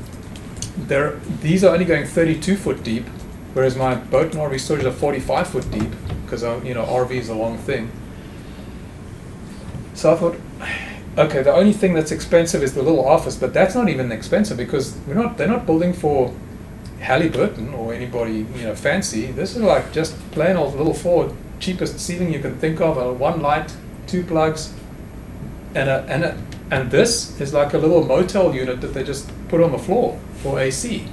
they're, 0.78 1.16
these 1.42 1.64
are 1.64 1.74
only 1.74 1.86
going 1.86 2.06
32 2.06 2.56
foot 2.56 2.84
deep, 2.84 3.06
whereas 3.54 3.76
my 3.76 3.96
boat 3.96 4.34
and 4.34 4.36
RV 4.36 4.60
storage 4.60 4.86
are 4.86 4.92
45 4.92 5.48
foot 5.48 5.72
deep 5.72 5.90
because, 6.24 6.44
um, 6.44 6.66
you 6.66 6.74
know, 6.74 6.86
RV 6.86 7.12
is 7.12 7.30
a 7.30 7.36
long 7.36 7.58
thing. 7.58 7.92
So 9.94 10.14
I 10.14 10.18
thought, 10.18 10.36
okay, 11.20 11.44
the 11.44 11.54
only 11.54 11.74
thing 11.74 11.94
that's 11.94 12.12
expensive 12.12 12.64
is 12.64 12.74
the 12.74 12.82
little 12.82 13.06
office, 13.06 13.36
but 13.36 13.54
that's 13.54 13.76
not 13.76 13.90
even 13.90 14.12
expensive 14.12 14.58
because 14.58 14.98
we're 15.06 15.14
not, 15.14 15.38
they're 15.38 15.48
not 15.48 15.66
building 15.66 15.94
for 15.94 16.34
Halliburton 17.00 17.74
or 17.74 17.94
anybody, 17.94 18.46
you 18.56 18.64
know, 18.64 18.76
fancy. 18.76 19.28
This 19.32 19.56
is 19.56 19.62
like 19.62 19.92
just 19.92 20.18
plain 20.32 20.56
old 20.56 20.76
little 20.76 20.94
Ford, 20.94 21.34
cheapest 21.60 22.00
ceiling 22.00 22.34
you 22.34 22.40
can 22.40 22.58
think 22.58 22.80
of, 22.80 22.98
a 22.98 23.12
one 23.12 23.42
light, 23.42 23.76
two 24.08 24.24
plugs, 24.24 24.74
and 25.76 25.90
a, 25.90 26.06
and 26.08 26.24
a, 26.24 26.38
and 26.72 26.90
this 26.90 27.40
is 27.42 27.54
like 27.54 27.74
a 27.74 27.78
little 27.78 28.04
motel 28.04 28.56
unit 28.56 28.80
that 28.82 28.94
they 28.94 29.04
just 29.04 29.30
put 29.50 29.62
on 29.62 29.72
the 29.72 29.78
floor 29.78 30.20
for 30.42 30.60
AC. 30.60 31.06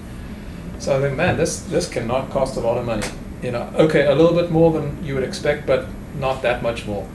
So 0.79 0.97
I 0.97 1.01
think, 1.01 1.17
man, 1.17 1.37
this 1.37 1.61
this 1.61 1.89
cannot 1.89 2.31
cost 2.31 2.57
a 2.57 2.61
lot 2.61 2.79
of 2.79 2.85
money. 2.85 3.07
You 3.43 3.53
know, 3.53 3.71
okay, 3.75 4.07
a 4.07 4.15
little 4.15 4.35
bit 4.35 4.51
more 4.51 4.73
than 4.73 5.03
you 5.05 5.15
would 5.15 5.25
expect, 5.25 5.67
but 5.67 5.87
not 6.19 6.43
that 6.43 6.63
much 6.63 6.87
more. 6.87 7.09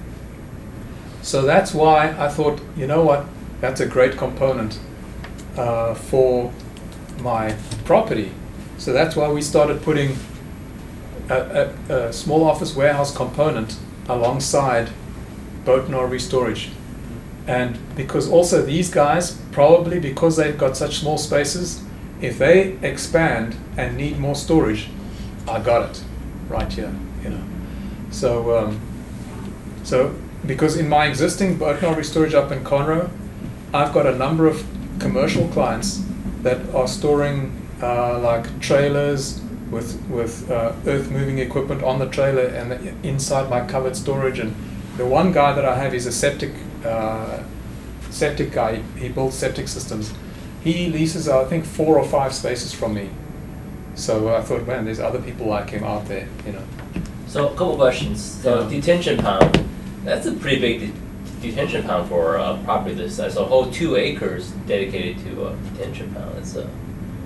So 1.21 1.43
that's 1.43 1.73
why 1.73 2.15
I 2.17 2.29
thought, 2.29 2.59
you 2.75 2.87
know 2.87 3.03
what, 3.03 3.25
that's 3.59 3.79
a 3.79 3.85
great 3.85 4.17
component 4.17 4.79
uh, 5.55 5.93
for 5.93 6.51
my 7.19 7.55
property. 7.85 8.31
So 8.77 8.91
that's 8.93 9.15
why 9.15 9.29
we 9.31 9.41
started 9.41 9.83
putting 9.83 10.17
a, 11.29 11.73
a, 11.89 11.95
a 11.95 12.13
small 12.13 12.43
office 12.43 12.75
warehouse 12.75 13.15
component 13.15 13.77
alongside 14.09 14.89
boat 15.63 15.85
and 15.85 15.93
RV 15.93 16.19
storage. 16.21 16.71
And 17.47 17.77
because 17.95 18.27
also 18.29 18.63
these 18.63 18.89
guys, 18.89 19.37
probably 19.51 19.99
because 19.99 20.37
they've 20.37 20.57
got 20.57 20.75
such 20.75 20.99
small 20.99 21.17
spaces, 21.17 21.83
if 22.21 22.37
they 22.37 22.77
expand 22.81 23.55
and 23.77 23.97
need 23.97 24.19
more 24.19 24.35
storage, 24.35 24.89
I 25.47 25.59
got 25.59 25.89
it 25.89 26.03
right 26.49 26.71
here, 26.71 26.93
you 27.23 27.29
know. 27.31 27.43
So, 28.11 28.57
um, 28.57 28.81
so 29.83 30.15
because 30.45 30.77
in 30.77 30.89
my 30.89 31.07
existing 31.07 31.61
and 31.61 32.05
storage 32.05 32.33
up 32.33 32.51
in 32.51 32.63
Conroe, 32.63 33.09
I've 33.73 33.93
got 33.93 34.05
a 34.05 34.15
number 34.15 34.47
of 34.47 34.65
commercial 34.99 35.47
clients 35.49 36.03
that 36.41 36.59
are 36.73 36.87
storing 36.87 37.55
uh, 37.81 38.19
like 38.19 38.59
trailers 38.59 39.41
with 39.69 40.01
with 40.09 40.51
uh, 40.51 40.73
earth 40.85 41.09
moving 41.09 41.39
equipment 41.39 41.83
on 41.83 41.99
the 41.99 42.07
trailer 42.07 42.43
and 42.43 42.71
the, 42.71 43.07
inside 43.07 43.49
my 43.49 43.65
covered 43.65 43.95
storage. 43.95 44.39
And 44.39 44.53
the 44.97 45.05
one 45.05 45.31
guy 45.31 45.53
that 45.53 45.65
I 45.65 45.77
have 45.77 45.93
is 45.93 46.05
a 46.05 46.11
septic 46.11 46.51
uh, 46.85 47.41
septic 48.09 48.51
guy. 48.51 48.81
He 48.97 49.09
builds 49.09 49.37
septic 49.37 49.67
systems. 49.67 50.13
He 50.63 50.89
leases 50.89 51.27
I 51.27 51.45
think 51.45 51.65
four 51.65 51.97
or 51.97 52.05
five 52.07 52.33
spaces 52.33 52.73
from 52.73 52.93
me. 52.93 53.09
So 53.95 54.35
I 54.35 54.41
thought, 54.41 54.65
man, 54.67 54.85
there's 54.85 54.99
other 54.99 55.21
people 55.21 55.47
like 55.47 55.69
him 55.69 55.83
out 55.83 56.07
there, 56.07 56.27
you 56.45 56.53
know. 56.53 56.63
So 57.27 57.47
a 57.47 57.49
couple 57.51 57.75
questions. 57.75 58.21
So 58.21 58.61
Yeah. 58.61 58.69
detention 58.69 59.17
pound, 59.17 59.65
that's 60.03 60.25
a 60.25 60.33
pretty 60.33 60.59
big 60.59 60.79
de- 61.41 61.49
detention 61.49 61.83
pound 61.83 62.09
for 62.09 62.35
a 62.35 62.59
property 62.63 62.95
this 62.95 63.17
size. 63.17 63.33
So 63.35 63.43
a 63.43 63.47
whole 63.47 63.71
two 63.71 63.95
acres 63.95 64.51
dedicated 64.67 65.23
to 65.25 65.47
a 65.47 65.55
detention 65.73 66.13
pound. 66.13 66.37
It's 66.37 66.55
a, 66.55 66.69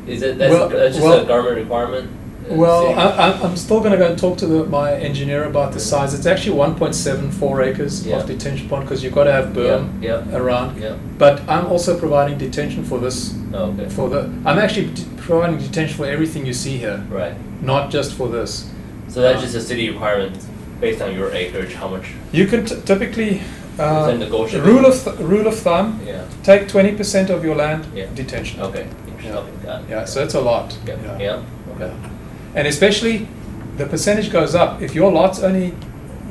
is 0.07 0.21
it 0.21 0.37
that's, 0.37 0.53
Well- 0.53 0.69
that's 0.69 0.95
just 0.95 1.05
well- 1.07 1.23
a 1.23 1.25
government 1.25 1.57
requirement? 1.57 2.09
Uh, 2.49 2.53
Well, 2.53 2.81
city? 2.89 2.93
I, 2.93 3.07
I- 3.31 3.41
I'm 3.41 3.55
still 3.57 3.79
going 3.79 3.91
to 3.91 3.97
go 3.97 4.07
and 4.07 4.19
talk 4.19 4.37
to 4.37 4.45
the, 4.45 4.65
my 4.65 4.93
engineer 4.93 5.45
about 5.45 5.73
the 5.73 5.79
size. 5.79 6.13
It's 6.13 6.27
actually 6.27 6.55
1.74 6.57 7.65
acres 7.65 8.05
Yeah. 8.05 8.17
of 8.17 8.27
detention 8.27 8.69
pond 8.69 8.83
because 8.83 9.03
you've 9.03 9.15
got 9.15 9.23
to 9.23 9.31
have 9.31 9.45
berm 9.47 10.01
Yeah, 10.01 10.23
yeah. 10.29 10.37
around. 10.37 10.79
yeah. 10.79 10.95
But 11.17 11.41
I'm 11.49 11.65
also 11.65 11.97
providing 11.99 12.37
detention 12.37 12.83
for 12.83 12.99
this. 12.99 13.33
Oh, 13.53 13.71
okay. 13.71 13.89
For 13.89 14.09
the, 14.09 14.19
I'm 14.45 14.59
actually 14.59 14.87
d- 14.91 15.05
providing 15.17 15.57
detention 15.57 15.97
for 15.97 16.05
everything 16.05 16.45
you 16.45 16.53
see 16.53 16.77
here, 16.77 17.03
right. 17.09 17.33
not 17.63 17.89
just 17.89 18.13
for 18.13 18.27
this. 18.29 18.69
So 19.07 19.21
that's 19.21 19.41
just 19.41 19.55
a 19.55 19.61
city 19.61 19.89
requirement 19.89 20.37
based 20.85 21.01
on 21.01 21.13
your 21.19 21.29
acreage. 21.31 21.73
How 21.73 21.87
much? 21.87 22.05
You 22.31 22.45
can 22.47 22.65
t- 22.65 22.81
typically 22.85 23.31
uh, 23.79 23.83
Is 23.99 24.07
that 24.07 24.17
negotiable? 24.19 24.67
rule 24.71 24.85
of 24.85 24.95
th- 25.03 25.17
rule 25.31 25.47
of 25.47 25.55
thumb: 25.65 25.87
Yeah. 26.05 26.23
take 26.43 26.67
20% 26.67 27.29
of 27.29 27.43
your 27.43 27.55
land 27.55 27.81
Yeah. 27.95 28.05
detention. 28.15 28.61
Okay. 28.61 28.85
Yeah. 29.23 29.37
Okay. 29.39 29.51
Got 29.65 29.81
it. 29.81 29.89
Yeah, 29.89 30.05
so 30.05 30.23
it's 30.23 30.35
a 30.35 30.41
lot. 30.41 30.77
Yeah. 30.87 30.95
Yeah. 31.05 31.19
Yeah. 31.25 31.75
Okay. 31.75 31.91
And 32.55 32.67
especially, 32.67 33.27
the 33.77 33.85
percentage 33.85 34.31
goes 34.31 34.53
up. 34.55 34.81
If 34.81 34.95
your 34.95 35.11
lot's 35.11 35.39
only 35.43 35.69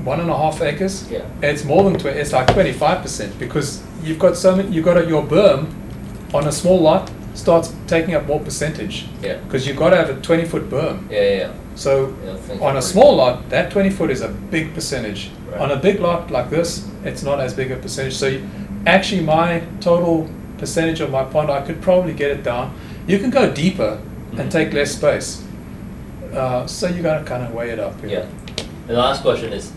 one 0.04 0.20
and 0.20 0.30
a 0.30 0.36
half 0.36 0.60
acres, 0.62 0.94
Yeah. 1.10 1.50
it's 1.50 1.64
more 1.64 1.82
than 1.84 1.98
twenty. 2.00 2.20
It's 2.20 2.32
like 2.32 2.46
twenty-five 2.54 2.98
percent 3.02 3.38
because 3.38 3.68
you've 4.04 4.18
got 4.18 4.36
so 4.36 4.54
many. 4.56 4.68
You've 4.74 4.84
got 4.84 4.96
a, 4.96 5.04
your 5.06 5.22
berm 5.22 5.66
on 6.34 6.46
a 6.46 6.52
small 6.52 6.80
lot 6.80 7.10
starts 7.34 7.72
taking 7.88 8.14
up 8.16 8.26
more 8.26 8.40
percentage 8.40 9.06
Yeah. 9.22 9.38
because 9.44 9.66
you've 9.66 9.76
got 9.84 9.90
to 9.90 9.96
have 9.96 10.10
a 10.10 10.14
twenty-foot 10.28 10.70
berm. 10.70 10.96
Yeah. 11.10 11.20
Yeah. 11.22 11.38
yeah. 11.38 11.50
So 11.74 12.14
Yeah, 12.24 12.60
on 12.60 12.76
a 12.76 12.82
small 12.82 13.16
lot, 13.16 13.48
that 13.50 13.70
twenty 13.70 13.90
foot 13.90 14.10
is 14.10 14.20
a 14.20 14.28
big 14.28 14.74
percentage. 14.74 15.30
Right. 15.50 15.60
On 15.60 15.70
a 15.70 15.76
big 15.76 16.00
lot 16.00 16.30
like 16.30 16.50
this, 16.50 16.88
it's 17.04 17.22
not 17.22 17.40
as 17.40 17.54
big 17.54 17.70
a 17.70 17.76
percentage. 17.76 18.14
So 18.14 18.26
you, 18.28 18.48
actually, 18.86 19.22
my 19.22 19.62
total 19.80 20.28
percentage 20.58 21.00
of 21.00 21.10
my 21.10 21.24
pond, 21.24 21.50
I 21.50 21.62
could 21.62 21.82
probably 21.82 22.12
get 22.12 22.30
it 22.30 22.42
down. 22.42 22.78
You 23.06 23.18
can 23.18 23.30
go 23.30 23.52
deeper 23.52 24.00
and 24.36 24.50
take 24.50 24.72
less 24.72 24.92
space. 24.92 25.42
Uh, 26.32 26.66
so 26.66 26.88
you 26.88 27.02
got 27.02 27.18
to 27.18 27.24
kind 27.24 27.44
of 27.44 27.52
weigh 27.52 27.70
it 27.70 27.78
up. 27.78 27.94
Yeah. 28.04 28.20
And 28.20 28.88
the 28.88 28.94
last 28.94 29.22
question 29.22 29.52
is, 29.52 29.72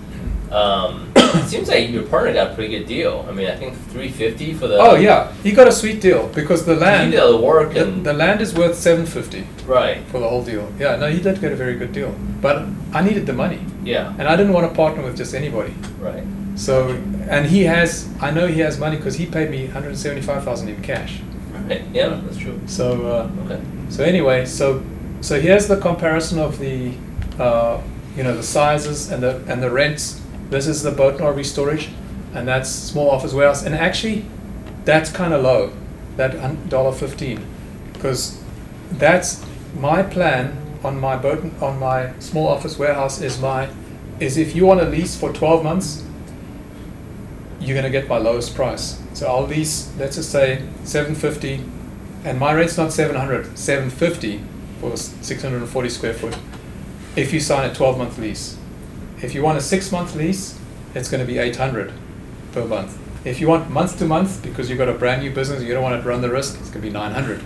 um, 0.51 1.06
it 1.35 1.47
seems 1.47 1.67
like 1.67 1.89
your 1.89 2.03
partner 2.03 2.33
got 2.33 2.51
a 2.51 2.55
pretty 2.55 2.77
good 2.77 2.87
deal. 2.87 3.25
I 3.27 3.31
mean, 3.31 3.47
I 3.47 3.55
think 3.55 3.75
three 3.89 4.09
fifty 4.09 4.53
for 4.53 4.67
the. 4.67 4.77
Oh 4.77 4.95
yeah, 4.95 5.31
he 5.43 5.51
got 5.51 5.67
a 5.67 5.71
sweet 5.71 6.01
deal 6.01 6.27
because 6.29 6.65
the 6.65 6.75
land. 6.75 7.05
He 7.05 7.11
did 7.11 7.19
all 7.19 7.37
the 7.37 7.45
work 7.45 7.73
the, 7.73 7.83
and 7.83 8.05
the 8.05 8.13
land 8.13 8.41
is 8.41 8.53
worth 8.53 8.75
seven 8.75 9.05
fifty 9.05 9.45
right. 9.65 10.03
for 10.05 10.19
the 10.19 10.27
whole 10.27 10.43
deal. 10.43 10.71
Yeah, 10.79 10.95
no, 10.95 11.09
he 11.09 11.21
did 11.21 11.39
get 11.41 11.51
a 11.51 11.55
very 11.55 11.75
good 11.75 11.91
deal. 11.91 12.13
But 12.41 12.67
I 12.93 13.01
needed 13.01 13.25
the 13.25 13.33
money, 13.33 13.59
Yeah. 13.83 14.13
and 14.17 14.27
I 14.27 14.35
didn't 14.35 14.53
want 14.53 14.69
to 14.69 14.75
partner 14.75 15.03
with 15.03 15.17
just 15.17 15.33
anybody. 15.33 15.73
Right. 15.99 16.23
So, 16.55 16.89
and 17.29 17.45
he 17.45 17.63
has, 17.63 18.09
I 18.19 18.31
know 18.31 18.47
he 18.47 18.61
has 18.61 18.79
money 18.79 18.97
because 18.97 19.15
he 19.15 19.27
paid 19.27 19.51
me 19.51 19.65
175,000 19.65 20.69
in 20.69 20.81
cash. 20.81 21.19
Right. 21.51 21.83
Yeah, 21.93 22.19
that's 22.23 22.37
true. 22.37 22.59
So, 22.65 23.05
uh, 23.05 23.45
Okay. 23.45 23.61
so 23.89 24.03
anyway, 24.03 24.45
so, 24.45 24.83
so 25.21 25.39
here's 25.39 25.67
the 25.67 25.77
comparison 25.77 26.39
of 26.39 26.57
the 26.57 26.93
uh, 27.37 27.81
you 28.15 28.23
know, 28.23 28.35
the 28.35 28.43
sizes 28.43 29.11
and 29.11 29.21
the 29.21 29.43
and 29.47 29.61
the 29.61 29.69
rents. 29.69 30.21
This 30.49 30.67
is 30.67 30.83
the 30.83 30.91
boat 30.91 31.15
and 31.15 31.23
RV 31.23 31.45
storage, 31.45 31.89
and 32.33 32.47
that's 32.47 32.69
small 32.69 33.09
office 33.11 33.33
warehouse. 33.33 33.63
And 33.63 33.75
actually, 33.75 34.25
that's 34.85 35.11
kind 35.11 35.33
of 35.33 35.43
low, 35.43 35.73
that 36.15 36.69
dollar 36.69 36.93
fifteen, 36.93 37.45
because 37.93 38.41
that's 38.91 39.45
my 39.75 40.01
plan 40.01 40.57
on 40.83 40.99
my 40.99 41.15
boat 41.17 41.43
on 41.61 41.79
my 41.79 42.17
small 42.19 42.47
office 42.47 42.77
warehouse 42.77 43.21
is 43.21 43.39
my 43.39 43.69
is 44.19 44.37
if 44.37 44.55
you 44.55 44.65
want 44.65 44.79
to 44.79 44.87
lease 44.87 45.15
for 45.15 45.31
12 45.33 45.63
months 45.63 46.03
you're 47.59 47.75
going 47.75 47.83
to 47.83 47.89
get 47.89 48.07
my 48.07 48.17
lowest 48.17 48.55
price 48.55 49.01
so 49.13 49.27
i'll 49.27 49.45
lease 49.45 49.91
let's 49.97 50.15
just 50.15 50.31
say 50.31 50.63
750 50.83 51.63
and 52.23 52.39
my 52.39 52.51
rate's 52.51 52.77
not 52.77 52.93
700 52.93 53.57
750 53.57 54.41
for 54.79 54.95
640 54.95 55.89
square 55.89 56.13
foot 56.13 56.37
if 57.15 57.33
you 57.33 57.39
sign 57.39 57.69
a 57.69 57.73
12 57.73 57.97
month 57.97 58.17
lease 58.17 58.57
if 59.21 59.33
you 59.33 59.41
want 59.41 59.57
a 59.57 59.61
6 59.61 59.91
month 59.91 60.15
lease 60.15 60.59
it's 60.93 61.09
going 61.09 61.21
to 61.21 61.27
be 61.27 61.37
800 61.37 61.93
per 62.51 62.65
month 62.65 62.97
if 63.25 63.39
you 63.39 63.47
want 63.47 63.69
month 63.69 63.97
to 63.99 64.05
month 64.05 64.41
because 64.41 64.69
you've 64.69 64.79
got 64.79 64.89
a 64.89 64.93
brand 64.93 65.21
new 65.21 65.31
business 65.31 65.63
you 65.63 65.73
don't 65.73 65.83
want 65.83 66.01
to 66.01 66.07
run 66.07 66.21
the 66.21 66.29
risk 66.29 66.59
it's 66.59 66.69
going 66.69 66.81
to 66.81 66.87
be 66.87 66.89
900 66.89 67.43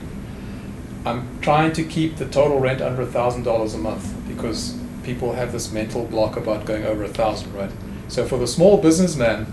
I'm 1.03 1.39
trying 1.41 1.73
to 1.73 1.83
keep 1.83 2.17
the 2.17 2.27
total 2.27 2.59
rent 2.59 2.79
under 2.79 3.01
a 3.01 3.07
thousand 3.07 3.43
dollars 3.43 3.73
a 3.73 3.77
month 3.77 4.13
because 4.27 4.77
people 5.03 5.33
have 5.33 5.51
this 5.51 5.71
mental 5.71 6.05
block 6.05 6.37
about 6.37 6.65
going 6.65 6.85
over 6.85 7.03
a 7.03 7.07
thousand, 7.07 7.53
right? 7.53 7.71
So 8.07 8.27
for 8.27 8.37
the 8.37 8.47
small 8.47 8.77
businessman 8.77 9.47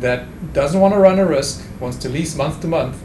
that 0.00 0.52
doesn't 0.52 0.80
want 0.80 0.94
to 0.94 0.98
run 0.98 1.20
a 1.20 1.26
risk, 1.26 1.64
wants 1.78 1.98
to 1.98 2.08
lease 2.08 2.34
month 2.34 2.60
to 2.62 2.66
month, 2.66 3.00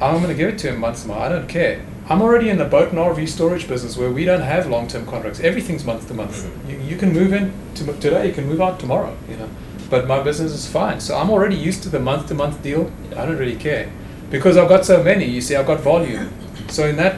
I'm 0.00 0.16
going 0.16 0.28
to 0.28 0.34
give 0.34 0.50
it 0.50 0.58
to 0.58 0.68
him 0.68 0.80
month 0.80 1.02
to 1.02 1.08
month. 1.08 1.20
I 1.20 1.28
don't 1.30 1.48
care. 1.48 1.82
I'm 2.08 2.20
already 2.20 2.50
in 2.50 2.58
the 2.58 2.66
boat 2.66 2.90
and 2.90 2.98
RV 2.98 3.28
storage 3.28 3.66
business 3.66 3.96
where 3.96 4.10
we 4.10 4.24
don't 4.26 4.42
have 4.42 4.66
long-term 4.66 5.06
contracts. 5.06 5.40
Everything's 5.40 5.84
month 5.84 6.06
to 6.08 6.14
month. 6.14 6.44
Mhm. 6.44 6.70
You, 6.70 6.78
you 6.90 6.96
can 6.96 7.12
move 7.12 7.32
in 7.32 7.52
to, 7.76 7.84
today, 7.94 8.26
you 8.26 8.32
can 8.34 8.46
move 8.46 8.60
out 8.60 8.78
tomorrow, 8.78 9.16
you 9.28 9.36
know. 9.36 9.48
But 9.88 10.06
my 10.06 10.22
business 10.22 10.52
is 10.52 10.66
fine. 10.68 11.00
So 11.00 11.16
I'm 11.16 11.30
already 11.30 11.56
used 11.56 11.82
to 11.84 11.88
the 11.88 12.00
month-to-month 12.00 12.62
deal. 12.62 12.90
I 13.16 13.24
don't 13.24 13.38
really 13.38 13.56
care 13.56 13.90
because 14.30 14.56
I've 14.56 14.68
got 14.68 14.84
so 14.84 15.02
many. 15.02 15.24
You 15.24 15.40
see, 15.40 15.56
I've 15.56 15.66
got 15.66 15.80
volume. 15.80 16.30
So 16.68 16.86
in 16.86 16.96
that, 16.96 17.16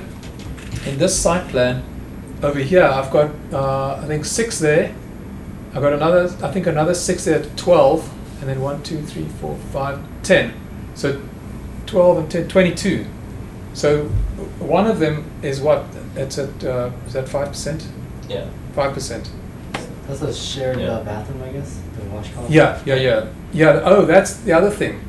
in 0.86 0.98
this 0.98 1.18
site 1.18 1.48
plan, 1.48 1.82
over 2.42 2.58
here, 2.60 2.84
I've 2.84 3.10
got 3.10 3.30
uh, 3.52 4.00
I 4.02 4.06
think 4.06 4.24
six 4.24 4.58
there. 4.58 4.94
I've 5.74 5.82
got 5.82 5.94
another, 5.94 6.24
I 6.42 6.50
think 6.52 6.66
another 6.66 6.94
six 6.94 7.24
there, 7.24 7.42
twelve, 7.56 8.08
and 8.40 8.48
then 8.48 8.60
one, 8.60 8.82
two, 8.82 9.00
three, 9.02 9.26
four, 9.40 9.56
five, 9.72 9.98
ten. 10.22 10.52
So 10.94 11.20
twelve 11.86 12.18
and 12.18 12.30
10, 12.30 12.48
22. 12.48 13.06
So 13.76 14.04
one 14.58 14.86
of 14.86 14.98
them 14.98 15.24
is 15.42 15.60
what? 15.60 15.84
It's 16.16 16.38
at 16.38 16.64
uh, 16.64 16.90
is 17.06 17.12
that 17.12 17.28
five 17.28 17.48
percent? 17.48 17.86
Yeah. 18.26 18.48
Five 18.74 18.94
percent. 18.94 19.30
That's 20.08 20.22
a 20.22 20.32
shared 20.32 20.80
Yeah. 20.80 20.92
uh, 20.92 21.04
bathroom, 21.04 21.42
I 21.42 21.52
guess. 21.52 21.78
The 21.98 22.04
wash 22.08 22.30
closet. 22.32 22.50
Yeah, 22.50 22.80
yeah, 22.86 22.94
yeah, 22.94 23.26
yeah. 23.52 23.80
Oh, 23.84 24.06
that's 24.06 24.36
the 24.38 24.52
other 24.54 24.70
thing. 24.70 25.00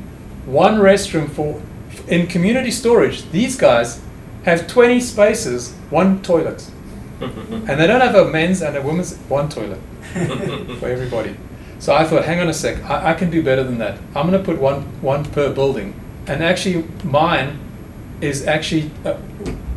One 0.44 0.76
restroom 0.76 1.30
for 1.30 1.62
in 2.08 2.26
community 2.26 2.70
storage. 2.70 3.30
These 3.30 3.56
guys 3.56 4.02
have 4.44 4.66
twenty 4.66 5.00
spaces, 5.00 5.72
one 5.88 6.20
toilet, 6.22 6.70
and 7.20 7.80
they 7.80 7.86
don't 7.86 8.02
have 8.02 8.14
a 8.14 8.26
men's 8.30 8.60
and 8.60 8.76
a 8.76 8.82
women's 8.82 9.16
one 9.30 9.48
toilet 9.48 9.80
for 10.78 10.88
everybody. 10.88 11.36
So 11.78 11.94
I 11.94 12.04
thought, 12.04 12.24
hang 12.24 12.40
on 12.40 12.48
a 12.48 12.54
sec, 12.54 12.82
I, 12.84 13.12
I 13.12 13.14
can 13.14 13.30
do 13.30 13.42
better 13.42 13.64
than 13.64 13.78
that. 13.78 13.98
I'm 14.14 14.28
going 14.28 14.38
to 14.38 14.44
put 14.44 14.60
one 14.60 14.82
one 15.00 15.24
per 15.24 15.54
building, 15.54 15.94
and 16.26 16.44
actually 16.44 16.84
mine 17.02 17.58
is 18.20 18.46
actually 18.46 18.90
uh, 19.04 19.14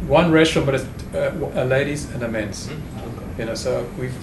one 0.07 0.31
restroom, 0.31 0.65
but 0.65 0.75
it's 0.75 0.85
uh, 1.15 1.51
a 1.55 1.65
ladies 1.65 2.09
and 2.13 2.23
a 2.23 2.27
men's. 2.27 2.69
You 3.37 3.45
know, 3.45 3.55
so 3.55 3.85
we've 3.99 4.13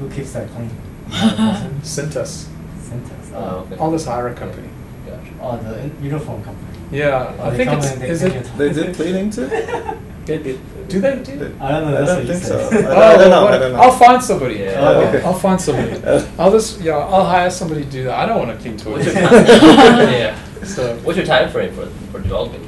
Who 0.00 0.08
keeps 0.10 0.32
that 0.32 0.48
clean? 0.50 0.70
Another 1.10 1.36
person? 1.36 1.82
sent 1.84 2.16
us 2.16 2.48
Cintas. 2.80 3.32
Oh, 3.34 3.66
okay. 3.66 3.76
all 3.76 3.90
this 3.90 4.04
hire 4.06 4.28
a 4.28 4.34
company. 4.34 4.68
Gotcha. 5.06 5.30
Oh, 5.40 5.56
the 5.58 5.90
uniform 6.04 6.42
company. 6.44 6.66
Yeah, 6.90 7.34
Oh, 7.38 7.50
I 7.50 7.56
think 7.56 7.70
it's 7.72 7.90
they 7.92 8.08
is 8.08 8.22
it. 8.22 8.44
They 8.56 8.72
did 8.72 8.94
cleaning 8.96 9.30
too? 9.30 9.48
They 10.28 10.36
did. 10.42 10.60
Do 10.88 11.00
they 11.00 11.22
do? 11.22 11.56
I 11.58 11.70
don't 11.70 11.90
know. 11.90 12.02
I 12.02 12.04
don't 12.06 12.26
think 12.26 12.42
said. 12.42 12.70
so. 12.70 12.78
I- 12.78 12.84
Oh, 12.84 13.14
I 13.14 13.16
don't 13.16 13.30
know, 13.30 13.46
I 13.48 13.58
don't 13.58 13.72
know. 13.72 13.80
I'll 13.80 13.92
find 13.98 14.22
somebody. 14.22 14.56
Yeah. 14.56 14.82
I'll, 14.82 15.06
Okay. 15.08 15.22
I'll 15.24 15.32
find 15.32 15.58
somebody. 15.58 15.90
I'll 16.38 16.50
just 16.52 16.80
yeah, 16.82 16.96
I'll 16.98 17.24
hire 17.24 17.48
somebody 17.50 17.84
to 17.84 17.90
do 17.90 18.04
that. 18.04 18.18
I 18.18 18.26
don't 18.26 18.38
want 18.38 18.50
to 18.54 18.58
clean 18.62 18.76
toilets. 18.76 19.06
yeah. 19.14 20.36
So 20.64 20.96
What's 20.98 21.16
your 21.16 21.24
time 21.26 21.50
frame 21.50 21.72
for 21.74 21.86
for 22.12 22.20
developing 22.20 22.60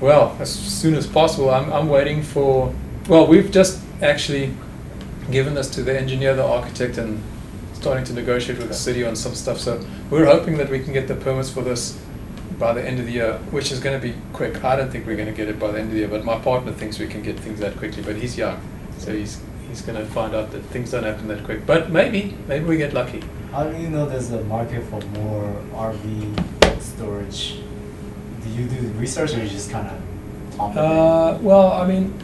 Well, 0.00 0.36
as 0.40 0.50
soon 0.50 0.94
as 0.94 1.06
possible. 1.06 1.50
I'm 1.50 1.72
I'm 1.72 1.88
waiting 1.88 2.22
for. 2.22 2.74
Well, 3.08 3.26
we've 3.26 3.50
just 3.50 3.82
actually 4.02 4.52
given 5.30 5.54
this 5.54 5.70
to 5.70 5.82
the 5.82 5.98
engineer, 5.98 6.34
the 6.34 6.44
architect, 6.44 6.98
and 6.98 7.22
starting 7.74 8.04
to 8.04 8.12
negotiate 8.12 8.58
with 8.58 8.68
the 8.68 8.74
city 8.74 9.04
on 9.04 9.16
some 9.16 9.34
stuff. 9.34 9.58
So 9.58 9.84
we're 10.10 10.26
hoping 10.26 10.56
that 10.58 10.70
we 10.70 10.80
can 10.80 10.92
get 10.92 11.08
the 11.08 11.14
permits 11.14 11.50
for 11.50 11.62
this 11.62 11.98
by 12.58 12.72
the 12.72 12.82
end 12.82 12.98
of 12.98 13.06
the 13.06 13.12
year, 13.12 13.34
which 13.50 13.70
is 13.70 13.80
going 13.80 14.00
to 14.00 14.06
be 14.06 14.14
quick. 14.32 14.64
I 14.64 14.76
don't 14.76 14.90
think 14.90 15.06
we're 15.06 15.16
going 15.16 15.28
to 15.28 15.34
get 15.34 15.48
it 15.48 15.58
by 15.58 15.70
the 15.70 15.78
end 15.78 15.88
of 15.88 15.92
the 15.92 16.00
year, 16.00 16.08
but 16.08 16.24
my 16.24 16.38
partner 16.38 16.72
thinks 16.72 16.98
we 16.98 17.06
can 17.06 17.22
get 17.22 17.38
things 17.38 17.60
that 17.60 17.76
quickly. 17.76 18.02
But 18.02 18.16
he's 18.16 18.36
young, 18.36 18.60
so 18.98 19.12
he's 19.12 19.40
he's 19.68 19.82
going 19.82 19.98
to 19.98 20.06
find 20.06 20.34
out 20.34 20.52
that 20.52 20.60
things 20.64 20.90
don't 20.90 21.04
happen 21.04 21.28
that 21.28 21.44
quick. 21.44 21.66
But 21.66 21.90
maybe 21.90 22.36
maybe 22.48 22.64
we 22.64 22.76
get 22.76 22.92
lucky. 22.92 23.22
How 23.52 23.64
do 23.64 23.78
you 23.80 23.88
know 23.88 24.06
there's 24.06 24.30
a 24.32 24.42
market 24.44 24.84
for 24.84 25.00
more 25.18 25.62
RV 25.72 26.80
storage? 26.80 27.60
Do 28.46 28.62
you 28.62 28.68
do 28.68 28.88
research 28.98 29.34
or 29.34 29.42
you 29.42 29.48
just 29.48 29.70
kind 29.70 29.88
of 29.88 30.56
top 30.56 30.76
Uh, 30.76 31.38
well, 31.42 31.72
I 31.72 31.86
mean, 31.86 32.14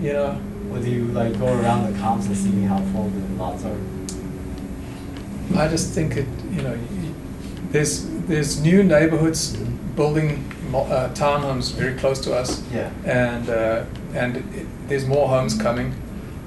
you 0.00 0.12
know, 0.12 0.40
Or 0.72 0.78
do 0.80 0.90
you 0.90 1.04
like 1.06 1.38
go 1.38 1.46
around 1.46 1.92
the 1.92 1.98
comps 2.00 2.26
and 2.26 2.36
see 2.36 2.62
how 2.62 2.78
full 2.92 3.08
the 3.08 3.42
lots 3.42 3.64
are? 3.64 3.76
I 5.56 5.68
just 5.68 5.92
think 5.94 6.16
it. 6.16 6.26
You 6.50 6.62
know, 6.62 6.78
there's 7.70 8.06
there's 8.26 8.60
new 8.60 8.82
neighborhoods 8.82 9.56
building 9.96 10.44
uh, 10.74 11.10
townhomes 11.14 11.72
very 11.72 11.94
close 11.94 12.18
to 12.20 12.34
us. 12.34 12.62
Yeah. 12.72 12.90
and 13.04 13.48
uh, 13.48 13.84
and 14.14 14.36
it, 14.36 14.66
there's 14.88 15.06
more 15.06 15.28
homes 15.28 15.54
coming. 15.60 15.94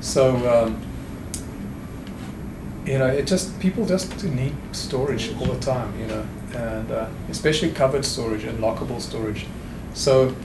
So 0.01 0.35
um, 0.53 0.81
you 2.85 2.97
know, 2.97 3.07
it 3.07 3.27
just 3.27 3.57
people 3.59 3.85
just 3.85 4.23
need 4.23 4.55
storage 4.71 5.33
all 5.39 5.45
the 5.45 5.59
time, 5.59 5.97
you 5.99 6.07
know, 6.07 6.25
and 6.55 6.91
uh, 6.91 7.07
especially 7.29 7.71
covered 7.71 8.05
storage 8.05 8.43
and 8.43 8.59
lockable 8.59 9.01
storage. 9.01 9.45
So 9.93 10.35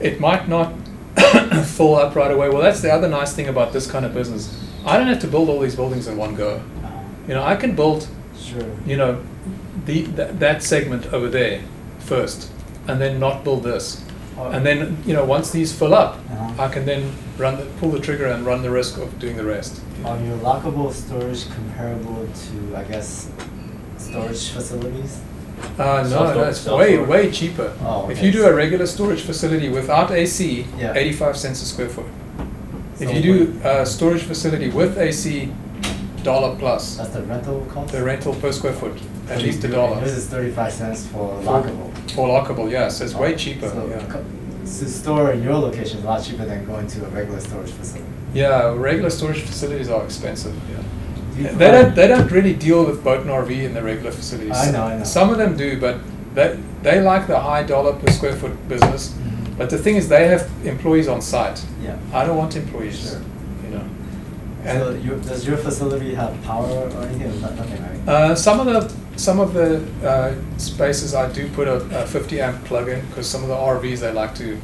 it 0.00 0.20
might 0.20 0.48
not 0.48 0.72
fall 1.66 1.96
up 1.96 2.14
right 2.14 2.30
away. 2.30 2.48
Well, 2.48 2.62
that's 2.62 2.80
the 2.80 2.92
other 2.92 3.08
nice 3.08 3.34
thing 3.34 3.48
about 3.48 3.72
this 3.72 3.90
kind 3.90 4.04
of 4.06 4.14
business. 4.14 4.56
I 4.86 4.96
don't 4.96 5.08
have 5.08 5.20
to 5.20 5.26
build 5.28 5.48
all 5.48 5.60
these 5.60 5.76
buildings 5.76 6.06
in 6.06 6.16
one 6.16 6.34
go. 6.34 6.62
You 7.28 7.34
know, 7.34 7.42
I 7.42 7.56
can 7.56 7.76
build 7.76 8.08
sure. 8.38 8.64
you 8.86 8.96
know, 8.96 9.22
the, 9.84 10.02
that, 10.02 10.40
that 10.40 10.62
segment 10.62 11.12
over 11.12 11.28
there 11.28 11.62
first, 11.98 12.50
and 12.88 13.00
then 13.00 13.20
not 13.20 13.44
build 13.44 13.62
this. 13.62 14.04
And 14.38 14.64
then, 14.64 14.96
you 15.04 15.12
know, 15.12 15.24
once 15.26 15.50
these 15.50 15.70
fill 15.70 15.94
up, 15.94 16.14
Uh-huh. 16.30 16.62
I 16.64 16.68
can 16.68 16.86
then 16.86 17.12
run 17.36 17.58
the, 17.58 17.66
pull 17.78 17.90
the 17.90 18.00
trigger 18.00 18.24
and 18.26 18.46
run 18.46 18.62
the 18.62 18.70
risk 18.70 18.96
of 18.96 19.18
doing 19.18 19.36
the 19.36 19.44
rest. 19.44 19.82
Are 20.02 20.18
your 20.18 20.38
lockable 20.38 20.90
storage 20.92 21.46
comparable 21.50 22.26
to, 22.26 22.76
I 22.76 22.84
guess, 22.84 23.28
storage 23.98 24.48
facilities? 24.48 25.20
Uh, 25.78 26.02
no, 26.08 26.34
no, 26.34 26.42
it's 26.44 26.58
self-storage. 26.60 26.98
way, 26.98 27.04
way 27.04 27.30
cheaper. 27.30 27.72
Oh, 27.84 28.08
If 28.10 28.18
okay. 28.18 28.26
you 28.26 28.32
do 28.32 28.44
a 28.46 28.52
regular 28.54 28.86
storage 28.86 29.22
facility 29.22 29.68
without 29.68 30.10
AC, 30.10 30.66
Yeah. 30.78 30.92
85 30.94 31.36
cents 31.36 31.62
a 31.62 31.66
square 31.66 31.88
foot. 31.88 32.06
If 33.00 33.08
So 33.08 33.14
you 33.14 33.22
do 33.22 33.60
a 33.64 33.86
storage 33.86 34.22
facility 34.22 34.68
with 34.68 34.98
AC, 34.98 35.50
dollar 36.22 36.54
plus. 36.56 36.96
That's 36.96 37.10
the 37.10 37.22
rental 37.22 37.66
cost? 37.72 37.92
The 37.92 38.02
rental 38.04 38.34
per 38.34 38.52
square 38.52 38.74
foot, 38.74 38.92
at 39.30 39.38
So 39.38 39.44
least 39.44 39.64
a 39.64 39.68
dollar. 39.68 40.00
This 40.00 40.12
is 40.18 40.26
thirty-five 40.26 40.72
cents 40.72 41.06
for 41.06 41.28
lockable. 41.42 41.90
For 42.14 42.28
lockable, 42.28 42.70
yes, 42.70 43.00
it's 43.00 43.14
way 43.14 43.32
Oh, 43.32 43.36
cheaper, 43.36 43.68
so 43.68 43.86
yeah. 43.88 44.04
co- 44.12 44.24
To 44.64 44.88
store 44.88 45.32
in 45.32 45.42
your 45.42 45.54
location 45.54 45.98
is 45.98 46.04
a 46.04 46.06
lot 46.06 46.22
cheaper 46.22 46.44
than 46.44 46.66
going 46.66 46.86
to 46.88 46.98
a 47.06 47.08
regular 47.08 47.40
storage 47.40 47.70
facility. 47.70 48.04
Yeah, 48.34 48.74
regular 48.76 49.08
storage 49.10 49.40
facilities 49.40 49.88
are 49.88 50.04
expensive, 50.04 50.54
yeah. 50.70 50.82
You 51.36 51.48
They 51.48 51.70
don't, 51.70 51.94
they 51.94 52.06
don't 52.08 52.30
really 52.30 52.54
deal 52.54 52.84
with 52.84 53.02
boat 53.02 53.20
and 53.20 53.30
RV 53.30 53.50
in 53.50 53.74
the 53.74 53.82
regular 53.82 54.10
facilities. 54.10 54.56
I 54.56 54.70
know, 54.70 54.84
I 54.84 54.96
know. 54.98 55.04
Some 55.04 55.30
of 55.30 55.38
them 55.38 55.56
do, 55.56 55.78
but 55.80 55.98
they, 56.34 56.58
they 56.82 57.00
like 57.00 57.26
the 57.26 57.38
high 57.38 57.62
dollar 57.62 57.92
per 57.94 58.10
square 58.12 58.34
foot 58.34 58.68
business. 58.68 59.10
Mhm. 59.12 59.56
But 59.58 59.70
the 59.70 59.78
thing 59.78 59.96
is, 59.96 60.08
they 60.08 60.28
have 60.28 60.48
employees 60.64 61.08
on 61.08 61.20
site. 61.20 61.62
Yeah. 61.82 61.96
I 62.12 62.24
don't 62.24 62.36
want 62.36 62.56
employees, 62.56 62.98
Sure. 63.10 63.20
you 63.64 63.70
know. 63.76 63.84
So 64.64 64.70
And 64.70 65.24
does 65.26 65.46
your 65.46 65.56
facility 65.56 66.14
have 66.14 66.32
power 66.42 66.66
or 66.66 67.02
anything? 67.02 67.40
Nothing, 67.40 67.82
right? 67.82 68.08
uh, 68.08 68.34
some 68.34 68.60
of 68.60 68.66
the 68.66 68.92
some 69.16 69.38
of 69.40 69.52
the 69.52 69.82
uh, 70.02 70.32
spaces 70.56 71.14
I 71.14 71.30
do 71.32 71.46
put 71.48 71.68
a, 71.68 71.76
a 72.02 72.06
50 72.06 72.40
amp 72.40 72.64
plug 72.64 72.88
in 72.88 73.00
because 73.06 73.26
some 73.28 73.42
of 73.42 73.48
the 73.48 73.54
RVs 73.54 74.00
they 74.00 74.12
like 74.12 74.34
to 74.36 74.56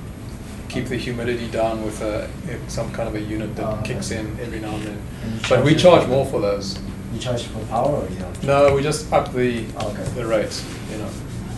keep 0.69 0.87
the 0.87 0.97
humidity 0.97 1.49
down 1.49 1.85
with 1.85 2.01
a, 2.03 2.29
some 2.69 2.91
kind 2.93 3.09
of 3.09 3.15
a 3.15 3.21
unit 3.21 3.55
that 3.57 3.65
Oh, 3.67 3.73
okay. 3.81 3.95
kicks 3.95 4.11
in 4.11 4.27
every 4.41 4.61
now 4.61 4.75
and 4.75 4.85
then. 4.85 4.99
And 5.25 5.33
you 5.35 5.41
But 5.49 5.65
we 5.65 5.73
it 5.73 5.79
charge 5.79 6.03
for- 6.03 6.09
more 6.09 6.27
for 6.27 6.41
those. 6.41 6.79
You 7.15 7.21
charge 7.21 7.45
for 7.45 7.59
power 7.67 7.93
or 8.03 8.09
you 8.09 8.17
don't? 8.19 8.43
No, 8.43 8.75
we 8.75 8.83
just 8.83 9.13
up 9.13 9.33
the 9.33 9.65
Oh, 9.79 9.89
okay. 9.91 10.03
the 10.15 10.27
rates. 10.27 10.65
You 10.93 10.99
know, 10.99 11.09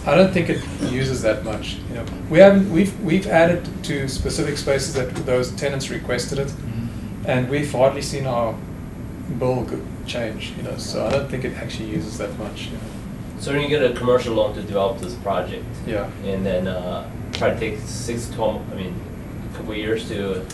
I 0.06 0.14
don't 0.14 0.32
think 0.32 0.48
it 0.50 0.62
uses 0.92 1.22
that 1.22 1.44
much. 1.44 1.76
You 1.88 1.96
know, 1.96 2.04
we 2.30 2.38
haven't 2.38 2.70
we've 2.70 2.98
we've 3.02 3.26
added 3.26 3.66
to 3.84 4.08
specific 4.08 4.56
spaces 4.58 4.94
that 4.94 5.14
those 5.26 5.50
tenants 5.52 5.90
requested 5.90 6.38
it, 6.38 6.48
Mhm. 6.48 6.88
and 7.26 7.48
we've 7.48 7.72
hardly 7.72 8.02
seen 8.02 8.26
our 8.26 8.54
bill 9.38 9.62
go- 9.64 9.80
change, 10.06 10.52
you 10.56 10.62
know, 10.62 10.76
so 10.78 11.06
I 11.06 11.10
don't 11.10 11.28
think 11.30 11.44
it 11.44 11.52
actually 11.62 11.90
uses 11.90 12.16
that 12.18 12.38
much, 12.38 12.66
you 12.66 12.72
know. 12.72 13.40
So 13.40 13.52
when 13.52 13.60
you 13.60 13.68
get 13.68 13.82
a 13.82 13.92
commercial 13.94 14.34
loan 14.34 14.54
to 14.54 14.62
develop 14.62 15.00
this 15.00 15.14
project, 15.14 15.64
Yeah. 15.86 16.06
and 16.24 16.44
then 16.46 16.66
uh, 16.66 17.04
try 17.38 17.50
to 17.50 17.58
take 17.58 17.78
six 17.80 18.26
to 18.26 18.34
twelve, 18.34 18.72
I 18.72 18.76
mean, 18.76 18.94
a 19.52 19.56
couple 19.56 19.72
of 19.72 19.78
years 19.78 20.08
to. 20.08 20.44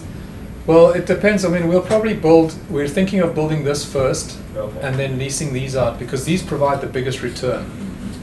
Well, 0.67 0.93
it 0.93 1.07
depends. 1.07 1.45
I 1.45 1.49
mean, 1.49 1.69
we'll 1.69 1.83
probably 1.83 2.15
build, 2.15 2.55
we're 2.71 2.89
thinking 2.89 3.21
of 3.21 3.35
building 3.35 3.65
this 3.65 3.85
first 3.85 4.39
Okay. 4.57 4.81
and 4.81 4.95
then 4.99 5.19
leasing 5.19 5.53
these 5.53 5.77
out 5.77 5.99
because 5.99 6.25
these 6.25 6.43
provide 6.43 6.81
the 6.81 6.87
biggest 6.87 7.23
return. 7.23 7.67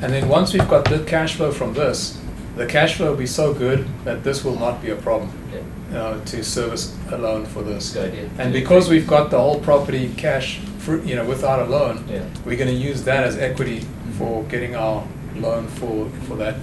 And 0.02 0.12
then 0.12 0.28
once 0.28 0.52
we've 0.52 0.68
got 0.68 0.86
the 0.86 1.00
cash 1.04 1.36
flow 1.36 1.52
from 1.52 1.74
this, 1.74 2.20
the 2.56 2.66
cash 2.66 2.96
flow 2.96 3.12
will 3.12 3.18
be 3.18 3.28
so 3.28 3.54
good 3.54 3.86
that 4.06 4.24
this 4.24 4.44
will 4.44 4.58
not 4.58 4.82
be 4.82 4.90
a 4.90 4.96
problem 4.96 5.32
Yeah. 5.54 6.00
uh, 6.00 6.26
to 6.26 6.44
service 6.44 6.96
a 7.12 7.18
loan 7.18 7.46
for 7.46 7.62
this. 7.62 7.94
Good 7.94 8.12
idea. 8.12 8.30
And 8.40 8.52
because 8.52 8.90
we've 8.90 9.06
got 9.08 9.30
the 9.30 9.38
whole 9.38 9.60
property 9.60 10.12
cash, 10.18 10.60
for, 10.80 10.98
you 11.04 11.16
know, 11.16 11.26
without 11.26 11.60
a 11.60 11.66
loan, 11.70 12.06
Yeah. 12.10 12.24
we're 12.44 12.58
going 12.58 12.76
to 12.76 12.82
use 12.90 13.04
that 13.04 13.24
as 13.24 13.38
equity 13.38 13.86
for 14.18 14.44
getting 14.46 14.76
our 14.76 15.04
loan 15.36 15.68
for, 15.68 16.10
for 16.28 16.36
that 16.38 16.56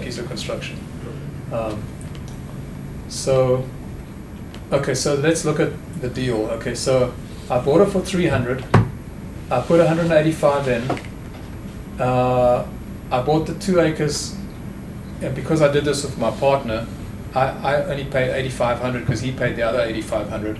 piece 0.00 0.16
of 0.16 0.26
construction. 0.28 0.78
Um, 1.52 1.82
so, 3.08 3.64
okay, 4.72 4.94
so 4.94 5.14
let's 5.14 5.44
look 5.44 5.60
at 5.60 5.72
the 6.00 6.08
deal. 6.08 6.36
Okay, 6.52 6.74
so 6.74 7.14
I 7.50 7.58
bought 7.60 7.80
it 7.82 7.90
for 7.90 8.00
three 8.00 8.26
hundred. 8.26 8.64
I 9.50 9.60
put 9.60 9.78
one 9.78 9.86
hundred 9.86 10.04
and 10.04 10.12
eighty-five 10.12 10.68
in. 10.68 10.90
Uh, 12.00 12.66
I 13.10 13.22
bought 13.22 13.46
the 13.46 13.54
two 13.54 13.80
acres, 13.80 14.36
and 15.20 15.34
because 15.34 15.62
I 15.62 15.70
did 15.70 15.84
this 15.84 16.02
with 16.02 16.18
my 16.18 16.30
partner, 16.30 16.86
I, 17.34 17.48
I 17.48 17.84
only 17.84 18.04
paid 18.04 18.30
eighty-five 18.30 18.78
hundred 18.78 19.00
because 19.00 19.20
he 19.20 19.30
paid 19.30 19.56
the 19.56 19.62
other 19.62 19.80
eighty-five 19.80 20.28
hundred. 20.28 20.58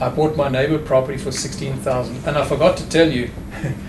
I 0.00 0.08
bought 0.08 0.36
my 0.36 0.48
neighbor 0.48 0.78
property 0.78 1.16
for 1.16 1.30
sixteen 1.30 1.76
thousand, 1.76 2.26
and 2.26 2.36
I 2.36 2.44
forgot 2.44 2.76
to 2.78 2.88
tell 2.88 3.10
you, 3.10 3.30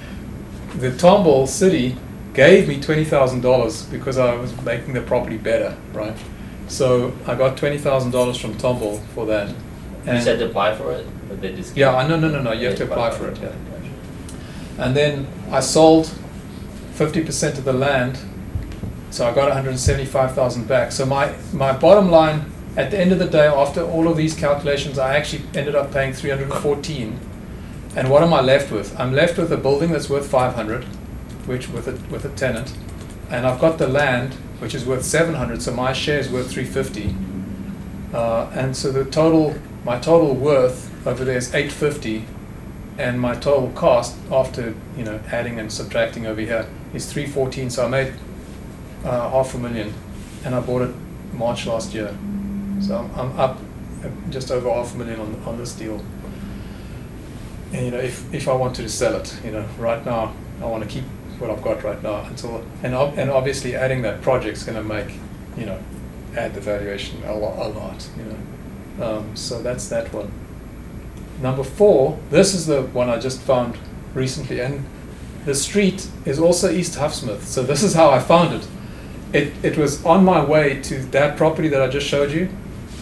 the 0.75 0.91
Tomball 0.91 1.47
city 1.47 1.97
gave 2.33 2.67
me 2.67 2.79
twenty 2.79 3.05
thousand 3.05 3.41
dollars 3.41 3.83
because 3.83 4.17
I 4.17 4.35
was 4.35 4.59
making 4.61 4.93
the 4.93 5.01
property 5.01 5.37
better, 5.37 5.75
right? 5.93 6.15
So 6.67 7.13
I 7.27 7.35
got 7.35 7.57
twenty 7.57 7.77
thousand 7.77 8.11
dollars 8.11 8.37
from 8.37 8.55
Tomball 8.55 8.99
for 9.13 9.25
that. 9.27 9.49
You 9.49 9.55
And- 10.07 10.23
said 10.23 10.39
to 10.39 10.45
apply 10.47 10.75
for 10.75 10.91
it, 10.91 11.05
but 11.29 11.41
they 11.41 11.53
just. 11.55 11.77
Yeah, 11.77 11.95
I 11.95 12.07
no 12.07 12.17
no 12.19 12.29
no 12.29 12.41
no. 12.41 12.51
You 12.51 12.67
have 12.67 12.77
to 12.77 12.83
apply 12.85 13.11
for 13.11 13.27
it. 13.29 13.37
Yeah. 13.41 13.49
And 14.77 14.95
then 14.95 15.27
I 15.51 15.59
sold 15.59 16.11
fifty 16.93 17.23
percent 17.23 17.57
of 17.57 17.63
the 17.63 17.73
land, 17.73 18.17
so 19.11 19.27
I 19.27 19.33
got 19.33 19.45
one 19.49 19.53
hundred 19.53 19.77
seventy-five 19.79 20.33
thousand 20.33 20.67
back. 20.67 20.91
So 20.91 21.05
my 21.05 21.33
my 21.53 21.71
bottom 21.71 22.09
line 22.09 22.51
at 22.75 22.89
the 22.89 22.99
end 22.99 23.11
of 23.11 23.19
the 23.19 23.27
day, 23.27 23.45
after 23.45 23.81
all 23.83 24.07
of 24.07 24.17
these 24.17 24.33
calculations, 24.33 24.97
I 24.97 25.15
actually 25.15 25.43
ended 25.53 25.75
up 25.75 25.93
paying 25.93 26.11
three 26.13 26.31
hundred 26.31 26.49
and 26.51 26.59
fourteen. 26.61 27.19
And 27.95 28.09
what 28.09 28.23
am 28.23 28.33
I 28.33 28.41
left 28.41 28.71
with? 28.71 28.99
I'm 28.99 29.13
left 29.13 29.37
with 29.37 29.51
a 29.53 29.57
building 29.57 29.91
that's 29.91 30.09
worth 30.09 30.27
five 30.27 30.55
hundred, 30.55 30.85
which 31.45 31.69
with 31.69 31.87
a 31.87 31.93
with 32.11 32.25
a 32.25 32.29
tenant, 32.29 32.75
and 33.29 33.45
I've 33.45 33.59
got 33.59 33.77
the 33.77 33.87
land 33.87 34.35
which 34.59 34.73
is 34.73 34.85
worth 34.85 35.03
seven 35.03 35.35
hundred. 35.35 35.61
So 35.61 35.73
my 35.73 35.93
share 35.93 36.19
is 36.19 36.29
worth 36.29 36.51
three 36.51 36.65
fifty. 36.65 37.15
Uh, 38.13 38.49
and 38.53 38.77
so 38.77 38.91
the 38.91 39.05
total, 39.05 39.55
my 39.83 39.99
total 39.99 40.35
worth 40.35 40.89
over 41.07 41.25
there 41.25 41.37
is 41.37 41.53
eight 41.53 41.71
fifty, 41.71 42.25
and 42.97 43.19
my 43.19 43.33
total 43.33 43.69
cost 43.71 44.15
after 44.31 44.75
you 44.97 45.03
know 45.03 45.19
adding 45.31 45.59
and 45.59 45.71
subtracting 45.71 46.25
over 46.25 46.41
here 46.41 46.67
is 46.93 47.11
three 47.11 47.25
fourteen. 47.25 47.69
So 47.69 47.85
I 47.85 47.89
made 47.89 48.13
uh, 49.03 49.29
half 49.29 49.53
a 49.55 49.57
million, 49.57 49.93
and 50.45 50.55
I 50.55 50.59
bought 50.61 50.83
it 50.83 50.95
March 51.33 51.65
last 51.65 51.93
year. 51.93 52.15
So 52.81 52.97
I'm, 52.97 53.19
I'm 53.19 53.39
up 53.39 53.59
uh, 54.03 54.09
just 54.29 54.51
over 54.51 54.71
half 54.71 54.93
a 54.93 54.97
million 54.97 55.19
on 55.19 55.41
on 55.45 55.57
this 55.57 55.73
deal. 55.73 56.03
And 57.73 57.85
you 57.85 57.91
know, 57.91 57.99
if 57.99 58.33
if 58.33 58.47
I 58.47 58.53
wanted 58.53 58.83
to 58.83 58.89
sell 58.89 59.15
it, 59.15 59.35
you 59.43 59.51
know, 59.51 59.65
right 59.79 60.05
now 60.05 60.33
I 60.61 60.65
want 60.65 60.83
to 60.83 60.89
keep 60.89 61.03
what 61.43 61.51
I've 61.51 61.63
got 61.63 61.83
right 61.83 62.01
now 62.01 62.25
and 62.83 62.95
ob- 62.95 63.17
and 63.17 63.29
obviously 63.29 63.75
adding 63.75 64.01
that 64.03 64.21
project's 64.21 64.63
going 64.63 64.77
to 64.77 64.83
make 64.83 65.13
you 65.57 65.65
know 65.65 65.79
add 66.37 66.53
the 66.53 66.61
valuation 66.61 67.21
a 67.25 67.35
lot, 67.35 67.57
a 67.59 67.67
lot 67.67 68.09
you 68.17 68.23
know. 68.23 68.39
Um, 69.05 69.35
so 69.35 69.61
that's 69.61 69.89
that 69.89 70.13
one. 70.13 70.31
Number 71.41 71.63
four, 71.63 72.17
this 72.29 72.53
is 72.53 72.65
the 72.65 72.83
one 72.83 73.09
I 73.09 73.19
just 73.19 73.41
found 73.41 73.77
recently, 74.13 74.61
and 74.61 74.85
the 75.45 75.53
street 75.53 76.07
is 76.25 76.39
also 76.39 76.71
East 76.71 76.95
Huffsmith. 76.95 77.41
So 77.41 77.61
this 77.63 77.83
is 77.83 77.93
how 77.93 78.09
I 78.09 78.19
found 78.19 78.53
it. 78.53 78.67
It 79.33 79.53
it 79.63 79.77
was 79.77 80.03
on 80.05 80.23
my 80.23 80.43
way 80.43 80.81
to 80.83 80.99
that 81.11 81.35
property 81.35 81.67
that 81.67 81.81
I 81.81 81.87
just 81.87 82.07
showed 82.07 82.31
you. 82.31 82.49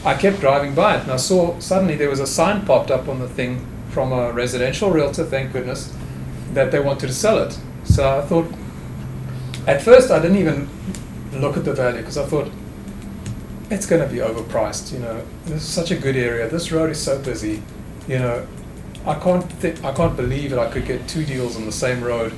I 0.03 0.15
kept 0.15 0.39
driving 0.39 0.73
by 0.73 0.97
it, 0.97 1.03
and 1.03 1.11
I 1.11 1.18
saw 1.18 1.59
suddenly 1.59 1.95
there 1.95 2.09
was 2.09 2.19
a 2.19 2.27
sign 2.27 2.65
popped 2.65 2.89
up 2.89 3.07
on 3.07 3.19
the 3.19 3.30
thing 3.30 3.68
from 3.91 4.11
a 4.11 4.31
residential 4.31 4.89
realtor, 4.89 5.26
thank 5.26 5.51
goodness, 5.51 5.93
that 6.53 6.72
they 6.72 6.80
wanted 6.80 7.07
to 7.07 7.13
sell 7.13 7.38
it. 7.38 7.59
So 7.85 8.19
I 8.19 8.21
thought, 8.21 8.47
at 9.67 9.81
first 9.81 10.11
I 10.11 10.19
didn't 10.19 10.37
even 10.37 10.69
look 11.33 11.57
at 11.57 11.65
the 11.65 11.73
value 11.73 11.99
because 11.99 12.17
I 12.17 12.25
thought 12.25 12.49
it's 13.69 13.85
going 13.85 14.01
to 14.01 14.07
be 14.07 14.19
overpriced. 14.19 14.91
You 14.91 14.99
know, 14.99 15.23
this 15.45 15.63
is 15.63 15.67
such 15.69 15.91
a 15.91 15.95
good 15.95 16.15
area. 16.15 16.47
This 16.49 16.71
road 16.71 16.89
is 16.89 17.01
so 17.01 17.19
busy. 17.19 17.61
You 18.07 18.19
know, 18.19 18.47
I 19.05 19.15
can't 19.15 19.43
thi- 19.53 19.75
I 19.83 19.93
can't 19.93 20.15
believe 20.15 20.51
that 20.51 20.59
I 20.59 20.69
could 20.69 20.85
get 20.85 21.07
two 21.07 21.25
deals 21.25 21.55
on 21.55 21.65
the 21.65 21.71
same 21.71 22.03
road 22.03 22.33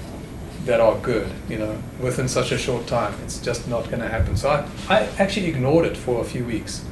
that 0.66 0.80
are 0.80 0.96
good. 1.00 1.30
You 1.50 1.58
know, 1.60 1.78
within 2.00 2.28
such 2.28 2.52
a 2.52 2.58
short 2.58 2.88
time, 2.88 3.14
it's 3.24 3.40
just 3.40 3.68
not 3.68 3.86
going 3.86 4.00
to 4.00 4.08
happen. 4.08 4.38
So 4.38 4.50
I, 4.50 4.66
I 4.90 5.00
actually 5.18 5.48
ignored 5.48 5.86
it 5.86 5.98
for 5.98 6.22
a 6.22 6.24
few 6.24 6.46
weeks. 6.46 6.86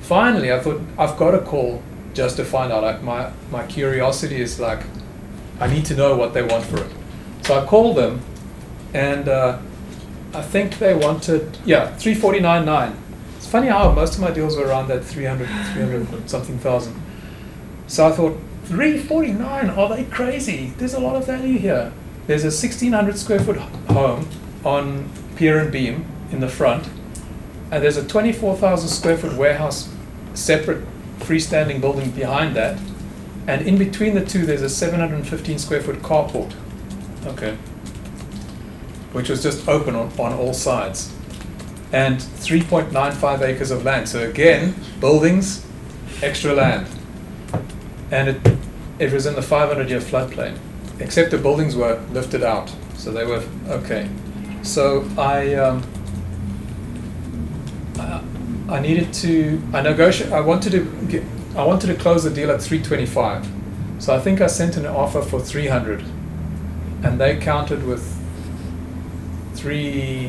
Finally, 0.00 0.52
I 0.52 0.60
thought 0.60 0.80
I've 0.98 1.16
got 1.16 1.30
to 1.30 1.38
call 1.38 1.82
just 2.12 2.36
to 2.36 2.44
find 2.44 2.72
out. 2.72 2.82
Like 2.82 3.02
my 3.02 3.30
my 3.50 3.66
curiosity 3.66 4.40
is 4.40 4.60
like, 4.60 4.80
I 5.60 5.68
need 5.68 5.84
to 5.86 5.94
know 5.96 6.16
what 6.16 6.34
they 6.34 6.42
want 6.42 6.64
for 6.64 6.78
it. 6.80 6.90
So 7.44 7.62
I 7.62 7.66
called 7.66 7.96
them, 7.96 8.22
and 8.94 9.28
uh, 9.28 9.58
I 10.32 10.40
think 10.40 10.78
they 10.78 10.94
wanted 10.94 11.58
yeah 11.66 11.94
three 11.96 12.14
forty 12.14 12.40
nine 12.40 12.64
nine. 12.64 12.96
It's 13.36 13.46
funny 13.46 13.66
how 13.68 13.92
most 13.92 14.14
of 14.14 14.20
my 14.20 14.30
deals 14.30 14.56
were 14.56 14.66
around 14.66 14.88
that 14.88 15.04
300, 15.04 15.46
300 15.46 16.30
something 16.30 16.58
thousand. 16.58 17.00
So 17.86 18.06
I 18.06 18.12
thought, 18.12 18.38
349, 18.64 19.68
are 19.68 19.88
they 19.94 20.04
crazy? 20.04 20.72
There's 20.78 20.94
a 20.94 20.98
lot 20.98 21.16
of 21.16 21.26
value 21.26 21.58
here. 21.58 21.92
There's 22.26 22.44
a 22.44 22.46
1600 22.46 23.18
square 23.18 23.40
foot 23.40 23.58
home 23.58 24.26
on 24.64 25.10
pier 25.36 25.58
and 25.58 25.70
beam 25.70 26.06
in 26.32 26.40
the 26.40 26.48
front, 26.48 26.88
and 27.70 27.84
there's 27.84 27.98
a 27.98 28.08
24,000 28.08 28.88
square 28.88 29.18
foot 29.18 29.36
warehouse, 29.36 29.92
separate 30.32 30.82
freestanding 31.18 31.82
building 31.82 32.10
behind 32.12 32.56
that, 32.56 32.78
and 33.46 33.66
in 33.66 33.76
between 33.76 34.14
the 34.14 34.24
two, 34.24 34.46
there's 34.46 34.62
a 34.62 34.70
715 34.70 35.58
square 35.58 35.82
foot 35.82 35.96
carport. 35.96 36.54
Okay. 37.26 37.56
Which 39.12 39.28
was 39.28 39.42
just 39.42 39.68
open 39.68 39.94
on, 39.94 40.12
on 40.18 40.32
all 40.32 40.54
sides 40.54 41.14
and 41.94 42.16
3.95 42.16 43.42
acres 43.42 43.70
of 43.70 43.84
land. 43.84 44.08
So 44.08 44.28
again, 44.28 44.74
buildings, 45.00 45.64
extra 46.22 46.52
land. 46.52 46.88
And 48.10 48.30
it, 48.30 48.58
it 48.98 49.12
was 49.12 49.26
in 49.26 49.36
the 49.36 49.42
500 49.42 49.88
year 49.88 50.00
floodplain, 50.00 50.58
except 50.98 51.30
the 51.30 51.38
buildings 51.38 51.76
were 51.76 52.00
lifted 52.10 52.42
out. 52.42 52.74
So 52.96 53.12
they 53.12 53.24
were 53.24 53.44
okay. 53.68 54.08
So 54.62 55.08
I, 55.16 55.54
um, 55.54 55.84
I, 57.98 58.22
I 58.70 58.80
needed 58.80 59.14
to, 59.14 59.62
I 59.72 59.82
negotiate, 59.82 60.32
I 60.32 60.40
wanted 60.40 60.72
to 60.72 61.06
get, 61.06 61.22
I 61.54 61.64
wanted 61.64 61.86
to 61.88 61.94
close 61.94 62.24
the 62.24 62.30
deal 62.30 62.50
at 62.50 62.60
325. 62.60 63.46
So 64.00 64.12
I 64.12 64.18
think 64.18 64.40
I 64.40 64.48
sent 64.48 64.76
an 64.76 64.86
offer 64.86 65.22
for 65.22 65.40
300 65.40 66.02
and 67.04 67.20
they 67.20 67.36
countered 67.36 67.84
with 67.84 68.02
three, 69.54 70.28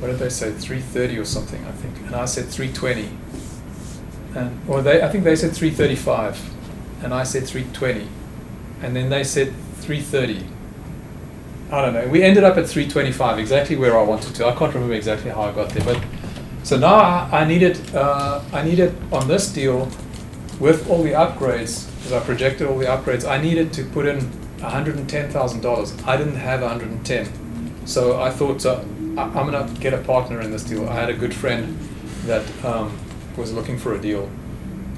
what 0.00 0.08
did 0.08 0.18
they 0.18 0.28
say, 0.28 0.50
330 0.50 1.18
or 1.18 1.24
something, 1.24 1.64
I 1.64 1.70
think. 1.70 1.96
And 2.06 2.14
I 2.14 2.24
said 2.24 2.46
320. 2.46 3.08
And, 4.34 4.60
or 4.68 4.82
they, 4.82 5.02
I 5.02 5.08
think 5.08 5.24
they 5.24 5.36
said 5.36 5.52
335. 5.52 7.04
And 7.04 7.14
I 7.14 7.22
said 7.22 7.46
320. 7.46 8.08
And 8.82 8.96
then 8.96 9.10
they 9.10 9.22
said 9.22 9.52
330. 9.80 10.44
I 11.70 11.82
don't 11.82 11.94
know. 11.94 12.08
We 12.08 12.22
ended 12.22 12.44
up 12.44 12.56
at 12.56 12.66
325, 12.66 13.38
exactly 13.38 13.76
where 13.76 13.96
I 13.96 14.02
wanted 14.02 14.34
to. 14.36 14.46
I 14.46 14.54
can't 14.56 14.74
remember 14.74 14.94
exactly 14.94 15.30
how 15.30 15.42
I 15.42 15.52
got 15.52 15.70
there. 15.70 15.84
But 15.84 16.02
so 16.64 16.78
now 16.78 17.28
I 17.30 17.44
needed, 17.44 17.78
uh, 17.94 18.42
I 18.52 18.62
needed 18.62 18.94
on 19.12 19.28
this 19.28 19.52
deal, 19.52 19.88
with 20.60 20.88
all 20.88 21.02
the 21.02 21.12
upgrades, 21.12 21.86
because 21.96 22.12
I 22.12 22.20
projected 22.20 22.66
all 22.66 22.78
the 22.78 22.86
upgrades, 22.86 23.28
I 23.28 23.40
needed 23.40 23.72
to 23.74 23.84
put 23.84 24.06
in 24.06 24.20
$110,000. 24.58 26.06
I 26.06 26.16
didn't 26.16 26.36
have 26.36 26.62
110. 26.62 27.86
So 27.86 28.20
I 28.20 28.30
thought, 28.30 28.66
I, 28.66 28.82
I'm 29.16 29.50
going 29.50 29.74
to 29.74 29.80
get 29.80 29.94
a 29.94 29.98
partner 29.98 30.40
in 30.40 30.50
this 30.50 30.64
deal. 30.64 30.88
I 30.88 30.94
had 30.94 31.08
a 31.08 31.14
good 31.14 31.34
friend 31.34 31.78
that 32.24 32.64
um, 32.64 32.98
was 33.36 33.52
looking 33.52 33.78
for 33.78 33.94
a 33.94 34.00
deal. 34.00 34.28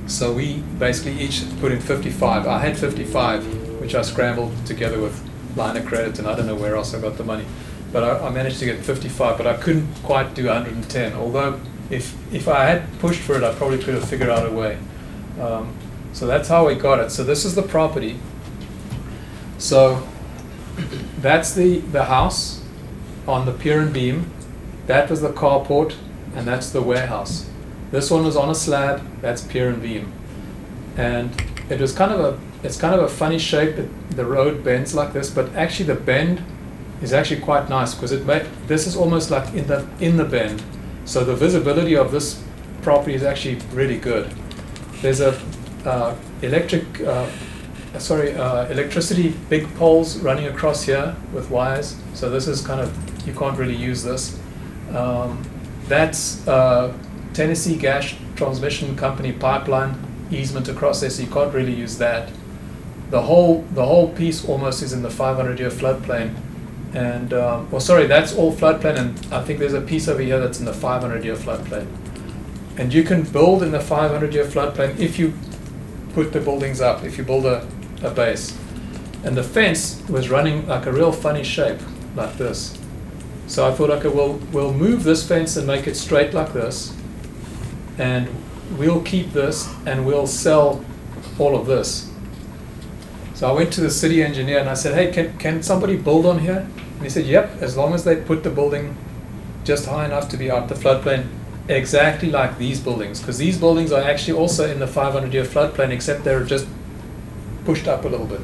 So 0.06 0.32
we 0.32 0.58
basically 0.78 1.20
each 1.20 1.44
put 1.60 1.72
in 1.72 1.80
55. 1.80 2.46
I 2.46 2.58
had 2.58 2.76
55, 2.76 3.80
which 3.80 3.94
I 3.94 4.02
scrambled 4.02 4.54
together 4.66 5.00
with 5.00 5.22
line 5.56 5.76
of 5.76 5.86
credit, 5.86 6.18
and 6.18 6.26
I 6.26 6.34
don't 6.34 6.46
know 6.46 6.56
where 6.56 6.74
else 6.74 6.94
I 6.94 7.00
got 7.00 7.16
the 7.16 7.24
money. 7.24 7.44
But 7.92 8.04
I, 8.04 8.26
I 8.26 8.30
managed 8.30 8.58
to 8.60 8.64
get 8.64 8.84
55, 8.84 9.36
but 9.36 9.46
I 9.46 9.56
couldn't 9.56 9.92
quite 10.02 10.34
do 10.34 10.46
110. 10.46 11.12
Although 11.12 11.60
if 11.90 12.16
if 12.32 12.48
I 12.48 12.64
had 12.64 12.98
pushed 13.00 13.20
for 13.20 13.36
it, 13.36 13.44
I 13.44 13.52
probably 13.54 13.78
could 13.78 13.94
have 13.94 14.08
figured 14.08 14.30
out 14.30 14.46
a 14.46 14.52
way. 14.52 14.78
Um, 15.40 15.74
So 16.12 16.26
that's 16.26 16.48
how 16.48 16.66
we 16.66 16.74
got 16.74 16.98
it. 16.98 17.10
So 17.10 17.22
this 17.22 17.44
is 17.44 17.54
the 17.54 17.62
property. 17.62 18.18
So 19.58 20.02
that's 21.20 21.54
the, 21.54 21.78
the 21.78 22.04
house 22.04 22.62
on 23.28 23.46
the 23.46 23.52
pier 23.52 23.80
and 23.80 23.92
beam. 23.92 24.30
That 24.86 25.08
was 25.08 25.20
the 25.20 25.30
carport, 25.30 25.94
and 26.34 26.46
that's 26.46 26.70
the 26.70 26.82
warehouse. 26.82 27.48
This 27.92 28.10
one 28.10 28.24
was 28.24 28.36
on 28.36 28.50
a 28.50 28.54
slab. 28.54 29.02
That's 29.20 29.42
pier 29.42 29.68
and 29.68 29.80
beam, 29.80 30.12
and 30.96 31.30
it 31.68 31.80
was 31.80 31.92
kind 31.92 32.12
of 32.12 32.20
a 32.20 32.38
it's 32.64 32.76
kind 32.76 32.94
of 32.94 33.02
a 33.02 33.08
funny 33.08 33.38
shape. 33.38 33.78
It, 33.78 34.16
the 34.16 34.24
road 34.24 34.64
bends 34.64 34.94
like 34.94 35.12
this, 35.12 35.30
but 35.30 35.54
actually 35.54 35.86
the 35.86 36.00
bend 36.00 36.42
is 37.02 37.12
actually 37.12 37.40
quite 37.40 37.68
nice 37.68 37.94
because 37.94 38.10
it 38.10 38.26
made 38.26 38.46
this 38.66 38.86
is 38.86 38.96
almost 38.96 39.30
like 39.30 39.54
in 39.54 39.66
the 39.68 39.86
in 40.00 40.16
the 40.16 40.24
bend, 40.24 40.62
so 41.04 41.24
the 41.24 41.36
visibility 41.36 41.96
of 41.96 42.10
this 42.10 42.42
property 42.82 43.14
is 43.14 43.22
actually 43.22 43.60
really 43.72 43.98
good. 43.98 44.32
There's 45.02 45.20
a 45.20 45.40
uh, 45.84 46.14
electric, 46.42 47.00
uh, 47.00 47.26
sorry, 47.98 48.34
uh, 48.34 48.66
electricity 48.68 49.34
big 49.48 49.66
poles 49.76 50.18
running 50.18 50.46
across 50.46 50.82
here 50.82 51.16
with 51.32 51.50
wires. 51.50 51.96
So 52.14 52.28
this 52.28 52.46
is 52.46 52.60
kind 52.66 52.80
of 52.80 53.26
you 53.26 53.32
can't 53.32 53.58
really 53.58 53.76
use 53.76 54.02
this. 54.02 54.38
Um, 54.92 55.42
that's 55.88 56.46
uh, 56.46 56.96
Tennessee 57.32 57.76
Gas 57.76 58.14
Transmission 58.36 58.96
Company 58.96 59.32
pipeline 59.32 59.94
easement 60.30 60.68
across 60.68 61.00
there, 61.00 61.10
so 61.10 61.22
you 61.22 61.30
can't 61.30 61.52
really 61.52 61.74
use 61.74 61.98
that. 61.98 62.30
The 63.10 63.22
whole 63.22 63.62
the 63.72 63.84
whole 63.84 64.08
piece 64.08 64.44
almost 64.48 64.82
is 64.82 64.92
in 64.92 65.02
the 65.02 65.10
500 65.10 65.58
year 65.58 65.70
floodplain, 65.70 66.34
and 66.94 67.32
um, 67.32 67.70
well, 67.70 67.80
sorry, 67.80 68.06
that's 68.06 68.34
all 68.34 68.54
floodplain, 68.54 68.96
and 68.98 69.32
I 69.32 69.42
think 69.42 69.58
there's 69.58 69.74
a 69.74 69.80
piece 69.80 70.08
over 70.08 70.22
here 70.22 70.38
that's 70.38 70.60
in 70.60 70.66
the 70.66 70.74
500 70.74 71.24
year 71.24 71.36
floodplain. 71.36 71.86
And 72.76 72.92
you 72.94 73.02
can 73.02 73.22
build 73.22 73.62
in 73.62 73.72
the 73.72 73.80
500 73.80 74.32
year 74.32 74.44
floodplain 74.44 74.98
if 74.98 75.18
you 75.18 75.34
put 76.14 76.32
the 76.32 76.40
buildings 76.40 76.80
up, 76.80 77.04
if 77.04 77.18
you 77.18 77.24
build 77.24 77.46
a, 77.46 77.66
a 78.02 78.10
base. 78.10 78.58
And 79.24 79.36
the 79.36 79.42
fence 79.42 80.02
was 80.08 80.30
running 80.30 80.66
like 80.66 80.86
a 80.86 80.92
real 80.92 81.12
funny 81.12 81.44
shape, 81.44 81.78
like 82.16 82.36
this. 82.38 82.78
So 83.46 83.68
I 83.68 83.72
thought, 83.74 83.90
okay, 83.90 84.08
we'll, 84.08 84.34
we'll 84.52 84.72
move 84.72 85.02
this 85.02 85.26
fence 85.26 85.56
and 85.56 85.66
make 85.66 85.86
it 85.86 85.96
straight 85.96 86.32
like 86.32 86.52
this. 86.52 86.96
And 87.98 88.28
we'll 88.78 89.02
keep 89.02 89.32
this 89.32 89.68
and 89.86 90.06
we'll 90.06 90.26
sell 90.26 90.84
all 91.38 91.56
of 91.56 91.66
this. 91.66 92.10
So 93.34 93.48
I 93.48 93.52
went 93.52 93.72
to 93.74 93.80
the 93.80 93.90
city 93.90 94.22
engineer 94.22 94.58
and 94.58 94.68
I 94.68 94.74
said, 94.74 94.94
hey, 94.94 95.12
can, 95.12 95.36
can 95.38 95.62
somebody 95.62 95.96
build 95.96 96.26
on 96.26 96.38
here? 96.38 96.68
And 96.94 97.02
he 97.02 97.08
said, 97.08 97.26
yep, 97.26 97.50
as 97.60 97.76
long 97.76 97.94
as 97.94 98.04
they 98.04 98.16
put 98.16 98.42
the 98.42 98.50
building 98.50 98.96
just 99.64 99.86
high 99.86 100.04
enough 100.04 100.28
to 100.30 100.36
be 100.36 100.50
out 100.50 100.68
the 100.68 100.74
floodplain, 100.74 101.26
exactly 101.68 102.30
like 102.30 102.58
these 102.58 102.80
buildings. 102.80 103.20
Because 103.20 103.38
these 103.38 103.58
buildings 103.58 103.92
are 103.92 104.02
actually 104.02 104.38
also 104.38 104.70
in 104.70 104.78
the 104.78 104.86
500 104.86 105.32
year 105.32 105.44
floodplain, 105.44 105.90
except 105.90 106.24
they're 106.24 106.44
just 106.44 106.66
pushed 107.64 107.88
up 107.88 108.04
a 108.04 108.08
little 108.08 108.26
bit. 108.26 108.40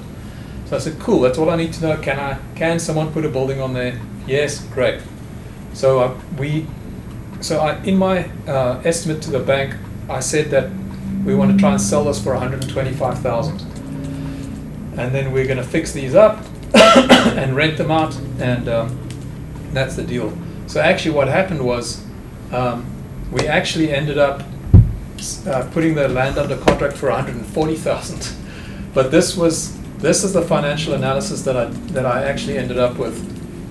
So 0.67 0.77
I 0.77 0.79
said, 0.81 0.99
cool, 0.99 1.21
that's 1.21 1.39
all 1.39 1.51
I 1.51 1.57
need 1.57 1.73
to 1.75 1.83
know. 1.83 1.97
Can 1.97 2.19
I, 2.19 2.39
can 2.57 2.79
someone 2.79 3.13
put 3.13 3.25
a 3.25 3.29
building 3.29 3.61
on 3.61 3.73
there? 3.73 4.01
Yes, 4.27 4.61
great. 4.75 5.01
So 5.73 6.19
we, 6.39 6.67
so 7.41 7.61
I, 7.61 7.83
in 7.85 7.97
my 7.97 8.29
uh, 8.49 8.81
estimate 8.85 9.23
to 9.23 9.31
the 9.31 9.41
bank, 9.41 9.77
I 10.09 10.21
said 10.21 10.51
that 10.51 10.71
we 11.25 11.35
want 11.35 11.53
to 11.53 11.59
try 11.59 11.73
and 11.73 11.81
sell 11.81 12.05
this 12.05 12.23
for 12.23 12.33
125,000, 12.33 13.61
and 14.99 15.15
then 15.15 15.33
we're 15.33 15.47
going 15.47 15.59
to 15.59 15.65
fix 15.65 15.93
these 15.93 16.15
up 16.15 16.45
and 16.75 17.55
rent 17.55 17.77
them 17.79 17.91
out, 17.91 18.17
and 18.39 18.69
um, 18.69 19.09
that's 19.73 19.97
the 19.97 20.03
deal. 20.03 20.37
So 20.67 20.81
actually, 20.81 21.15
what 21.15 21.29
happened 21.29 21.65
was 21.65 22.05
um, 22.53 22.87
we 23.31 23.47
actually 23.47 23.93
ended 23.93 24.19
up 24.19 24.43
uh, 25.47 25.69
putting 25.73 25.95
the 25.95 26.09
land 26.09 26.39
under 26.39 26.57
contract 26.57 26.97
for 26.97 27.09
140,000. 27.11 28.37
But 28.95 29.11
this 29.11 29.37
was 29.37 29.77
this 29.99 30.25
is 30.25 30.33
the 30.35 30.43
financial 30.43 30.93
analysis 30.95 31.43
that 31.43 31.57
I 31.57 31.67
that 31.93 32.07
I 32.07 32.25
actually 32.25 32.59
ended 32.59 32.79
up 32.79 32.99
with, 32.99 33.17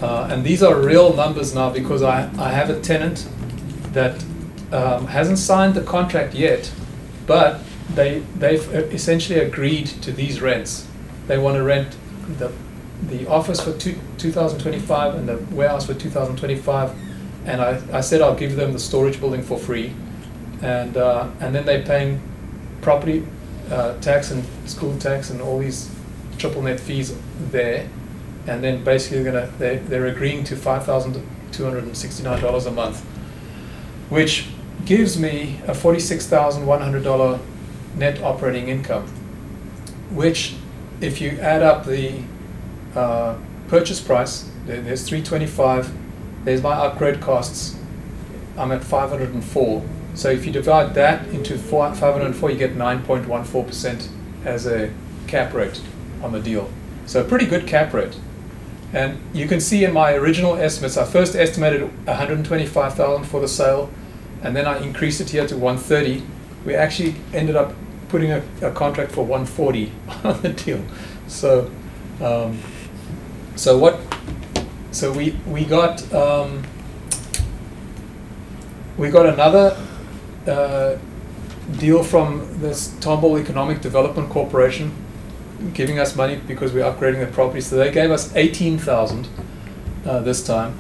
uh, 0.02 0.28
and 0.32 0.44
these 0.44 0.64
are 0.64 0.80
real 0.80 1.14
numbers 1.14 1.54
now 1.54 1.70
because 1.70 2.02
I 2.04 2.30
I 2.38 2.52
have 2.52 2.70
a 2.70 2.80
tenant 2.82 3.28
that 3.94 4.24
um, 4.72 5.08
hasn't 5.08 5.40
signed 5.40 5.76
the 5.76 5.82
contract 5.82 6.34
yet, 6.34 6.72
but 7.26 7.62
they 7.94 8.20
they've 8.38 8.68
essentially 8.94 9.40
agreed 9.40 9.88
to 10.04 10.12
these 10.12 10.42
rents. 10.42 10.88
They 11.28 11.38
want 11.38 11.56
to 11.56 11.64
rent 11.64 11.96
the 12.38 12.52
the 13.04 13.28
office 13.28 13.62
for 13.62 13.74
two, 13.74 14.00
2025 14.18 15.16
and 15.16 15.28
the 15.28 15.38
warehouse 15.54 15.86
for 15.86 15.94
2025 15.94 17.05
and 17.46 17.62
I, 17.62 17.82
I 17.98 18.02
said 18.02 18.22
I'll 18.22 18.36
give 18.36 18.56
them 18.56 18.74
the 18.74 18.80
storage 18.80 19.20
building 19.20 19.44
for 19.44 19.58
free, 19.58 19.94
and 20.62 20.98
uh, 20.98 21.30
and 21.40 21.54
then 21.54 21.66
they're 21.66 21.84
paying 21.84 22.22
property 22.82 23.26
uh, 23.72 24.00
tax 24.00 24.32
and 24.32 24.44
school 24.66 24.98
tax 24.98 25.30
and 25.30 25.42
all 25.42 25.60
these 25.60 25.90
triple 26.38 26.62
net 26.62 26.80
fees 26.80 27.16
there, 27.52 27.88
and 28.48 28.64
then 28.64 28.84
basically 28.84 29.24
they're 29.24 29.32
gonna 29.32 29.52
they 29.58 29.78
they're 29.78 30.08
agreeing 30.08 30.44
to 30.46 30.56
five 30.56 30.86
thousand 30.86 31.22
two 31.52 31.64
hundred 31.64 31.84
and 31.84 31.96
sixty 31.96 32.24
nine 32.24 32.42
dollars 32.42 32.66
a 32.66 32.72
month, 32.72 33.02
which 34.10 34.48
gives 34.86 35.20
me 35.20 35.60
a 35.68 35.74
forty 35.74 36.00
six 36.00 36.28
thousand 36.28 36.66
one 36.66 36.82
hundred 36.82 37.04
dollar 37.04 37.40
net 37.96 38.22
operating 38.22 38.70
income, 38.70 39.08
which 40.12 40.56
if 41.02 41.22
you 41.22 41.32
add 41.40 41.62
up 41.62 41.86
the 41.86 42.22
uh, 42.96 43.36
purchase 43.68 44.02
price, 44.02 44.50
there's 44.66 45.08
three 45.08 45.22
twenty 45.24 45.48
five 45.48 45.92
there's 46.46 46.62
my 46.62 46.74
upgrade 46.74 47.20
costs. 47.20 47.78
I'm 48.58 48.72
at 48.72 48.84
504. 48.84 49.84
So 50.14 50.30
if 50.30 50.46
you 50.46 50.52
divide 50.52 50.94
that 50.94 51.28
into 51.28 51.58
four, 51.58 51.94
504, 51.94 52.52
you 52.52 52.58
get 52.58 52.76
9.14% 52.76 54.08
as 54.46 54.66
a 54.66 54.94
cap 55.28 55.54
rate 55.54 55.82
on 56.22 56.32
the 56.32 56.40
deal. 56.40 56.70
So 57.06 57.22
a 57.22 57.24
pretty 57.24 57.46
good 57.46 57.68
cap 57.68 57.94
rate. 57.94 58.18
And 58.94 59.20
you 59.34 59.48
can 59.48 59.60
see 59.60 59.84
in 59.84 59.92
my 59.92 60.14
original 60.14 60.56
estimates, 60.56 60.96
I 60.96 61.04
first 61.04 61.36
estimated 61.36 61.82
125,000 62.06 63.26
for 63.26 63.42
the 63.42 63.48
sale, 63.48 63.90
and 64.42 64.56
then 64.56 64.66
I 64.66 64.80
increased 64.80 65.20
it 65.20 65.32
here 65.32 65.46
to 65.48 65.58
130. 65.58 66.24
We 66.66 66.76
actually 66.76 67.16
ended 67.34 67.56
up 67.56 67.74
putting 68.08 68.32
a, 68.32 68.42
a 68.62 68.72
contract 68.72 69.12
for 69.12 69.26
140 69.26 69.92
on 70.24 70.42
the 70.42 70.50
deal. 70.50 70.82
So, 71.28 71.70
um, 72.22 72.60
so 73.56 73.78
what 73.78 74.00
so 74.96 75.12
we 75.12 75.32
we 75.46 75.66
got 75.66 76.02
um, 76.14 76.64
we 78.98 79.10
got 79.10 79.26
another 79.26 79.78
uh, 80.48 80.96
deal 81.78 82.02
from 82.02 82.62
this 82.62 82.88
Tomball 83.00 83.40
Economic 83.40 83.82
Development 83.82 84.30
Corporation, 84.30 84.94
giving 85.74 86.00
us 86.00 86.16
money 86.16 86.38
because 86.48 86.72
we're 86.72 86.86
upgrading 86.86 87.26
the 87.26 87.32
property. 87.32 87.60
So 87.60 87.76
they 87.76 87.92
gave 87.92 88.10
us 88.10 88.34
eighteen 88.38 88.78
thousand 88.78 89.28
uh, 90.06 90.22
this 90.22 90.46
time, 90.46 90.80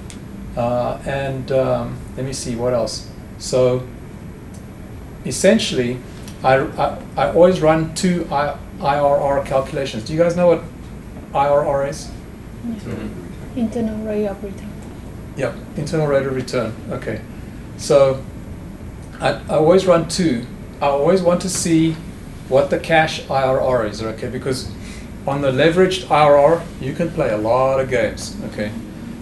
uh, 0.55 0.97
and 1.05 1.51
um, 1.51 1.97
let 2.15 2.25
me 2.25 2.31
see 2.31 2.55
what 2.55 2.73
else. 2.73 3.09
So 3.37 3.85
essentially, 5.25 5.99
I, 6.41 6.59
I, 6.59 6.97
I 7.17 7.33
always 7.33 7.59
run 7.59 7.93
two 7.95 8.25
I, 8.31 8.57
IRR 8.77 9.45
calculations. 9.45 10.05
Do 10.05 10.13
you 10.13 10.19
guys 10.19 10.37
know 10.37 10.47
what 10.47 10.63
IRR 11.33 11.89
is? 11.89 12.09
Mm-hmm. 12.65 13.24
Internal 13.56 13.98
rate 14.06 14.27
of 14.27 14.44
return. 14.44 14.72
Yep, 15.38 15.56
internal 15.77 16.07
rate 16.07 16.26
of 16.26 16.36
return. 16.36 16.73
Okay. 16.90 17.22
So 17.77 18.23
I, 19.19 19.34
I 19.34 19.56
always 19.56 19.86
run 19.86 20.07
two. 20.07 20.45
I 20.82 20.88
always 20.88 21.22
want 21.22 21.41
to 21.41 21.49
see 21.49 21.94
what 22.49 22.69
the 22.69 22.80
cash 22.80 23.22
IRR 23.23 23.90
is, 23.90 24.03
okay? 24.03 24.30
Because 24.30 24.72
on 25.26 25.41
the 25.41 25.52
leveraged 25.52 26.06
IRR, 26.06 26.64
you 26.80 26.94
can 26.94 27.10
play 27.10 27.32
a 27.32 27.38
lot 27.38 27.80
of 27.80 27.90
games, 27.90 28.38
okay? 28.45 28.72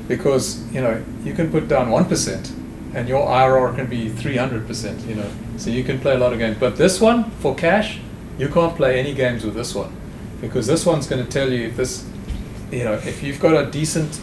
Because, 0.07 0.69
you 0.73 0.81
know, 0.81 1.03
you 1.23 1.33
can 1.33 1.49
put 1.49 1.67
down 1.67 1.89
1% 1.89 2.53
and 2.93 3.07
your 3.07 3.25
IRR 3.25 3.75
can 3.75 3.87
be 3.87 4.09
300%, 4.09 5.07
you 5.07 5.15
know? 5.15 5.29
So 5.57 5.69
you 5.69 5.83
can 5.83 5.99
play 5.99 6.15
a 6.15 6.17
lot 6.17 6.33
of 6.33 6.39
games. 6.39 6.57
But 6.59 6.75
this 6.75 6.99
one, 6.99 7.31
for 7.39 7.55
cash, 7.55 7.99
you 8.37 8.49
can't 8.49 8.75
play 8.75 8.99
any 8.99 9.13
games 9.13 9.45
with 9.45 9.53
this 9.53 9.73
one. 9.73 9.95
Because 10.41 10.67
this 10.67 10.85
one's 10.85 11.07
going 11.07 11.23
to 11.23 11.31
tell 11.31 11.51
you 11.51 11.67
if 11.67 11.77
this 11.77 12.05
you 12.73 12.83
know, 12.83 12.93
if 12.93 13.21
you've 13.21 13.39
got 13.39 13.55
a 13.55 13.69
decent 13.69 14.19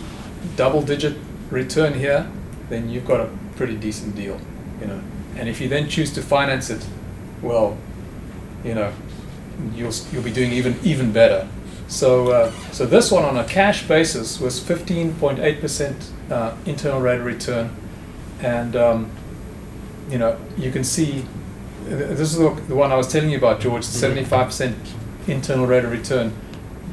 double 0.56 0.82
digit 0.82 1.16
return 1.50 1.94
here, 1.94 2.30
then 2.68 2.90
you've 2.90 3.06
got 3.06 3.20
a 3.20 3.30
pretty 3.56 3.76
decent 3.76 4.16
deal, 4.16 4.40
you 4.80 4.86
know. 4.86 5.00
And 5.36 5.48
if 5.48 5.60
you 5.60 5.68
then 5.68 5.88
choose 5.88 6.12
to 6.14 6.22
finance 6.22 6.68
it, 6.68 6.84
well, 7.42 7.78
you 8.64 8.74
know, 8.74 8.92
you'll 9.74 9.92
you'll 10.12 10.22
be 10.22 10.32
doing 10.32 10.52
even 10.52 10.78
even 10.82 11.12
better. 11.12 11.48
So 11.86 12.30
uh, 12.30 12.52
so 12.72 12.86
this 12.86 13.10
one 13.10 13.24
on 13.24 13.36
a 13.36 13.44
cash 13.44 13.86
basis 13.86 14.40
was 14.40 14.60
15.8 14.60 15.60
percent 15.60 16.10
uh, 16.30 16.56
internal 16.66 17.00
rate 17.00 17.20
of 17.20 17.26
return, 17.26 17.70
and 18.40 18.74
um, 18.74 19.10
you 20.10 20.18
know 20.18 20.38
you 20.58 20.72
can 20.72 20.82
see 20.82 21.24
this 21.84 22.20
is 22.20 22.36
the, 22.36 22.50
one 22.74 22.92
I 22.92 22.96
was 22.96 23.08
telling 23.08 23.30
you 23.30 23.38
about, 23.38 23.60
George. 23.60 23.84
75 23.84 24.46
percent 24.46 24.76
internal 25.26 25.66
rate 25.66 25.84
of 25.84 25.92
return 25.92 26.32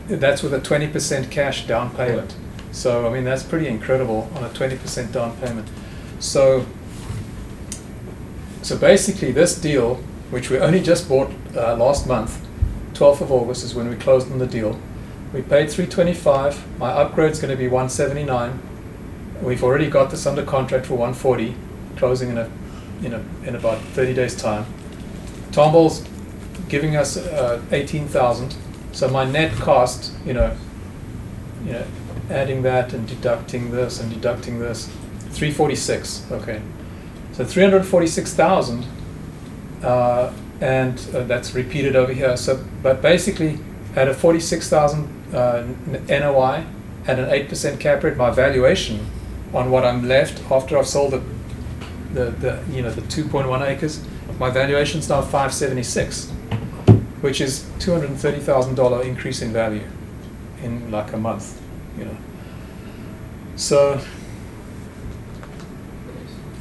that's 0.07 0.41
with 0.41 0.53
a 0.53 0.59
20% 0.59 1.29
cash 1.29 1.67
down 1.67 1.93
payment. 1.95 2.35
So, 2.71 3.07
I 3.07 3.13
mean, 3.13 3.23
that's 3.23 3.43
pretty 3.43 3.67
incredible 3.67 4.29
on 4.35 4.43
a 4.43 4.49
20% 4.49 5.11
down 5.11 5.35
payment. 5.37 5.67
So, 6.19 6.65
so 8.61 8.77
basically, 8.77 9.31
this 9.31 9.59
deal, 9.59 9.95
which 10.29 10.49
we 10.49 10.59
only 10.59 10.81
just 10.81 11.07
bought 11.07 11.31
uh, 11.55 11.75
last 11.75 12.07
month, 12.07 12.45
12th 12.93 13.21
of 13.21 13.31
August 13.31 13.63
is 13.63 13.75
when 13.75 13.89
we 13.89 13.95
closed 13.95 14.31
on 14.31 14.39
the 14.39 14.47
deal. 14.47 14.79
We 15.33 15.41
paid 15.41 15.69
325. 15.69 16.79
My 16.79 16.91
upgrade's 16.91 17.39
going 17.39 17.51
to 17.51 17.57
be 17.57 17.67
179. 17.67 18.59
We've 19.41 19.63
already 19.63 19.89
got 19.89 20.09
this 20.09 20.25
under 20.25 20.43
contract 20.43 20.87
for 20.87 20.95
140, 20.95 21.55
closing 21.95 22.29
in 22.29 22.37
a, 22.37 22.49
in 23.03 23.13
a, 23.13 23.23
in 23.47 23.55
about 23.55 23.79
30 23.79 24.13
days 24.13 24.35
time. 24.35 24.65
Tomball's 25.51 26.07
giving 26.69 26.95
us 26.95 27.17
uh, 27.17 27.61
18,000. 27.71 28.55
So 28.97 29.07
my 29.07 29.25
net 29.25 29.51
cost, 29.57 30.11
you 30.25 30.33
know, 30.33 30.57
you 31.63 31.73
know, 31.73 31.85
adding 32.31 32.63
that 32.63 32.93
and 32.93 33.07
deducting 33.07 33.69
this 33.69 34.01
and 34.01 34.11
deducting 34.11 34.57
this, 34.57 34.87
346. 35.33 36.25
Okay, 36.31 36.63
so 37.33 37.45
346,000, 37.45 38.87
uh, 39.83 40.33
and 40.61 40.99
uh, 41.13 41.25
that's 41.25 41.53
repeated 41.53 41.95
over 41.95 42.11
here. 42.11 42.35
So, 42.37 42.65
but 42.81 43.03
basically, 43.03 43.59
at 43.95 44.07
a 44.07 44.15
46,000 44.15 45.35
uh, 45.35 45.67
NOI 46.09 46.65
at 47.05 47.19
an 47.19 47.29
8% 47.29 47.79
cap 47.79 48.03
rate, 48.03 48.17
my 48.17 48.31
valuation 48.31 49.05
on 49.53 49.69
what 49.69 49.85
I'm 49.85 50.07
left 50.07 50.41
after 50.51 50.75
I've 50.75 50.87
sold 50.87 51.13
the, 51.13 51.21
the, 52.15 52.31
the 52.31 52.63
you 52.71 52.81
know 52.81 52.89
the 52.89 53.01
2.1 53.01 53.61
acres, 53.61 54.03
my 54.39 54.49
valuation's 54.49 55.07
now 55.07 55.21
576, 55.21 56.33
which 57.27 57.41
is 57.41 57.63
$230,000 57.79 59.03
increase 59.03 59.41
in 59.41 59.51
value 59.51 59.83
in 60.63 60.89
like 60.91 61.11
a 61.11 61.17
month, 61.17 61.61
you 61.99 62.05
know. 62.05 62.17
So 63.57 63.99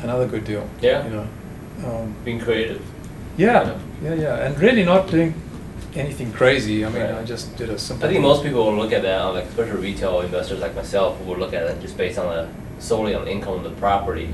another 0.02 0.26
good 0.26 0.44
deal. 0.44 0.68
Yeah. 0.80 1.04
You 1.06 1.10
know. 1.10 1.28
Um, 1.86 2.16
Being 2.24 2.40
creative. 2.40 2.82
yeah, 3.36 3.78
yeah, 4.02 4.14
yeah, 4.14 4.44
and 4.44 4.58
really 4.58 4.84
not 4.84 5.08
doing 5.08 5.34
anything 5.94 6.32
crazy. 6.32 6.84
I 6.84 6.88
mean, 6.88 7.02
Right. 7.02 7.14
I 7.14 7.22
just 7.22 7.56
did 7.56 7.70
a 7.70 7.78
simple. 7.78 8.08
I 8.08 8.12
think 8.12 8.22
most 8.22 8.42
people 8.42 8.64
will 8.66 8.74
look 8.82 8.92
at 8.92 9.02
that, 9.02 9.22
like 9.34 9.44
especially 9.44 9.80
retail 9.92 10.20
investors 10.22 10.58
like 10.58 10.74
myself, 10.74 11.20
will 11.24 11.36
look 11.36 11.52
at 11.54 11.62
it 11.70 11.80
just 11.80 11.96
based 11.96 12.18
on 12.18 12.26
the 12.34 12.48
solely 12.80 13.14
on 13.14 13.24
the 13.24 13.30
income 13.30 13.54
of 13.54 13.62
the 13.62 13.76
property, 13.78 14.30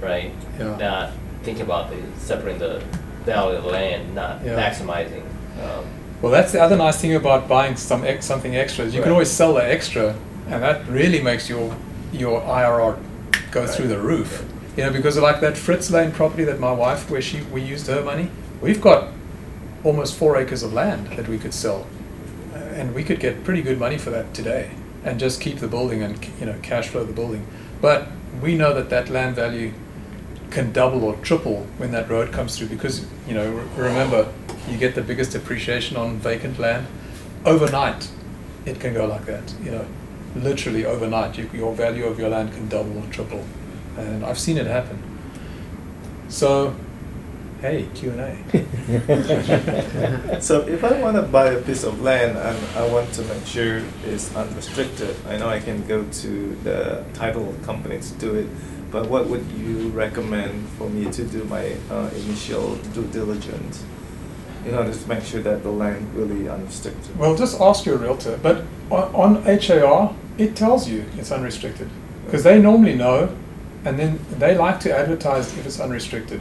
right? 0.00 0.30
Yeah. 0.60 0.76
Not 0.76 1.12
thinking 1.42 1.64
about 1.64 1.90
the 1.90 1.96
separating 2.20 2.60
the 2.60 2.80
value 3.24 3.56
of 3.56 3.64
the 3.64 3.70
land, 3.70 4.14
not 4.14 4.44
Yeah. 4.44 4.54
maximizing. 4.62 5.22
Um, 5.62 5.84
Well, 6.22 6.32
that's 6.32 6.50
the 6.52 6.60
other 6.62 6.76
nice 6.76 6.98
thing 7.00 7.14
about 7.14 7.46
buying 7.46 7.76
some 7.76 8.02
ex- 8.04 8.24
something 8.24 8.56
extra. 8.56 8.84
Is 8.86 8.94
you 8.94 9.02
can 9.02 9.12
always 9.12 9.30
sell 9.30 9.52
the 9.54 9.62
extra, 9.64 10.14
and 10.48 10.62
that 10.62 10.86
really 10.88 11.20
makes 11.22 11.48
your 11.48 11.74
your 12.12 12.40
IRR 12.42 12.96
go 13.50 13.60
Right. 13.60 13.70
through 13.70 13.88
the 13.88 13.98
roof. 13.98 14.44
You 14.76 14.84
know, 14.84 14.92
because 14.92 15.18
like 15.18 15.40
that 15.40 15.56
Fritz 15.56 15.90
Lane 15.90 16.12
property 16.12 16.44
that 16.44 16.58
my 16.58 16.72
wife, 16.72 17.10
where 17.10 17.20
she 17.22 17.40
we 17.52 17.60
used 17.60 17.86
her 17.88 18.02
money, 18.02 18.30
we've 18.62 18.80
got 18.80 19.08
almost 19.84 20.14
four 20.16 20.36
acres 20.38 20.62
of 20.62 20.72
land 20.72 21.08
that 21.16 21.28
we 21.28 21.38
could 21.38 21.52
sell, 21.54 21.86
Uh, 22.54 22.58
and 22.80 22.94
we 22.94 23.02
could 23.02 23.20
get 23.20 23.44
pretty 23.44 23.62
good 23.62 23.78
money 23.78 23.98
for 23.98 24.10
that 24.10 24.32
today, 24.34 24.70
and 25.04 25.20
just 25.20 25.40
keep 25.40 25.58
the 25.60 25.68
building 25.68 26.02
and 26.02 26.14
you 26.40 26.46
know 26.46 26.54
cash 26.62 26.88
flow 26.88 27.04
the 27.04 27.12
building. 27.12 27.42
But 27.82 28.06
we 28.42 28.54
know 28.56 28.72
that 28.74 28.88
that 28.90 29.08
land 29.10 29.36
value 29.36 29.70
can 30.50 30.72
double 30.72 31.04
or 31.04 31.14
triple 31.22 31.66
when 31.78 31.90
that 31.92 32.08
road 32.08 32.32
comes 32.32 32.56
through 32.56 32.68
because 32.68 33.04
you 33.28 33.34
know 33.34 33.46
re- 33.50 33.88
remember 33.88 34.26
you 34.68 34.76
get 34.76 34.94
the 34.94 35.02
biggest 35.02 35.34
appreciation 35.34 35.96
on 35.96 36.18
vacant 36.18 36.58
land 36.58 36.86
overnight 37.44 38.08
it 38.66 38.80
can 38.80 38.92
go 38.92 39.06
like 39.06 39.24
that. 39.26 39.54
You 39.62 39.70
know 39.70 39.86
literally 40.34 40.84
overnight 40.84 41.38
you, 41.38 41.48
your 41.54 41.72
value 41.72 42.04
of 42.04 42.18
your 42.18 42.28
land 42.28 42.52
can 42.52 42.68
double 42.68 42.98
or 42.98 43.06
triple. 43.10 43.42
And 43.96 44.22
i've 44.24 44.38
seen 44.38 44.58
it 44.58 44.66
happen. 44.66 45.02
So 46.28 46.74
hey 47.62 47.88
q&a 47.94 48.36
So 50.42 50.60
if 50.68 50.84
I 50.84 51.00
want 51.00 51.16
to 51.16 51.22
buy 51.22 51.46
a 51.46 51.62
piece 51.62 51.84
of 51.84 52.02
land 52.02 52.36
and 52.36 52.58
I 52.76 52.86
want 52.92 53.10
to 53.14 53.22
make 53.22 53.46
sure 53.46 53.80
it's 54.04 54.34
unrestricted, 54.36 55.16
I 55.26 55.38
know 55.38 55.48
I 55.48 55.60
can 55.60 55.86
go 55.86 56.04
to 56.04 56.56
the 56.64 57.02
title 57.14 57.54
company 57.62 57.98
to 57.98 58.14
do 58.14 58.34
it, 58.34 58.48
but 58.90 59.08
what 59.08 59.26
would 59.28 59.46
you 59.52 59.88
recommend 59.88 60.68
for 60.76 60.90
me 60.90 61.10
to 61.10 61.24
do 61.24 61.44
my 61.44 61.76
uh, 61.90 62.10
initial 62.14 62.76
due 62.92 63.06
diligence 63.06 63.84
in 64.66 64.74
order 64.74 64.92
to 64.92 65.08
make 65.08 65.24
sure 65.24 65.40
that 65.40 65.62
the 65.62 65.70
land 65.70 66.14
really 66.14 66.48
unrestricted? 66.48 67.16
well 67.18 67.36
just 67.36 67.60
ask 67.60 67.86
your 67.86 67.98
realtor 67.98 68.38
but 68.42 68.64
on, 68.90 69.14
on 69.14 69.42
har 69.42 70.14
it 70.38 70.54
tells 70.54 70.88
you 70.88 71.04
it's 71.16 71.32
unrestricted. 71.32 71.88
Because 72.24 72.42
they 72.42 72.60
normally 72.60 72.94
know 72.94 73.36
and 73.84 73.98
then 73.98 74.18
they 74.30 74.56
like 74.56 74.80
to 74.80 74.96
advertise 74.96 75.56
if 75.56 75.64
it's 75.64 75.80
unrestricted. 75.80 76.40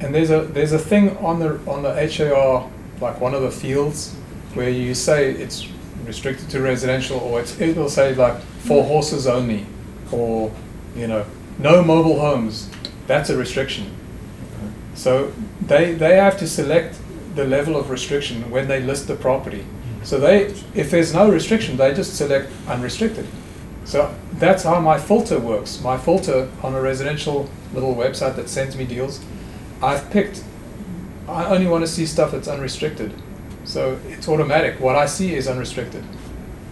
And 0.00 0.14
there's 0.14 0.30
a 0.30 0.42
there's 0.42 0.72
a 0.72 0.78
thing 0.78 1.16
on 1.18 1.38
the 1.38 1.58
on 1.70 1.82
the 1.82 1.94
HAR 1.94 2.70
like 3.00 3.20
one 3.20 3.34
of 3.34 3.42
the 3.42 3.50
fields 3.50 4.14
where 4.54 4.68
you 4.68 4.94
say 4.94 5.30
it's 5.30 5.66
restricted 6.04 6.50
to 6.50 6.60
residential 6.60 7.18
or 7.18 7.40
it's, 7.40 7.58
it'll 7.60 7.88
say 7.88 8.14
like 8.14 8.38
for 8.40 8.82
horses 8.84 9.26
only 9.26 9.64
or 10.10 10.52
you 10.96 11.06
know 11.06 11.24
no 11.58 11.82
mobile 11.82 12.18
homes. 12.18 12.68
That's 13.06 13.30
a 13.30 13.36
restriction. 13.36 13.94
So 14.94 15.32
they 15.60 15.94
they 15.94 16.16
have 16.16 16.38
to 16.38 16.48
select 16.48 16.99
the 17.40 17.48
level 17.56 17.76
of 17.76 17.90
restriction 17.90 18.50
when 18.50 18.68
they 18.68 18.80
list 18.80 19.08
the 19.08 19.16
property 19.16 19.64
so 20.02 20.18
they 20.18 20.42
if 20.74 20.90
there's 20.90 21.12
no 21.14 21.30
restriction 21.30 21.76
they 21.76 21.92
just 21.94 22.16
select 22.16 22.50
unrestricted 22.68 23.26
so 23.90 24.14
that's 24.34 24.62
how 24.62 24.78
my 24.78 24.98
filter 24.98 25.40
works. 25.40 25.80
My 25.80 25.98
filter 25.98 26.48
on 26.62 26.74
a 26.74 26.80
residential 26.80 27.50
little 27.74 27.94
website 27.94 28.36
that 28.36 28.48
sends 28.48 28.76
me 28.76 28.84
deals, 28.84 29.20
I've 29.82 30.08
picked, 30.10 30.44
I 31.28 31.46
only 31.46 31.66
want 31.66 31.82
to 31.82 31.90
see 31.90 32.06
stuff 32.06 32.30
that's 32.30 32.46
unrestricted. 32.46 33.12
So 33.64 33.98
it's 34.06 34.28
automatic. 34.28 34.78
What 34.78 34.94
I 34.94 35.06
see 35.06 35.34
is 35.34 35.48
unrestricted. 35.48 36.04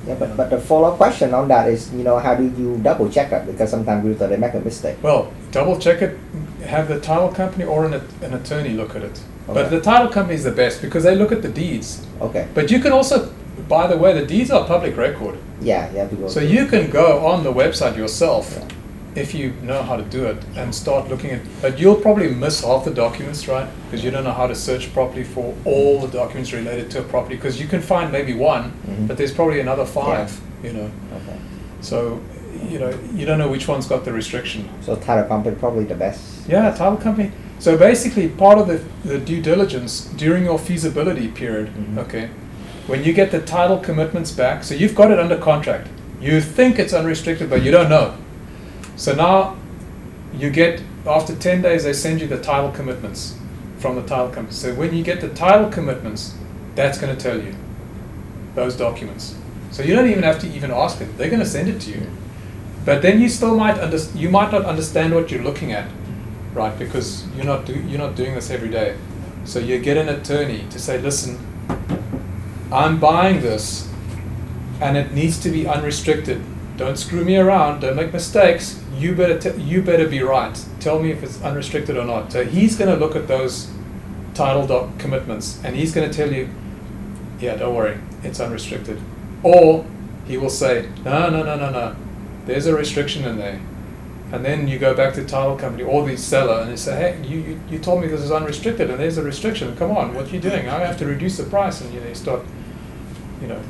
Yeah, 0.07 0.15
but, 0.15 0.37
but 0.37 0.49
the 0.49 0.61
follow-up 0.61 0.97
question 0.97 1.35
on 1.35 1.49
that 1.49 1.69
is, 1.69 1.93
you 1.93 2.05
know, 2.05 2.19
how 2.19 2.37
do 2.37 2.45
you 2.45 2.79
double 2.79 3.11
check 3.11 3.33
it? 3.33 3.47
Because 3.47 3.71
sometimes 3.71 4.05
realtor 4.05 4.29
they 4.29 4.37
make 4.37 4.55
a 4.55 4.61
mistake. 4.61 4.97
Well, 5.03 5.33
double 5.51 5.79
check 5.79 6.01
it, 6.01 6.17
have 6.65 6.87
the 6.87 7.01
title 7.01 7.31
company 7.31 7.65
or 7.65 7.85
an, 7.85 7.95
an 8.23 8.35
attorney 8.35 8.71
look 8.71 8.95
at 8.95 9.03
it. 9.03 9.21
But 9.49 9.57
Okay. 9.67 9.77
the 9.77 9.81
title 9.81 10.09
company 10.09 10.35
is 10.37 10.45
the 10.45 10.51
best 10.51 10.83
because 10.83 11.05
they 11.05 11.15
look 11.15 11.33
at 11.33 11.43
the 11.43 11.49
deeds. 11.49 12.07
Okay. 12.21 12.47
But 12.55 12.71
you 12.71 12.81
can 12.81 12.93
also, 12.93 13.31
by 13.69 13.87
the 13.87 13.97
way, 13.97 14.13
the 14.13 14.27
deeds 14.27 14.51
are 14.51 14.65
public 14.67 14.97
record. 14.97 15.37
Yeah, 15.61 15.91
you 15.93 15.99
have 15.99 16.11
to 16.11 16.17
go. 16.17 16.29
So 16.29 16.41
you 16.41 16.67
can 16.67 16.91
go 16.91 17.27
on 17.27 17.43
the 17.45 17.53
website 17.53 17.97
yourself 17.97 18.55
Yeah. 18.57 19.23
if 19.23 19.35
you 19.35 19.53
know 19.63 19.83
how 19.83 19.97
to 19.97 20.03
do 20.03 20.27
it 20.27 20.37
and 20.57 20.75
start 20.75 21.09
looking 21.09 21.31
at. 21.31 21.41
But 21.63 21.79
you'll 21.81 21.97
probably 22.07 22.29
miss 22.29 22.63
half 22.63 22.85
the 22.85 22.91
documents, 22.91 23.49
right? 23.49 23.67
Because 23.91 24.05
you 24.05 24.11
don't 24.11 24.25
know 24.25 24.33
how 24.43 24.47
to 24.47 24.55
search 24.55 24.93
properly 24.93 25.25
for 25.25 25.55
all 25.65 25.99
the 26.01 26.09
documents 26.09 26.53
related 26.53 26.91
to 26.93 26.99
a 27.01 27.03
property. 27.03 27.35
Because 27.37 27.59
you 27.61 27.67
can 27.67 27.81
find 27.81 28.13
maybe 28.13 28.35
one, 28.35 28.73
Mhm. 28.87 29.09
but 29.09 29.17
there's 29.17 29.33
probably 29.33 29.61
another 29.61 29.85
five. 29.87 30.31
You 30.63 30.73
know, 30.73 30.91
Okay. 31.19 31.39
so 31.81 32.19
you 32.69 32.79
know 32.81 32.93
you 33.15 33.25
don't 33.25 33.39
know 33.39 33.49
which 33.49 33.67
one's 33.69 33.87
got 33.87 34.05
the 34.05 34.13
restriction. 34.13 34.69
So 34.85 34.95
title 34.97 35.25
company 35.25 35.57
probably 35.57 35.85
the 35.85 35.95
best. 35.95 36.21
Yeah, 36.49 36.71
title 36.71 36.97
company. 36.97 37.31
So 37.59 37.77
basically, 37.77 38.29
part 38.29 38.59
of 38.59 38.69
the, 38.69 38.81
the 39.05 39.19
due 39.19 39.43
diligence 39.43 40.03
during 40.17 40.45
your 40.45 40.59
feasibility 40.59 41.29
period, 41.29 41.71
Mhm. 41.75 41.99
okay, 41.99 42.29
when 42.87 43.05
you 43.05 43.13
get 43.13 43.31
the 43.31 43.41
title 43.41 43.79
commitments 43.79 44.31
back, 44.31 44.65
so 44.65 44.75
you've 44.75 44.95
got 44.95 45.11
it 45.11 45.19
under 45.19 45.37
contract. 45.37 45.89
You 46.21 46.41
think 46.41 46.79
it's 46.79 46.93
unrestricted, 46.93 47.51
but 47.51 47.63
you 47.63 47.71
don't 47.71 47.89
know. 47.89 48.15
So 48.97 49.15
now 49.15 49.57
you 50.37 50.51
get, 50.51 50.81
after 51.07 51.35
10 51.35 51.63
days, 51.63 51.85
they 51.85 51.93
send 51.93 52.21
you 52.21 52.27
the 52.27 52.39
title 52.39 52.71
commitments 52.71 53.35
from 53.79 53.97
the 53.97 54.03
title 54.03 54.29
company. 54.29 54.53
So 54.55 54.75
when 54.75 54.95
you 54.95 55.03
get 55.05 55.21
the 55.21 55.29
title 55.29 55.69
commitments, 55.71 56.35
that's 56.75 56.99
going 56.99 57.15
to 57.17 57.21
tell 57.21 57.37
you 57.37 57.55
those 58.55 58.77
documents. 58.77 59.35
So 59.71 59.83
you 59.83 59.95
don't 59.95 60.09
even 60.11 60.23
have 60.23 60.39
to 60.41 60.47
even 60.49 60.71
ask 60.71 61.01
it. 61.01 61.17
They're 61.19 61.29
going 61.31 61.41
to 61.43 61.47
send 61.47 61.69
it 61.69 61.81
to 61.83 61.91
you. 61.91 62.07
But 62.85 63.03
then 63.03 63.21
you 63.21 63.29
still 63.29 63.57
might 63.57 63.79
under, 63.79 63.99
you 64.15 64.31
might 64.31 64.51
not 64.51 64.65
understand 64.65 65.15
what 65.15 65.31
you're 65.31 65.43
looking 65.43 65.73
at, 65.73 65.87
right? 66.55 66.77
Because 66.79 67.27
you're 67.35 67.45
not 67.45 67.65
do, 67.65 67.75
you're 67.75 67.99
not 67.99 68.17
doing 68.17 68.35
this 68.35 68.51
every 68.51 68.69
day. 68.69 68.97
So 69.45 69.59
you 69.59 69.79
get 69.79 69.97
an 69.97 70.09
attorney 70.09 70.67
to 70.71 70.79
say, 70.79 71.01
listen, 71.01 71.39
I'm 72.71 73.01
buying 73.01 73.41
this, 73.41 73.89
and 74.81 74.97
it 74.97 75.13
needs 75.13 75.39
to 75.41 75.51
be 75.51 75.67
unrestricted. 75.67 76.43
Don't 76.77 76.97
screw 76.99 77.25
me 77.25 77.37
around. 77.37 77.81
Don't 77.81 77.97
make 77.97 78.13
mistakes. 78.13 78.83
You 78.97 79.15
better 79.15 79.39
t- 79.39 79.61
you 79.61 79.83
better 79.83 80.09
be 80.09 80.21
right. 80.23 80.63
Tell 80.81 80.99
me 80.99 81.11
if 81.11 81.23
it's 81.23 81.41
unrestricted 81.43 81.97
or 81.97 82.05
not. 82.05 82.31
So 82.31 82.45
he's 82.45 82.77
going 82.77 82.91
to 82.91 82.97
look 82.97 83.17
at 83.17 83.27
those 83.27 83.71
title 84.35 84.67
doc 84.67 84.99
commitments, 84.99 85.61
and 85.65 85.75
he's 85.75 85.93
going 85.93 86.09
to 86.09 86.17
tell 86.17 86.33
you, 86.33 86.49
yeah, 87.41 87.57
don't 87.57 87.75
worry, 87.75 87.99
it's 88.23 88.39
unrestricted. 88.39 89.01
Or 89.43 89.85
he 90.27 90.37
will 90.37 90.51
say, 90.51 90.89
no, 91.05 91.31
no, 91.31 91.43
no, 91.43 91.57
no, 91.57 91.71
no, 91.71 91.97
there's 92.47 92.67
a 92.67 92.75
restriction 92.77 93.25
in 93.25 93.39
there. 93.39 93.61
And 94.31 94.45
then 94.45 94.69
you 94.69 94.79
go 94.79 94.95
back 94.95 95.15
to 95.15 95.23
the 95.23 95.29
title 95.29 95.57
company 95.57 95.85
or 95.85 96.07
the 96.07 96.17
seller 96.17 96.61
and 96.61 96.71
they 96.71 96.77
say, 96.77 96.97
hey, 96.97 97.27
you, 97.27 97.39
you, 97.41 97.61
you 97.71 97.79
told 97.79 98.03
me 98.03 98.09
this 98.09 98.21
is 98.21 98.31
unrestricted 98.31 98.91
and 98.91 99.01
there's 99.01 99.17
a 99.17 99.23
restriction. 99.23 99.75
Come 99.77 99.97
on, 99.97 100.15
what 100.15 100.27
are 100.27 100.31
you 100.31 100.41
doing? 100.41 100.69
I 100.69 100.81
have 100.81 100.99
to 100.99 101.07
reduce 101.07 101.39
the 101.39 101.45
price. 101.45 101.81
And 101.81 101.93
you, 101.95 102.01
know, 102.01 102.09
you 102.09 102.15
start, 102.15 102.45
you 103.41 103.47
know. 103.47 103.63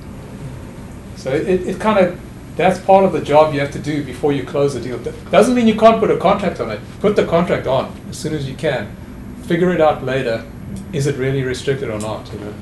So 1.16 1.32
it, 1.32 1.66
it 1.66 1.80
kind 1.80 2.04
of, 2.04 2.20
that's 2.56 2.80
part 2.80 3.04
of 3.04 3.12
the 3.12 3.20
job 3.20 3.54
you 3.54 3.60
have 3.60 3.70
to 3.72 3.78
do 3.78 4.02
before 4.02 4.32
you 4.32 4.42
close 4.42 4.74
the 4.74 4.80
deal. 4.80 4.98
Doesn't 5.30 5.54
mean 5.54 5.68
you 5.68 5.76
can't 5.76 6.00
put 6.00 6.10
a 6.10 6.16
contract 6.16 6.58
on 6.58 6.72
it. 6.72 6.80
Put 6.98 7.14
the 7.14 7.24
contract 7.24 7.68
on 7.68 7.94
as 8.10 8.18
soon 8.18 8.34
as 8.34 8.48
you 8.48 8.56
can. 8.56 8.96
Figure 9.44 9.72
it 9.72 9.80
out 9.80 10.04
later. 10.04 10.44
Is 10.92 11.06
it 11.06 11.16
really 11.16 11.44
restricted 11.44 11.88
or 11.88 12.00
not? 12.00 12.32
You 12.32 12.40
know? 12.40 12.54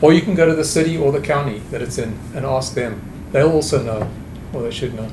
Or 0.00 0.12
you 0.12 0.20
can 0.20 0.36
go 0.36 0.46
to 0.46 0.54
the 0.54 0.64
city 0.64 0.96
or 0.96 1.10
the 1.10 1.20
county 1.20 1.58
that 1.70 1.82
it's 1.82 1.98
in 1.98 2.16
and 2.34 2.46
ask 2.46 2.74
them. 2.74 3.02
They'll 3.32 3.50
also 3.50 3.82
know, 3.82 4.08
or 4.52 4.62
they 4.62 4.70
should 4.70 4.94
know. 4.94 5.10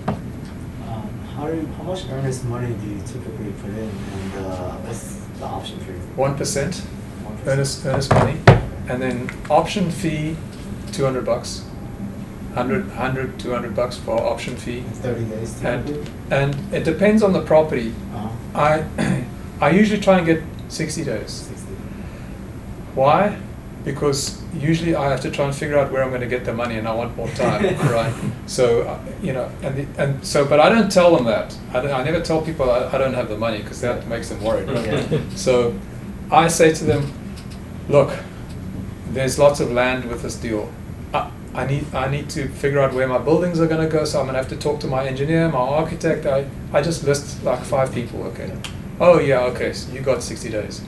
How, 1.42 1.48
do 1.48 1.56
you, 1.58 1.66
how 1.76 1.82
much 1.82 2.06
earnest 2.12 2.46
money 2.46 2.72
do 2.72 2.88
you 2.88 3.02
typically 3.04 3.52
put 3.54 3.72
in, 3.72 3.90
and 3.90 4.46
uh, 4.46 4.74
what's 4.74 5.16
the 5.40 5.46
option 5.46 5.80
fee? 5.80 5.94
One 6.16 6.38
percent 6.38 6.84
earnest 7.48 7.84
earnest 7.84 8.14
money, 8.14 8.38
and 8.88 9.02
then 9.02 9.28
option 9.50 9.90
fee, 9.90 10.38
two 10.92 11.04
hundred 11.04 11.26
bucks. 11.26 11.62
100, 12.54 12.90
100, 12.90 13.40
200 13.40 13.76
bucks 13.76 13.98
for 13.98 14.22
option 14.22 14.56
fee. 14.58 14.80
In 14.80 14.84
30 14.84 15.26
days 15.26 15.60
typically? 15.60 16.06
And, 16.30 16.54
and 16.54 16.74
it 16.74 16.84
depends 16.84 17.24
on 17.24 17.32
the 17.32 17.42
property. 17.42 17.96
Uh-huh. 18.14 18.86
I, 19.00 19.24
I 19.62 19.70
usually 19.72 20.02
try 20.02 20.18
and 20.18 20.26
get 20.26 20.44
60 20.68 21.06
days. 21.06 21.32
60. 21.32 21.66
Why? 22.94 23.40
Because 23.84 24.40
usually 24.54 24.96
I 24.96 25.10
have 25.10 25.22
to 25.22 25.32
try 25.32 25.46
and 25.46 25.56
figure 25.56 25.78
out 25.78 25.92
where 25.92 26.04
I'm 26.04 26.10
going 26.10 26.22
to 26.22 26.28
get 26.28 26.46
the 26.46 26.54
money, 26.54 26.78
and 26.78 26.88
I 26.88 26.94
want 26.94 27.16
more 27.18 27.30
time, 27.30 27.64
right? 27.92 28.14
So 28.46 28.84
uh, 28.84 29.00
you 29.24 29.34
know, 29.34 29.50
and 29.64 29.76
the, 29.76 30.02
and 30.02 30.26
so, 30.26 30.46
but 30.46 30.60
I 30.60 30.70
don't 30.70 30.92
tell 30.92 31.16
them 31.16 31.26
that. 31.26 31.58
I, 31.74 31.80
I 31.80 32.04
never 32.04 32.22
tell 32.22 32.42
people 32.42 32.70
I, 32.70 32.88
I 32.88 32.98
don't 32.98 33.14
have 33.16 33.28
the 33.28 33.38
money 33.38 33.60
because 33.62 33.82
that 33.82 34.08
makes 34.08 34.30
them 34.30 34.44
worried. 34.44 34.70
Right? 34.70 35.12
Yeah. 35.12 35.20
So 35.36 35.80
I 36.30 36.48
say 36.48 36.74
to 36.74 36.84
them, 36.84 37.12
look, 37.90 38.18
there's 39.10 39.40
lots 39.40 39.60
of 39.60 39.72
land 39.72 40.06
with 40.06 40.22
this 40.22 40.36
deal. 40.36 40.72
I, 41.14 41.32
I 41.54 41.66
need 41.66 41.86
I 41.94 42.08
need 42.10 42.30
to 42.32 42.48
figure 42.48 42.80
out 42.80 42.94
where 42.94 43.08
my 43.08 43.18
buildings 43.18 43.60
are 43.60 43.68
going 43.68 43.82
to 43.82 43.92
go, 43.92 44.06
so 44.06 44.20
I'm 44.20 44.26
going 44.26 44.36
to 44.36 44.40
have 44.40 44.50
to 44.50 44.58
talk 44.58 44.80
to 44.82 44.88
my 44.88 45.06
engineer, 45.08 45.50
my 45.50 45.58
architect. 45.58 46.26
I, 46.26 46.48
I 46.72 46.82
just 46.82 47.04
list 47.04 47.44
like 47.44 47.64
five 47.64 47.92
people. 47.94 48.24
Okay. 48.24 48.56
Oh 49.00 49.20
yeah. 49.20 49.42
Okay. 49.52 49.74
So 49.74 49.92
you 49.92 50.02
got 50.02 50.22
60 50.24 50.50
days. 50.50 50.82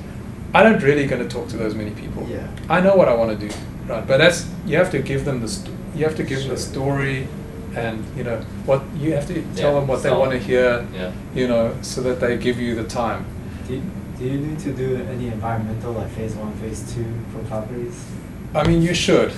I 0.53 0.61
don't 0.63 0.81
really 0.83 1.07
going 1.07 1.21
to 1.27 1.27
talk 1.27 1.47
to 1.49 1.57
those 1.57 1.73
many 1.75 1.91
people. 1.91 2.27
Yeah. 2.29 2.47
I 2.69 2.79
know 2.81 2.95
what 2.95 3.07
I 3.09 3.15
want 3.15 3.37
to 3.39 3.47
do, 3.47 3.53
right? 3.87 4.05
But 4.05 4.17
that's 4.17 4.47
you 4.65 4.77
have 4.77 4.91
to 4.91 4.99
give 4.99 5.25
them 5.25 5.41
the 5.41 5.47
st- 5.47 5.75
you 5.95 6.03
have 6.05 6.15
to 6.15 6.23
give 6.23 6.39
Sure. 6.41 6.51
the 6.51 6.57
story, 6.57 7.27
and 7.75 8.03
you 8.17 8.23
know 8.23 8.37
what 8.65 8.81
you 8.97 9.13
have 9.13 9.25
to 9.27 9.33
tell 9.55 9.73
Yeah, 9.73 9.79
them 9.79 9.87
what 9.87 10.03
they 10.03 10.11
want 10.11 10.31
to 10.31 10.37
hear. 10.39 10.85
Yeah. 10.93 11.11
You 11.35 11.47
know, 11.47 11.73
so 11.81 12.01
that 12.01 12.19
they 12.19 12.37
give 12.37 12.59
you 12.59 12.75
the 12.75 12.83
time. 12.83 13.25
Do 13.67 13.73
you, 13.75 13.81
do 14.19 14.25
you 14.25 14.37
need 14.39 14.59
to 14.59 14.71
do 14.73 14.95
any 15.11 15.27
environmental, 15.27 15.93
like 15.93 16.09
phase 16.11 16.35
one, 16.35 16.53
phase 16.61 16.81
two 16.93 17.05
for 17.31 17.39
properties? 17.47 18.05
I 18.53 18.67
mean, 18.67 18.81
you 18.83 18.93
should. 18.93 19.31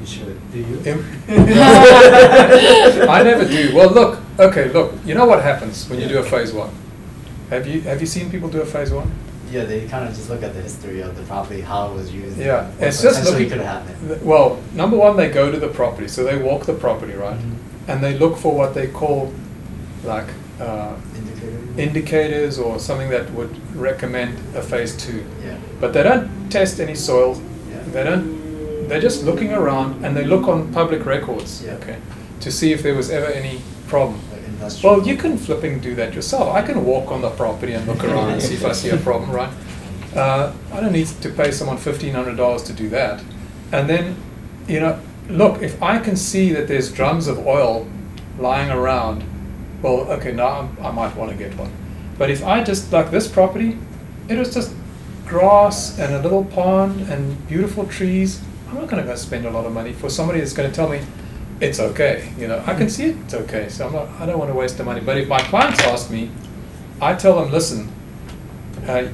You 0.00 0.06
should. 0.06 0.36
Do 0.52 0.58
you? 0.58 0.80
Im- 0.86 1.04
I 3.10 3.22
never 3.22 3.44
do. 3.44 3.74
Well, 3.74 3.90
look. 3.90 4.18
Okay, 4.38 4.70
look. 4.72 4.92
You 5.04 5.14
know 5.14 5.26
what 5.26 5.42
happens 5.42 5.88
when 5.88 6.00
you 6.00 6.08
do 6.08 6.18
a 6.18 6.22
phase 6.24 6.52
one? 6.52 6.70
Have 7.50 7.66
you 7.66 7.82
have 7.82 8.00
you 8.00 8.06
seen 8.06 8.30
people 8.30 8.48
do 8.48 8.60
a 8.62 8.66
phase 8.66 8.90
one? 8.90 9.10
Yeah, 9.54 9.64
they 9.66 9.86
kind 9.86 10.08
of 10.08 10.12
just 10.16 10.28
look 10.28 10.42
at 10.42 10.52
the 10.52 10.60
history 10.60 11.00
of 11.00 11.16
the 11.16 11.22
property, 11.22 11.60
how 11.60 11.92
it 11.92 11.94
was 11.94 12.12
used. 12.12 12.36
Yeah, 12.38 12.66
and 12.66 12.82
it's 12.82 13.00
just 13.00 13.24
looking. 13.24 13.48
could 13.48 13.60
happen. 13.60 13.94
Well, 14.24 14.58
number 14.74 14.96
one, 14.96 15.16
they 15.16 15.30
go 15.30 15.52
to 15.52 15.58
the 15.60 15.68
property, 15.68 16.08
so 16.08 16.24
they 16.24 16.36
walk 16.36 16.66
the 16.66 16.72
property, 16.74 17.12
right? 17.12 17.38
Mhm. 17.38 17.54
And 17.86 18.02
they 18.02 18.18
look 18.18 18.36
for 18.36 18.52
what 18.52 18.74
they 18.74 18.88
call, 18.88 19.32
like, 20.02 20.26
uh, 20.60 20.94
Indicator. 21.16 21.58
indicators 21.80 22.58
or 22.58 22.80
something 22.80 23.10
that 23.10 23.32
would 23.32 23.54
recommend 23.76 24.38
a 24.56 24.62
phase 24.62 24.92
two. 24.96 25.22
Yeah. 25.46 25.54
But 25.80 25.92
they 25.92 26.02
don't 26.02 26.28
test 26.50 26.80
any 26.80 26.96
soil. 26.96 27.40
Yeah. 27.70 27.76
They 27.92 28.02
don't. 28.02 28.88
They're 28.88 29.00
just 29.00 29.22
looking 29.24 29.52
around 29.52 30.04
and 30.04 30.16
they 30.16 30.24
look 30.24 30.48
on 30.48 30.72
public 30.72 31.06
records. 31.06 31.62
Yeah. 31.64 31.74
Okay. 31.74 31.96
To 32.40 32.50
see 32.50 32.72
if 32.72 32.82
there 32.82 32.94
was 32.96 33.08
ever 33.08 33.26
any 33.26 33.60
problem. 33.86 34.18
Industrial. 34.54 34.96
Well, 34.96 35.06
you 35.06 35.16
can 35.16 35.36
flipping 35.36 35.80
do 35.80 35.94
that 35.96 36.14
yourself. 36.14 36.54
I 36.54 36.62
can 36.62 36.84
walk 36.84 37.10
on 37.10 37.20
the 37.20 37.30
property 37.30 37.72
and 37.72 37.86
look 37.86 38.02
around 38.04 38.30
and 38.30 38.42
see 38.42 38.54
if 38.54 38.64
I 38.64 38.72
see 38.72 38.90
a 38.90 38.96
problem, 38.96 39.30
right? 39.30 39.52
Uh, 40.14 40.52
I 40.72 40.80
don't 40.80 40.92
need 40.92 41.08
to 41.08 41.28
pay 41.30 41.50
someone 41.50 41.76
fifteen 41.76 42.14
hundred 42.14 42.36
dollars 42.36 42.62
to 42.64 42.72
do 42.72 42.88
that. 42.90 43.22
And 43.72 43.88
then, 43.88 44.16
you 44.68 44.80
know, 44.80 45.00
look, 45.28 45.62
if 45.62 45.82
I 45.82 45.98
can 45.98 46.16
see 46.16 46.52
that 46.52 46.68
there's 46.68 46.92
drums 46.92 47.26
of 47.26 47.46
oil 47.46 47.88
lying 48.38 48.70
around, 48.70 49.24
well, 49.82 50.10
okay, 50.12 50.32
now 50.32 50.60
I'm, 50.60 50.78
I 50.80 50.90
might 50.92 51.16
want 51.16 51.30
to 51.32 51.36
get 51.36 51.56
one. 51.56 51.72
But 52.16 52.30
if 52.30 52.44
I 52.44 52.62
just 52.62 52.92
like 52.92 53.10
this 53.10 53.26
property, 53.26 53.76
it 54.28 54.38
was 54.38 54.54
just 54.54 54.72
grass 55.26 55.98
and 55.98 56.14
a 56.14 56.22
little 56.22 56.44
pond 56.44 57.00
and 57.10 57.46
beautiful 57.48 57.86
trees. 57.86 58.40
I'm 58.68 58.76
not 58.76 58.88
going 58.88 59.02
to 59.02 59.08
go 59.08 59.16
spend 59.16 59.46
a 59.46 59.50
lot 59.50 59.66
of 59.66 59.72
money 59.72 59.92
for 59.92 60.08
somebody 60.08 60.38
that's 60.38 60.52
going 60.52 60.70
to 60.70 60.74
tell 60.74 60.88
me 60.88 61.00
it's 61.64 61.80
okay. 61.80 62.32
You 62.38 62.48
know, 62.48 62.62
I 62.66 62.74
can 62.74 62.88
see 62.88 63.06
it, 63.10 63.16
it's 63.24 63.34
okay. 63.34 63.68
So 63.68 63.86
I'm 63.86 63.92
not. 63.92 64.08
I 64.20 64.26
don't 64.26 64.38
want 64.38 64.50
to 64.50 64.54
waste 64.56 64.76
the 64.78 64.84
money. 64.84 65.00
But 65.00 65.16
if 65.18 65.28
my 65.28 65.40
clients 65.40 65.80
ask 65.80 66.10
me, 66.10 66.30
I 67.00 67.14
tell 67.14 67.40
them, 67.40 67.50
listen, 67.52 67.90
uh, 68.86 69.08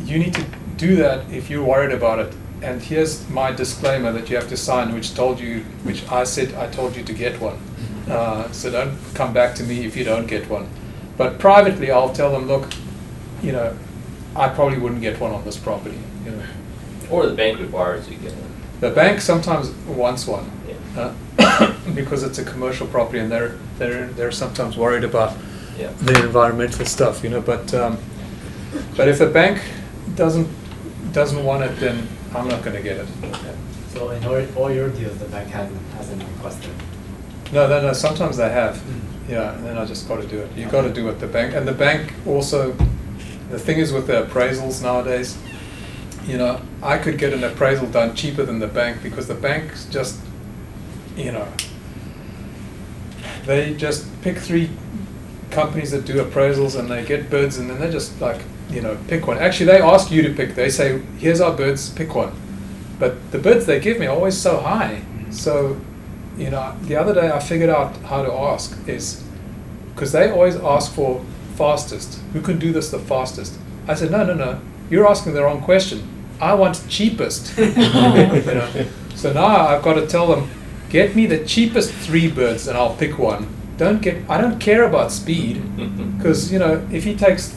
you 0.00 0.18
need 0.18 0.34
to 0.34 0.44
do 0.76 0.96
that 0.96 1.30
if 1.30 1.50
you're 1.50 1.64
worried 1.64 1.92
about 1.92 2.18
it. 2.20 2.34
And 2.62 2.82
here's 2.82 3.28
my 3.28 3.52
disclaimer 3.52 4.10
that 4.12 4.28
you 4.30 4.36
have 4.36 4.48
to 4.48 4.56
sign, 4.56 4.92
which 4.94 5.14
told 5.14 5.38
you, 5.38 5.60
which 5.84 6.08
I 6.10 6.24
said 6.24 6.54
I 6.54 6.66
told 6.68 6.96
you 6.96 7.04
to 7.04 7.12
get 7.12 7.40
one. 7.40 7.58
Uh, 8.08 8.50
so 8.52 8.70
don't 8.70 8.96
come 9.14 9.32
back 9.32 9.54
to 9.56 9.62
me 9.64 9.84
if 9.84 9.96
you 9.96 10.04
don't 10.04 10.26
get 10.26 10.48
one. 10.48 10.66
But 11.16 11.38
privately, 11.38 11.90
I'll 11.90 12.12
tell 12.12 12.32
them, 12.32 12.46
look, 12.46 12.72
you 13.42 13.52
know, 13.52 13.76
I 14.34 14.48
probably 14.48 14.78
wouldn't 14.78 15.02
get 15.02 15.20
one 15.20 15.32
on 15.32 15.44
this 15.44 15.56
property. 15.56 15.98
You 16.24 16.30
know, 16.32 16.42
Or 17.10 17.26
the 17.26 17.34
bank 17.34 17.58
requires 17.60 18.08
you 18.08 18.16
get 18.16 18.32
one. 18.32 18.52
the 18.80 18.90
bank 18.90 19.20
sometimes 19.20 19.70
wants 19.86 20.26
one. 20.26 20.50
Uh, 20.98 21.74
because 21.94 22.22
it's 22.22 22.38
a 22.38 22.44
commercial 22.44 22.86
property, 22.86 23.18
and 23.18 23.30
they're 23.30 23.56
they're 23.78 24.06
they're 24.08 24.32
sometimes 24.32 24.76
worried 24.76 25.04
about 25.04 25.36
Yeah. 25.78 25.92
the 26.02 26.24
environmental 26.24 26.84
stuff, 26.86 27.22
you 27.22 27.30
know. 27.30 27.40
But 27.40 27.72
um, 27.74 27.98
but 28.96 29.08
if 29.08 29.18
the 29.18 29.26
bank 29.26 29.62
doesn't 30.16 30.48
doesn't 31.12 31.44
want 31.44 31.62
it, 31.64 31.78
then 31.80 32.06
I'm 32.34 32.48
not 32.48 32.62
going 32.62 32.76
to 32.76 32.82
get 32.82 32.96
it. 32.98 33.08
So 33.92 34.10
in 34.10 34.24
all, 34.24 34.44
all 34.56 34.70
your 34.70 34.90
deals, 34.90 35.18
the 35.18 35.24
bank 35.26 35.48
hasn't, 35.48 35.80
hasn't 35.96 36.22
requested. 36.22 36.70
No, 37.52 37.66
no, 37.66 37.80
no. 37.80 37.92
Sometimes 37.92 38.36
they 38.36 38.50
have. 38.50 38.76
Mm. 38.76 39.00
Yeah, 39.28 39.54
and 39.54 39.64
then 39.64 39.76
I 39.78 39.84
just 39.84 40.08
got 40.08 40.20
to 40.20 40.26
do 40.26 40.38
it. 40.40 40.50
You 40.56 40.66
got 40.66 40.82
to 40.82 40.92
do 40.92 41.04
what 41.04 41.20
the 41.20 41.26
bank 41.26 41.54
and 41.54 41.66
the 41.66 41.72
bank 41.72 42.12
also. 42.26 42.72
The 43.50 43.58
thing 43.58 43.78
is 43.78 43.92
with 43.92 44.06
the 44.06 44.24
appraisals 44.26 44.82
nowadays, 44.82 45.38
you 46.26 46.36
know, 46.36 46.60
I 46.82 46.98
could 46.98 47.16
get 47.18 47.32
an 47.32 47.42
appraisal 47.44 47.86
done 47.86 48.14
cheaper 48.14 48.44
than 48.44 48.58
the 48.58 48.66
bank 48.66 49.02
because 49.02 49.26
the 49.26 49.34
banks 49.34 49.86
just, 49.86 50.20
you 51.18 51.32
know, 51.32 51.48
they 53.44 53.74
just 53.74 54.06
pick 54.22 54.38
three 54.38 54.70
companies 55.50 55.90
that 55.90 56.04
do 56.04 56.22
appraisals 56.24 56.78
and 56.78 56.90
they 56.90 57.04
get 57.04 57.30
bids 57.30 57.58
and 57.58 57.68
then 57.68 57.80
they 57.80 57.90
just 57.90 58.20
like, 58.20 58.42
you 58.70 58.80
know, 58.80 58.96
pick 59.08 59.26
one. 59.26 59.38
Actually, 59.38 59.66
they 59.66 59.80
ask 59.80 60.10
you 60.10 60.22
to 60.22 60.32
pick. 60.34 60.54
They 60.54 60.68
say, 60.68 61.00
"Here's 61.18 61.40
our 61.40 61.56
bids, 61.56 61.88
pick 61.90 62.14
one." 62.14 62.32
But 62.98 63.32
the 63.32 63.38
bids 63.38 63.66
they 63.66 63.80
give 63.80 63.98
me 63.98 64.06
are 64.06 64.14
always 64.14 64.36
so 64.36 64.60
high. 64.60 65.02
Mm-hmm. 65.02 65.32
So, 65.32 65.80
you 66.36 66.50
know, 66.50 66.76
the 66.82 66.96
other 66.96 67.14
day 67.14 67.30
I 67.30 67.38
figured 67.38 67.70
out 67.70 67.96
how 67.98 68.22
to 68.22 68.32
ask 68.32 68.76
is 68.86 69.24
because 69.94 70.12
they 70.12 70.30
always 70.30 70.56
ask 70.56 70.92
for 70.92 71.24
fastest. 71.56 72.20
Who 72.32 72.40
can 72.40 72.58
do 72.58 72.72
this 72.72 72.90
the 72.90 72.98
fastest? 72.98 73.58
I 73.88 73.94
said, 73.94 74.10
no, 74.10 74.24
no, 74.24 74.34
no. 74.34 74.60
You're 74.90 75.08
asking 75.08 75.34
the 75.34 75.42
wrong 75.42 75.62
question. 75.62 76.06
I 76.40 76.54
want 76.54 76.84
cheapest. 76.88 77.58
you 77.58 77.74
know? 77.74 78.86
So 79.16 79.32
now 79.32 79.66
I've 79.66 79.82
got 79.82 79.94
to 79.94 80.06
tell 80.06 80.28
them, 80.28 80.48
get 80.90 81.14
me 81.16 81.26
the 81.26 81.44
cheapest 81.44 81.92
three 81.92 82.28
birds 82.30 82.66
and 82.68 82.76
I'll 82.76 82.96
pick 82.96 83.18
one. 83.18 83.46
Don't 83.76 84.02
get. 84.02 84.28
I 84.28 84.40
don't 84.40 84.58
care 84.58 84.82
about 84.84 85.12
speed 85.12 85.62
because 86.18 86.52
you 86.52 86.58
know 86.58 86.86
if 86.90 87.04
he 87.04 87.14
takes 87.14 87.54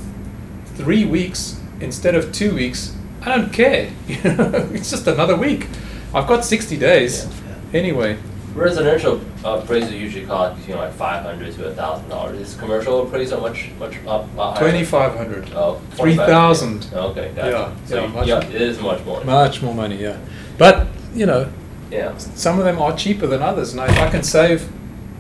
three 0.76 1.06
weeks 1.06 1.60
instead 1.80 2.16
of 2.16 2.32
two 2.32 2.54
weeks, 2.54 2.96
I 3.22 3.36
don't 3.36 3.52
care. 3.52 3.90
It's 4.08 4.90
just 4.92 5.08
another 5.08 5.36
week. 5.36 5.68
I've 6.14 6.28
got 6.28 6.46
sixty 6.46 6.78
days 6.78 7.28
anyway. 7.74 8.18
Residential 8.54 9.22
appraisal 9.46 9.94
usually 9.94 10.26
cost 10.26 10.58
between 10.60 10.78
like 10.78 10.94
five 10.94 11.24
hundred 11.24 11.56
to 11.56 11.68
a 11.70 11.74
thousand 11.74 12.10
dollars. 12.10 12.38
Is 12.40 12.56
commercial 12.56 13.04
appraisal 13.08 13.40
much 13.42 13.72
much 13.80 13.96
up? 14.06 14.28
uh. 14.38 14.60
Twenty 14.60 14.84
five 14.84 15.16
hundred. 15.16 15.50
Oh, 15.56 15.80
3,000. 15.92 16.90
Okay, 16.94 17.32
gotcha. 17.36 17.50
Yeah, 17.50 17.86
So 17.86 18.02
yeah, 18.02 18.08
much- 18.08 18.28
yeah, 18.28 18.44
it 18.44 18.62
is 18.62 18.80
much 18.80 19.04
more. 19.06 19.24
Much 19.24 19.62
more 19.62 19.74
money, 19.74 19.96
yeah. 20.02 20.18
But 20.58 20.88
you 21.16 21.26
know, 21.26 21.48
Yeah. 21.92 22.18
some 22.18 22.58
of 22.60 22.66
them 22.66 22.80
are 22.82 22.96
cheaper 22.96 23.28
than 23.28 23.42
others. 23.42 23.74
And 23.74 23.82
if 23.82 23.98
I 24.00 24.10
can 24.10 24.24
save 24.24 24.68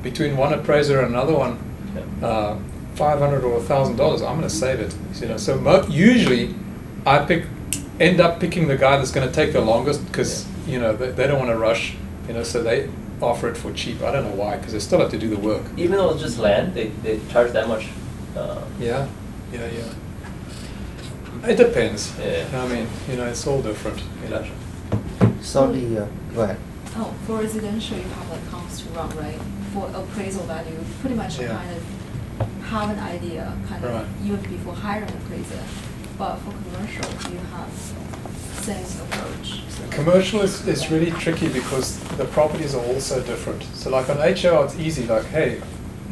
between 0.04 0.38
one 0.38 0.54
appraiser 0.54 1.00
and 1.02 1.10
another 1.14 1.34
one, 1.36 1.58
Yeah. 1.96 2.28
uh, 2.28 2.58
five 2.96 3.20
hundred 3.20 3.44
or 3.44 3.60
thousand 3.62 3.98
dollars, 3.98 4.22
I'm 4.22 4.38
going 4.38 4.48
to 4.50 4.56
save 4.56 4.80
it. 4.80 4.96
You 5.22 5.28
know, 5.28 5.38
so 5.38 5.58
mo- 5.58 5.86
usually 5.90 6.56
I 7.06 7.20
pick, 7.26 7.46
end 8.00 8.20
up 8.22 8.40
picking 8.40 8.68
the 8.68 8.78
guy 8.78 8.98
that's 8.98 9.12
going 9.12 9.28
to 9.28 9.34
take 9.34 9.52
the 9.54 9.62
longest 9.62 10.06
because 10.08 10.46
you 10.68 10.80
know 10.80 10.96
they, 10.96 11.12
they 11.12 11.28
don't 11.28 11.40
want 11.40 11.52
to 11.52 11.58
rush. 11.58 11.96
You 12.28 12.34
know, 12.36 12.44
so 12.44 12.64
they 12.64 12.90
offer 13.22 13.50
it 13.50 13.58
for 13.58 13.72
cheap. 13.74 14.02
I 14.02 14.12
don't 14.12 14.24
know 14.24 14.36
why 14.36 14.56
because 14.58 14.74
they 14.74 14.80
still 14.80 15.00
have 15.00 15.12
to 15.12 15.18
do 15.20 15.28
the 15.30 15.38
work. 15.40 15.64
Even 15.78 15.98
though 15.98 16.12
it's 16.12 16.22
just 16.22 16.40
land, 16.40 16.74
they, 16.74 16.88
they 17.04 17.20
charge 17.30 17.52
that 17.52 17.68
much. 17.68 17.88
Uh, 18.36 18.62
Yeah, 18.80 19.08
yeah, 19.54 19.68
yeah. 19.68 21.50
It 21.50 21.56
depends. 21.58 22.14
Yeah. 22.20 22.46
I 22.54 22.68
mean, 22.68 22.88
you 23.10 23.18
know, 23.18 23.26
it's 23.26 23.46
all 23.48 23.62
different. 23.62 24.02
You 24.24 24.30
know. 24.30 24.46
Gotcha. 25.20 25.44
So 25.44 25.72
the, 25.72 26.04
uh, 26.04 26.08
go 26.34 26.42
ahead. 26.42 26.58
Oh, 26.96 27.14
for 27.26 27.40
residential, 27.40 27.98
you 27.98 28.04
have 28.04 28.30
like 28.30 28.50
comps 28.52 28.82
to 28.82 28.90
run, 28.90 29.10
right? 29.18 29.40
For 29.74 29.88
appraisal 29.94 30.44
value, 30.44 30.78
pretty 31.02 31.16
much 31.16 31.40
Yeah. 31.40 31.48
kind 31.50 31.72
of 31.72 31.84
have 32.70 32.90
an 32.90 33.00
idea, 33.00 33.54
kind 33.68 33.84
Right. 33.84 33.94
of 34.02 34.26
even 34.26 34.42
before 34.42 34.74
hiring 34.74 35.10
appraiser. 35.10 35.64
But 36.18 36.36
for 36.38 36.52
commercial, 36.52 37.32
you 37.32 37.40
have 37.56 37.70
same 38.62 38.86
approach. 39.08 39.62
Commercial 39.90 40.42
is, 40.42 40.68
is 40.68 40.92
really 40.92 41.12
tricky 41.12 41.48
because 41.48 41.98
the 42.18 42.26
properties 42.26 42.76
are 42.76 42.84
all 42.86 43.00
so 43.00 43.22
different. 43.22 43.64
So 43.74 43.90
like 43.90 44.10
on 44.10 44.18
HO, 44.18 44.64
it's 44.64 44.76
easy. 44.78 45.08
Like, 45.08 45.26
hey, 45.26 45.62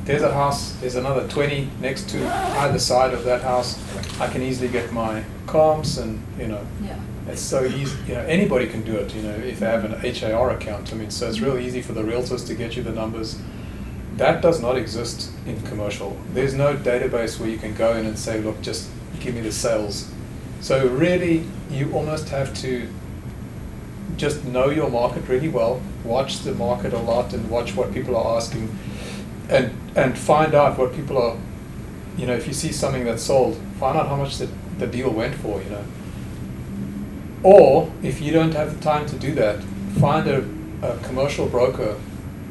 there's 0.06 0.24
a 0.24 0.34
house, 0.34 0.72
there's 0.82 0.96
another 0.96 1.28
20 1.28 1.70
next 1.82 2.10
to 2.10 2.28
either 2.60 2.80
side 2.80 3.14
of 3.14 3.24
that 3.26 3.44
house. 3.44 3.78
I 4.20 4.28
can 4.28 4.42
easily 4.42 4.68
get 4.70 4.92
my 4.92 5.24
comps 5.46 5.98
and, 5.98 6.22
you 6.40 6.48
know, 6.48 6.62
Yeah. 6.84 6.96
It's 7.30 7.42
so 7.42 7.64
easy. 7.66 7.98
You 8.08 8.16
know, 8.16 8.22
anybody 8.22 8.68
can 8.68 8.84
do 8.84 8.96
it, 8.96 9.14
you 9.14 9.22
know, 9.22 9.36
if 9.36 9.60
they 9.60 9.66
have 9.66 9.86
an 9.86 9.94
HAR 9.94 10.52
account. 10.52 10.92
I 10.92 10.96
mean, 10.96 11.12
so 11.12 11.28
it's 11.28 11.40
really 11.40 11.66
easy 11.66 11.82
for 11.82 11.94
the 11.94 12.02
realtors 12.02 12.46
to 12.48 12.56
get 12.56 12.76
you 12.76 12.84
the 12.84 12.92
numbers. 12.92 13.40
That 14.18 14.42
does 14.42 14.62
not 14.62 14.78
exist 14.78 15.32
in 15.46 15.62
commercial. 15.62 16.18
There's 16.34 16.54
no 16.54 16.76
database 16.76 17.40
where 17.40 17.50
you 17.50 17.58
can 17.58 17.74
go 17.74 17.96
in 17.96 18.06
and 18.06 18.18
say, 18.18 18.42
look, 18.42 18.62
just 18.62 18.90
give 19.20 19.36
me 19.36 19.42
the 19.42 19.52
sales. 19.52 20.12
So 20.62 20.88
really, 20.88 21.46
you 21.70 21.92
almost 21.94 22.30
have 22.30 22.54
to 22.62 22.88
just 24.18 24.44
know 24.44 24.70
your 24.70 24.90
market 24.90 25.28
really 25.30 25.48
well, 25.48 25.82
watch 26.04 26.40
the 26.40 26.54
market 26.54 26.94
a 26.94 26.98
lot, 26.98 27.34
and 27.34 27.50
watch 27.50 27.76
what 27.76 27.94
people 27.94 28.18
are 28.18 28.36
asking, 28.36 28.78
and 29.50 29.74
and 29.96 30.18
find 30.18 30.54
out 30.54 30.78
what 30.78 30.94
people 30.94 31.18
are. 31.18 31.38
You 32.18 32.28
know, 32.28 32.34
if 32.34 32.46
you 32.48 32.54
see 32.54 32.74
something 32.74 33.06
that's 33.06 33.24
sold, 33.24 33.58
find 33.80 33.98
out 33.98 34.08
how 34.08 34.18
much 34.18 34.38
the, 34.38 34.50
the 34.78 34.88
deal 34.88 35.10
went 35.10 35.36
for. 35.36 35.62
You 35.62 35.70
know, 35.70 35.86
or 37.44 37.92
if 38.04 38.22
you 38.22 38.32
don't 38.32 38.54
have 38.54 38.76
the 38.76 38.84
time 38.84 39.06
to 39.08 39.16
do 39.18 39.34
that, 39.36 39.64
find 40.00 40.28
a, 40.28 40.44
a 40.82 40.98
commercial 41.00 41.48
broker 41.48 41.98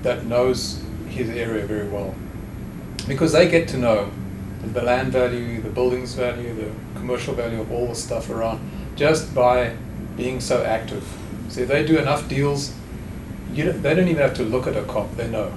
that 0.03 0.25
knows 0.27 0.83
his 1.09 1.29
area 1.31 1.67
very 1.67 1.89
well, 1.89 2.15
because 3.07 3.33
they 3.33 3.49
get 3.49 3.69
to 3.69 3.77
know 3.77 4.11
the 4.73 4.83
land 4.83 5.13
value, 5.13 5.61
the 5.63 5.71
buildings 5.71 6.15
value, 6.15 6.55
the 6.55 6.71
commercial 6.99 7.35
value 7.35 7.61
of 7.61 7.71
all 7.73 7.89
the 7.89 7.95
stuff 7.95 8.31
around, 8.31 8.61
just 8.97 9.35
by 9.35 9.75
being 10.17 10.41
so 10.41 10.65
active. 10.65 11.05
So 11.49 11.61
if 11.63 11.69
they 11.69 11.87
do 11.87 11.99
enough 11.99 12.29
deals, 12.29 12.75
you 13.53 13.65
don't, 13.65 13.83
they 13.83 13.95
don't 13.95 14.09
even 14.09 14.23
have 14.23 14.35
to 14.35 14.43
look 14.43 14.67
at 14.67 14.77
a 14.77 14.83
comp. 14.83 15.17
They 15.17 15.29
know. 15.29 15.53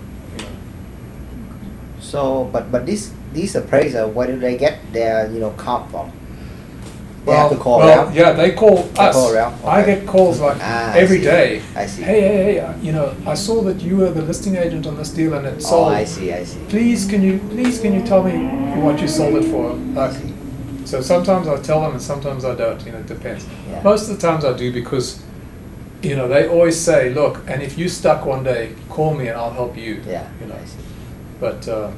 So, 1.99 2.49
but 2.51 2.71
but 2.71 2.85
this 2.85 3.13
these 3.33 3.55
appraiser, 3.55 4.07
where 4.07 4.27
do 4.27 4.39
they 4.39 4.57
get 4.57 4.79
their 4.93 5.31
you 5.31 5.39
know 5.39 5.51
comp 5.51 5.91
from? 5.91 6.11
They 7.25 7.31
well, 7.31 7.49
have 7.49 7.51
to 7.51 7.63
call 7.63 7.77
well, 7.79 8.05
around? 8.05 8.15
yeah, 8.15 8.31
they 8.31 8.51
call 8.53 8.77
They 8.83 8.99
us. 9.05 9.13
call 9.15 9.31
around? 9.31 9.53
I 9.63 9.81
Okay. 9.83 9.95
get 9.95 10.07
calls 10.07 10.39
like 10.39 10.57
Ah, 10.59 10.91
I 10.93 10.97
every 10.99 11.19
see. 11.19 11.23
day. 11.23 11.61
I 11.75 11.85
see. 11.85 12.01
Hey, 12.01 12.21
hey, 12.21 12.43
hey! 12.53 12.59
uh, 12.59 12.73
You 12.81 12.93
know, 12.93 13.13
I 13.27 13.35
saw 13.35 13.61
that 13.61 13.79
you 13.81 13.97
were 13.97 14.09
the 14.09 14.23
listing 14.23 14.55
agent 14.55 14.87
on 14.87 14.97
this 14.97 15.11
deal 15.11 15.33
and 15.35 15.45
it 15.45 15.53
Oh, 15.57 15.59
sold. 15.59 15.93
I 15.93 16.03
see, 16.03 16.33
I 16.33 16.43
see. 16.43 16.59
Please, 16.69 17.05
can 17.07 17.21
you 17.21 17.37
please 17.51 17.79
can 17.79 17.93
you 17.93 18.01
tell 18.01 18.23
me 18.23 18.33
what 18.81 18.99
you 18.99 19.07
sold 19.07 19.35
it 19.35 19.45
for? 19.51 19.73
Like, 19.93 20.13
so 20.85 20.99
sometimes 21.01 21.47
I 21.47 21.57
tell 21.61 21.81
them 21.81 21.91
and 21.91 22.01
sometimes 22.01 22.43
I 22.43 22.55
don't. 22.55 22.83
You 22.85 22.91
know, 22.93 22.97
it 22.99 23.05
depends. 23.07 23.45
Yeah. 23.69 23.83
Most 23.83 24.09
of 24.09 24.19
the 24.19 24.27
times 24.27 24.43
I 24.43 24.53
do 24.57 24.73
because, 24.73 25.21
you 26.01 26.15
know, 26.15 26.27
they 26.27 26.47
always 26.47 26.75
say, 26.79 27.11
look, 27.13 27.43
and 27.47 27.61
if 27.61 27.77
you 27.77 27.87
stuck 27.87 28.25
one 28.25 28.43
day, 28.43 28.73
call 28.89 29.13
me 29.13 29.27
and 29.27 29.37
I'll 29.37 29.53
help 29.53 29.77
you. 29.77 30.01
Yeah, 30.07 30.27
You 30.41 30.47
know. 30.47 30.55
I 30.55 30.65
see. 30.65 30.77
But 31.39 31.67
um, 31.69 31.93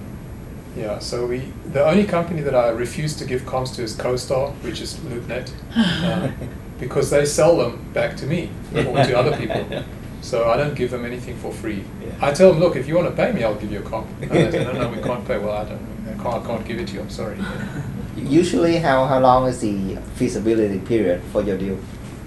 yeah, 0.76 1.00
so 1.00 1.26
we 1.26 1.40
the 1.72 1.86
only 1.86 2.06
company 2.06 2.41
that 2.41 2.56
I 2.56 2.70
refuse 2.70 3.16
to 3.18 3.26
give 3.26 3.45
comps 3.45 3.72
to 3.76 3.84
is 3.84 3.95
CoStar, 3.95 4.52
which 4.64 4.82
is 4.82 4.95
LoopNet, 4.95 5.52
uh, 5.76 6.32
because 6.80 7.10
they 7.10 7.26
sell 7.26 7.58
them 7.58 7.86
back 7.94 8.18
to 8.18 8.26
me 8.26 8.50
or 8.74 9.04
to 9.06 9.18
other 9.18 9.36
people. 9.38 9.84
So 10.24 10.50
I 10.50 10.56
don't 10.56 10.74
give 10.74 10.90
them 10.90 11.04
anything 11.04 11.36
for 11.36 11.52
free. 11.52 11.84
Yeah. 12.02 12.14
I 12.22 12.32
tell 12.32 12.52
them, 12.54 12.62
look, 12.62 12.78
if 12.78 12.88
you 12.88 12.95
want 12.95 13.10
to 13.10 13.14
pay 13.14 13.34
me, 13.34 13.44
I'll 13.44 13.56
give 13.56 13.70
you 13.74 13.80
a 13.80 13.82
comp. 13.82 14.08
And 14.22 14.32
they 14.32 14.50
say, 14.52 14.64
no, 14.64 14.72
no, 14.72 14.88
we 14.88 15.02
can't 15.02 15.28
pay. 15.28 15.38
Well, 15.38 15.52
I 15.52 15.66
don't. 15.66 15.86
I 16.08 16.14
can't, 16.24 16.41
I 16.41 16.48
can't 16.48 16.66
give 16.66 16.80
it 16.80 16.88
to 16.88 16.94
you. 16.94 17.02
I'm 17.02 17.10
sorry. 17.10 17.38
Usually, 18.16 18.78
how, 18.78 19.06
how 19.06 19.20
long 19.20 19.50
is 19.50 19.60
the 19.60 19.98
feasibility 20.16 20.80
period 20.80 21.22
for 21.34 21.44
your 21.44 21.58
deal? 21.58 21.78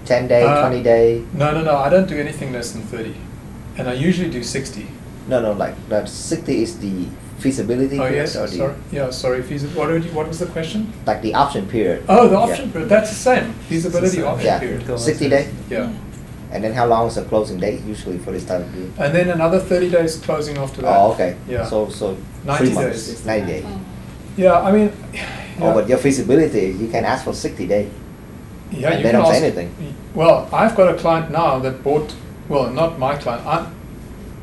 10 0.05 0.27
day, 0.27 0.43
Uh, 0.43 0.67
20 0.69 0.83
day? 0.83 1.25
No, 1.33 1.51
no, 1.51 1.63
no. 1.63 1.75
I 1.75 1.89
don't 1.89 2.07
do 2.07 2.15
anything 2.19 2.53
less 2.53 2.71
than 2.71 2.83
thirty, 2.83 3.15
and 3.77 3.89
I 3.89 3.93
usually 3.93 4.29
do 4.29 4.43
sixty. 4.43 4.85
No, 5.27 5.41
no, 5.41 5.53
like 5.53 5.75
that 5.89 6.07
60 6.07 6.61
is 6.61 6.77
the 6.77 7.07
feasibility 7.37 7.99
Oh 7.99 8.03
period? 8.03 8.15
yes, 8.15 8.35
or 8.35 8.47
the, 8.47 8.55
sorry. 8.57 8.75
Yeah, 8.91 9.09
sorry. 9.11 9.41
Feasi- 9.41 9.73
what, 9.75 9.87
did 9.87 10.03
you, 10.05 10.11
what 10.11 10.27
was 10.27 10.39
the 10.39 10.47
question? 10.47 10.91
Like 11.05 11.21
the 11.21 11.33
option 11.35 11.67
period? 11.67 12.03
Oh, 12.09 12.27
the 12.27 12.35
Yeah. 12.35 12.41
option 12.41 12.71
period. 12.71 12.89
That's 12.89 13.09
the 13.09 13.15
same. 13.15 13.53
Feasibility 13.69 14.21
option 14.21 14.45
Yeah, 14.45 14.59
period. 14.59 14.99
60 14.99 15.29
day? 15.29 15.49
Yeah. 15.69 15.91
And 16.51 16.63
then 16.63 16.73
how 16.73 16.87
long 16.87 17.07
is 17.07 17.15
the 17.15 17.23
closing 17.25 17.59
date 17.59 17.81
usually 17.81 18.17
for 18.17 18.31
this 18.31 18.45
type 18.45 18.61
of 18.61 18.73
deal? 18.73 18.89
And 18.97 19.13
then 19.13 19.29
another 19.29 19.59
30 19.59 19.89
days 19.91 20.15
closing 20.17 20.57
after 20.57 20.81
that. 20.81 20.97
Oh, 20.97 21.11
okay. 21.13 21.35
Yeah. 21.47 21.65
So, 21.65 21.89
so 21.89 22.17
90 22.45 22.65
three 22.65 22.73
months, 22.73 23.07
days. 23.07 23.25
90 23.25 23.47
days. 23.51 23.63
Oh. 23.67 23.79
Yeah, 24.37 24.59
I 24.61 24.71
mean, 24.71 24.91
Oh, 25.59 25.73
but 25.73 25.89
your 25.89 25.97
feasibility, 25.97 26.67
you 26.79 26.87
can 26.87 27.03
ask 27.03 27.23
for 27.25 27.33
60 27.33 27.65
days. 27.67 27.89
yeah, 28.71 28.89
and 28.89 28.97
you 28.99 29.03
they 29.03 29.11
can 29.11 29.21
don't 29.21 29.25
say 29.25 29.37
ask- 29.37 29.43
anything. 29.43 29.95
Well, 30.13 30.47
I've 30.53 30.75
got 30.75 30.93
a 30.93 30.97
client 30.97 31.31
now 31.31 31.59
that 31.59 31.83
bought, 31.83 32.13
well, 32.47 32.69
not 32.71 32.97
my 32.99 33.15
client. 33.17 33.45
i 33.45 33.67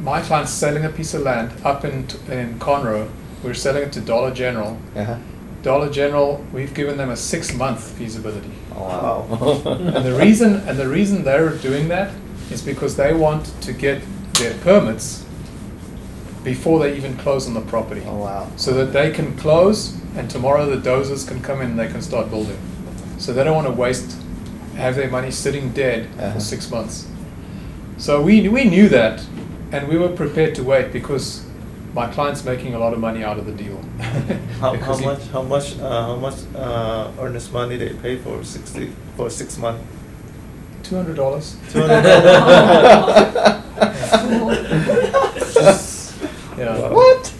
my 0.05 0.21
client's 0.21 0.53
selling 0.53 0.85
a 0.85 0.91
piece 0.91 1.15
of 1.15 1.23
land 1.23 1.51
up 1.65 1.85
in 1.85 2.07
in 2.31 2.59
Conroe. 2.59 3.09
We're 3.43 3.55
selling 3.55 3.83
it 3.85 3.93
to 3.95 4.01
Dollar 4.01 4.33
General. 4.33 4.79
Uh-huh. 4.97 5.17
Dollar 5.63 5.91
General, 5.91 6.45
we've 6.53 6.75
given 6.75 6.97
them 6.99 7.11
a 7.11 7.17
six-month 7.17 7.81
feasibility. 7.99 8.51
Oh, 8.75 9.27
wow. 9.31 9.73
and 9.97 10.05
the 10.05 10.15
reason 10.15 10.57
and 10.69 10.79
the 10.79 10.89
reason 10.89 11.25
they're 11.25 11.57
doing 11.57 11.89
that 11.89 12.13
is 12.51 12.61
because 12.63 12.97
they 12.97 13.15
want 13.15 13.47
to 13.63 13.73
get 13.73 14.03
their 14.35 14.55
permits 14.59 15.25
before 16.43 16.79
they 16.81 16.95
even 16.97 17.17
close 17.17 17.47
on 17.47 17.55
the 17.55 17.63
property. 17.63 18.03
Oh, 18.07 18.19
wow. 18.19 18.51
So 18.57 18.73
that 18.75 18.93
they 18.93 19.11
can 19.11 19.35
close 19.39 19.97
and 20.17 20.29
tomorrow 20.31 20.67
the 20.67 20.77
dozers 20.91 21.27
can 21.27 21.41
come 21.41 21.63
in 21.63 21.71
and 21.71 21.79
they 21.79 21.89
can 21.89 22.03
start 22.03 22.29
building. 22.31 22.59
So 23.19 23.33
they 23.33 23.45
don't 23.45 23.55
want 23.57 23.67
to 23.69 23.73
waste 23.73 24.19
have 24.77 24.97
their 24.97 25.09
money 25.09 25.31
sitting 25.31 25.71
dead 25.71 26.09
Uh-huh. 26.19 26.33
for 26.35 26.41
six 26.41 26.71
months. 26.71 27.07
So 27.97 28.21
we 28.21 28.49
we 28.49 28.65
knew 28.65 28.89
that 28.91 29.25
and 29.75 29.89
we 29.89 29.99
were 29.99 30.09
prepared 30.09 30.55
to 30.55 30.63
wait 30.63 30.93
because 30.93 31.45
my 31.95 32.07
client's 32.13 32.45
making 32.45 32.75
a 32.75 32.79
lot 32.79 32.93
of 32.93 33.01
money 33.01 33.25
out 33.25 33.39
of 33.39 33.47
the 33.47 33.53
deal. 33.53 33.81
How, 34.61 34.75
how 34.77 34.97
he- 34.97 35.05
much 35.05 35.23
how 35.29 35.43
much 35.43 35.79
uh, 35.79 36.07
how 36.07 36.17
much 36.17 36.35
uh, 36.57 37.11
earnest 37.21 37.53
money 37.53 37.77
they 37.77 37.91
pay 37.93 38.17
for 38.17 38.43
sixty 38.45 38.93
for 39.17 39.29
six 39.29 39.59
months? 39.59 39.85
Two 40.85 40.97
hundred 40.97 41.17
dollars. 41.17 41.57
Two 41.71 41.81
hundred 41.83 42.05
Yeah. 46.57 46.89
What? 46.93 47.33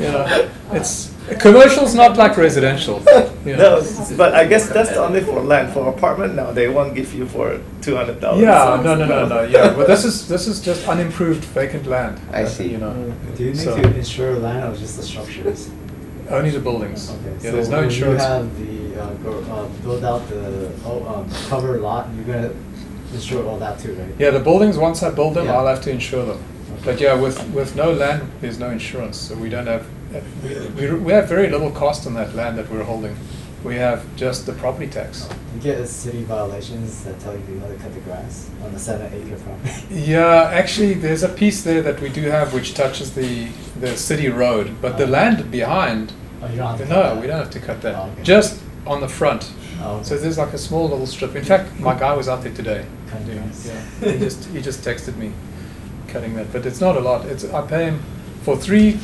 you 0.00 0.10
know, 0.10 0.48
it's 0.72 1.11
commercial's 1.40 1.94
not 1.94 2.16
like 2.16 2.36
residential. 2.36 3.00
You 3.44 3.56
know. 3.56 3.80
No, 3.80 4.16
but 4.16 4.34
I 4.34 4.44
guess 4.46 4.68
that's 4.68 4.92
only 4.96 5.20
for 5.20 5.40
land. 5.40 5.72
For 5.72 5.88
apartment 5.88 6.34
now, 6.34 6.52
they 6.52 6.68
won't 6.68 6.94
give 6.94 7.12
you 7.14 7.26
for 7.26 7.60
two 7.80 7.96
hundred 7.96 8.20
dollars. 8.20 8.42
Yeah, 8.42 8.80
no, 8.82 8.94
no, 8.94 9.06
no, 9.06 9.26
no. 9.26 9.42
Yeah, 9.42 9.74
but 9.74 9.86
this 9.86 10.04
is 10.04 10.28
this 10.28 10.46
is 10.46 10.60
just 10.60 10.86
unimproved 10.88 11.44
vacant 11.44 11.86
land. 11.86 12.20
I 12.32 12.42
uh, 12.42 12.48
see. 12.48 12.68
You 12.68 12.78
know, 12.78 12.92
Do 13.36 13.44
you 13.44 13.50
need 13.50 13.58
So- 13.58 13.76
to 13.76 13.96
insure 13.96 14.34
land 14.38 14.64
or 14.74 14.76
just 14.78 14.96
the 14.96 15.02
structures? 15.02 15.70
only 16.30 16.50
the 16.50 16.60
buildings. 16.60 17.10
Okay, 17.10 17.34
Yeah, 17.34 17.50
so 17.50 17.50
there's 17.52 17.68
no 17.68 17.76
when 17.76 17.84
insurance. 17.86 18.22
you 18.22 18.28
have 18.28 18.58
the, 18.58 19.02
uh, 19.02 19.14
go, 19.24 19.32
uh, 19.52 19.66
build 19.82 20.04
out 20.04 20.26
the, 20.30 20.70
oh, 20.86 21.04
um, 21.14 21.28
cover 21.50 21.78
lot, 21.78 22.08
you're 22.14 22.24
gonna 22.24 22.52
insure 23.12 23.46
all 23.46 23.58
that 23.58 23.78
too, 23.78 23.92
right? 23.94 24.14
Yeah, 24.18 24.30
the 24.30 24.40
buildings. 24.40 24.78
Once 24.78 25.02
I 25.02 25.10
build 25.10 25.34
them, 25.34 25.46
Yeah. 25.46 25.56
I'll 25.58 25.66
have 25.66 25.82
to 25.82 25.90
insure 25.90 26.24
them. 26.24 26.40
But 26.84 27.00
yeah, 27.00 27.14
with 27.14 27.38
with 27.52 27.76
no 27.76 27.92
land, 27.92 28.22
there's 28.40 28.58
no 28.58 28.70
insurance, 28.70 29.16
so 29.18 29.34
we 29.34 29.48
don't 29.48 29.66
have. 29.66 29.84
We, 30.42 30.88
we, 30.88 30.94
we 30.98 31.12
have 31.12 31.28
very 31.28 31.48
little 31.48 31.70
cost 31.70 32.06
on 32.06 32.14
that 32.14 32.34
land 32.34 32.58
that 32.58 32.70
we're 32.70 32.82
holding. 32.84 33.16
We 33.64 33.76
have 33.76 34.04
just 34.16 34.44
the 34.46 34.52
property 34.54 34.88
tax. 34.88 35.28
You 35.54 35.60
get 35.60 35.86
city 35.88 36.24
violations 36.24 37.04
that 37.04 37.20
tell 37.20 37.34
you 37.34 37.42
you 37.48 37.60
gotta 37.60 37.74
cut 37.76 37.94
the 37.94 38.00
grass 38.00 38.50
on 38.64 38.72
the 38.72 38.78
seven 38.78 39.12
acre 39.14 39.36
property. 39.42 39.72
Yeah, 39.94 40.50
actually, 40.52 40.94
there's 40.94 41.22
a 41.22 41.28
piece 41.28 41.62
there 41.62 41.80
that 41.82 42.00
we 42.00 42.08
do 42.08 42.22
have 42.22 42.52
which 42.52 42.74
touches 42.74 43.14
the 43.14 43.48
the 43.78 43.96
city 43.96 44.28
road, 44.28 44.76
but 44.82 44.98
the 44.98 45.04
Oh. 45.04 45.18
land 45.18 45.50
behind. 45.50 46.12
Oh, 46.42 46.48
you 46.48 46.56
don't 46.56 46.66
have 46.76 46.78
to 46.78 46.84
cut 46.86 46.90
No, 46.90 47.02
that? 47.14 47.20
we 47.20 47.26
don't 47.28 47.38
have 47.38 47.50
to 47.50 47.60
cut 47.60 47.80
that. 47.82 47.94
Oh, 47.94 48.10
okay. 48.12 48.22
Just 48.24 48.60
on 48.84 49.00
the 49.00 49.08
front. 49.08 49.52
Oh, 49.80 49.94
okay. 49.96 50.04
So 50.04 50.18
there's 50.18 50.38
like 50.38 50.52
a 50.54 50.58
small 50.58 50.88
little 50.88 51.06
strip. 51.06 51.36
In 51.36 51.44
fact, 51.44 51.78
my 51.78 51.96
guy 51.96 52.14
was 52.14 52.28
out 52.28 52.42
there 52.42 52.52
today. 52.52 52.84
Cutting 53.08 53.26
doing 53.26 53.38
it, 53.38 53.42
grass. 53.44 53.66
Yeah, 54.02 54.10
he 54.12 54.18
just 54.18 54.44
he 54.46 54.60
just 54.60 54.80
texted 54.82 55.16
me, 55.16 55.32
cutting 56.08 56.34
that. 56.34 56.52
But 56.52 56.66
it's 56.66 56.80
not 56.80 56.96
a 56.96 57.00
lot. 57.00 57.26
It's 57.26 57.44
I 57.44 57.62
pay 57.64 57.84
him 57.84 58.02
for 58.42 58.56
three, 58.56 58.98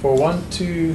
for 0.00 0.14
one, 0.16 0.42
two. 0.50 0.94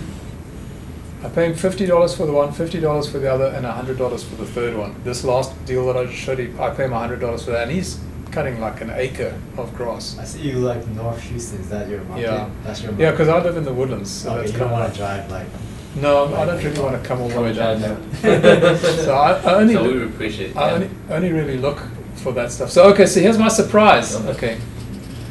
I 1.23 1.30
pay 1.30 1.45
him 1.48 1.56
fifty 1.56 1.86
dollars 1.86 2.15
for 2.15 2.26
the 2.26 2.34
one, 2.34 2.52
fifty 2.52 2.80
dollars 2.80 3.10
for 3.10 3.19
the 3.19 3.32
other, 3.32 3.45
and 3.48 3.65
hundred 3.65 3.98
dollars 3.98 4.23
for 4.23 4.36
the 4.36 4.45
third 4.45 4.77
one. 4.77 4.95
This 5.03 5.23
last 5.23 5.52
deal 5.65 5.86
that 5.88 5.98
I 5.98 6.06
just 6.06 6.18
showed 6.18 6.40
you, 6.40 6.56
I 6.60 6.69
pay 6.69 6.86
him 6.86 6.91
hundred 6.91 7.19
dollars 7.19 7.44
for 7.45 7.52
that, 7.52 7.64
and 7.64 7.72
he's 7.72 7.99
cutting 8.32 8.60
like 8.60 8.82
an 8.82 8.91
acre 8.91 9.34
of 9.57 9.73
grass. 9.76 10.18
I 10.19 10.23
see 10.26 10.41
you 10.41 10.60
like 10.60 10.86
North 10.90 11.22
Houston, 11.23 11.61
is 11.61 11.69
that 11.69 11.88
your 11.90 12.02
market? 12.03 12.23
Yeah, 12.23 12.49
That's 12.64 12.82
your 12.82 12.91
market. 12.91 13.03
yeah, 13.03 13.11
because 13.11 13.27
I 13.30 13.41
live 13.41 13.56
in 13.57 13.64
the 13.64 13.73
woodlands, 13.73 14.11
so 14.11 14.30
Okay, 14.32 14.40
that's 14.41 14.53
you 14.53 14.60
don't 14.60 14.72
wanna 14.72 14.94
drive 14.94 15.32
like, 15.32 15.48
no, 15.95 16.36
I 16.36 16.45
don't 16.45 16.61
really 16.61 16.80
want 16.82 17.02
to 17.02 17.07
come 17.07 17.22
all 17.22 17.30
the 17.30 17.41
way 17.41 17.53
down 17.53 17.80
there. 17.80 17.95
down. 17.95 18.77
so 18.77 19.15
I, 19.15 19.40
I 19.40 19.53
only 19.56 19.76
So 19.76 19.84
we 19.84 19.94
would 19.99 20.07
appreciate 20.10 20.53
I 20.57 20.68
that. 20.68 20.73
only, 20.73 20.90
only 21.10 21.32
really 21.32 21.57
look 21.57 21.82
for 22.15 22.34
that 22.34 22.52
stuff. 22.52 22.69
So 22.72 22.84
okay, 22.91 23.06
so 23.06 23.22
here's 23.22 23.38
my 23.38 23.48
surprise. 23.48 24.14
Okay, 24.36 24.60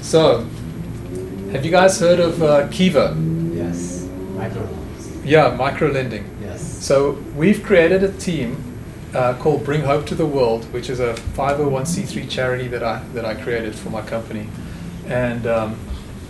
so 0.01 0.38
have 1.52 1.62
you 1.64 1.70
guys 1.70 2.01
heard 2.01 2.18
of 2.20 2.42
uh, 2.42 2.66
Kiva? 2.68 3.14
Micro. 4.49 4.69
Yeah, 5.25 5.55
micro 5.55 5.89
lending. 5.89 6.29
Yes. 6.41 6.62
So 6.85 7.12
we've 7.37 7.62
created 7.62 8.03
a 8.05 8.12
team 8.12 8.62
uh, 9.15 9.35
called 9.35 9.65
Bring 9.65 9.83
Hope 9.83 10.07
to 10.07 10.15
the 10.15 10.27
World, 10.27 10.71
which 10.73 10.91
is 10.91 11.01
a 11.01 11.15
501c3 11.15 12.29
charity 12.29 12.69
that 12.69 12.83
I 12.83 13.03
that 13.15 13.25
I 13.25 13.35
created 13.35 13.75
for 13.75 13.91
my 13.91 14.03
company, 14.03 14.49
and 15.07 15.47
um, 15.47 15.79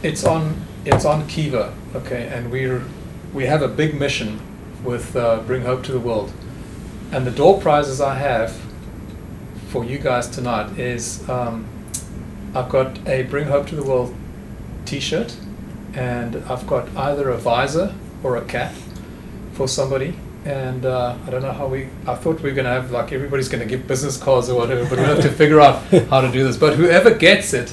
it's 0.03 0.25
on 0.25 0.61
it's 0.85 1.05
on 1.05 1.27
Kiva, 1.27 1.75
okay, 1.95 2.29
and 2.29 2.51
we're 2.51 2.85
we 3.33 3.47
have 3.47 3.63
a 3.63 3.69
big 3.69 3.99
mission 3.99 4.41
with 4.85 5.17
uh, 5.17 5.41
Bring 5.41 5.63
Hope 5.63 5.83
to 5.85 5.93
the 5.93 6.01
World, 6.01 6.33
and 7.11 7.27
the 7.27 7.31
door 7.31 7.61
prizes 7.61 8.01
I 8.01 8.15
have 8.17 8.61
for 9.69 9.85
you 9.85 9.99
guys 9.99 10.29
tonight 10.29 10.79
is 10.79 11.29
um, 11.29 11.67
I've 12.55 12.69
got 12.69 13.09
a 13.09 13.25
Bring 13.25 13.47
Hope 13.47 13.67
to 13.69 13.75
the 13.75 13.83
World 13.83 14.15
T-shirt, 14.85 15.37
and 15.95 16.37
I've 16.49 16.67
got 16.67 16.95
either 16.97 17.31
a 17.31 17.39
visor 17.39 17.93
or 18.25 18.37
a 18.39 18.45
cap 18.45 18.75
for 19.53 19.69
somebody. 19.69 20.17
And 20.45 20.85
uh, 20.85 21.17
I 21.27 21.31
don't 21.31 21.43
know 21.43 21.53
how 21.53 21.69
we. 21.69 21.89
I 22.07 22.15
thought 22.15 22.43
we 22.43 22.51
were 22.51 22.57
gonna 22.57 22.71
have 22.71 22.91
like 22.91 23.13
everybody's 23.13 23.49
gonna 23.49 23.65
give 23.65 23.87
business 23.87 24.17
cards 24.17 24.51
or 24.51 24.59
whatever, 24.59 24.85
but 24.89 24.99
we 24.99 25.05
have 25.05 25.23
to 25.23 25.31
figure 25.43 25.61
out 25.61 25.83
how 26.11 26.21
to 26.21 26.31
do 26.31 26.45
this. 26.45 26.57
But 26.59 26.77
whoever 26.77 27.15
gets 27.15 27.55
it, 27.55 27.73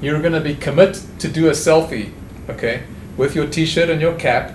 you're 0.00 0.22
gonna 0.22 0.40
be 0.40 0.54
commit 0.54 1.02
to 1.18 1.28
do 1.28 1.48
a 1.48 1.52
selfie, 1.52 2.12
okay, 2.48 2.84
with 3.16 3.34
your 3.34 3.48
T-shirt 3.48 3.88
and 3.88 4.00
your 4.00 4.14
cap, 4.14 4.52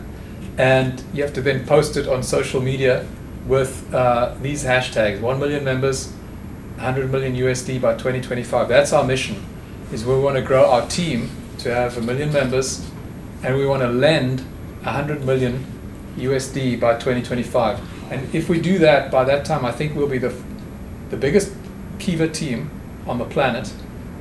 and 0.58 1.04
you 1.14 1.22
have 1.22 1.34
to 1.34 1.42
then 1.42 1.66
post 1.66 1.98
it 1.98 2.08
on 2.08 2.24
social 2.24 2.62
media 2.62 3.06
with 3.46 3.94
uh, 3.94 4.36
these 4.42 4.64
hashtags: 4.64 5.20
one 5.20 5.38
million 5.38 5.66
members, 5.66 6.14
100 6.76 7.12
million 7.12 7.36
USD 7.36 7.82
by 7.82 7.92
2025. 7.94 8.70
That's 8.70 8.94
our 8.94 9.04
mission. 9.04 9.46
Is 9.92 10.06
we 10.06 10.18
want 10.18 10.38
to 10.38 10.42
grow 10.42 10.70
our 10.70 10.88
team 10.88 11.30
to 11.58 11.76
have 11.76 11.98
a 11.98 12.02
million 12.02 12.32
members, 12.32 12.90
and 13.44 13.58
we 13.58 13.66
want 13.66 13.82
to 13.82 13.90
lend 13.90 14.46
100 14.84 15.26
million 15.26 15.66
USD 16.18 16.80
by 16.80 16.94
2025. 16.94 18.12
And 18.12 18.34
if 18.34 18.50
we 18.50 18.60
do 18.60 18.80
that, 18.80 19.12
by 19.12 19.24
that 19.24 19.46
time, 19.46 19.66
I 19.66 19.72
think 19.72 19.96
we'll 19.96 20.08
be 20.08 20.18
the, 20.18 20.34
the 21.10 21.18
biggest 21.18 21.54
Kiva 22.00 22.28
team 22.28 22.72
on 23.06 23.18
the 23.18 23.26
planet, 23.26 23.72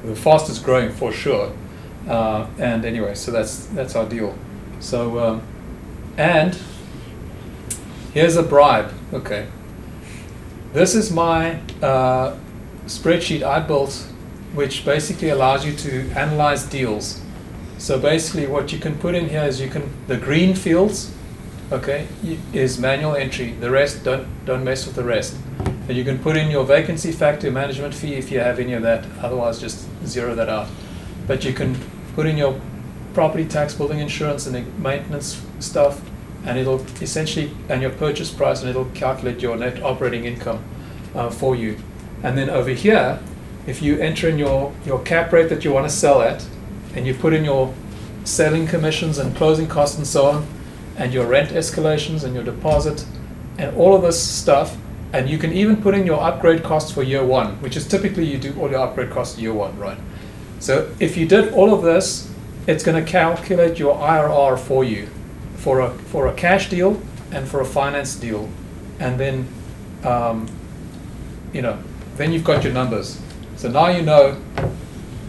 the 0.05 0.17
fastest 0.17 0.65
growing 0.65 0.93
for 0.93 1.13
sure. 1.13 1.53
Uh, 2.09 2.47
and 2.59 2.85
anyway, 2.85 3.15
so 3.15 3.31
that's 3.31 3.67
that's 3.67 3.95
our 3.95 4.09
deal. 4.09 4.35
So, 4.81 5.19
um, 5.19 5.43
and 6.17 6.59
here's 8.15 8.37
a 8.37 8.43
bribe. 8.43 8.93
Okay, 9.13 9.47
this 10.73 10.95
is 10.95 11.11
my 11.11 11.61
uh, 11.83 12.37
spreadsheet 12.87 13.43
I 13.43 13.61
built, 13.61 13.95
which 14.55 14.85
basically 14.85 15.29
allows 15.29 15.67
you 15.67 15.75
to 15.75 16.11
analyze 16.11 16.65
deals. 16.65 17.21
So 17.79 17.99
basically, 17.99 18.49
what 18.49 18.73
you 18.73 18.79
can 18.79 18.99
put 18.99 19.15
in 19.15 19.29
here 19.29 19.45
is 19.45 19.61
you 19.61 19.71
can 19.71 19.89
the 20.09 20.17
green 20.17 20.55
fields, 20.55 21.15
okay, 21.71 22.09
is 22.53 22.79
manual 22.79 23.15
entry. 23.15 23.53
The 23.53 23.71
rest 23.71 24.05
don't 24.05 24.27
don't 24.45 24.65
mess 24.65 24.85
with 24.85 24.97
the 24.97 25.05
rest. 25.05 25.37
And 25.89 25.97
you 25.97 26.05
can 26.05 26.19
put 26.19 26.37
in 26.37 26.51
your 26.51 26.65
vacancy 26.65 27.13
factor, 27.13 27.51
management 27.51 27.95
fee 27.95 28.15
if 28.15 28.31
you 28.31 28.41
have 28.41 28.59
any 28.59 28.75
of 28.75 28.83
that. 28.83 29.05
Otherwise, 29.23 29.61
just 29.61 29.87
zero 30.05 30.35
that 30.35 30.49
out. 30.49 30.69
But 31.27 31.45
you 31.45 31.53
can 31.53 31.79
put 32.15 32.27
in 32.27 32.37
your 32.37 32.61
property 33.15 33.47
tax, 33.47 33.75
building 33.75 34.01
insurance, 34.01 34.47
and 34.47 34.79
maintenance 34.83 35.41
stuff, 35.61 36.03
and 36.45 36.59
it'll 36.59 36.85
essentially 37.01 37.53
and 37.69 37.81
your 37.81 37.93
purchase 37.93 38.31
price, 38.31 38.61
and 38.61 38.69
it'll 38.69 38.91
calculate 38.91 39.41
your 39.41 39.57
net 39.57 39.83
operating 39.83 40.25
income 40.25 40.63
uh, 41.15 41.31
for 41.31 41.55
you. 41.55 41.79
And 42.25 42.37
then 42.37 42.51
over 42.51 42.71
here, 42.71 43.21
if 43.69 43.81
you 43.81 43.99
enter 44.01 44.29
in 44.29 44.37
your 44.37 44.73
your 44.85 44.99
cap 45.05 45.33
rate 45.33 45.49
that 45.49 45.65
you 45.65 45.73
want 45.73 45.89
to 45.89 45.95
sell 45.95 46.21
at, 46.21 46.45
and 46.95 47.07
you 47.07 47.15
put 47.15 47.33
in 47.33 47.45
your 47.45 47.75
selling 48.25 48.67
commissions 48.67 49.19
and 49.19 49.35
closing 49.37 49.67
costs 49.67 49.97
and 49.97 50.07
so 50.07 50.27
on, 50.27 50.47
and 50.97 51.13
your 51.13 51.27
rent 51.27 51.51
escalations 51.51 52.25
and 52.25 52.35
your 52.35 52.45
deposit, 52.45 53.05
and 53.57 53.77
all 53.77 53.95
of 53.95 54.03
this 54.03 54.21
stuff. 54.21 54.77
And 55.13 55.29
you 55.29 55.39
can 55.39 55.53
even 55.53 55.81
put 55.81 55.95
in 55.95 56.05
your 56.05 56.21
upgrade 56.21 56.63
costs 56.63 56.93
for 56.93 57.03
year 57.03 57.25
one, 57.25 57.61
which 57.63 57.77
is 57.77 57.87
typically 57.87 58.25
you 58.25 58.39
do 58.39 58.55
all 58.61 58.71
your 58.71 58.81
upgrade 58.81 59.11
costs 59.11 59.39
year 59.39 59.55
one, 59.55 59.79
right? 59.79 59.99
So 60.61 60.91
if 61.01 61.17
you 61.17 61.27
did 61.27 61.55
all 61.55 61.73
of 61.73 61.83
this, 61.83 62.31
it's 62.67 62.85
going 62.85 63.03
to 63.03 63.11
calculate 63.11 63.79
your 63.79 63.97
IRR 63.97 64.59
for 64.59 64.85
you 64.85 65.09
for 65.57 65.81
a 65.81 65.91
for 65.91 66.29
a 66.29 66.35
cash 66.35 66.69
deal 66.69 67.01
and 67.33 67.49
for 67.49 67.61
a 67.61 67.65
finance 67.65 68.15
deal, 68.15 68.49
and 69.01 69.19
then 69.19 69.49
um, 70.05 70.49
you 71.53 71.63
know 71.63 71.79
then 72.17 72.33
you've 72.33 72.45
got 72.45 72.65
your 72.65 72.73
numbers. 72.73 73.21
So 73.57 73.69
now 73.71 73.89
you 73.89 74.03
know 74.03 74.41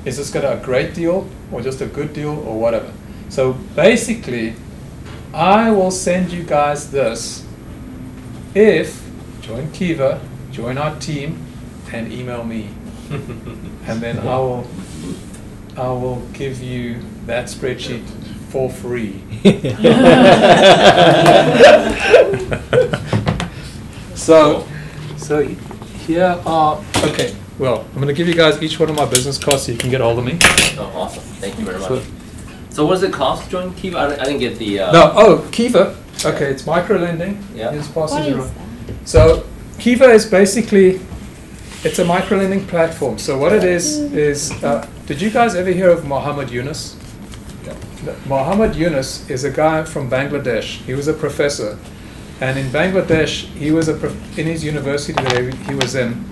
is 0.05 0.17
this 0.17 0.29
going 0.29 0.45
to 0.45 0.59
a 0.59 0.63
great 0.63 0.93
deal 0.93 1.29
or 1.51 1.61
just 1.61 1.81
a 1.81 1.85
good 1.85 2.13
deal 2.13 2.31
or 2.47 2.59
whatever. 2.59 2.91
So 3.29 3.53
basically, 3.75 4.55
I 5.33 5.71
will 5.71 5.91
send 5.91 6.31
you 6.31 6.43
guys 6.43 6.91
this 6.91 7.45
if 8.55 9.07
join 9.41 9.71
Kiva, 9.71 10.21
join 10.51 10.77
our 10.77 10.97
team, 10.99 11.45
and 11.91 12.11
email 12.11 12.43
me, 12.43 12.69
and 13.09 14.01
then 14.01 14.19
I 14.19 14.37
will 14.37 14.67
I 15.77 15.89
will 15.89 16.21
give 16.33 16.61
you 16.61 17.01
that 17.25 17.45
spreadsheet 17.45 18.05
for 18.49 18.69
free. 18.69 19.21
so, 24.15 24.67
so 25.17 25.43
here 26.05 26.39
are 26.45 26.83
okay. 27.03 27.35
Well, 27.59 27.81
I'm 27.89 27.95
going 27.95 28.07
to 28.07 28.13
give 28.13 28.27
you 28.27 28.33
guys 28.35 28.61
each 28.63 28.79
one 28.79 28.89
of 28.89 28.95
my 28.95 29.05
business 29.05 29.37
cards 29.37 29.63
so 29.63 29.71
you 29.73 29.77
can 29.77 29.89
get 29.89 29.99
hold 30.01 30.17
of 30.19 30.25
me. 30.25 30.37
Oh, 30.77 30.91
awesome. 30.95 31.21
Thank 31.41 31.59
you 31.59 31.65
very 31.65 31.77
much. 31.79 32.03
So 32.71 32.85
what 32.85 32.93
does 32.93 33.03
it 33.03 33.11
cost 33.11 33.43
to 33.45 33.49
join 33.49 33.73
Kiva? 33.73 33.97
I 33.97 34.07
didn't, 34.07 34.21
I 34.21 34.25
didn't 34.25 34.39
get 34.39 34.57
the. 34.57 34.79
Uh, 34.79 34.91
No, 34.93 35.11
oh, 35.15 35.49
Kiva. 35.51 35.97
Okay, 36.23 36.45
it's 36.51 36.65
micro 36.65 36.97
lending. 36.97 37.43
Yeah. 37.53 37.71
Here's 37.71 37.87
What 37.89 38.09
passage 38.09 38.33
is 38.35 38.51
that? 38.51 38.63
So 39.07 39.45
Kiva 39.77 40.05
is 40.05 40.25
basically 40.25 41.01
it's 41.83 41.99
a 41.99 42.05
micro 42.05 42.37
lending 42.37 42.65
platform. 42.67 43.17
So 43.17 43.37
what 43.37 43.51
it 43.53 43.63
is 43.63 43.97
is 44.13 44.51
uh, 44.63 44.87
did 45.05 45.21
you 45.21 45.29
guys 45.29 45.55
ever 45.55 45.71
hear 45.71 45.89
of 45.89 46.05
Muhammad 46.05 46.49
Yunus? 46.51 46.95
No, 48.05 48.15
Muhammad 48.27 48.75
Yunus 48.75 49.29
is 49.29 49.43
a 49.43 49.51
guy 49.51 49.83
from 49.83 50.09
Bangladesh. 50.09 50.77
He 50.85 50.93
was 50.93 51.07
a 51.09 51.13
professor, 51.13 51.77
and 52.39 52.57
in 52.57 52.67
Bangladesh, 52.67 53.45
he 53.57 53.71
was 53.71 53.87
a 53.89 53.93
prof- 53.93 54.37
in 54.39 54.45
his 54.45 54.63
university 54.63 55.13
that 55.13 55.37
he- 55.37 55.57
he 55.69 55.75
was 55.75 55.95
in. 55.95 56.23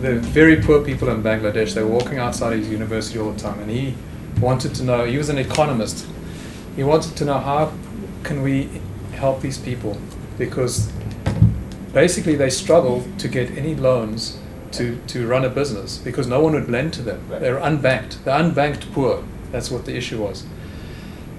The 0.00 0.18
very 0.18 0.60
poor 0.60 0.84
people 0.84 1.08
in 1.08 1.22
Bangladesh, 1.22 1.74
they 1.74 1.82
were 1.82 1.90
walking 1.90 2.18
outside 2.18 2.58
his 2.58 2.68
university 2.68 3.18
all 3.18 3.32
the 3.32 3.40
time, 3.40 3.60
and 3.60 3.70
he 3.70 3.94
wanted 4.40 4.74
to 4.76 4.82
know. 4.82 5.04
He 5.04 5.16
was 5.16 5.28
an 5.28 5.38
economist. 5.38 6.06
He 6.76 6.82
wanted 6.84 7.16
to 7.16 7.24
know 7.24 7.38
how 7.38 7.72
can 8.22 8.42
we 8.42 8.80
help 9.12 9.40
these 9.40 9.58
people 9.58 9.96
because 10.38 10.90
basically 11.92 12.34
they 12.34 12.50
struggle 12.50 13.04
to 13.18 13.28
get 13.28 13.50
any 13.56 13.74
loans 13.74 14.38
to, 14.72 14.98
to 15.06 15.26
run 15.26 15.44
a 15.44 15.48
business 15.48 15.98
because 15.98 16.26
no 16.26 16.40
one 16.40 16.54
would 16.54 16.68
lend 16.68 16.92
to 16.94 17.02
them. 17.02 17.28
Right. 17.28 17.40
They're 17.40 17.60
unbanked. 17.60 18.24
They're 18.24 18.38
unbanked 18.38 18.92
poor. 18.92 19.22
That's 19.52 19.70
what 19.70 19.84
the 19.84 19.96
issue 19.96 20.20
was. 20.20 20.44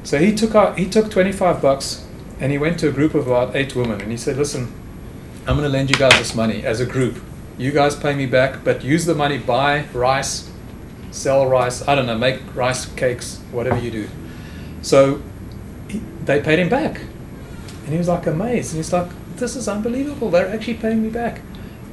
So 0.04 0.20
he 0.20 0.34
took 0.34 0.56
out, 0.56 0.78
he 0.78 0.90
took 0.90 1.12
25 1.12 1.62
bucks 1.62 2.08
and 2.40 2.52
he 2.52 2.58
went 2.58 2.80
to 2.80 2.90
a 2.90 2.92
group 2.92 3.14
of 3.14 3.28
about 3.28 3.56
eight 3.56 3.76
women 3.76 4.02
and 4.02 4.12
he 4.12 4.18
said, 4.18 4.38
"Listen, 4.38 4.72
I'm 5.48 5.58
going 5.58 5.64
to 5.64 5.70
lend 5.70 5.90
you 5.90 5.98
guys 5.98 6.18
this 6.18 6.36
money 6.36 6.64
as 6.66 6.80
a 6.80 6.86
group. 6.86 7.18
You 7.58 7.72
guys 7.72 7.96
pay 7.96 8.16
me 8.16 8.26
back, 8.26 8.64
but 8.64 8.84
use 8.84 9.06
the 9.06 9.16
money 9.16 9.38
buy 9.38 9.86
rice, 9.94 10.52
sell 11.12 11.48
rice. 11.48 11.88
I 11.88 11.96
don't 11.96 12.06
know, 12.06 12.18
make 12.18 12.42
rice 12.56 12.86
cakes, 12.86 13.40
whatever 13.52 13.80
you 13.80 13.92
do." 13.92 14.10
So 14.82 15.22
he, 15.88 16.02
they 16.24 16.42
paid 16.42 16.60
him 16.60 16.70
back. 16.70 17.02
And 17.86 17.94
he 17.94 17.98
was 17.98 18.08
like 18.08 18.26
amazed. 18.26 18.72
And 18.72 18.78
he's 18.78 18.92
like, 18.92 19.10
this 19.38 19.56
is 19.56 19.68
unbelievable. 19.68 20.30
They're 20.32 20.48
actually 20.48 20.76
paying 20.76 21.04
me 21.04 21.10
back. 21.10 21.42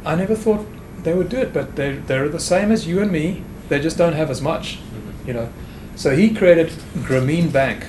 I 0.04 0.14
never 0.14 0.34
thought 0.34 0.66
they 1.02 1.12
would 1.12 1.28
do 1.28 1.38
it, 1.38 1.52
but 1.52 1.76
they're, 1.76 1.96
they're 1.96 2.28
the 2.28 2.40
same 2.40 2.72
as 2.72 2.86
you 2.86 3.00
and 3.00 3.10
me. 3.10 3.44
They 3.68 3.80
just 3.80 3.98
don't 3.98 4.14
have 4.14 4.30
as 4.30 4.40
much, 4.40 4.78
mm-hmm. 4.78 5.28
you 5.28 5.34
know. 5.34 5.52
So 5.94 6.16
he 6.16 6.34
created 6.34 6.68
Grameen 6.96 7.52
Bank. 7.52 7.86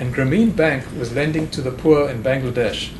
And 0.00 0.12
Grameen 0.12 0.56
Bank 0.56 0.84
was 0.98 1.12
lending 1.12 1.48
to 1.50 1.60
the 1.60 1.70
poor 1.70 2.08
in 2.08 2.22
Bangladesh. 2.22 2.92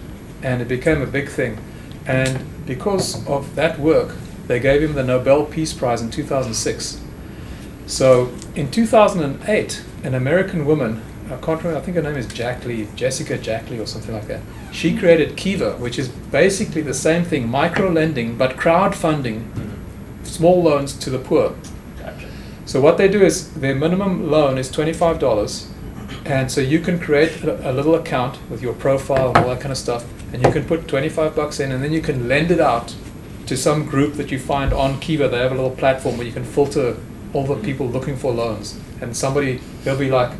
And 0.43 0.63
it 0.63 0.69
became 0.69 1.03
a 1.03 1.07
big 1.07 1.29
thing. 1.29 1.59
And 2.07 2.45
because 2.67 3.27
of 3.27 3.55
that 3.55 3.79
work, 3.79 4.17
they 4.47 4.61
gave 4.61 4.83
him 4.83 4.95
the 4.95 5.03
Nobel 5.03 5.45
Peace 5.45 5.73
Prize 5.73 6.03
in 6.03 6.11
2006. 6.11 7.01
So 7.87 8.33
in 8.55 8.71
2008, 8.71 9.85
an 10.03 10.15
American 10.15 10.67
woman, 10.67 11.03
I 11.27 11.37
can't 11.37 11.63
remember, 11.63 11.79
I 11.79 11.81
think 11.81 11.97
her 11.97 12.03
name 12.03 12.17
is 12.17 12.27
Jackley, 12.27 12.89
Jessica 12.97 13.39
Jackley 13.39 13.79
or 13.79 13.87
something 13.87 14.15
like 14.15 14.27
that. 14.27 14.41
She 14.73 14.97
created 14.97 15.37
Kiva, 15.37 15.77
which 15.77 15.99
is 15.99 16.09
basically 16.09 16.83
the 16.83 16.95
same 16.95 17.25
thing, 17.25 17.49
micro 17.49 17.89
lending, 17.89 18.37
but 18.37 18.57
crowdfunding 18.57 19.51
mhm. 19.53 20.27
small 20.27 20.63
loans 20.63 20.93
to 20.99 21.11
the 21.11 21.19
poor. 21.19 21.55
Gotcha. 21.99 22.27
So 22.67 22.81
what 22.81 22.99
they 22.99 23.09
do 23.09 23.23
is 23.23 23.53
their 23.55 23.75
minimum 23.75 24.31
loan 24.31 24.59
is 24.59 24.71
twenty-five 24.71 25.19
dollars, 25.19 25.71
and 26.27 26.51
so 26.51 26.61
you 26.61 26.81
can 26.81 26.99
create 26.99 27.43
a, 27.43 27.71
a 27.71 27.73
little 27.73 27.95
account 27.95 28.39
with 28.51 28.61
your 28.61 28.75
profile 28.75 29.29
and 29.29 29.39
all 29.39 29.49
that 29.49 29.61
kind 29.61 29.73
of 29.73 29.79
stuff, 29.79 30.05
and 30.35 30.45
you 30.45 30.53
can 30.53 30.65
put 30.65 30.89
twenty-five 30.89 31.35
bucks 31.35 31.61
in, 31.61 31.73
and 31.73 31.83
then 31.83 31.93
you 31.93 32.03
can 32.03 32.29
lend 32.29 32.51
it 32.51 32.61
out 32.61 32.95
to 33.47 33.57
some 33.57 33.87
group 33.87 34.15
that 34.15 34.31
you 34.31 34.39
find 34.39 34.73
on 34.73 35.01
Kiva. 35.01 35.29
They 35.29 35.39
have 35.39 35.53
a 35.53 35.55
little 35.55 35.71
platform 35.71 36.19
where 36.19 36.27
you 36.27 36.33
can 36.33 36.45
filter 36.45 36.97
all 37.33 37.47
the 37.47 37.55
mm. 37.55 37.65
people 37.65 37.87
looking 37.87 38.17
for 38.17 38.33
loans, 38.33 38.79
and 39.01 39.17
somebody 39.17 39.61
they'll 39.85 39.99
be 39.99 40.11
like, 40.11 40.33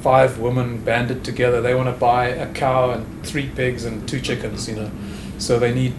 five 0.00 0.38
women 0.38 0.82
banded 0.84 1.24
together. 1.24 1.60
They 1.60 1.74
want 1.74 1.88
to 1.88 1.98
buy 1.98 2.28
a 2.28 2.52
cow 2.52 2.90
and 2.90 3.26
three 3.26 3.48
pigs 3.48 3.84
and 3.84 4.08
two 4.08 4.20
chickens, 4.20 4.68
you 4.68 4.76
know. 4.76 4.90
So 5.38 5.58
they 5.58 5.74
need, 5.74 5.94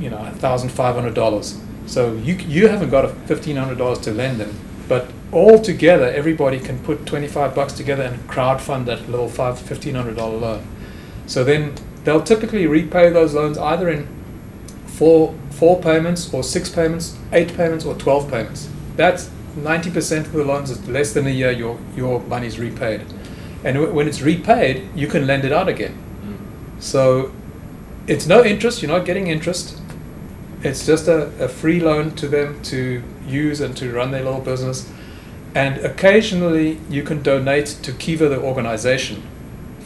you 0.00 0.10
know, 0.10 0.24
thousand 0.36 0.70
five 0.70 0.94
hundred 0.94 1.14
dollars. 1.14 1.60
So 1.86 2.14
you 2.14 2.34
you 2.34 2.68
haven't 2.68 2.90
got 2.90 3.04
a 3.04 3.08
fifteen 3.08 3.56
hundred 3.56 3.78
dollars 3.78 3.98
to 4.00 4.12
lend 4.12 4.40
them, 4.40 4.58
but 4.88 5.10
all 5.32 5.58
together, 5.58 6.06
everybody 6.06 6.60
can 6.60 6.78
put 6.78 7.06
twenty 7.06 7.28
five 7.28 7.54
bucks 7.54 7.72
together 7.72 8.04
and 8.04 8.28
crowd 8.28 8.60
fund 8.60 8.86
that 8.86 9.08
little 9.08 9.28
five 9.28 9.58
fifteen 9.58 9.94
hundred 9.94 10.16
dollar 10.16 10.36
loan. 10.36 10.66
So 11.26 11.44
then 11.44 11.74
they'll 12.04 12.22
typically 12.22 12.66
repay 12.66 13.10
those 13.10 13.34
loans 13.34 13.58
either 13.58 13.88
in 13.88 14.08
four 14.86 15.34
four 15.50 15.80
payments 15.80 16.32
or 16.32 16.42
six 16.42 16.68
payments, 16.68 17.16
eight 17.32 17.56
payments 17.56 17.84
or 17.84 17.94
twelve 17.94 18.30
payments. 18.30 18.68
That's 18.96 19.30
ninety 19.56 19.90
percent 19.90 20.26
of 20.26 20.32
the 20.32 20.44
loans 20.44 20.70
is 20.70 20.88
less 20.88 21.12
than 21.12 21.26
a 21.26 21.30
year. 21.30 21.50
Your 21.50 21.78
your 21.96 22.20
money's 22.20 22.58
repaid, 22.58 23.00
and 23.64 23.76
w- 23.76 23.92
when 23.92 24.08
it's 24.08 24.22
repaid, 24.22 24.88
you 24.94 25.06
can 25.06 25.26
lend 25.26 25.44
it 25.44 25.52
out 25.52 25.68
again. 25.68 25.92
Hmm. 25.92 26.80
So 26.80 27.32
it's 28.06 28.26
no 28.26 28.44
interest. 28.44 28.82
You're 28.82 28.90
not 28.90 29.06
getting 29.06 29.28
interest. 29.28 29.78
It's 30.62 30.86
just 30.86 31.08
a, 31.08 31.26
a 31.42 31.48
free 31.48 31.80
loan 31.80 32.14
to 32.16 32.28
them 32.28 32.62
to 32.64 33.02
use 33.26 33.60
and 33.60 33.76
to 33.76 33.92
run 33.92 34.10
their 34.12 34.22
little 34.22 34.40
business. 34.40 34.90
And 35.54 35.84
occasionally 35.84 36.78
you 36.88 37.02
can 37.02 37.22
donate 37.22 37.66
to 37.82 37.92
Kiva, 37.92 38.28
the 38.28 38.40
organization, 38.40 39.22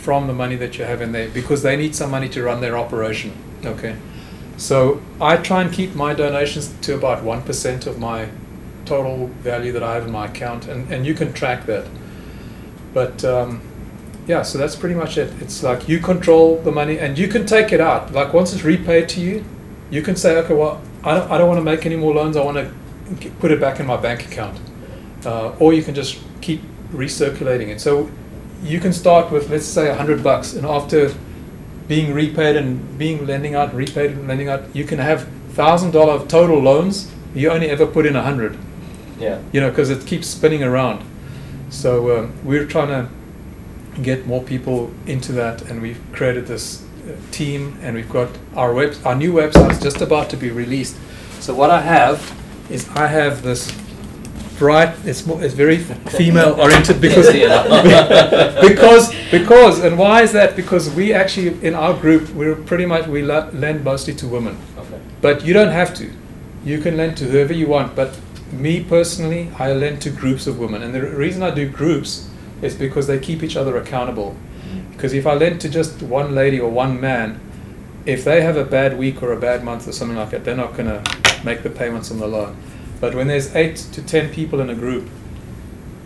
from 0.07 0.29
the 0.29 0.33
money 0.33 0.55
that 0.55 0.79
you 0.79 0.85
have 0.85 1.03
in 1.03 1.11
there 1.11 1.29
because 1.29 1.65
they 1.65 1.77
need 1.77 1.93
some 1.93 2.13
money 2.13 2.29
to 2.29 2.41
run 2.41 2.61
their 2.61 2.79
operation. 2.79 3.33
Okay. 3.65 3.97
So 4.57 5.03
I 5.21 5.37
try 5.37 5.63
and 5.63 5.73
keep 5.73 5.97
my 5.97 6.15
donations 6.15 6.73
to 6.83 6.95
about 6.95 7.25
1% 7.25 7.87
of 7.89 7.99
my 7.99 8.29
total 8.85 9.27
value 9.43 9.73
that 9.73 9.83
I 9.83 9.95
have 9.95 10.05
in 10.07 10.13
my 10.13 10.27
account, 10.27 10.69
and, 10.69 10.89
and 10.93 11.05
you 11.05 11.13
can 11.13 11.33
track 11.33 11.67
that. 11.67 11.89
But 12.95 13.25
um, 13.25 13.61
yeah, 14.29 14.43
so 14.43 14.59
that's 14.59 14.77
pretty 14.77 14.95
much 14.95 15.19
it. 15.19 15.33
It's 15.43 15.65
like 15.65 15.89
you 15.89 15.99
control 15.99 16.63
the 16.63 16.71
money 16.71 17.01
and 17.01 17.19
you 17.19 17.27
can 17.27 17.45
take 17.45 17.73
it 17.73 17.81
out. 17.81 18.13
Like 18.13 18.33
once 18.33 18.53
it's 18.55 18.63
repaid 18.63 19.09
to 19.09 19.21
you, 19.21 19.45
you 19.91 20.03
can 20.03 20.15
say, 20.15 20.37
okay, 20.37 20.55
well, 20.55 20.81
I 21.03 21.15
don't, 21.15 21.31
I 21.33 21.37
don't 21.37 21.49
want 21.49 21.59
to 21.59 21.65
make 21.65 21.85
any 21.85 21.97
more 21.97 22.15
loans. 22.15 22.37
I 22.37 22.45
want 22.45 22.59
to 22.59 23.31
put 23.41 23.51
it 23.51 23.61
back 23.61 23.81
in 23.81 23.87
my 23.87 23.97
bank 23.97 24.25
account. 24.25 24.61
Uh, 25.25 25.49
or 25.59 25.73
you 25.73 25.83
can 25.83 25.97
just 25.97 26.21
keep 26.41 26.61
recirculating 26.93 27.71
it. 27.71 27.81
So 27.81 28.09
you 28.67 28.81
can 28.81 28.93
start 28.93 29.31
with, 29.31 29.49
let's 29.51 29.65
say, 29.67 29.89
100 29.89 30.23
bucks, 30.23 30.55
and 30.55 30.67
after 30.67 31.13
being 31.89 32.13
repaid 32.13 32.57
and 32.57 32.99
being 32.99 33.27
lending 33.27 33.55
out, 33.55 33.75
repaid 33.75 34.11
and 34.13 34.27
lending 34.29 34.49
out, 34.49 34.63
you 34.75 34.85
can 34.85 34.99
have 34.99 35.29
thousand 35.51 35.93
dollar 35.93 36.25
total 36.27 36.59
loans. 36.59 37.11
You 37.35 37.51
only 37.51 37.69
ever 37.71 37.87
put 37.87 38.07
in 38.07 38.17
a 38.17 38.23
hundred, 38.23 38.57
Yeah. 39.21 39.39
you 39.53 39.61
know, 39.61 39.71
because 39.71 39.91
it 39.91 40.07
keeps 40.07 40.27
spinning 40.27 40.63
around. 40.63 41.05
So 41.71 42.19
um, 42.19 42.33
we're 42.45 42.67
trying 42.67 42.89
to 42.89 43.09
get 44.03 44.27
more 44.27 44.43
people 44.43 44.91
into 45.07 45.33
that, 45.33 45.63
and 45.71 45.81
we've 45.81 46.01
created 46.13 46.47
this 46.47 46.83
uh, 46.83 47.13
team, 47.31 47.79
and 47.83 47.95
we've 47.95 48.09
got 48.11 48.29
our 48.57 48.73
web, 48.75 48.95
our 49.05 49.15
new 49.15 49.33
website's 49.33 49.81
just 49.81 50.01
about 50.01 50.29
to 50.31 50.37
be 50.37 50.51
released. 50.51 50.97
So 51.41 51.55
what 51.55 51.71
I 51.71 51.81
have 51.83 52.35
is 52.71 52.89
I 52.91 53.07
have 53.07 53.43
this 53.43 53.71
bright. 54.59 54.95
It's 55.05 55.27
more, 55.27 55.43
it's 55.43 55.55
very 55.55 55.79
female 55.79 56.55
oriented 56.61 57.01
because 57.01 57.27
because 58.69 59.15
because 59.31 59.85
and 59.85 59.99
why 59.99 60.23
is 60.23 60.33
that? 60.33 60.57
Because 60.57 60.91
we 60.91 61.13
actually 61.13 61.65
in 61.67 61.75
our 61.75 61.95
group 61.95 62.31
we're 62.31 62.57
pretty 62.57 62.87
much 62.87 63.07
we 63.07 63.23
le- 63.23 63.51
lend 63.53 63.85
mostly 63.85 64.15
to 64.15 64.29
women, 64.29 64.57
Okay. 64.79 65.01
but 65.21 65.45
you 65.45 65.53
don't 65.53 65.73
have 65.73 65.95
to. 65.95 66.11
You 66.65 66.79
can 66.81 66.97
lend 66.97 67.17
to 67.19 67.25
whoever 67.25 67.53
you 67.53 67.69
want. 67.69 67.95
But 67.95 68.19
me 68.53 68.83
personally, 68.83 69.51
I 69.59 69.73
lend 69.73 70.03
to 70.03 70.11
groups 70.11 70.47
of 70.47 70.59
women, 70.59 70.83
and 70.83 70.95
the 70.95 71.03
reason 71.03 71.43
I 71.43 71.51
do 71.51 71.69
groups 71.69 72.29
is 72.63 72.75
because 72.75 73.07
they 73.07 73.19
keep 73.19 73.43
each 73.43 73.57
other 73.57 73.77
accountable. 73.77 74.35
Mm-hmm. 74.35 74.93
Because 74.93 75.13
if 75.13 75.27
I 75.27 75.35
lend 75.35 75.61
to 75.61 75.69
just 75.69 76.03
one 76.03 76.35
lady 76.35 76.59
or 76.59 76.71
one 76.71 77.01
man, 77.01 77.39
if 78.07 78.25
they 78.25 78.41
have 78.41 78.57
a 78.57 78.65
bad 78.65 78.97
week 78.97 79.23
or 79.23 79.33
a 79.33 79.39
bad 79.39 79.65
month 79.65 79.87
or 79.87 79.93
something 79.93 80.17
like 80.17 80.31
that, 80.31 80.45
they're 80.45 80.57
not 80.57 80.77
going 80.77 80.87
to 80.89 81.03
make 81.45 81.63
the 81.63 81.71
payments 81.71 82.11
on 82.11 82.19
the 82.19 82.27
loan. 82.27 82.57
But 83.01 83.15
when 83.15 83.29
there's 83.29 83.55
eight 83.55 83.77
to 83.77 84.03
ten 84.03 84.33
people 84.33 84.61
in 84.61 84.71
a 84.71 84.75
group, 84.75 85.09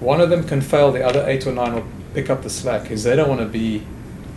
one 0.01 0.21
of 0.21 0.31
them 0.31 0.45
can 0.45 0.61
fail, 0.61 0.91
the 0.93 1.05
other 1.05 1.25
eight 1.29 1.47
or 1.47 1.53
nine 1.53 1.75
will 1.75 1.87
pick 2.15 2.31
up 2.31 2.43
the 2.43 2.51
slack 2.51 2.83
because 2.83 3.05
they 3.05 3.15
don't 3.15 3.29
want 3.29 3.41
to 3.41 3.47
be 3.47 3.85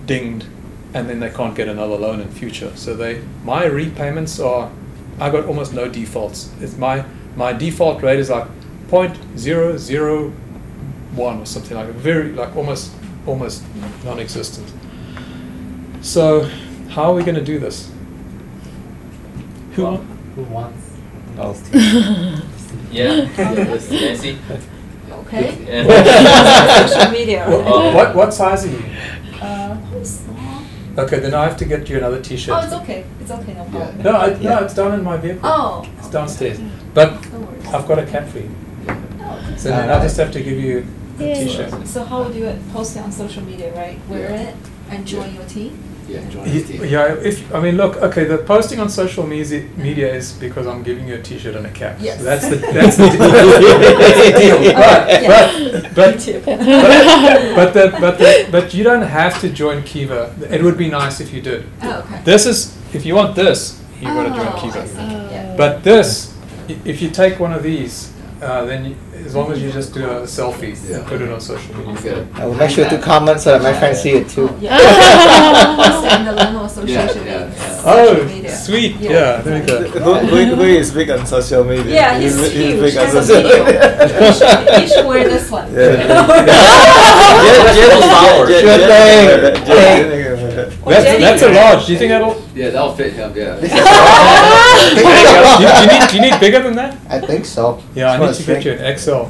dinged 0.05 0.45
and 0.93 1.09
then 1.09 1.19
they 1.19 1.29
can't 1.29 1.55
get 1.55 1.67
another 1.67 1.95
loan 1.95 2.19
in 2.19 2.29
future. 2.29 2.71
So 2.75 2.95
they 2.95 3.21
my 3.43 3.65
repayments 3.65 4.39
are 4.39 4.71
I 5.19 5.29
got 5.29 5.45
almost 5.45 5.73
no 5.73 5.87
defaults. 5.87 6.51
It's 6.59 6.77
my 6.77 7.05
my 7.35 7.53
default 7.53 8.01
rate 8.03 8.19
is 8.19 8.29
like 8.29 8.47
point 8.89 9.17
zero 9.37 9.77
zero 9.77 10.29
one 11.15 11.39
or 11.39 11.45
something 11.45 11.75
like 11.77 11.87
very 11.89 12.31
like 12.31 12.55
almost 12.55 12.91
almost 13.25 13.63
non-existent. 14.03 14.71
So 16.01 16.49
how 16.89 17.03
are 17.05 17.15
we 17.15 17.23
going 17.23 17.35
to 17.35 17.43
do 17.43 17.57
this? 17.57 17.89
Who? 19.73 19.83
Well, 19.83 19.97
Who 20.35 20.43
wants? 20.43 20.82
Oh. 21.37 21.55
Yeah. 22.91 23.21
With 23.71 23.91
Nancy. 23.91 24.37
Okay. 25.09 25.47
Social 26.87 27.11
media. 27.11 27.45
What, 27.49 27.65
Oh. 27.67 27.95
what 27.95 28.15
what 28.15 28.33
size 28.33 28.65
are 28.65 28.69
you? 28.69 28.83
Uh, 29.41 29.73
how 29.75 30.03
small? 30.03 30.61
Okay, 30.97 31.19
then 31.19 31.33
I 31.33 31.43
have 31.45 31.57
to 31.57 31.65
get 31.65 31.89
you 31.89 31.97
another 31.97 32.21
T-shirt. 32.21 32.53
Oh, 32.55 32.63
it's 32.63 32.73
okay. 32.73 33.03
It's 33.19 33.31
okay. 33.31 33.53
No 33.53 33.63
problem. 33.65 34.01
No, 34.03 34.11
I, 34.11 34.37
no, 34.39 34.59
it's 34.63 34.75
down 34.75 34.93
in 34.93 35.03
my 35.03 35.17
vehicle. 35.17 35.41
Oh. 35.43 35.87
It's 35.97 36.09
downstairs. 36.09 36.59
But 36.93 37.13
No 37.31 37.39
worries. 37.39 37.65
I've 37.73 37.87
got 37.87 37.97
a 37.97 38.05
cap 38.05 38.27
for 38.27 38.37
you. 38.39 38.51
Oh, 38.87 39.41
okay. 39.47 39.57
So 39.57 39.69
then 39.69 39.89
I 39.89 39.99
just 40.03 40.17
have 40.17 40.31
to 40.33 40.41
give 40.43 40.59
you 40.59 40.85
a 41.19 41.23
Yeah. 41.23 41.33
T-shirt. 41.33 41.87
So 41.87 42.03
how 42.03 42.23
would 42.23 42.35
you 42.35 42.45
post 42.71 42.95
it 42.95 42.99
on 43.01 43.11
social 43.11 43.41
media, 43.43 43.73
right? 43.73 43.97
Wear 44.07 44.29
it 44.33 44.55
and 44.91 45.05
join 45.07 45.33
your 45.33 45.45
team? 45.45 45.79
Yeah, 46.13 46.29
join 46.29 46.43
the 46.45 46.63
team. 46.63 46.85
Yeah, 46.85 47.15
if 47.29 47.53
I 47.55 47.59
mean, 47.59 47.75
look, 47.77 47.95
okay, 47.97 48.25
the 48.25 48.37
posting 48.37 48.79
on 48.79 48.89
social 48.89 49.25
media 49.25 49.61
media 49.75 50.13
is 50.13 50.33
because 50.33 50.67
I'm 50.67 50.83
giving 50.83 51.07
you 51.07 51.15
a 51.15 51.21
T-shirt 51.21 51.55
and 51.55 51.65
a 51.65 51.71
cap. 51.71 51.97
Yes. 51.99 52.19
So 52.19 52.23
that's 52.25 52.47
the 52.49 52.55
that's 52.57 52.97
the, 53.01 53.03
that's 54.01 54.19
the 54.25 54.39
deal. 54.39 54.57
But 54.83 55.07
yeah. 55.23 55.89
but 55.95 55.95
but 55.95 56.15
but 56.45 56.57
but, 57.55 57.73
the, 57.73 57.97
but, 57.99 58.17
the, 58.17 58.47
but 58.51 58.73
you 58.73 58.83
don't 58.83 59.01
have 59.01 59.39
to 59.41 59.49
join 59.49 59.83
Kiva. 59.83 60.33
It 60.49 60.61
would 60.61 60.77
be 60.77 60.89
nice 60.89 61.19
if 61.19 61.33
you 61.33 61.41
did. 61.41 61.65
Oh, 61.81 61.99
okay. 61.99 62.21
This 62.23 62.45
is 62.45 62.77
if 62.93 63.05
you 63.05 63.15
want 63.15 63.35
this, 63.35 63.81
you've 63.99 64.13
got 64.13 64.23
to 64.23 64.33
Oh, 64.33 64.37
join 64.37 64.47
I 64.47 64.59
Kiva. 64.59 64.87
see. 64.87 64.95
Oh. 64.99 65.29
Yeah. 65.31 65.55
But 65.57 65.83
this, 65.83 66.33
if 66.85 67.01
you 67.01 67.09
take 67.09 67.39
one 67.39 67.53
of 67.53 67.63
these, 67.63 68.11
uh, 68.41 68.65
then 68.65 68.85
you, 68.85 68.95
as 69.25 69.33
long 69.35 69.51
as 69.51 69.61
you 69.61 69.71
just 69.71 69.93
do 69.93 70.03
a 70.09 70.21
selfie 70.23 70.75
Yeah. 70.89 70.97
and 70.97 71.05
put 71.07 71.21
it 71.21 71.29
on 71.29 71.39
social 71.41 71.73
media. 71.77 71.95
Good. 72.01 72.27
I 72.35 72.45
will 72.45 72.55
make 72.55 72.69
sure 72.71 72.87
to 72.89 72.97
comment 72.99 73.39
so 73.39 73.51
that 73.57 73.61
my 73.61 73.73
friends 73.77 74.01
see 74.01 74.11
it 74.11 74.29
too. 74.29 74.49
Yeah. 74.59 74.77
Post 75.75 76.25
the 76.25 76.31
Leno 76.33 76.63
Association 76.65 77.23
Yeah, 77.25 77.39
yeah, 77.39 77.45
media. 77.47 77.55
yeah. 77.57 77.81
Oh, 77.85 78.23
media. 78.25 78.55
sweet! 78.55 78.95
Yeah. 78.97 79.11
Yeah, 79.11 79.41
there 79.41 79.59
we 79.61 79.65
go. 79.67 79.81
Who, 79.99 80.13
who, 80.27 80.55
who 80.55 80.63
is 80.63 80.91
big 80.91 81.09
on 81.09 81.25
social 81.25 81.63
media? 81.63 81.93
Yeah, 81.93 82.19
he's 82.19 82.35
big 82.39 82.51
huge. 82.51 82.73
on 82.75 82.79
There's 82.81 83.13
a 83.15 83.23
social 83.23 83.41
video. 83.43 83.65
media. 83.65 84.27
you, 84.27 84.33
should, 84.33 84.81
you 84.81 84.87
should 84.87 85.05
wear 85.07 85.27
this 85.29 85.49
one. 85.51 85.67
followers. 87.23 88.59
Sure 88.61 88.77
thing. 88.77 89.27
That's, 89.41 89.67
Jenny. 89.67 90.22
That's 90.69 91.19
that's 91.19 91.41
a 91.43 91.49
large. 91.51 91.85
Do 91.85 91.91
you 91.93 91.99
think 91.99 92.09
that'll? 92.09 92.41
Yeah, 92.55 92.69
that'll 92.71 92.93
fit 92.95 93.13
him, 93.13 93.31
yeah. 93.35 93.59
do, 93.59 93.67
you, 93.67 93.69
do 95.77 95.83
you 95.83 95.87
need 95.99 96.09
do 96.09 96.15
you 96.15 96.21
need 96.31 96.39
bigger 96.39 96.61
than 96.61 96.75
that? 96.75 96.97
I 97.09 97.19
think 97.19 97.45
so. 97.45 97.81
Yeah, 97.95 98.11
I 98.11 98.29
It's 98.29 98.39
need 98.39 98.47
gonna 98.47 98.59
to 98.61 98.63
get 98.63 98.79
you 98.79 98.85
an 98.85 98.97
XL. 98.97 99.25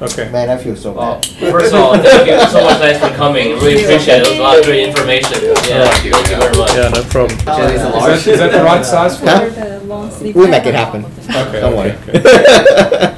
Okay. 0.00 0.30
Man, 0.30 0.48
I 0.48 0.56
feel 0.56 0.76
so 0.76 0.92
Well, 0.92 1.20
bad. 1.20 1.26
first 1.50 1.74
of 1.74 1.80
all, 1.80 1.98
thank 1.98 2.28
you 2.30 2.38
so 2.50 2.62
much, 2.62 2.78
guys, 2.78 3.00
for 3.00 3.10
coming. 3.16 3.58
Really 3.58 3.82
appreciate 3.82 4.20
it. 4.22 4.26
It 4.28 4.30
was 4.30 4.38
a 4.38 4.42
lot 4.42 4.56
of 4.58 4.64
great 4.64 4.86
information. 4.86 5.32
Yeah, 5.42 5.54
thank 5.90 6.04
you 6.04 6.12
very 6.38 6.56
much. 6.56 6.72
Yeah, 6.74 6.88
no 6.94 7.02
problem. 7.10 7.36
Oh, 7.48 8.12
is 8.12 8.24
Jenny's 8.24 8.38
a 8.38 8.40
that, 8.44 8.52
that 8.52 8.58
the 8.58 8.64
right 8.64 8.84
size 8.86 9.16
for 9.18 9.26
Huh? 9.26 9.42
you? 9.42 9.50
The 9.50 9.80
long 9.86 10.08
sleeve 10.12 10.36
We'll 10.36 10.46
make 10.48 10.66
it 10.66 10.74
happen. 10.76 11.04
and 11.04 11.12
all 11.34 11.42
of 11.42 11.46
them. 11.46 11.48
Okay. 11.48 11.60
Don't 11.60 11.76
worry. 11.76 11.92
okay. 12.14 13.14